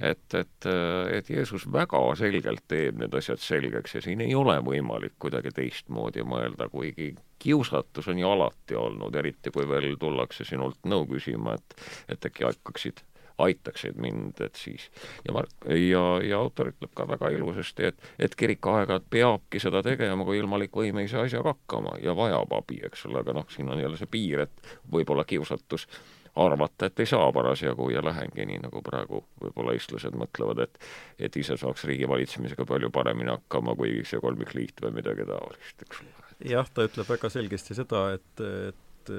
et, 0.00 0.34
et, 0.34 0.66
et 1.12 1.30
Jeesus 1.30 1.66
väga 1.72 2.00
selgelt 2.16 2.64
teeb 2.68 3.00
need 3.00 3.14
asjad 3.16 3.40
selgeks 3.42 3.98
ja 3.98 4.04
siin 4.04 4.22
ei 4.24 4.34
ole 4.34 4.56
võimalik 4.64 5.18
kuidagi 5.20 5.52
teistmoodi 5.56 6.24
mõelda, 6.24 6.70
kuigi 6.72 7.12
kiusatus 7.40 8.08
on 8.12 8.18
ju 8.20 8.30
alati 8.30 8.76
olnud, 8.76 9.14
eriti 9.16 9.52
kui 9.52 9.68
veel 9.68 9.94
tullakse 10.00 10.44
sinult 10.48 10.80
nõu 10.88 11.06
küsima, 11.10 11.56
et 11.56 11.76
et 12.16 12.26
äkki 12.30 12.48
hakkaksid 12.48 13.04
aitaksid 13.46 13.98
mind, 14.00 14.40
et 14.44 14.58
siis 14.58 14.88
ja 15.26 15.34
Mark 15.36 15.66
ja, 15.70 16.04
ja 16.24 16.38
autor 16.38 16.72
ütleb 16.72 16.94
ka 16.96 17.06
väga 17.08 17.32
ilusasti, 17.36 17.90
et, 17.90 18.08
et 18.18 18.36
kirik 18.38 18.66
aeg-ajalt 18.66 19.08
peabki 19.10 19.62
seda 19.62 19.82
tegema, 19.86 20.26
kui 20.28 20.40
ilmalik 20.40 20.76
võim 20.76 21.00
ei 21.02 21.10
saa 21.10 21.26
asjaga 21.28 21.54
hakkama 21.54 21.96
ja 22.04 22.14
vajab 22.16 22.54
abi, 22.60 22.80
eks 22.88 23.06
ole, 23.10 23.24
aga 23.24 23.36
noh, 23.40 23.48
siin 23.52 23.70
on 23.72 23.82
jälle 23.82 24.00
see 24.00 24.10
piir, 24.10 24.46
et 24.46 24.74
võib-olla 24.92 25.26
kiusatus 25.28 25.88
arvata, 26.36 26.86
et 26.86 27.00
ei 27.00 27.08
saa 27.10 27.32
parasjagu 27.32 27.88
ja 27.90 28.02
lähengi, 28.04 28.44
nii 28.46 28.60
nagu 28.62 28.82
praegu 28.86 29.24
võib-olla 29.42 29.74
eestlased 29.74 30.14
mõtlevad, 30.18 30.62
et 30.66 30.78
et 31.18 31.36
ise 31.36 31.56
saaks 31.60 31.84
riigi 31.90 32.08
valitsemisega 32.08 32.66
palju 32.66 32.90
paremini 32.94 33.32
hakkama 33.32 33.74
kui 33.78 34.04
see 34.06 34.22
kolmikliit 34.22 34.84
või 34.84 35.00
midagi 35.00 35.26
taolist, 35.26 35.82
eks 35.86 36.04
ole. 36.04 36.30
jah, 36.52 36.70
ta 36.70 36.86
ütleb 36.86 37.10
väga 37.10 37.32
selgesti 37.34 37.76
seda, 37.78 38.06
et, 38.14 38.46
et 38.70 39.12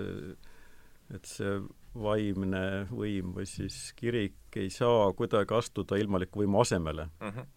et 1.11 1.27
see 1.27 1.59
vaimne 1.95 2.87
võim 2.91 3.33
või 3.35 3.45
siis 3.49 3.91
kirik 3.95 4.55
ei 4.55 4.69
saa 4.69 5.11
kuidagi 5.17 5.55
astuda 5.57 5.97
ilmaliku 5.99 6.43
võimu 6.43 6.61
asemele. 6.61 7.09
Mhm. 7.21 7.37
-huh. 7.37 7.47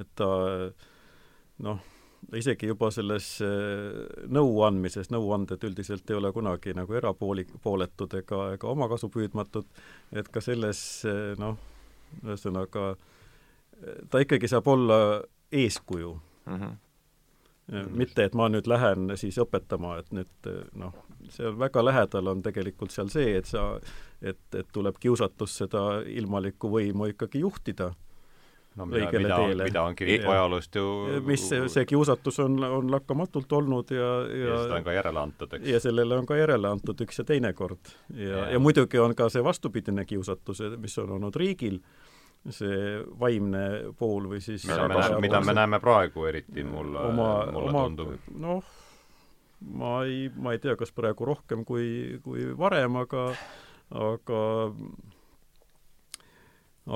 et 0.00 0.08
ta 0.14 0.30
noh, 1.58 1.80
isegi 2.34 2.66
juba 2.66 2.90
selles 2.90 3.40
äh, 3.40 4.26
nõu 4.28 4.62
andmises, 4.66 5.10
nõuanded 5.10 5.62
üldiselt 5.64 6.10
ei 6.10 6.16
ole 6.16 6.32
kunagi 6.32 6.74
nagu 6.74 6.92
erapooli-, 6.92 7.46
pooletud 7.62 8.14
ega, 8.14 8.52
ega 8.52 8.68
omakasupüüdmatud, 8.68 9.66
et 10.12 10.28
ka 10.28 10.40
selles 10.40 11.04
äh, 11.04 11.34
noh, 11.38 11.58
ühesõnaga 12.24 12.96
ta 14.10 14.20
ikkagi 14.22 14.48
saab 14.48 14.68
olla 14.72 14.98
eeskuju 15.52 16.14
mm. 16.46 16.54
-hmm. 16.54 16.76
Mitte, 17.90 18.24
et 18.24 18.34
ma 18.38 18.48
nüüd 18.52 18.68
lähen 18.70 19.12
siis 19.18 19.38
õpetama, 19.42 19.96
et 20.00 20.10
nüüd 20.14 20.50
noh, 20.78 20.94
seal 21.34 21.56
väga 21.58 21.82
lähedal 21.84 22.32
on 22.32 22.42
tegelikult 22.44 22.94
seal 22.94 23.10
see, 23.12 23.36
et 23.40 23.48
sa, 23.50 23.68
et, 24.22 24.42
et 24.54 24.68
tuleb 24.72 24.98
kiusatus 25.02 25.56
seda 25.64 25.86
ilmalikku 26.06 26.70
võimu 26.70 27.10
ikkagi 27.10 27.42
juhtida 27.42 27.92
no 28.76 28.86
mida, 28.86 29.10
mida, 29.12 29.38
mida 29.64 29.82
on 29.82 29.96
kiriku 29.96 30.30
ajaloost 30.30 30.76
ju 30.76 30.86
mis 31.26 31.44
see, 31.48 31.68
see 31.72 31.84
kiusatus 31.88 32.40
on, 32.44 32.58
on 32.64 32.90
lakkamatult 32.92 33.52
olnud 33.58 33.92
ja, 33.94 34.10
ja 34.28 34.50
ja 34.50 34.58
seda 34.64 34.80
on 34.80 34.86
ka 34.86 34.96
järele 34.96 35.22
antud, 35.22 35.54
eks. 35.58 35.68
ja 35.70 35.80
sellele 35.82 36.18
on 36.20 36.28
ka 36.28 36.38
järele 36.38 36.70
antud 36.70 37.00
üks 37.06 37.22
ja 37.22 37.26
teine 37.28 37.52
kord. 37.56 37.94
ja, 38.14 38.28
ja., 38.28 38.42
ja 38.56 38.60
muidugi 38.62 39.00
on 39.02 39.16
ka 39.16 39.30
see 39.32 39.44
vastupidine 39.44 40.04
kiusatus, 40.04 40.62
mis 40.82 40.98
on 41.02 41.16
olnud 41.18 41.36
riigil, 41.40 41.80
see 42.54 43.02
vaimne 43.20 43.92
pool 43.98 44.28
või 44.30 44.40
siis 44.44 44.66
mida 44.68 44.86
me, 44.88 44.98
näeme, 45.00 45.20
mida 45.24 45.40
me 45.44 45.54
näeme 45.56 45.80
praegu 45.82 46.26
eriti, 46.28 46.64
mulle, 46.64 47.08
mulle 47.16 47.70
oma, 47.70 47.84
tundub. 47.86 48.30
noh, 48.36 48.72
ma 49.80 49.92
ei, 50.06 50.26
ma 50.34 50.54
ei 50.54 50.62
tea, 50.62 50.76
kas 50.78 50.94
praegu 50.96 51.28
rohkem 51.28 51.64
kui, 51.66 52.20
kui 52.24 52.48
varem, 52.58 53.00
aga 53.02 53.28
aga 53.96 54.40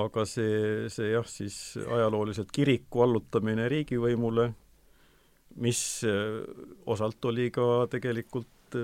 aga 0.01 0.25
see, 0.27 0.89
see 0.91 1.11
jah, 1.11 1.27
siis 1.27 1.77
ajalooliselt 1.83 2.51
kiriku 2.55 3.03
allutamine 3.07 3.67
riigivõimule 3.71 4.51
mis 5.59 5.83
osalt 6.87 7.25
oli 7.27 7.49
ka 7.51 7.87
tegelikult 7.91 8.77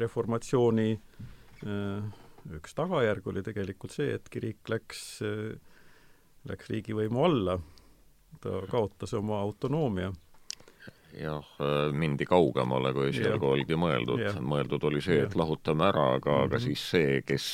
reformatsiooni 0.00 0.88
üks 2.54 2.76
tagajärg 2.76 3.26
oli 3.30 3.42
tegelikult 3.44 3.94
see, 3.94 4.14
et 4.18 4.28
kirik 4.32 4.68
läks, 4.72 5.02
läks 6.48 6.68
riigivõimu 6.70 7.24
alla, 7.24 7.58
ta 8.40 8.60
kaotas 8.70 9.14
oma 9.16 9.40
autonoomia 9.40 10.12
jah, 11.14 11.46
mindi 11.94 12.26
kaugemale, 12.26 12.90
kui 12.94 13.08
esialgu 13.12 13.46
oligi 13.54 13.76
mõeldud. 13.78 14.22
mõeldud 14.42 14.86
oli 14.88 15.02
see, 15.04 15.20
et 15.24 15.36
lahutame 15.38 15.86
ära, 15.86 16.06
aga 16.18 16.30
mm, 16.30 16.36
-hmm. 16.36 16.48
aga 16.48 16.56
mhm. 16.56 16.64
siis 16.64 16.84
see, 16.90 17.22
kes, 17.26 17.46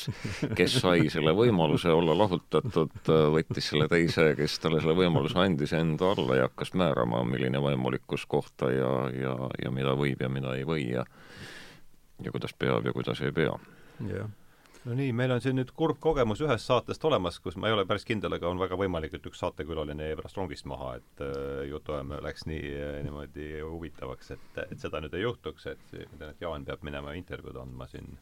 kes 0.59 0.79
sai 0.81 1.11
selle 1.13 1.35
võimaluse 1.37 1.93
olla 1.93 2.17
lahutatud, 2.17 3.13
võttis 3.37 3.71
selle 3.73 3.89
teise, 3.89 4.33
kes 4.39 4.59
talle 4.59 4.81
selle 4.81 4.97
võimaluse 4.97 5.39
andis, 5.39 5.73
enda 5.77 6.13
alla 6.17 6.41
ja 6.41 6.49
hakkas 6.49 6.75
määrama, 6.75 7.25
milline 7.25 7.63
vaimulikkus 7.63 8.27
kohta 8.27 8.73
ja, 8.73 8.93
ja, 9.21 9.37
ja 9.65 9.71
mida 9.71 9.95
võib 9.97 10.23
ja 10.23 10.29
mida 10.29 10.57
ei 10.57 10.65
või 10.65 10.91
ja 10.91 11.05
ja 12.25 12.31
kuidas 12.33 12.53
peab 12.53 12.85
ja 12.85 12.93
kuidas 12.93 13.21
ei 13.21 13.33
pea. 13.33 13.57
jah 14.09 14.29
no 14.85 14.97
nii, 14.97 15.13
meil 15.17 15.35
on 15.35 15.43
siin 15.45 15.59
nüüd 15.59 15.73
kurb 15.77 16.01
kogemus 16.01 16.41
ühest 16.45 16.69
saatest 16.69 17.05
olemas, 17.05 17.39
kus 17.45 17.59
ma 17.61 17.69
ei 17.69 17.77
ole 17.77 17.85
päris 17.89 18.07
kindel, 18.09 18.37
aga 18.37 18.49
on 18.49 18.61
väga 18.63 18.79
võimalik, 18.81 19.15
et 19.17 19.27
üks 19.29 19.43
saatekülaline 19.43 20.11
jäi 20.11 20.19
pärast 20.19 20.41
rongist 20.41 20.69
maha, 20.71 20.95
et 21.01 21.25
äh, 21.27 21.67
jutuajamine 21.71 22.23
läks 22.25 22.47
nii 22.49 22.75
äh, 22.79 22.99
niimoodi 23.07 23.53
huvitavaks, 23.61 24.35
et, 24.37 24.61
et 24.67 24.81
seda 24.81 25.03
nüüd 25.05 25.17
ei 25.19 25.27
juhtuks, 25.27 25.69
et 25.75 25.97
ma 26.13 26.19
tean, 26.19 26.35
et 26.35 26.45
Jaan 26.47 26.69
peab 26.69 26.85
minema 26.87 27.17
intervjuud 27.19 27.61
andma 27.61 27.89
siin 27.91 28.15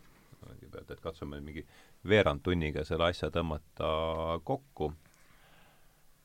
kõigepealt, 0.48 0.90
et 0.90 1.02
katsume 1.02 1.40
mingi 1.44 1.64
veerand 2.08 2.42
tunniga 2.44 2.84
selle 2.86 3.08
asja 3.10 3.30
tõmmata 3.34 3.90
kokku. 4.46 4.92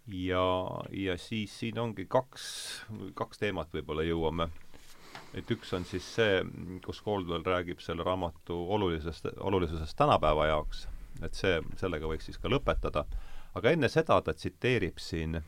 ja, 0.08 0.44
ja 0.92 1.18
siis 1.18 1.54
siin 1.60 1.80
ongi 1.80 2.06
kaks, 2.06 2.46
kaks 3.16 3.40
teemat 3.40 3.74
võib-olla 3.74 4.04
jõuame 4.04 4.50
et 5.34 5.52
üks 5.52 5.74
on 5.74 5.86
siis 5.90 6.06
see, 6.16 6.42
kus 6.86 7.02
Caldwell 7.06 7.46
räägib 7.46 7.82
selle 7.82 8.06
raamatu 8.06 8.58
olulisest, 8.76 9.26
olulisusest 9.40 9.98
tänapäeva 9.98 10.48
jaoks, 10.52 10.88
et 11.26 11.34
see, 11.38 11.62
sellega 11.80 12.10
võiks 12.10 12.30
siis 12.30 12.38
ka 12.42 12.52
lõpetada, 12.52 13.06
aga 13.58 13.74
enne 13.74 13.90
seda 13.90 14.20
ta 14.22 14.34
tsiteerib 14.34 15.02
siin 15.02 15.42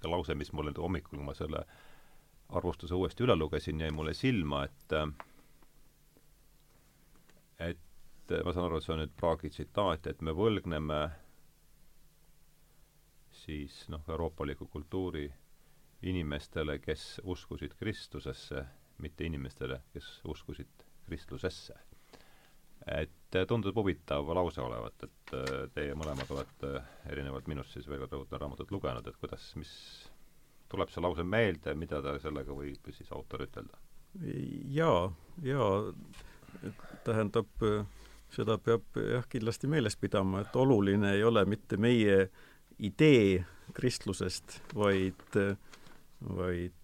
ka 0.00 0.10
lause, 0.10 0.34
mis 0.34 0.52
mulle 0.52 0.74
hommikul, 0.78 1.18
kui 1.18 1.26
ma 1.26 1.34
selle 1.34 1.64
arvustuse 2.54 2.94
uuesti 2.94 3.24
üle 3.26 3.36
lugesin, 3.36 3.80
jäi 3.80 3.90
mulle 3.90 4.14
silma, 4.14 4.64
et 4.64 4.92
et 7.58 8.34
ma 8.44 8.52
saan 8.52 8.66
aru, 8.66 8.78
et 8.78 8.84
see 8.84 8.94
on 8.94 9.00
nüüd 9.02 9.14
Praagi 9.18 9.50
tsitaat, 9.50 10.06
et 10.06 10.22
me 10.22 10.34
võlgneme 10.36 11.00
siis 13.46 13.84
noh, 13.92 14.02
euroopaliku 14.08 14.66
kultuuri 14.70 15.26
inimestele, 16.02 16.78
kes 16.78 17.20
uskusid 17.24 17.74
Kristusesse, 17.78 18.64
mitte 18.98 19.24
inimestele, 19.24 19.80
kes 19.92 20.20
uskusid 20.24 20.86
kristlusesse. 21.06 21.74
et 22.86 23.34
äh, 23.34 23.46
tundub 23.46 23.74
huvitav 23.74 24.28
lause 24.34 24.60
olevat, 24.62 25.02
et 25.02 25.32
äh, 25.34 25.48
teie 25.74 25.94
mõlemad 25.98 26.28
olete 26.30 26.82
erinevalt 27.10 27.48
minust 27.50 27.72
siis 27.74 27.88
veel 27.90 28.04
rõhutan 28.06 28.38
raamatut 28.38 28.70
lugenud, 28.70 29.06
et 29.06 29.16
kuidas, 29.18 29.48
mis 29.58 29.72
tuleb 30.70 30.92
see 30.94 31.02
lause 31.02 31.24
meelde, 31.26 31.74
mida 31.74 31.98
ta 32.02 32.14
sellega 32.22 32.54
võib 32.54 32.92
siis 32.94 33.10
autor 33.10 33.42
ütelda? 33.48 33.80
jaa, 34.72 35.10
jaa, 35.42 35.72
tähendab, 37.04 37.50
seda 38.32 38.56
peab 38.58 39.00
jah, 39.02 39.26
kindlasti 39.28 39.68
meeles 39.68 39.98
pidama, 39.98 40.44
et 40.46 40.56
oluline 40.56 41.16
ei 41.18 41.24
ole 41.26 41.42
mitte 41.44 41.76
meie 41.76 42.28
idee 42.78 43.42
kristlusest, 43.76 44.60
vaid 44.74 45.36
äh, 45.36 45.56
vaid 46.20 46.74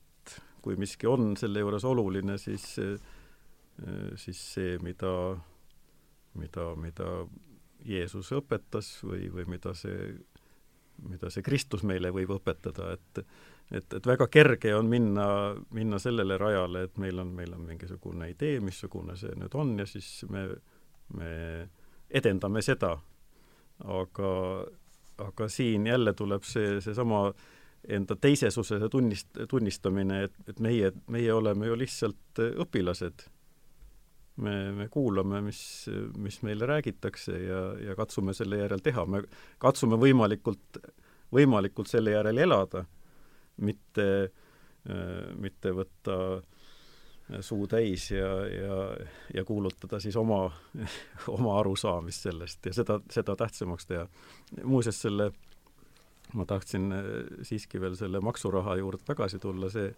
kui 0.62 0.76
miski 0.78 1.08
on 1.10 1.34
selle 1.38 1.62
juures 1.62 1.84
oluline, 1.88 2.36
siis, 2.38 2.66
siis 4.22 4.42
see, 4.54 4.76
mida, 4.84 5.12
mida, 6.38 6.68
mida 6.78 7.08
Jeesus 7.86 8.30
õpetas 8.36 8.94
või, 9.06 9.26
või 9.34 9.48
mida 9.56 9.74
see, 9.74 10.12
mida 11.08 11.32
see 11.34 11.42
Kristus 11.42 11.82
meile 11.88 12.12
võib 12.14 12.36
õpetada, 12.38 12.92
et 12.96 13.26
et, 13.72 13.94
et 13.96 14.04
väga 14.04 14.26
kerge 14.28 14.74
on 14.76 14.84
minna, 14.90 15.24
minna 15.72 15.96
sellele 16.02 16.36
rajale, 16.36 16.82
et 16.84 16.98
meil 17.00 17.22
on, 17.22 17.30
meil 17.32 17.54
on 17.56 17.62
mingisugune 17.64 18.26
idee, 18.28 18.58
missugune 18.60 19.14
see 19.16 19.32
nüüd 19.38 19.54
on 19.56 19.70
ja 19.80 19.86
siis 19.88 20.26
me, 20.28 20.42
me 21.16 21.30
edendame 22.10 22.60
seda. 22.62 22.98
aga, 23.82 24.32
aga 25.24 25.48
siin 25.48 25.86
jälle 25.86 26.12
tuleb 26.12 26.44
see, 26.44 26.82
seesama 26.84 27.22
äh, 27.30 27.46
enda 27.88 28.16
teisesuse 28.16 28.78
tunnist-, 28.90 29.44
tunnistamine, 29.48 30.22
et, 30.28 30.34
et 30.48 30.60
meie, 30.62 30.92
meie 31.10 31.32
oleme 31.34 31.66
ju 31.66 31.78
lihtsalt 31.78 32.42
äh, 32.42 32.52
õpilased. 32.64 33.26
me, 34.36 34.72
me 34.72 34.88
kuulame, 34.88 35.42
mis, 35.44 35.88
mis 36.16 36.38
meile 36.42 36.66
räägitakse 36.66 37.32
ja, 37.36 37.62
ja 37.88 37.96
katsume 37.96 38.32
selle 38.34 38.62
järel 38.62 38.80
teha, 38.80 39.04
me 39.06 39.22
katsume 39.60 39.98
võimalikult, 40.00 40.78
võimalikult 41.32 41.90
selle 41.90 42.14
järel 42.14 42.38
elada, 42.38 42.84
mitte, 43.60 44.08
äh, 44.88 45.36
mitte 45.36 45.74
võtta 45.76 46.16
suu 47.40 47.66
täis 47.70 48.10
ja, 48.10 48.30
ja, 48.46 48.78
ja 49.34 49.44
kuulutada 49.44 50.00
siis 50.00 50.16
oma, 50.16 50.50
oma 51.36 51.58
arusaamist 51.60 52.28
sellest 52.28 52.66
ja 52.66 52.74
seda, 52.76 52.98
seda 53.10 53.36
tähtsamaks 53.36 53.86
teha. 53.86 54.06
muuseas, 54.64 55.00
selle 55.02 55.32
ma 56.34 56.46
tahtsin 56.48 56.92
äh, 56.92 57.08
siiski 57.46 57.80
veel 57.80 57.96
selle 57.98 58.20
maksuraha 58.24 58.76
juurde 58.80 59.04
tagasi 59.06 59.38
tulla, 59.42 59.70
see, 59.72 59.88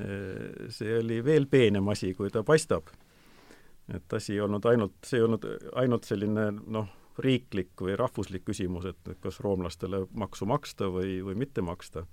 äh, 0.00 0.68
see 0.72 0.98
oli 0.98 1.22
veel 1.24 1.46
peenem 1.50 1.88
asi, 1.92 2.14
kui 2.14 2.30
ta 2.30 2.44
paistab. 2.44 2.90
et 3.92 4.12
asi 4.12 4.36
ei 4.36 4.40
olnud 4.40 4.64
ainult, 4.64 4.94
see 5.04 5.18
ei 5.18 5.24
olnud 5.26 5.46
ainult 5.76 6.04
selline 6.06 6.50
noh, 6.52 6.88
riiklik 7.18 7.80
või 7.80 7.96
rahvuslik 7.98 8.44
küsimus, 8.46 8.86
et 8.88 9.10
kas 9.20 9.40
roomlastele 9.44 10.06
maksu 10.16 10.46
maksta 10.48 10.88
või, 10.88 11.20
või 11.24 11.34
mitte 11.34 11.62
maksta. 11.62 12.06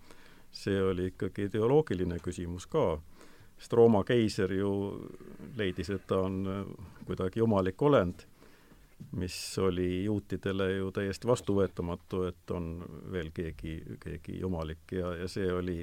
see 0.52 0.82
oli 0.82 1.12
ikkagi 1.12 1.46
ideoloogiline 1.46 2.18
küsimus 2.20 2.66
ka, 2.68 3.00
sest 3.60 3.74
Rooma 3.74 4.04
keiser 4.04 4.52
ju 4.54 4.72
leidis, 5.58 5.90
et 5.90 6.08
ta 6.08 6.24
on 6.26 6.48
äh, 6.48 6.66
kuidagi 7.06 7.40
jumalik 7.40 7.82
olend 7.82 8.26
mis 9.12 9.58
oli 9.58 10.04
juutidele 10.04 10.72
ju 10.72 10.92
täiesti 10.92 11.28
vastuvõetamatu, 11.28 12.24
et 12.30 12.52
on 12.52 12.70
veel 13.12 13.32
keegi, 13.34 13.80
keegi 14.00 14.40
jumalik 14.40 14.92
ja, 14.92 15.14
ja 15.22 15.28
see 15.32 15.48
oli, 15.54 15.80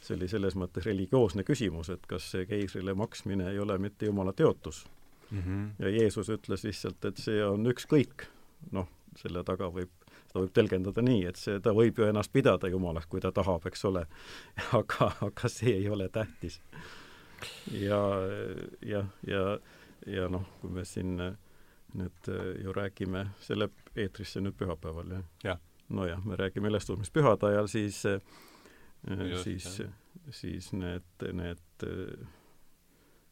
see 0.00 0.16
oli 0.16 0.28
selles 0.28 0.56
mõttes 0.58 0.86
religioosne 0.86 1.44
küsimus, 1.46 1.90
et 1.94 2.06
kas 2.10 2.30
see 2.34 2.46
keisrile 2.46 2.94
maksmine 2.94 3.50
ei 3.52 3.60
ole 3.62 3.78
mitte 3.78 4.10
jumala 4.10 4.32
teotus 4.32 4.84
mm. 5.30 5.38
-hmm. 5.38 5.68
ja 5.78 5.88
Jeesus 6.00 6.28
ütles 6.28 6.64
lihtsalt, 6.64 7.04
et 7.04 7.22
see 7.22 7.44
on 7.44 7.66
ükskõik, 7.66 8.26
noh, 8.72 8.88
selle 9.16 9.44
taga 9.44 9.70
võib, 9.72 9.92
seda 10.26 10.42
võib 10.44 10.52
tõlgendada 10.58 11.02
nii, 11.02 11.24
et 11.30 11.40
see, 11.40 11.60
ta 11.60 11.72
võib 11.72 11.98
ju 11.98 12.10
ennast 12.10 12.32
pidada 12.32 12.68
jumalaks, 12.68 13.06
kui 13.06 13.20
ta 13.20 13.32
tahab, 13.32 13.66
eks 13.66 13.84
ole, 13.84 14.06
aga, 14.80 15.12
aga 15.30 15.48
see 15.48 15.78
ei 15.80 15.88
ole 15.88 16.08
tähtis. 16.08 16.60
ja, 17.72 18.02
jah, 18.82 19.08
ja, 19.26 19.32
ja, 19.32 19.58
ja 20.06 20.28
noh, 20.28 20.44
kui 20.60 20.70
me 20.70 20.84
siin 20.84 21.16
nüüd 21.16 21.45
äh, 22.02 22.52
ju 22.64 22.72
räägime, 22.76 23.26
see 23.40 23.58
läheb 23.58 23.96
eetrisse 23.96 24.42
nüüd 24.44 24.56
pühapäeval, 24.58 25.16
jah 25.18 25.24
ja.? 25.44 25.56
nojah, 25.88 26.22
me 26.26 26.36
räägime 26.36 26.70
ülestõusmispühade 26.72 27.52
ajal, 27.52 27.70
siis 27.70 28.02
äh, 28.10 28.20
Just, 29.06 29.44
siis, 29.44 29.82
siis 30.34 30.72
need, 30.74 31.04
need 31.36 31.84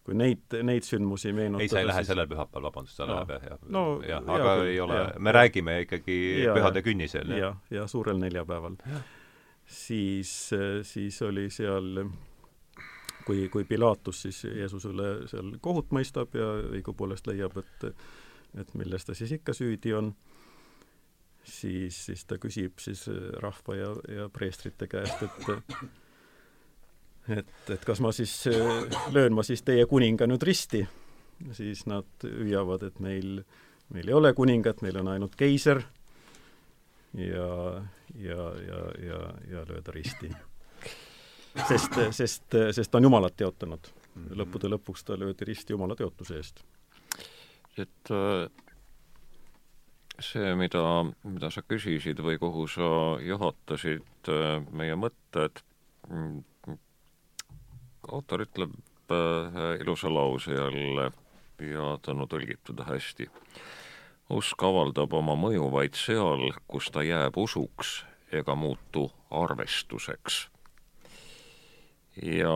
kui 0.04 0.14
neid, 0.14 0.44
neid 0.62 0.84
sündmusi 0.86 1.32
meenutada 1.34 1.64
ei, 1.64 1.72
sa 1.72 1.80
ei 1.80 1.88
lähe 1.88 2.02
siis... 2.02 2.12
sellel 2.12 2.28
pühapäeval, 2.30 2.68
vabandust, 2.68 3.00
sa 3.00 3.08
no. 3.08 3.16
läheb 3.16 3.48
jah, 3.48 3.64
no, 3.74 3.84
jah, 4.06 4.28
aga 4.36 4.52
ja, 4.60 4.68
ei 4.68 4.78
ole, 4.84 5.00
me 5.18 5.34
räägime 5.34 5.78
ikkagi 5.86 6.18
ja, 6.44 6.54
pühade 6.54 6.84
künnisel. 6.86 7.32
jah, 7.32 7.58
ja, 7.70 7.80
ja 7.80 7.86
suurel 7.90 8.20
neljapäeval. 8.22 8.76
siis, 9.66 10.36
siis 10.86 11.22
oli 11.26 11.48
seal 11.50 12.04
kui, 13.24 13.48
kui 13.48 13.64
Pilatus 13.64 14.22
siis 14.26 14.44
Jeesusele 14.44 15.08
seal 15.30 15.54
kohut 15.64 15.92
mõistab 15.96 16.36
ja 16.36 16.50
õigupoolest 16.76 17.26
leiab, 17.30 17.56
et 17.64 17.88
et 18.60 18.74
milles 18.78 19.04
ta 19.04 19.14
siis 19.14 19.32
ikka 19.38 19.54
süüdi 19.56 19.94
on, 19.96 20.12
siis, 21.44 21.98
siis 22.06 22.24
ta 22.28 22.38
küsib 22.40 22.78
siis 22.82 23.06
rahva 23.42 23.76
ja, 23.78 23.90
ja 24.14 24.28
preestrite 24.32 24.88
käest, 24.90 25.22
et 25.22 25.48
et, 27.38 27.54
et 27.70 27.84
kas 27.84 28.00
ma 28.04 28.12
siis, 28.12 28.36
löön 29.12 29.34
ma 29.34 29.44
siis 29.46 29.64
teie 29.64 29.86
kuninga 29.90 30.28
nüüd 30.28 30.44
risti, 30.44 30.84
siis 31.56 31.84
nad 31.90 32.26
hüüavad, 32.28 32.86
et 32.88 33.00
meil, 33.04 33.42
meil 33.94 34.08
ei 34.08 34.16
ole 34.16 34.32
kuningat, 34.36 34.82
meil 34.84 35.00
on 35.02 35.12
ainult 35.14 35.36
keiser 35.40 35.82
ja, 37.18 37.48
ja, 38.14 38.48
ja, 38.68 38.80
ja, 39.06 39.20
ja 39.50 39.66
lööda 39.68 39.94
risti. 39.94 40.30
sest, 41.68 42.00
sest, 42.10 42.56
sest 42.74 42.90
ta 42.90 42.98
on 42.98 43.10
Jumalat 43.10 43.36
teotanud. 43.36 43.92
lõppude 44.14 44.70
lõpuks 44.70 45.04
ta 45.04 45.18
löödi 45.18 45.44
risti 45.44 45.72
Jumala 45.72 45.96
teotuse 45.98 46.36
eest 46.38 46.62
et 47.78 48.10
äh, 48.10 48.48
see, 50.22 50.54
mida, 50.58 50.82
mida 51.26 51.50
sa 51.50 51.62
küsisid 51.66 52.20
või 52.22 52.38
kuhu 52.38 52.66
sa 52.70 52.88
juhatasid 53.22 54.30
äh, 54.30 54.60
meie 54.70 54.96
mõtted, 54.98 55.62
mm, 56.08 56.76
autor 58.14 58.44
ütleb 58.46 58.74
äh, 59.10 59.80
ilusa 59.82 60.12
lause 60.12 60.54
jälle 60.54 61.10
ja 61.62 61.94
ta 62.02 62.14
on 62.14 62.26
tõlgitud 62.28 62.80
hästi. 62.86 63.28
usk 64.30 64.62
avaldab 64.62 65.12
oma 65.12 65.34
mõju 65.36 65.68
vaid 65.70 65.94
seal, 65.94 66.52
kus 66.66 66.90
ta 66.90 67.02
jääb 67.04 67.36
usuks 67.36 68.04
ega 68.32 68.54
muutu 68.54 69.10
arvestuseks. 69.30 70.48
ja 72.22 72.54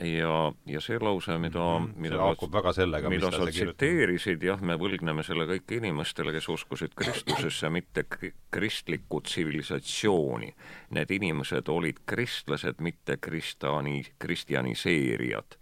ja, 0.00 0.52
ja 0.66 0.80
see 0.80 0.98
lause, 1.00 1.38
mida 1.38 1.62
mm, 1.78 1.86
-hmm. 1.86 2.00
mida 2.02 2.18
haakub 2.18 2.52
väga 2.52 2.72
sellega, 2.72 3.10
mida 3.10 3.30
sa 3.30 3.46
tsiteerisid, 3.46 4.42
jah, 4.42 4.60
me 4.60 4.74
võlgneme 4.78 5.22
selle 5.22 5.46
kõik 5.46 5.76
inimestele, 5.76 6.32
kes 6.32 6.48
uskusid 6.48 6.94
Kristusesse, 6.94 7.70
mitte 7.70 8.04
kristlikku 8.50 9.20
tsivilisatsiooni. 9.20 10.54
Need 10.90 11.10
inimesed 11.10 11.68
olid 11.68 12.02
kristlased, 12.06 12.80
mitte 12.80 13.16
kristani, 13.16 14.02
kristjaniseerijad 14.18 15.58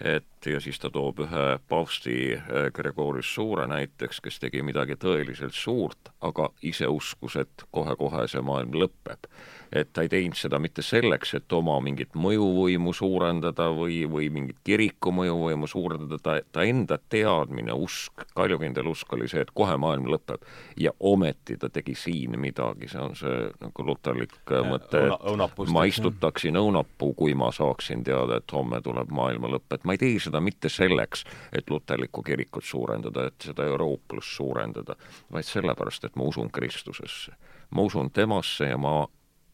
et 0.00 0.37
ja 0.46 0.60
siis 0.60 0.78
ta 0.78 0.90
toob 0.90 1.22
ühe 1.24 1.44
paavsti 1.68 2.14
äh, 2.36 2.70
Gregorius 2.74 3.34
Suure 3.34 3.66
näiteks, 3.66 4.20
kes 4.20 4.38
tegi 4.38 4.62
midagi 4.62 4.96
tõeliselt 5.00 5.56
suurt, 5.56 6.12
aga 6.20 6.50
ise 6.62 6.88
uskus, 6.88 7.36
et 7.36 7.64
kohe-kohe 7.74 8.26
see 8.28 8.42
maailm 8.42 8.76
lõpeb. 8.78 9.26
et 9.72 9.90
ta 9.92 10.00
ei 10.00 10.08
teinud 10.08 10.36
seda 10.36 10.56
mitte 10.58 10.80
selleks, 10.80 11.34
et 11.36 11.52
oma 11.52 11.74
mingit 11.84 12.14
mõjuvõimu 12.16 12.94
suurendada 12.96 13.66
või, 13.76 13.98
või 14.08 14.30
mingit 14.32 14.56
kiriku 14.64 15.12
mõjuvõimu 15.12 15.68
suurendada, 15.68 16.16
ta, 16.24 16.38
ta 16.52 16.64
enda 16.64 16.96
teadmine, 17.12 17.74
usk, 17.76 18.24
kaljukindel 18.32 18.88
usk 18.88 19.12
oli 19.12 19.28
see, 19.28 19.42
et 19.44 19.52
kohe 19.52 19.76
maailm 19.76 20.08
lõpeb. 20.08 20.46
ja 20.76 20.92
ometi 21.00 21.58
ta 21.58 21.68
tegi 21.68 21.94
siin 21.94 22.38
midagi, 22.40 22.88
see 22.88 23.00
on 23.00 23.14
see 23.18 23.50
nagu 23.60 23.84
luterlik 23.84 24.38
äh, 24.52 24.64
mõte, 24.64 25.04
et 25.04 25.72
ma 25.74 25.84
istutaksin 25.84 26.56
õunapuu, 26.56 27.12
kui 27.14 27.34
ma 27.34 27.52
saaksin 27.52 28.04
teada, 28.04 28.40
et 28.40 28.52
homme 28.52 28.80
tuleb 28.80 29.12
maailma 29.12 29.52
lõpp, 29.52 29.76
et 29.76 29.84
ma 29.84 29.92
ei 29.92 30.00
tee 30.00 30.16
seda 30.18 30.27
mitte 30.40 30.68
selleks, 30.68 31.24
et 31.52 31.70
luterlikku 31.70 32.22
kirikut 32.22 32.64
suurendada, 32.64 33.26
et 33.26 33.48
seda 33.50 33.64
eurooplust 33.64 34.36
suurendada, 34.36 34.96
vaid 35.32 35.44
sellepärast, 35.44 36.04
et 36.04 36.16
ma 36.16 36.24
usun 36.24 36.50
Kristusesse. 36.50 37.32
ma 37.70 37.82
usun 37.82 38.10
temasse 38.10 38.64
ja 38.64 38.76
ma 38.76 39.06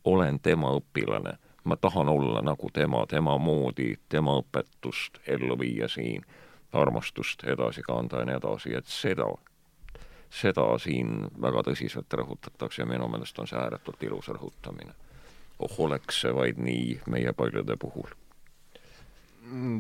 olen 0.05 0.41
tema 0.41 0.71
õpilane. 0.79 1.39
ma 1.65 1.77
tahan 1.77 2.09
olla 2.09 2.43
nagu 2.43 2.71
tema, 2.73 3.07
tema 3.07 3.39
moodi, 3.39 3.95
tema 4.09 4.37
õpetust 4.37 5.19
ellu 5.27 5.59
viia 5.59 5.89
siin, 5.89 6.25
armastust 6.73 7.45
edasi 7.45 7.83
kanda 7.83 8.19
ja 8.19 8.25
nii 8.25 8.37
edasi, 8.37 8.75
et 8.75 8.87
seda, 8.87 9.29
seda 10.31 10.67
siin 10.79 11.25
väga 11.43 11.63
tõsiselt 11.71 12.13
rõhutatakse 12.13 12.83
ja 12.83 12.87
minu 12.87 13.09
meelest 13.09 13.39
on 13.39 13.49
see 13.49 13.59
ääretult 13.59 14.03
ilus 14.03 14.29
rõhutamine. 14.29 14.93
oh, 15.59 15.79
oleks 15.79 16.21
see 16.21 16.35
vaid 16.35 16.59
nii 16.59 17.01
meie 17.07 17.33
paljude 17.33 17.77
puhul 17.77 18.13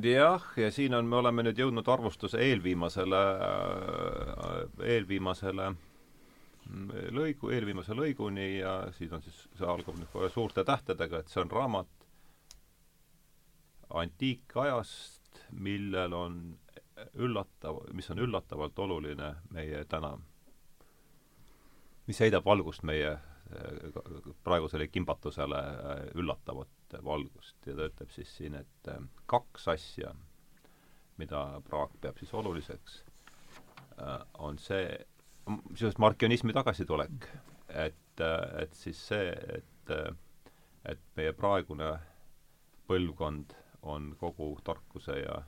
jah, 0.05 0.45
ja 0.57 0.71
siin 0.71 0.95
on, 0.95 1.07
me 1.09 1.17
oleme 1.17 1.45
nüüd 1.47 1.59
jõudnud 1.59 1.89
arvustuse 1.89 2.41
eelviimasele, 2.45 3.21
äh, 3.49 4.57
eelviimasele 4.95 5.71
mm, 5.71 6.91
lõigu, 7.17 7.51
eelviimase 7.55 7.97
lõiguni 7.97 8.49
ja 8.59 8.75
siis 8.97 9.13
on 9.13 9.25
siis, 9.25 9.45
see 9.57 9.69
algab 9.69 9.97
nüüd 9.97 10.11
kohe 10.13 10.29
suurte 10.33 10.65
tähtedega, 10.65 11.23
et 11.23 11.33
see 11.33 11.41
on 11.43 11.53
raamat 11.53 11.89
antiikajast, 13.95 15.45
millel 15.53 16.13
on 16.17 16.39
üllatav, 17.15 17.81
mis 17.93 18.11
on 18.11 18.21
üllatavalt 18.23 18.79
oluline 18.79 19.35
meie 19.55 19.85
täna, 19.91 20.15
mis 22.07 22.21
heidab 22.21 22.45
valgust 22.45 22.85
meie 22.85 23.15
äh, 23.15 23.23
praegusele 24.45 24.89
kimbatusele 24.93 25.61
äh, 25.61 26.05
üllatavat 26.95 27.05
valgust. 27.05 27.57
Ja 27.67 27.75
ta 27.77 27.87
ütleb 27.89 28.11
siis 28.13 28.31
siin, 28.37 28.55
et 28.55 28.89
äh, 28.89 28.99
kaks 29.27 29.69
asja, 29.69 30.13
mida 31.19 31.61
Praag 31.69 31.91
peab 32.01 32.19
siis 32.19 32.33
oluliseks, 32.35 33.01
äh, 33.99 34.21
on 34.39 34.59
see, 34.59 35.07
seoses 35.75 35.99
markionismi 35.99 36.53
tagasitulek, 36.53 37.27
et, 37.69 38.21
äh, 38.21 38.63
et 38.63 38.75
siis 38.75 38.99
see, 39.09 39.33
et, 39.59 39.91
et 40.85 41.01
meie 41.17 41.33
praegune 41.33 41.91
põlvkond 42.89 43.55
on 43.83 44.15
kogu 44.21 44.53
tarkuse 44.65 45.19
ja 45.19 45.43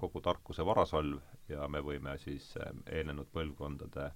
kogu 0.00 0.20
tarkuse 0.20 0.64
varasalv 0.66 1.20
ja 1.48 1.68
me 1.68 1.80
võime 1.80 2.16
siis 2.18 2.54
eelnenud 2.90 3.28
põlvkondade 3.32 4.10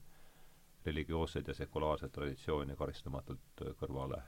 religioosseid 0.87 1.49
ja 1.49 1.55
sekulaarseid 1.55 2.11
traditsioone 2.13 2.77
karistamatult 2.77 3.65
kõrvale 3.79 4.23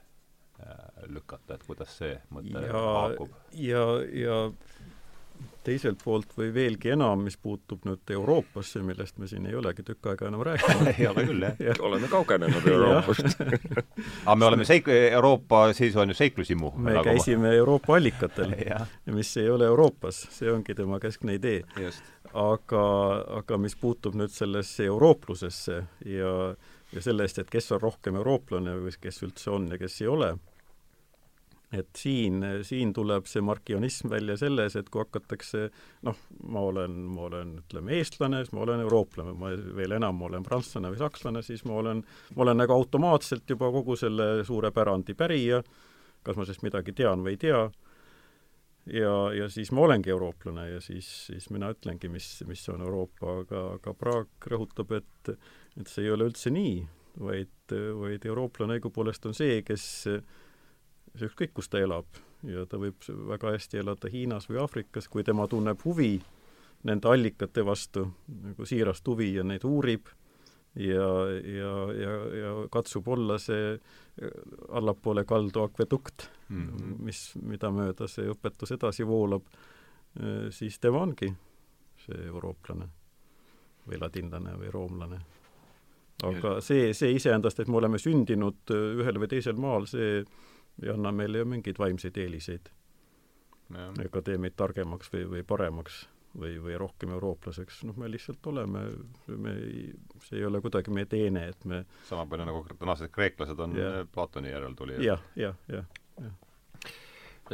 lükata, 1.09 1.57
et 1.57 1.63
kuidas 1.67 1.97
see 1.97 2.15
mõte 2.31 2.61
ja, 2.61 2.73
haakub? 2.73 3.33
ja, 3.57 3.85
ja 4.15 4.37
teiselt 5.63 6.01
poolt 6.03 6.33
või 6.37 6.49
veelgi 6.53 6.91
enam, 6.93 7.23
mis 7.25 7.37
puutub 7.39 7.85
nüüd 7.87 8.11
Euroopasse, 8.15 8.81
millest 8.83 9.17
me 9.21 9.27
siin 9.31 9.45
ei 9.47 9.55
olegi 9.55 9.85
tükk 9.87 10.11
aega 10.11 10.27
enam 10.27 10.43
rääkinud 10.45 10.89
ei 10.93 11.07
ole 11.07 11.25
küll, 11.29 11.45
jah 11.47 11.61
ja. 11.63 11.75
oleme 11.87 12.09
kaugenenud 12.11 12.67
Euroopast 12.73 13.41
aga 14.25 14.35
me 14.39 14.49
oleme 14.49 14.67
seik-, 14.67 14.91
Euroopa, 14.93 15.65
siis 15.77 15.95
on 15.99 16.11
ju 16.11 16.17
seiklusimu. 16.19 16.73
me 16.77 16.97
nagu 16.97 17.07
käisime 17.07 17.47
ma... 17.47 17.53
Euroopa 17.61 17.97
allikatel 17.97 18.55
mis 19.15 19.35
ei 19.41 19.49
ole 19.49 19.69
Euroopas, 19.71 20.25
see 20.35 20.51
ongi 20.51 20.75
tema 20.75 20.99
keskne 21.03 21.37
idee. 21.39 21.63
aga, 22.33 22.85
aga 23.39 23.57
mis 23.61 23.75
puutub 23.79 24.17
nüüd 24.19 24.31
sellesse 24.33 24.87
eurooplusesse 24.89 25.83
ja 26.09 26.33
ja 26.93 27.01
sellest, 27.01 27.39
et 27.41 27.51
kes 27.51 27.71
on 27.75 27.81
rohkem 27.81 28.17
eurooplane 28.19 28.75
või 28.83 28.95
kes 29.01 29.23
üldse 29.25 29.53
on 29.53 29.69
ja 29.71 29.79
kes 29.81 30.01
ei 30.01 30.09
ole. 30.11 30.33
et 31.73 31.89
siin, 31.97 32.43
siin 32.61 32.91
tuleb 32.93 33.25
see 33.25 33.41
markionism 33.41 34.11
välja 34.11 34.35
selles, 34.37 34.75
et 34.77 34.91
kui 34.93 35.01
hakatakse 35.01 35.71
noh, 36.05 36.19
ma 36.45 36.61
olen, 36.69 36.99
ma 37.15 37.23
olen, 37.25 37.55
ütleme, 37.63 37.95
eestlane, 37.97 38.43
siis 38.43 38.53
ma 38.53 38.61
olen 38.61 38.83
eurooplane, 38.83 39.33
ma 39.33 39.49
veel 39.73 39.95
enam, 39.97 40.19
ma 40.19 40.27
olen 40.27 40.45
prantslane 40.45 40.91
või 40.93 41.01
sakslane, 41.01 41.41
siis 41.41 41.65
ma 41.65 41.79
olen, 41.81 42.03
ma 42.35 42.45
olen 42.45 42.61
nagu 42.61 42.75
automaatselt 42.75 43.49
juba 43.49 43.71
kogu 43.73 43.97
selle 43.97 44.45
suure 44.45 44.69
pärandi 44.71 45.17
pärija, 45.17 45.63
kas 46.21 46.37
ma 46.37 46.45
sellest 46.45 46.67
midagi 46.67 46.93
tean 46.93 47.25
või 47.25 47.33
ei 47.33 47.41
tea 47.41 47.63
ja, 48.85 49.13
ja 49.35 49.49
siis 49.49 49.71
ma 49.71 49.85
olengi 49.87 50.11
eurooplane 50.13 50.69
ja 50.69 50.81
siis, 50.81 51.09
siis 51.29 51.49
mina 51.53 51.71
ütlengi, 51.73 52.09
mis, 52.11 52.27
mis 52.47 52.63
on 52.73 52.81
Euroopa, 52.81 53.39
aga, 53.43 53.63
aga 53.77 53.93
Praag 53.97 54.49
rõhutab, 54.51 54.91
et 54.99 55.35
et 55.79 55.89
see 55.89 56.05
ei 56.05 56.11
ole 56.13 56.27
üldse 56.29 56.51
nii, 56.53 56.83
vaid, 57.23 57.73
vaid 57.97 58.25
eurooplane 58.29 58.77
õigupoolest 58.77 59.25
on 59.25 59.33
see, 59.37 59.61
kes, 59.65 59.85
ükskõik, 61.17 61.53
kus 61.57 61.69
ta 61.69 61.81
elab 61.81 62.21
ja 62.45 62.65
ta 62.69 62.77
võib 62.77 63.01
väga 63.29 63.55
hästi 63.55 63.79
elada 63.81 64.11
Hiinas 64.11 64.49
või 64.49 64.59
Aafrikas, 64.61 65.07
kui 65.09 65.23
tema 65.25 65.47
tunneb 65.49 65.81
huvi 65.85 66.17
nende 66.83 67.09
allikate 67.09 67.63
vastu, 67.65 68.05
nagu 68.27 68.67
siirast 68.67 69.07
huvi 69.07 69.31
ja 69.37 69.45
neid 69.47 69.65
uurib 69.67 70.11
ja, 70.75 71.09
ja, 71.57 71.73
ja, 71.93 72.13
ja 72.39 72.53
katsub 72.71 73.07
olla 73.07 73.37
see 73.41 73.75
allapoole 74.69 75.25
kaldu 75.25 75.63
akvedukt 75.63 76.29
mm, 76.49 76.67
-hmm. 76.67 76.97
mis, 77.05 77.21
mida 77.41 77.71
mööda 77.71 78.07
see 78.07 78.29
õpetus 78.29 78.73
edasi 78.73 79.07
voolab, 79.07 79.45
siis 80.49 80.79
tema 80.79 81.01
ongi 81.01 81.29
see 82.05 82.25
eurooplane 82.25 82.89
või 83.87 83.99
ladinlane 84.01 84.57
või 84.57 84.71
roomlane 84.71 85.21
aga 86.21 86.57
see, 86.63 86.93
see 86.97 87.15
iseendast, 87.17 87.59
et 87.59 87.71
me 87.71 87.79
oleme 87.79 87.99
sündinud 88.01 88.73
äh, 88.73 88.85
ühel 89.01 89.19
või 89.21 89.29
teisel 89.31 89.59
maal, 89.59 89.87
see 89.89 90.21
ei 90.81 90.89
anna 90.93 91.11
meile 91.15 91.41
ju 91.43 91.49
mingeid 91.49 91.79
vaimseid 91.79 92.17
eeliseid. 92.17 92.71
ega 94.03 94.21
tee 94.21 94.37
meid 94.37 94.53
targemaks 94.59 95.09
või, 95.13 95.23
või 95.29 95.43
paremaks 95.47 96.03
või, 96.39 96.55
või 96.61 96.77
rohkem 96.81 97.13
eurooplaseks, 97.15 97.83
noh, 97.87 97.97
me 97.99 98.09
lihtsalt 98.11 98.47
oleme, 98.51 98.85
me 99.27 99.53
ei, 99.59 99.83
see 100.27 100.39
ei 100.39 100.47
ole 100.47 100.61
kuidagi 100.63 100.93
meie 100.93 101.09
teene, 101.09 101.45
et 101.53 101.67
me 101.69 101.83
sama 102.07 102.25
palju 102.29 102.47
nagu 102.49 102.63
tänased 102.71 103.13
kreeklased 103.13 103.59
on 103.65 103.77
ja. 103.77 103.91
Platoni 104.13 104.53
järeltulijad 104.53 105.05
ja,. 105.05 105.19
jah, 105.35 105.59
jah, 105.69 105.85
jah, 106.17 106.25
jah. 106.25 106.89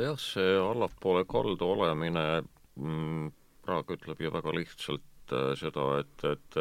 jah, 0.05 0.21
see 0.23 0.55
allapoole 0.63 1.25
kaldu 1.29 1.73
olemine 1.75 2.25
mm, 2.79 3.35
Praag 3.69 3.91
ütleb 3.93 4.21
ju 4.23 4.31
väga 4.33 4.51
lihtsalt, 4.55 5.03
Äh, 5.31 5.53
seda, 5.59 5.85
et, 6.01 6.23
et 6.25 6.57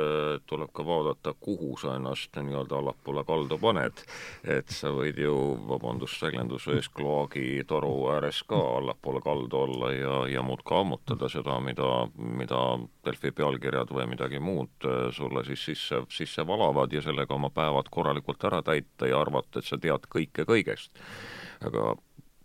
tuleb 0.48 0.70
ka 0.76 0.84
vaadata, 0.84 1.32
kuhu 1.40 1.76
sa 1.80 1.94
ennast 1.96 2.36
nii-öelda 2.36 2.76
allapoole 2.78 3.24
kaldu 3.24 3.58
paned. 3.60 4.02
et 4.44 4.68
sa 4.74 4.90
võid 4.92 5.18
ju, 5.22 5.34
vabandust 5.68 6.22
väljenduse 6.22 6.74
eest, 6.76 6.92
kloaagi 6.96 7.64
toru 7.68 7.92
ääres 8.12 8.42
ka 8.48 8.58
allapoole 8.78 9.22
kaldu 9.24 9.60
olla 9.62 9.92
ja, 9.92 10.16
ja 10.34 10.42
muudkui 10.44 10.76
ammutada 10.80 11.30
seda, 11.32 11.58
mida, 11.64 12.08
mida 12.16 12.62
Delfi 13.04 13.32
pealkirjad 13.32 13.92
või 13.94 14.08
midagi 14.12 14.40
muud 14.42 14.88
äh, 14.88 15.08
sulle 15.16 15.44
siis 15.48 15.64
sisse, 15.70 16.02
sisse 16.12 16.46
valavad 16.46 16.92
ja 16.92 17.02
sellega 17.04 17.34
oma 17.34 17.50
päevad 17.54 17.88
korralikult 17.90 18.44
ära 18.44 18.60
täita 18.62 19.08
ja 19.08 19.20
arvata, 19.20 19.58
et 19.62 19.70
sa 19.70 19.80
tead 19.80 20.10
kõike 20.12 20.44
kõigest. 20.48 20.92
aga 21.64 21.94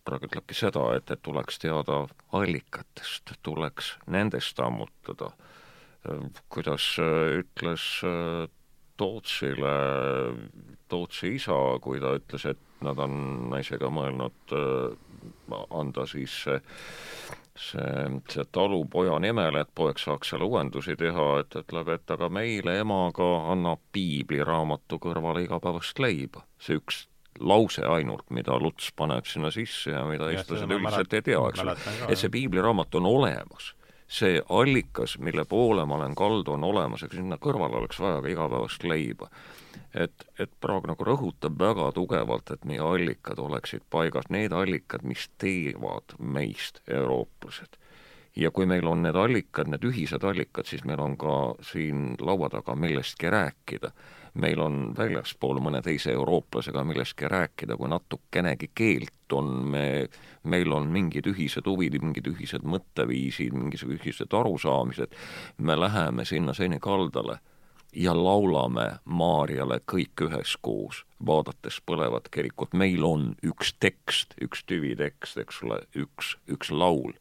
praegu 0.03 0.27
ütlebki 0.27 0.55
seda, 0.55 0.83
et, 0.97 1.11
et 1.11 1.21
tuleks 1.23 1.59
teada 1.59 2.05
allikatest, 2.31 3.35
tuleks 3.43 3.97
nendest 4.07 4.59
ammutada 4.59 5.33
kuidas 6.49 6.89
äh, 6.99 7.39
ütles 7.43 7.85
äh, 8.07 8.49
Tootsile, 8.97 9.75
Tootsi 10.87 11.35
isa, 11.39 11.55
kui 11.81 12.01
ta 12.03 12.13
ütles, 12.19 12.45
et 12.51 12.83
nad 12.85 12.99
on 13.01 13.15
naisega 13.49 13.89
mõelnud 13.89 14.53
anda 15.73 16.05
siis 16.05 16.35
see 16.43 16.59
see, 17.55 18.21
see 18.29 18.45
talu 18.51 18.83
poja 18.91 19.15
nimel, 19.21 19.57
et 19.61 19.71
poeg 19.75 19.99
saaks 20.01 20.33
seal 20.33 20.45
uuendusi 20.45 20.95
teha, 20.99 21.27
et 21.43 21.57
ütleb, 21.63 21.91
et 21.95 22.13
aga 22.15 22.29
meile 22.33 22.77
emaga 22.81 23.29
annab 23.53 23.81
piibliraamatu 23.95 24.99
kõrvale 25.01 25.45
igapäevast 25.45 25.99
leiba. 26.03 26.45
see 26.59 26.79
üks 26.81 27.05
lause 27.39 27.85
ainult, 27.89 28.25
mida 28.29 28.57
Luts 28.61 28.91
paneb 28.95 29.25
sinna 29.25 29.49
sisse 29.51 29.91
ja 29.91 30.03
mida 30.05 30.29
eestlased 30.31 30.69
üldiselt 30.69 31.13
ei 31.17 31.25
tea, 31.25 31.39
eks 31.49 31.63
ole. 31.63 31.77
et 32.09 32.19
see 32.19 32.33
piibliraamat 32.33 32.99
on 33.01 33.09
olemas. 33.09 33.73
See 34.13 34.41
allikas, 34.49 35.17
mille 35.17 35.45
poole 35.49 35.85
ma 35.89 35.97
olen 35.97 36.15
kaldu, 36.15 36.53
on 36.53 36.63
olemas, 36.67 37.03
ega 37.03 37.17
sinna 37.17 37.39
kõrvale 37.41 37.79
oleks 37.81 37.99
vaja 37.99 38.21
ka 38.21 38.29
igapäevast 38.29 38.85
leiba 38.85 39.29
et, 39.93 40.25
et 40.39 40.51
Praag 40.61 40.87
nagu 40.89 41.05
rõhutab 41.07 41.57
väga 41.59 41.91
tugevalt, 41.95 42.51
et 42.53 42.65
meie 42.69 42.81
allikad 42.83 43.39
oleksid 43.41 43.85
paigas, 43.93 44.29
need 44.33 44.53
allikad, 44.55 45.05
mis 45.07 45.29
teevad 45.41 46.15
meist 46.19 46.81
eurooplased. 46.87 47.77
Ja 48.35 48.51
kui 48.51 48.65
meil 48.65 48.87
on 48.87 49.03
need 49.05 49.17
allikad, 49.19 49.69
need 49.69 49.85
ühised 49.85 50.23
allikad, 50.25 50.65
siis 50.65 50.83
meil 50.89 51.01
on 51.03 51.17
ka 51.17 51.53
siin 51.65 52.13
laua 52.21 52.49
taga 52.49 52.75
millestki 52.75 53.29
rääkida. 53.29 53.91
meil 54.33 54.59
on 54.59 54.95
väljaspool 54.97 55.59
mõne 55.61 55.81
teise 55.85 56.09
eurooplasega 56.11 56.81
millestki 56.83 57.27
rääkida, 57.29 57.77
kui 57.77 57.89
natukenegi 57.89 58.71
keelt 58.75 59.33
on, 59.33 59.51
me, 59.69 60.09
meil 60.43 60.73
on 60.73 60.87
mingid 60.89 61.29
ühised 61.29 61.69
huvid, 61.69 61.99
mingid 62.01 62.27
ühised 62.31 62.65
mõtteviisid, 62.65 63.53
mingisugused 63.53 64.01
ühised 64.01 64.33
arusaamised, 64.33 65.13
me 65.57 65.77
läheme 65.77 66.25
sinna 66.25 66.53
seni 66.57 66.79
kaldale 66.81 67.37
ja 67.95 68.13
laulame 68.17 68.87
Maarjale 69.05 69.79
kõik 69.91 70.25
üheskoos, 70.27 71.03
vaadates 71.25 71.79
põlevat 71.85 72.29
kirikut. 72.31 72.73
meil 72.73 73.03
on 73.03 73.35
üks 73.43 73.73
tekst, 73.79 74.33
üks 74.41 74.63
tüvitekst, 74.65 75.37
eks 75.37 75.63
ole, 75.63 75.79
üks, 75.95 76.37
üks 76.47 76.71
laul. 76.71 77.13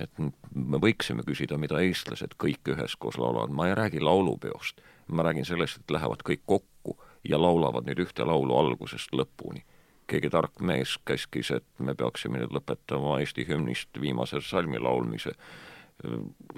Et 0.00 0.10
me 0.54 0.80
võiksime 0.80 1.24
küsida, 1.26 1.58
mida 1.60 1.80
eestlased 1.84 2.36
kõik 2.40 2.72
üheskoos 2.74 3.18
laulavad. 3.20 3.50
ma 3.50 3.68
ei 3.68 3.74
räägi 3.74 4.00
laulupeost, 4.00 4.80
ma 5.08 5.22
räägin 5.22 5.44
sellest, 5.44 5.80
et 5.80 5.90
lähevad 5.90 6.22
kõik 6.24 6.42
kokku 6.46 6.96
ja 7.24 7.40
laulavad 7.40 7.86
nüüd 7.86 8.00
ühte 8.06 8.24
laulu 8.26 8.56
algusest 8.56 9.12
lõpuni. 9.12 9.64
keegi 10.06 10.30
tark 10.30 10.60
mees 10.60 10.98
käskis, 11.04 11.50
et 11.50 11.64
me 11.78 11.94
peaksime 11.94 12.38
nüüd 12.38 12.52
lõpetama 12.52 13.20
Eesti 13.20 13.46
hümnist 13.48 14.00
viimase 14.00 14.40
salmi 14.40 14.78
laulmise 14.78 15.32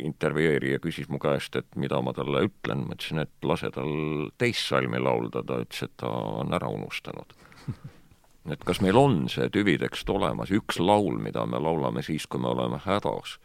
intervjueerija 0.00 0.78
küsis 0.82 1.08
mu 1.08 1.18
käest, 1.22 1.56
et 1.56 1.76
mida 1.76 2.00
ma 2.02 2.14
talle 2.16 2.46
ütlen, 2.46 2.86
ma 2.88 2.96
ütlesin, 2.96 3.20
et 3.24 3.46
lase 3.46 3.70
tal 3.74 4.30
teist 4.40 4.70
salmi 4.70 5.00
laulda, 5.02 5.42
ta 5.44 5.60
ütles, 5.64 5.84
et 5.84 5.96
ta 6.00 6.08
on 6.40 6.54
ära 6.56 6.70
unustanud. 6.72 7.36
et 8.50 8.64
kas 8.64 8.80
meil 8.84 8.98
on 9.00 9.24
see 9.32 9.48
tüvitekst 9.52 10.10
olemas, 10.10 10.52
üks 10.54 10.80
laul, 10.80 11.18
mida 11.22 11.46
me 11.46 11.60
laulame 11.62 12.02
siis, 12.04 12.26
kui 12.26 12.42
me 12.42 12.50
oleme 12.52 12.80
hädas, 12.84 13.38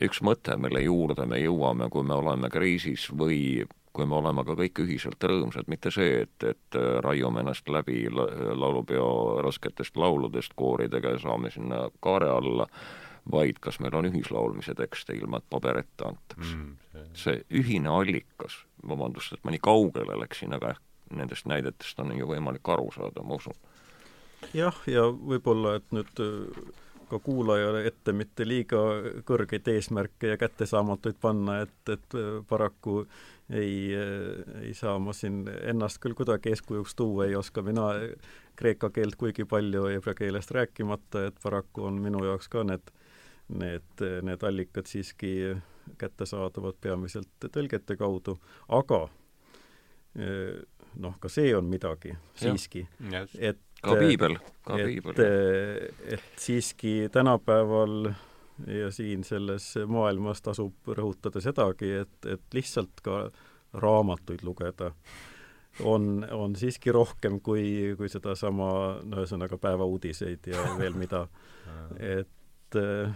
üks 0.00 0.22
mõte, 0.24 0.56
mille 0.56 0.82
juurde 0.86 1.26
me 1.28 1.40
jõuame, 1.42 1.90
kui 1.92 2.06
me 2.06 2.16
oleme 2.16 2.48
kriisis 2.52 3.10
või 3.12 3.66
kui 3.92 4.06
me 4.06 4.16
oleme 4.20 4.44
ka 4.46 4.54
kõik 4.54 4.78
ühiselt 4.84 5.24
rõõmsad, 5.26 5.66
mitte 5.68 5.90
see, 5.90 6.22
et, 6.24 6.46
et 6.46 6.80
raiume 7.02 7.42
ennast 7.42 7.68
läbi 7.68 8.04
laulupeo 8.08 9.42
rasketest 9.42 9.98
lauludest 9.98 10.54
kooridega 10.56 11.16
ja 11.16 11.22
saame 11.24 11.50
sinna 11.50 11.88
kaare 12.00 12.30
alla 12.30 12.68
vaid 13.30 13.58
kas 13.60 13.80
meil 13.80 13.94
on 13.98 14.08
ühislaulmise 14.08 14.74
tekste, 14.78 15.14
ilma 15.18 15.40
et 15.40 15.48
paber 15.50 15.82
ette 15.82 16.06
antaks 16.06 16.54
mm,. 16.54 16.76
See... 17.14 17.42
ühine 17.54 17.90
allikas, 17.92 18.62
vabandust, 18.86 19.34
et 19.34 19.44
ma 19.44 19.52
nii 19.54 19.62
kaugele 19.62 20.16
läksin, 20.22 20.54
aga 20.56 20.74
nendest 21.14 21.48
näidetest 21.50 21.98
on 22.00 22.12
ju 22.16 22.28
võimalik 22.28 22.68
aru 22.72 22.90
saada, 22.94 23.24
ma 23.26 23.38
usun. 23.40 23.56
jah, 24.54 24.76
ja 24.86 25.08
võib-olla, 25.10 25.76
et 25.80 25.90
nüüd 25.94 26.22
äh, 26.24 26.62
ka 27.10 27.18
kuulajale 27.18 27.82
ette 27.88 28.14
mitte 28.16 28.46
liiga 28.46 28.80
kõrgeid 29.26 29.68
eesmärke 29.72 30.34
ja 30.34 30.38
kättesaamatuid 30.40 31.18
panna, 31.20 31.60
et, 31.66 31.80
et 31.88 32.18
äh, 32.18 32.30
paraku 32.48 33.02
ei, 33.50 33.90
äh, 33.96 34.62
ei 34.62 34.74
saa 34.74 34.98
ma 35.02 35.14
siin 35.16 35.42
ennast 35.60 36.00
küll 36.02 36.16
kuidagi 36.18 36.54
eeskujuks 36.54 36.94
tuua, 36.98 37.26
ei 37.26 37.36
oska 37.36 37.62
mina 37.66 37.90
kreeka 38.56 38.90
keelt 38.94 39.18
kuigi 39.20 39.44
palju, 39.48 39.88
hebra 39.90 40.14
keelest 40.14 40.54
rääkimata, 40.54 41.26
et 41.30 41.42
paraku 41.42 41.88
on 41.90 42.00
minu 42.02 42.24
jaoks 42.24 42.48
ka 42.52 42.64
need 42.64 42.94
need, 43.50 44.02
need 44.22 44.42
allikad 44.46 44.86
siiski 44.86 45.56
kättesaadavad 45.98 46.76
peamiselt 46.80 47.48
tõlgete 47.50 47.96
kaudu, 47.98 48.36
aga 48.70 49.08
noh, 51.00 51.16
ka 51.20 51.30
see 51.32 51.52
on 51.56 51.68
midagi 51.70 52.14
siiski, 52.38 52.84
et 53.38 53.60
ka 53.80 53.96
piibel, 53.98 54.36
ka 54.66 54.78
et, 54.78 54.90
piibel. 54.90 55.22
et 56.16 56.28
siiski 56.40 56.94
tänapäeval 57.12 58.12
ja 58.66 58.90
siin 58.92 59.24
selles 59.24 59.72
maailmas 59.88 60.42
tasub 60.44 60.92
rõhutada 60.96 61.40
sedagi, 61.40 61.92
et, 62.02 62.16
et 62.26 62.56
lihtsalt 62.56 63.00
ka 63.04 63.22
raamatuid 63.80 64.42
lugeda 64.44 64.90
on, 65.86 66.26
on 66.34 66.56
siiski 66.58 66.92
rohkem 66.92 67.38
kui, 67.40 67.94
kui 67.96 68.10
sedasama, 68.12 68.70
no 69.06 69.22
ühesõnaga 69.22 69.56
päevauudiseid 69.62 70.50
ja 70.50 70.64
veel 70.78 70.98
mida. 70.98 71.26
et 72.18 72.76
äh, 72.76 73.14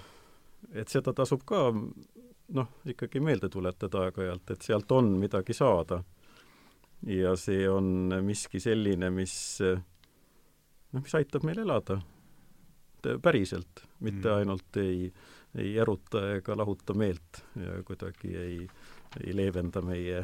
et 0.72 0.88
seda 0.88 1.12
tasub 1.16 1.44
ka 1.46 1.66
noh, 2.54 2.70
ikkagi 2.88 3.22
meelde 3.24 3.50
tuletada 3.52 4.06
aeg-ajalt, 4.06 4.54
et 4.54 4.66
sealt 4.66 4.92
on 4.92 5.14
midagi 5.20 5.56
saada. 5.56 6.02
Ja 7.06 7.34
see 7.36 7.68
on 7.68 8.14
miski 8.24 8.60
selline, 8.62 9.10
mis 9.12 9.36
noh, 9.60 11.02
mis 11.02 11.14
aitab 11.18 11.46
meil 11.46 11.62
elada. 11.64 12.00
Päriselt, 13.04 13.82
mitte 14.00 14.30
mm. 14.30 14.36
ainult 14.38 14.78
ei, 14.80 15.10
ei 15.60 15.74
eruta 15.76 16.22
ega 16.38 16.56
lahuta 16.56 16.94
meelt 16.96 17.42
ja 17.60 17.82
kuidagi 17.84 18.30
ei, 18.40 18.54
ei 19.20 19.34
leevenda 19.36 19.82
meie 19.84 20.22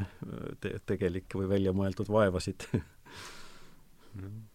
te 0.63 0.79
tegelikke 0.89 1.43
või 1.43 1.51
väljamõeldud 1.51 2.09
vaevasid. 2.09 2.65
Mm 4.17 4.50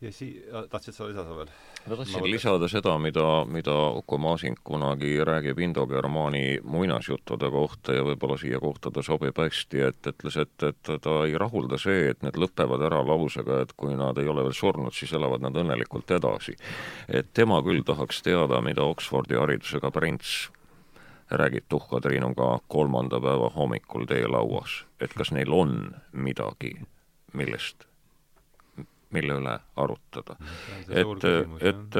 ja 0.00 0.10
sii-, 0.12 0.42
tahtsid 0.70 0.94
sa 0.94 1.06
lisada 1.08 1.36
veel? 1.36 1.50
ma 1.86 1.96
tahtsin 1.96 2.26
lisada 2.26 2.68
seda, 2.68 2.94
mida, 2.98 3.44
mida 3.50 3.74
Uku 3.98 4.18
Masing 4.18 4.58
kunagi 4.64 5.16
räägib 5.24 5.58
indogermaani 5.58 6.60
muinasjuttude 6.64 7.50
kohta 7.50 7.94
ja 7.94 8.04
võib-olla 8.06 8.38
siia 8.40 8.60
kohta 8.60 8.90
ta 8.90 9.04
sobib 9.04 9.38
hästi, 9.38 9.84
et 9.88 10.10
ütles, 10.10 10.38
et, 10.40 10.66
et 10.70 10.92
ta 11.04 11.14
ei 11.28 11.38
rahulda 11.38 11.78
see, 11.80 12.10
et 12.10 12.26
need 12.26 12.40
lõpevad 12.40 12.82
ära 12.88 13.02
lausega, 13.06 13.62
et 13.64 13.76
kui 13.76 13.94
nad 13.98 14.18
ei 14.18 14.28
ole 14.28 14.46
veel 14.48 14.56
surnud, 14.56 14.94
siis 14.96 15.14
elavad 15.14 15.44
nad 15.44 15.56
õnnelikult 15.62 16.10
edasi. 16.18 16.56
et 17.08 17.32
tema 17.32 17.62
küll 17.62 17.84
tahaks 17.86 18.22
teada, 18.22 18.60
mida 18.64 18.84
Oxfordi 18.84 19.38
haridusega 19.38 19.90
prints 19.94 20.50
räägib 21.30 21.64
tuhkatriinuga 21.68 22.58
kolmanda 22.68 23.20
päeva 23.20 23.48
hommikul 23.54 24.04
teelauas, 24.06 24.84
et 25.00 25.14
kas 25.14 25.32
neil 25.32 25.52
on 25.52 25.94
midagi, 26.12 26.76
millest 27.32 27.88
mille 29.14 29.38
üle 29.40 29.58
arutada. 29.76 30.36
et, 30.88 31.26
et, 31.60 31.98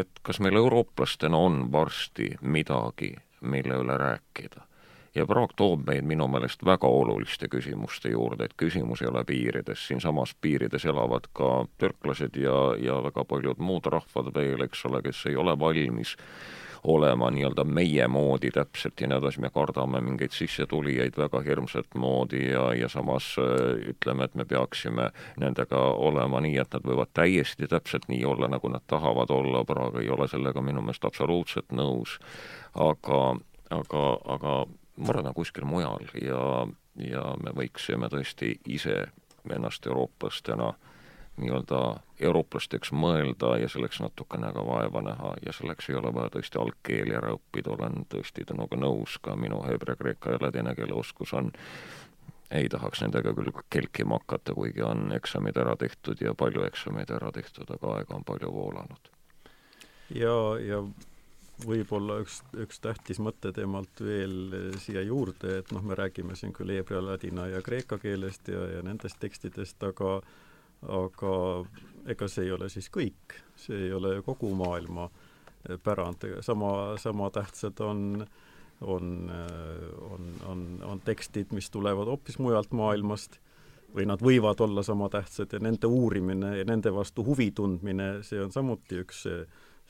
et 0.00 0.22
kas 0.22 0.40
meil 0.40 0.58
eurooplastena 0.60 1.36
on 1.36 1.62
varsti 1.72 2.34
midagi, 2.42 3.14
mille 3.40 3.80
üle 3.84 3.96
rääkida. 3.98 4.66
ja 5.14 5.26
Praag 5.26 5.56
toob 5.56 5.88
meid 5.88 6.06
minu 6.06 6.28
meelest 6.30 6.62
väga 6.64 6.86
oluliste 6.86 7.48
küsimuste 7.50 8.12
juurde, 8.12 8.44
et 8.44 8.54
küsimus 8.56 9.02
ei 9.02 9.08
ole 9.10 9.24
piirides, 9.24 9.86
siinsamas 9.88 10.36
piirides 10.40 10.84
elavad 10.86 11.26
ka 11.34 11.66
türklased 11.78 12.36
ja, 12.36 12.58
ja 12.78 13.02
väga 13.02 13.24
paljud 13.24 13.58
muud 13.58 13.90
rahvad 13.90 14.34
veel, 14.34 14.62
eks 14.68 14.84
ole, 14.86 15.02
kes 15.02 15.26
ei 15.26 15.36
ole 15.36 15.58
valmis 15.58 16.16
olema 16.84 17.30
nii-öelda 17.30 17.64
meie 17.64 18.06
moodi 18.08 18.50
täpselt 18.50 19.00
ja 19.00 19.08
nii 19.08 19.18
edasi, 19.18 19.40
me 19.40 19.50
kardame 19.54 20.00
mingeid 20.04 20.32
sissetulijaid 20.32 21.16
väga 21.18 21.42
hirmsat 21.44 21.94
moodi 21.94 22.46
ja, 22.50 22.70
ja 22.74 22.88
samas 22.88 23.34
äh, 23.38 23.90
ütleme, 23.92 24.24
et 24.24 24.34
me 24.34 24.44
peaksime 24.44 25.10
nendega 25.40 25.80
olema 25.92 26.40
nii, 26.40 26.56
et 26.62 26.76
nad 26.76 26.86
võivad 26.86 27.12
täiesti 27.14 27.68
täpselt 27.68 28.08
nii 28.08 28.24
olla, 28.24 28.48
nagu 28.48 28.72
nad 28.72 28.84
tahavad 28.86 29.30
olla, 29.30 29.64
Praag 29.64 30.00
ei 30.00 30.10
ole 30.10 30.28
sellega 30.28 30.62
minu 30.64 30.82
meelest 30.82 31.04
absoluutselt 31.04 31.72
nõus. 31.72 32.18
aga, 32.74 33.20
aga, 33.70 34.04
aga 34.36 34.54
mure 34.96 35.24
on 35.24 35.34
kuskil 35.34 35.64
mujal 35.64 36.06
ja, 36.22 36.66
ja 36.96 37.24
me 37.42 37.52
võiksime 37.56 38.08
tõesti 38.08 38.56
ise 38.66 39.04
ennast 39.50 39.86
eurooplastena 39.86 40.68
äh, 40.68 40.89
nii-öelda 41.40 41.80
eurooplasteks 42.20 42.92
mõelda 42.92 43.54
ja 43.60 43.68
selleks 43.68 44.00
natukene 44.04 44.52
ka 44.52 44.64
vaeva 44.66 45.02
näha 45.04 45.34
ja 45.46 45.54
selleks 45.56 45.90
ei 45.90 45.96
ole 46.00 46.12
vaja 46.14 46.34
tõesti 46.36 46.60
algkeeli 46.60 47.16
ära 47.16 47.34
õppida, 47.36 47.72
olen 47.74 48.04
tõesti 48.12 48.44
temaga 48.48 48.76
nõus, 48.76 49.16
ka 49.22 49.36
minu 49.36 49.62
heebrea, 49.66 49.96
kreeka 50.00 50.36
ja 50.36 50.42
ladina 50.42 50.74
keele 50.78 50.96
oskus 51.00 51.34
on 51.34 51.52
ei 52.50 52.68
tahaks 52.68 53.04
nendega 53.04 53.32
küll 53.34 53.52
kelkima 53.70 54.18
hakata, 54.18 54.54
kuigi 54.54 54.82
on 54.82 55.12
eksamid 55.14 55.58
ära 55.62 55.76
tehtud 55.78 56.20
ja 56.20 56.34
palju 56.34 56.64
eksameid 56.66 57.12
ära 57.14 57.30
tehtud, 57.32 57.70
aga 57.70 57.94
aega 58.00 58.16
on 58.16 58.26
palju 58.26 58.50
voolanud. 58.54 59.10
ja, 60.14 60.34
ja 60.66 60.82
võib-olla 61.66 62.20
üks, 62.24 62.40
üks 62.58 62.80
tähtis 62.82 63.20
mõte 63.22 63.52
temalt 63.54 64.02
veel 64.02 64.74
siia 64.82 65.02
juurde, 65.06 65.58
et 65.60 65.72
noh, 65.74 65.84
me 65.84 65.96
räägime 65.98 66.36
siin 66.36 66.54
küll 66.56 66.72
heebrea, 66.74 67.02
ladina 67.04 67.46
ja 67.50 67.62
kreeka 67.62 67.98
keelest 68.02 68.48
ja, 68.48 68.64
ja 68.76 68.82
nendest 68.86 69.20
tekstidest, 69.22 69.82
aga 69.84 70.20
aga 70.88 71.32
ega 72.10 72.28
see 72.28 72.46
ei 72.46 72.52
ole 72.52 72.68
siis 72.72 72.88
kõik, 72.92 73.36
see 73.56 73.86
ei 73.86 73.92
ole 73.92 74.22
kogu 74.22 74.54
maailma 74.56 75.10
pärand, 75.84 76.24
sama, 76.40 76.96
sama 76.98 77.28
tähtsad 77.30 77.80
on 77.84 78.24
on, 78.80 79.30
on, 80.00 80.34
on, 80.46 80.78
on 80.84 81.00
tekstid, 81.04 81.50
mis 81.52 81.70
tulevad 81.70 82.08
hoopis 82.08 82.38
mujalt 82.40 82.72
maailmast 82.72 83.36
või 83.94 84.06
nad 84.08 84.22
võivad 84.22 84.60
olla 84.64 84.82
sama 84.86 85.08
tähtsad 85.12 85.52
ja 85.52 85.60
nende 85.62 85.86
uurimine 85.90 86.54
ja 86.58 86.64
nende 86.64 86.92
vastu 86.94 87.24
huvi 87.26 87.50
tundmine, 87.50 88.22
see 88.24 88.40
on 88.40 88.52
samuti 88.54 89.02
üks 89.02 89.26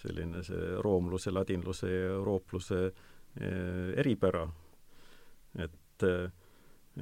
selline 0.01 0.43
see 0.45 0.77
roomluse, 0.81 1.33
ladinluse 1.35 1.91
ja 1.91 2.13
euroopluse 2.17 2.81
eh, 2.87 3.91
eripära. 4.01 4.47
et, 5.59 6.05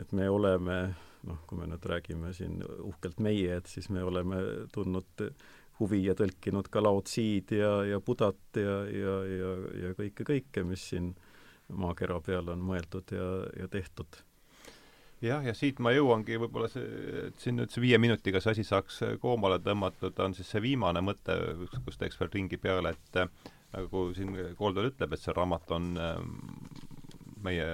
et 0.01 0.13
me 0.13 0.29
oleme, 0.29 0.79
noh, 1.27 1.41
kui 1.47 1.59
me 1.59 1.67
nüüd 1.71 1.87
räägime 1.91 2.33
siin 2.37 2.61
uhkelt 2.63 3.19
meie, 3.25 3.59
et 3.59 3.71
siis 3.71 3.89
me 3.91 4.05
oleme 4.07 4.43
tundnud 4.75 5.27
huvi 5.79 6.03
ja 6.05 6.15
tõlkinud 6.19 6.71
ka 6.73 6.83
Lao 6.83 7.03
Tzi'd 7.07 7.55
ja, 7.55 7.73
ja 7.87 8.01
Budat 8.03 8.59
ja, 8.59 8.79
ja, 8.91 9.19
ja, 9.31 9.51
ja 9.83 9.93
kõike, 9.99 10.27
kõike, 10.27 10.65
mis 10.67 10.89
siin 10.93 11.13
maakera 11.69 12.19
peal 12.25 12.49
on 12.51 12.63
mõeldud 12.65 13.13
ja, 13.15 13.29
ja 13.63 13.69
tehtud. 13.71 14.23
Jah, 15.23 15.43
ja 15.43 15.51
siit 15.57 15.81
ma 15.83 15.91
jõuangi 15.91 16.39
võib-olla 16.39 16.69
see, 16.71 16.85
et 17.27 17.41
siin 17.43 17.57
nüüd 17.59 17.73
see 17.75 17.83
viie 17.83 17.99
minutiga 17.99 18.39
see 18.43 18.55
asi 18.55 18.65
saaks 18.67 19.01
koomale 19.23 19.59
tõmmatud, 19.63 20.19
on 20.23 20.37
siis 20.37 20.51
see 20.53 20.63
viimane 20.63 21.03
mõte, 21.03 21.35
kus 21.87 21.99
teeks 21.99 22.19
veel 22.21 22.31
ringi 22.37 22.59
peale, 22.63 22.95
et 22.95 23.19
nagu 23.75 24.05
siin 24.15 24.37
Koldal 24.59 24.93
ütleb, 24.93 25.13
et 25.13 25.23
see 25.23 25.35
raamat 25.35 25.75
on 25.75 25.91
ähm, 25.99 26.37
meie 27.43 27.67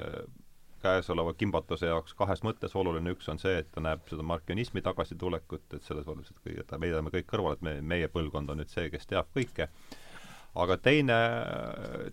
käesoleva 0.85 1.33
kimbatuse 1.39 1.89
jaoks 1.91 2.15
kahes 2.19 2.45
mõttes 2.47 2.77
oluline, 2.79 3.15
üks 3.17 3.29
on 3.33 3.41
see, 3.43 3.57
et 3.63 3.71
ta 3.75 3.83
näeb 3.85 4.05
seda 4.11 4.27
markionismi 4.27 4.83
tagasitulekut, 4.85 5.67
et 5.79 5.89
selles 5.89 6.07
mõttes, 6.09 6.31
et 6.35 6.45
kõige, 6.49 6.67
ta 6.71 6.81
meidame 6.83 7.13
kõik 7.15 7.29
kõrvale, 7.33 7.59
et 7.59 7.67
me, 7.67 7.79
meie 7.95 8.11
põlvkond 8.13 8.53
on 8.53 8.63
nüüd 8.63 8.73
see, 8.73 8.91
kes 8.93 9.09
teab 9.11 9.33
kõike, 9.37 9.71
aga 10.65 10.77
teine, 10.79 11.17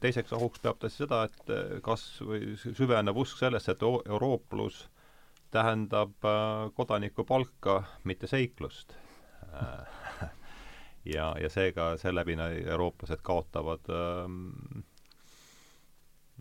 teiseks 0.02 0.34
ohuks 0.40 0.64
peab 0.64 0.80
ta 0.82 0.90
seda, 0.90 1.26
et 1.30 1.54
kas 1.86 2.08
või 2.26 2.56
süvenev 2.64 3.20
usk 3.22 3.44
sellesse, 3.44 3.76
et 3.76 3.86
eurooplus 3.86 4.86
äh, 4.88 4.98
tähendab 5.52 6.26
äh, 6.26 6.72
kodanikupalka, 6.76 7.84
mitte 8.04 8.28
seiklust. 8.28 8.94
Ja, 11.06 11.32
ja 11.42 11.50
seega 11.50 11.96
seeläbi 11.98 12.36
eurooplased 12.70 13.24
kaotavad 13.26 13.88
ähm, 13.90 14.84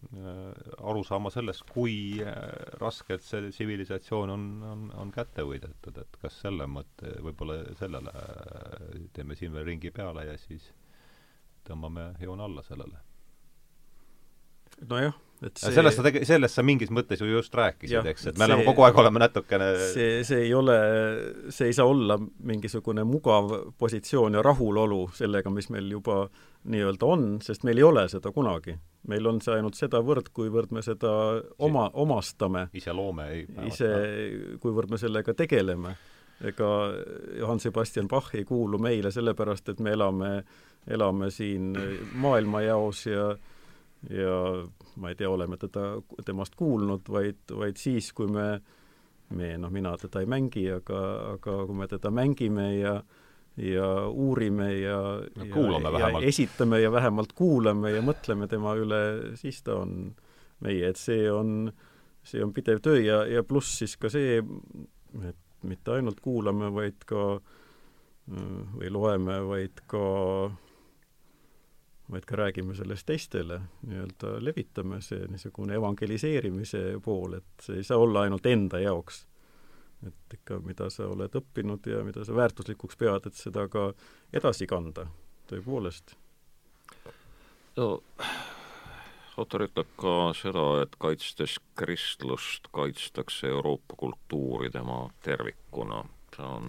äh, 0.08 0.50
arusaama 0.90 1.30
sellest, 1.34 1.64
kui 1.70 1.94
raskelt 2.80 3.24
see 3.26 3.50
tsivilisatsioon 3.50 4.34
on, 4.34 4.44
on, 4.72 4.84
on 5.04 5.14
kätte 5.14 5.44
võidetud, 5.46 6.02
et 6.02 6.20
kas 6.22 6.40
selle 6.44 6.66
mõtte, 6.70 7.14
võib-olla 7.24 7.60
sellele 7.80 8.12
teeme 9.16 9.38
siin 9.38 9.52
veel 9.56 9.68
ringi 9.72 9.90
peale 9.94 10.26
ja 10.30 10.36
siis 10.40 10.70
tõmbame 11.68 12.12
joone 12.20 12.46
alla 12.46 12.62
sellele. 12.66 13.02
nojah 14.88 15.18
et 15.40 15.56
see 15.56 15.72
sellest 15.72 15.96
sa 16.00 16.04
tege-, 16.04 16.22
sellest 16.28 16.58
sa 16.58 16.64
mingis 16.66 16.90
mõttes 16.92 17.22
ju 17.22 17.28
just 17.30 17.54
rääkisid, 17.56 18.06
eks, 18.12 18.26
et 18.28 18.36
me 18.36 18.44
see, 18.44 18.50
oleme 18.50 18.66
kogu 18.68 18.84
aeg 18.84 19.00
oleme 19.00 19.22
natukene 19.22 19.70
see, 19.94 20.20
see 20.26 20.44
ei 20.44 20.52
ole, 20.56 20.76
see 21.48 21.70
ei 21.70 21.76
saa 21.76 21.88
olla 21.88 22.18
mingisugune 22.20 23.04
mugav 23.08 23.52
positsioon 23.80 24.36
ja 24.36 24.44
rahulolu 24.44 25.06
sellega, 25.16 25.52
mis 25.54 25.70
meil 25.72 25.88
juba 25.96 26.22
nii-öelda 26.70 27.08
on, 27.08 27.26
sest 27.44 27.64
meil 27.64 27.80
ei 27.80 27.86
ole 27.88 28.04
seda 28.12 28.32
kunagi. 28.36 28.76
meil 29.08 29.26
on 29.26 29.40
see 29.40 29.54
ainult 29.56 29.78
sedavõrd, 29.78 30.28
kuivõrd 30.36 30.74
me 30.76 30.82
seda 30.84 31.12
oma, 31.58 31.88
omastame. 31.94 32.68
ise 32.76 32.92
loome, 32.92 33.28
ei 33.32 33.46
ise, 33.70 33.88
kuivõrd 34.60 34.92
me 34.92 35.00
sellega 35.00 35.34
tegeleme. 35.34 35.94
ega 36.44 36.68
Johann 37.38 37.60
Sebastian 37.60 38.08
Bach 38.08 38.34
ei 38.34 38.44
kuulu 38.44 38.78
meile 38.78 39.10
sellepärast, 39.12 39.68
et 39.68 39.80
me 39.80 39.96
elame, 39.96 40.42
elame 40.88 41.30
siin 41.30 41.72
maailmajaos 42.12 43.06
ja 43.06 43.30
ja 44.08 44.36
ma 44.96 45.10
ei 45.10 45.18
tea, 45.18 45.30
oleme 45.30 45.58
teda, 45.60 45.94
temast 46.26 46.56
kuulnud, 46.58 47.08
vaid, 47.12 47.42
vaid 47.56 47.80
siis, 47.80 48.12
kui 48.16 48.30
me, 48.30 48.46
me, 49.36 49.54
noh, 49.60 49.72
mina 49.72 49.94
teda 50.00 50.22
ei 50.22 50.28
mängi, 50.30 50.66
aga, 50.74 51.00
aga 51.36 51.56
kui 51.68 51.78
me 51.78 51.90
teda 51.90 52.12
mängime 52.14 52.70
ja 52.80 53.00
ja 53.60 53.86
uurime 54.08 54.68
ja 54.78 54.96
no, 55.36 55.98
ja, 55.98 56.08
ja 56.14 56.20
esitame 56.24 56.78
ja 56.80 56.88
vähemalt 56.92 57.32
kuulame 57.36 57.90
ja 57.92 58.00
mõtleme 58.00 58.46
tema 58.48 58.72
üle, 58.78 59.00
siis 59.36 59.58
ta 59.66 59.74
on 59.82 60.14
meie, 60.64 60.92
et 60.92 61.00
see 61.00 61.26
on, 61.32 61.70
see 62.24 62.40
on 62.44 62.54
pidev 62.56 62.80
töö 62.84 63.00
ja, 63.02 63.24
ja 63.28 63.42
pluss 63.44 63.80
siis 63.82 63.96
ka 64.00 64.08
see, 64.12 64.38
et 65.28 65.66
mitte 65.66 65.92
ainult 65.92 66.22
kuulame, 66.24 66.70
vaid 66.72 67.04
ka 67.08 67.24
või 68.30 68.90
loeme, 68.94 69.40
vaid 69.48 69.82
ka 69.90 70.04
vaid 72.10 72.26
ka 72.26 72.36
räägime 72.36 72.74
sellest 72.74 73.06
teistele, 73.06 73.60
nii-öelda 73.86 74.36
levitame 74.44 75.00
see 75.04 75.26
niisugune 75.30 75.76
evangeliseerimise 75.78 76.82
pool, 77.04 77.36
et 77.38 77.64
see 77.64 77.80
ei 77.80 77.86
saa 77.86 77.98
olla 77.98 78.26
ainult 78.26 78.46
enda 78.46 78.80
jaoks. 78.82 79.26
et 80.06 80.34
ikka, 80.34 80.56
mida 80.64 80.86
sa 80.90 81.10
oled 81.12 81.34
õppinud 81.36 81.84
ja 81.86 81.98
mida 82.04 82.24
sa 82.24 82.32
väärtuslikuks 82.32 82.96
pead, 82.96 83.26
et 83.26 83.36
seda 83.36 83.66
ka 83.68 83.90
edasi 84.32 84.66
kanda, 84.66 85.06
tõepoolest. 85.50 86.16
no 87.76 87.88
autor 89.36 89.66
ütleb 89.68 89.92
ka 89.96 90.14
seda, 90.36 90.64
et 90.82 90.96
kaitstes 90.98 91.58
kristlust, 91.76 92.72
kaitstakse 92.72 93.48
Euroopa 93.48 93.96
kultuuri 93.96 94.70
tema 94.70 95.04
tervikuna 95.22 96.04
see 96.36 96.46
on 96.46 96.64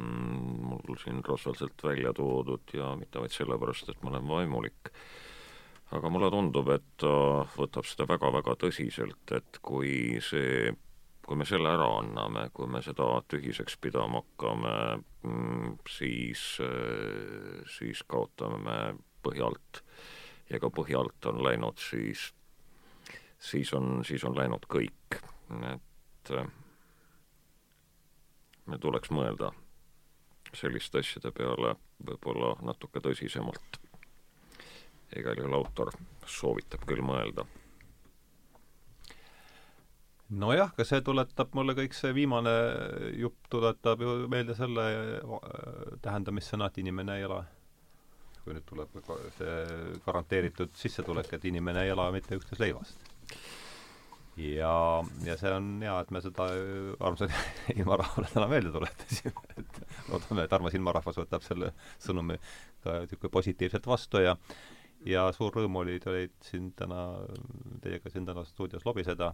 mul 0.70 0.96
siin 1.04 1.24
rasvaselt 1.26 1.84
välja 1.84 2.14
toodud 2.14 2.74
ja 2.74 2.96
mitte 2.96 3.20
vaid 3.20 3.32
sellepärast, 3.32 3.90
et 3.90 4.04
ma 4.04 4.10
olen 4.10 4.28
vaimulik 4.28 4.92
aga 5.92 6.10
mulle 6.12 6.30
tundub, 6.32 6.70
et 6.72 6.88
ta 7.02 7.44
võtab 7.58 7.88
seda 7.88 8.08
väga-väga 8.10 8.56
tõsiselt, 8.64 9.34
et 9.36 9.60
kui 9.66 10.22
see, 10.24 10.72
kui 11.26 11.40
me 11.40 11.48
selle 11.48 11.74
ära 11.74 11.88
anname, 12.00 12.48
kui 12.56 12.70
me 12.72 12.82
seda 12.86 13.08
tühiseks 13.32 13.76
pidama 13.84 14.22
hakkame, 14.24 14.76
mm, 15.28 15.74
siis, 15.92 16.46
siis 17.76 18.04
kaotame 18.08 18.62
me 18.64 18.78
põhjalt 19.26 19.84
ja 20.52 20.60
ka 20.60 20.72
põhjalt 20.74 21.28
on 21.30 21.44
läinud 21.44 21.80
siis, 21.80 22.30
siis 23.40 23.74
on, 23.78 24.02
siis 24.08 24.24
on 24.28 24.36
läinud 24.38 24.66
kõik. 24.72 25.20
et 25.68 26.32
meil 28.66 28.80
tuleks 28.80 29.12
mõelda 29.12 29.52
selliste 30.56 31.02
asjade 31.04 31.32
peale 31.36 31.76
võib-olla 32.08 32.56
natuke 32.64 33.04
tõsisemalt 33.04 33.81
igal 35.20 35.42
juhul 35.42 35.58
autor 35.58 35.92
soovitab 36.26 36.86
küll 36.88 37.04
mõelda. 37.06 37.46
nojah, 40.32 40.70
ka 40.76 40.86
see 40.88 41.02
tuletab 41.04 41.56
mulle 41.58 41.76
kõik 41.76 41.96
see 41.96 42.14
viimane 42.16 42.54
jupp 43.20 43.50
tuletab 43.52 44.02
ju 44.02 44.14
meelde 44.32 44.56
selle 44.56 44.86
tähendamissõna, 46.02 46.70
et 46.72 46.78
inimene 46.80 47.18
ei 47.18 47.26
ela 47.28 47.42
kui 48.42 48.56
nüüd 48.56 48.66
tuleb 48.66 48.96
see 49.38 49.56
garanteeritud 50.06 50.74
sissetulek, 50.78 51.30
et 51.36 51.48
inimene 51.50 51.86
ei 51.86 51.94
ela 51.94 52.08
mitte 52.14 52.38
üksnes 52.40 52.62
leivast. 52.62 53.10
ja, 54.42 54.74
ja 55.28 55.38
see 55.38 55.52
on 55.54 55.70
hea, 55.84 55.96
et 56.02 56.12
me 56.16 56.22
seda 56.24 56.48
armsale 57.04 57.42
ilmarahvale 57.80 58.32
täna 58.34 58.48
meelde 58.50 58.74
tuletasime, 58.74 59.46
et 59.62 59.82
loodame, 60.10 60.46
et 60.48 60.56
armas 60.58 60.78
ilmarahvas 60.78 61.20
võtab 61.22 61.46
selle 61.46 61.74
sõnumi 62.02 62.40
ka 62.84 63.02
niisugune 63.04 63.34
positiivselt 63.36 63.90
vastu 63.92 64.24
ja 64.24 64.38
ja 65.06 65.32
suur 65.34 65.56
rõõm 65.56 65.80
oli 65.82 66.00
teid 66.00 66.36
siin 66.46 66.72
täna, 66.78 67.02
teiega 67.82 68.10
siin 68.10 68.26
täna 68.26 68.44
stuudios 68.46 68.86
lobiseda 68.86 69.34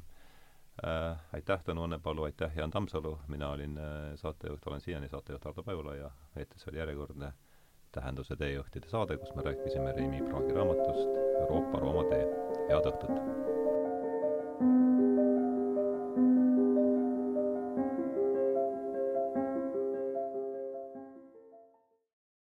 äh,. 0.83 1.19
aitäh, 1.33 1.63
Tõnu 1.65 1.87
Õnnepalu, 1.87 2.27
aitäh, 2.29 2.55
Jaan 2.55 2.71
Tammsalu, 2.71 3.17
mina 3.27 3.49
olin 3.55 3.77
äh, 3.77 4.15
saatejuht, 4.15 4.67
olen 4.67 4.81
siiani 4.81 5.09
saatejuht 5.09 5.45
Hardo 5.45 5.63
Pajula 5.63 5.95
ja 5.95 6.11
eetris 6.35 6.67
oli 6.67 6.77
järjekordne 6.83 7.33
Tähenduse 7.91 8.35
teejuhtide 8.35 8.89
saade, 8.89 9.17
kus 9.17 9.35
me 9.35 9.43
rääkisime 9.47 9.91
Reimi 9.95 10.21
Praagi 10.29 10.53
raamatust 10.53 11.07
Euroopa 11.41 11.79
Rooma 11.79 12.09
tee. 12.09 12.25
head 12.69 12.91
õhtut! 12.91 13.56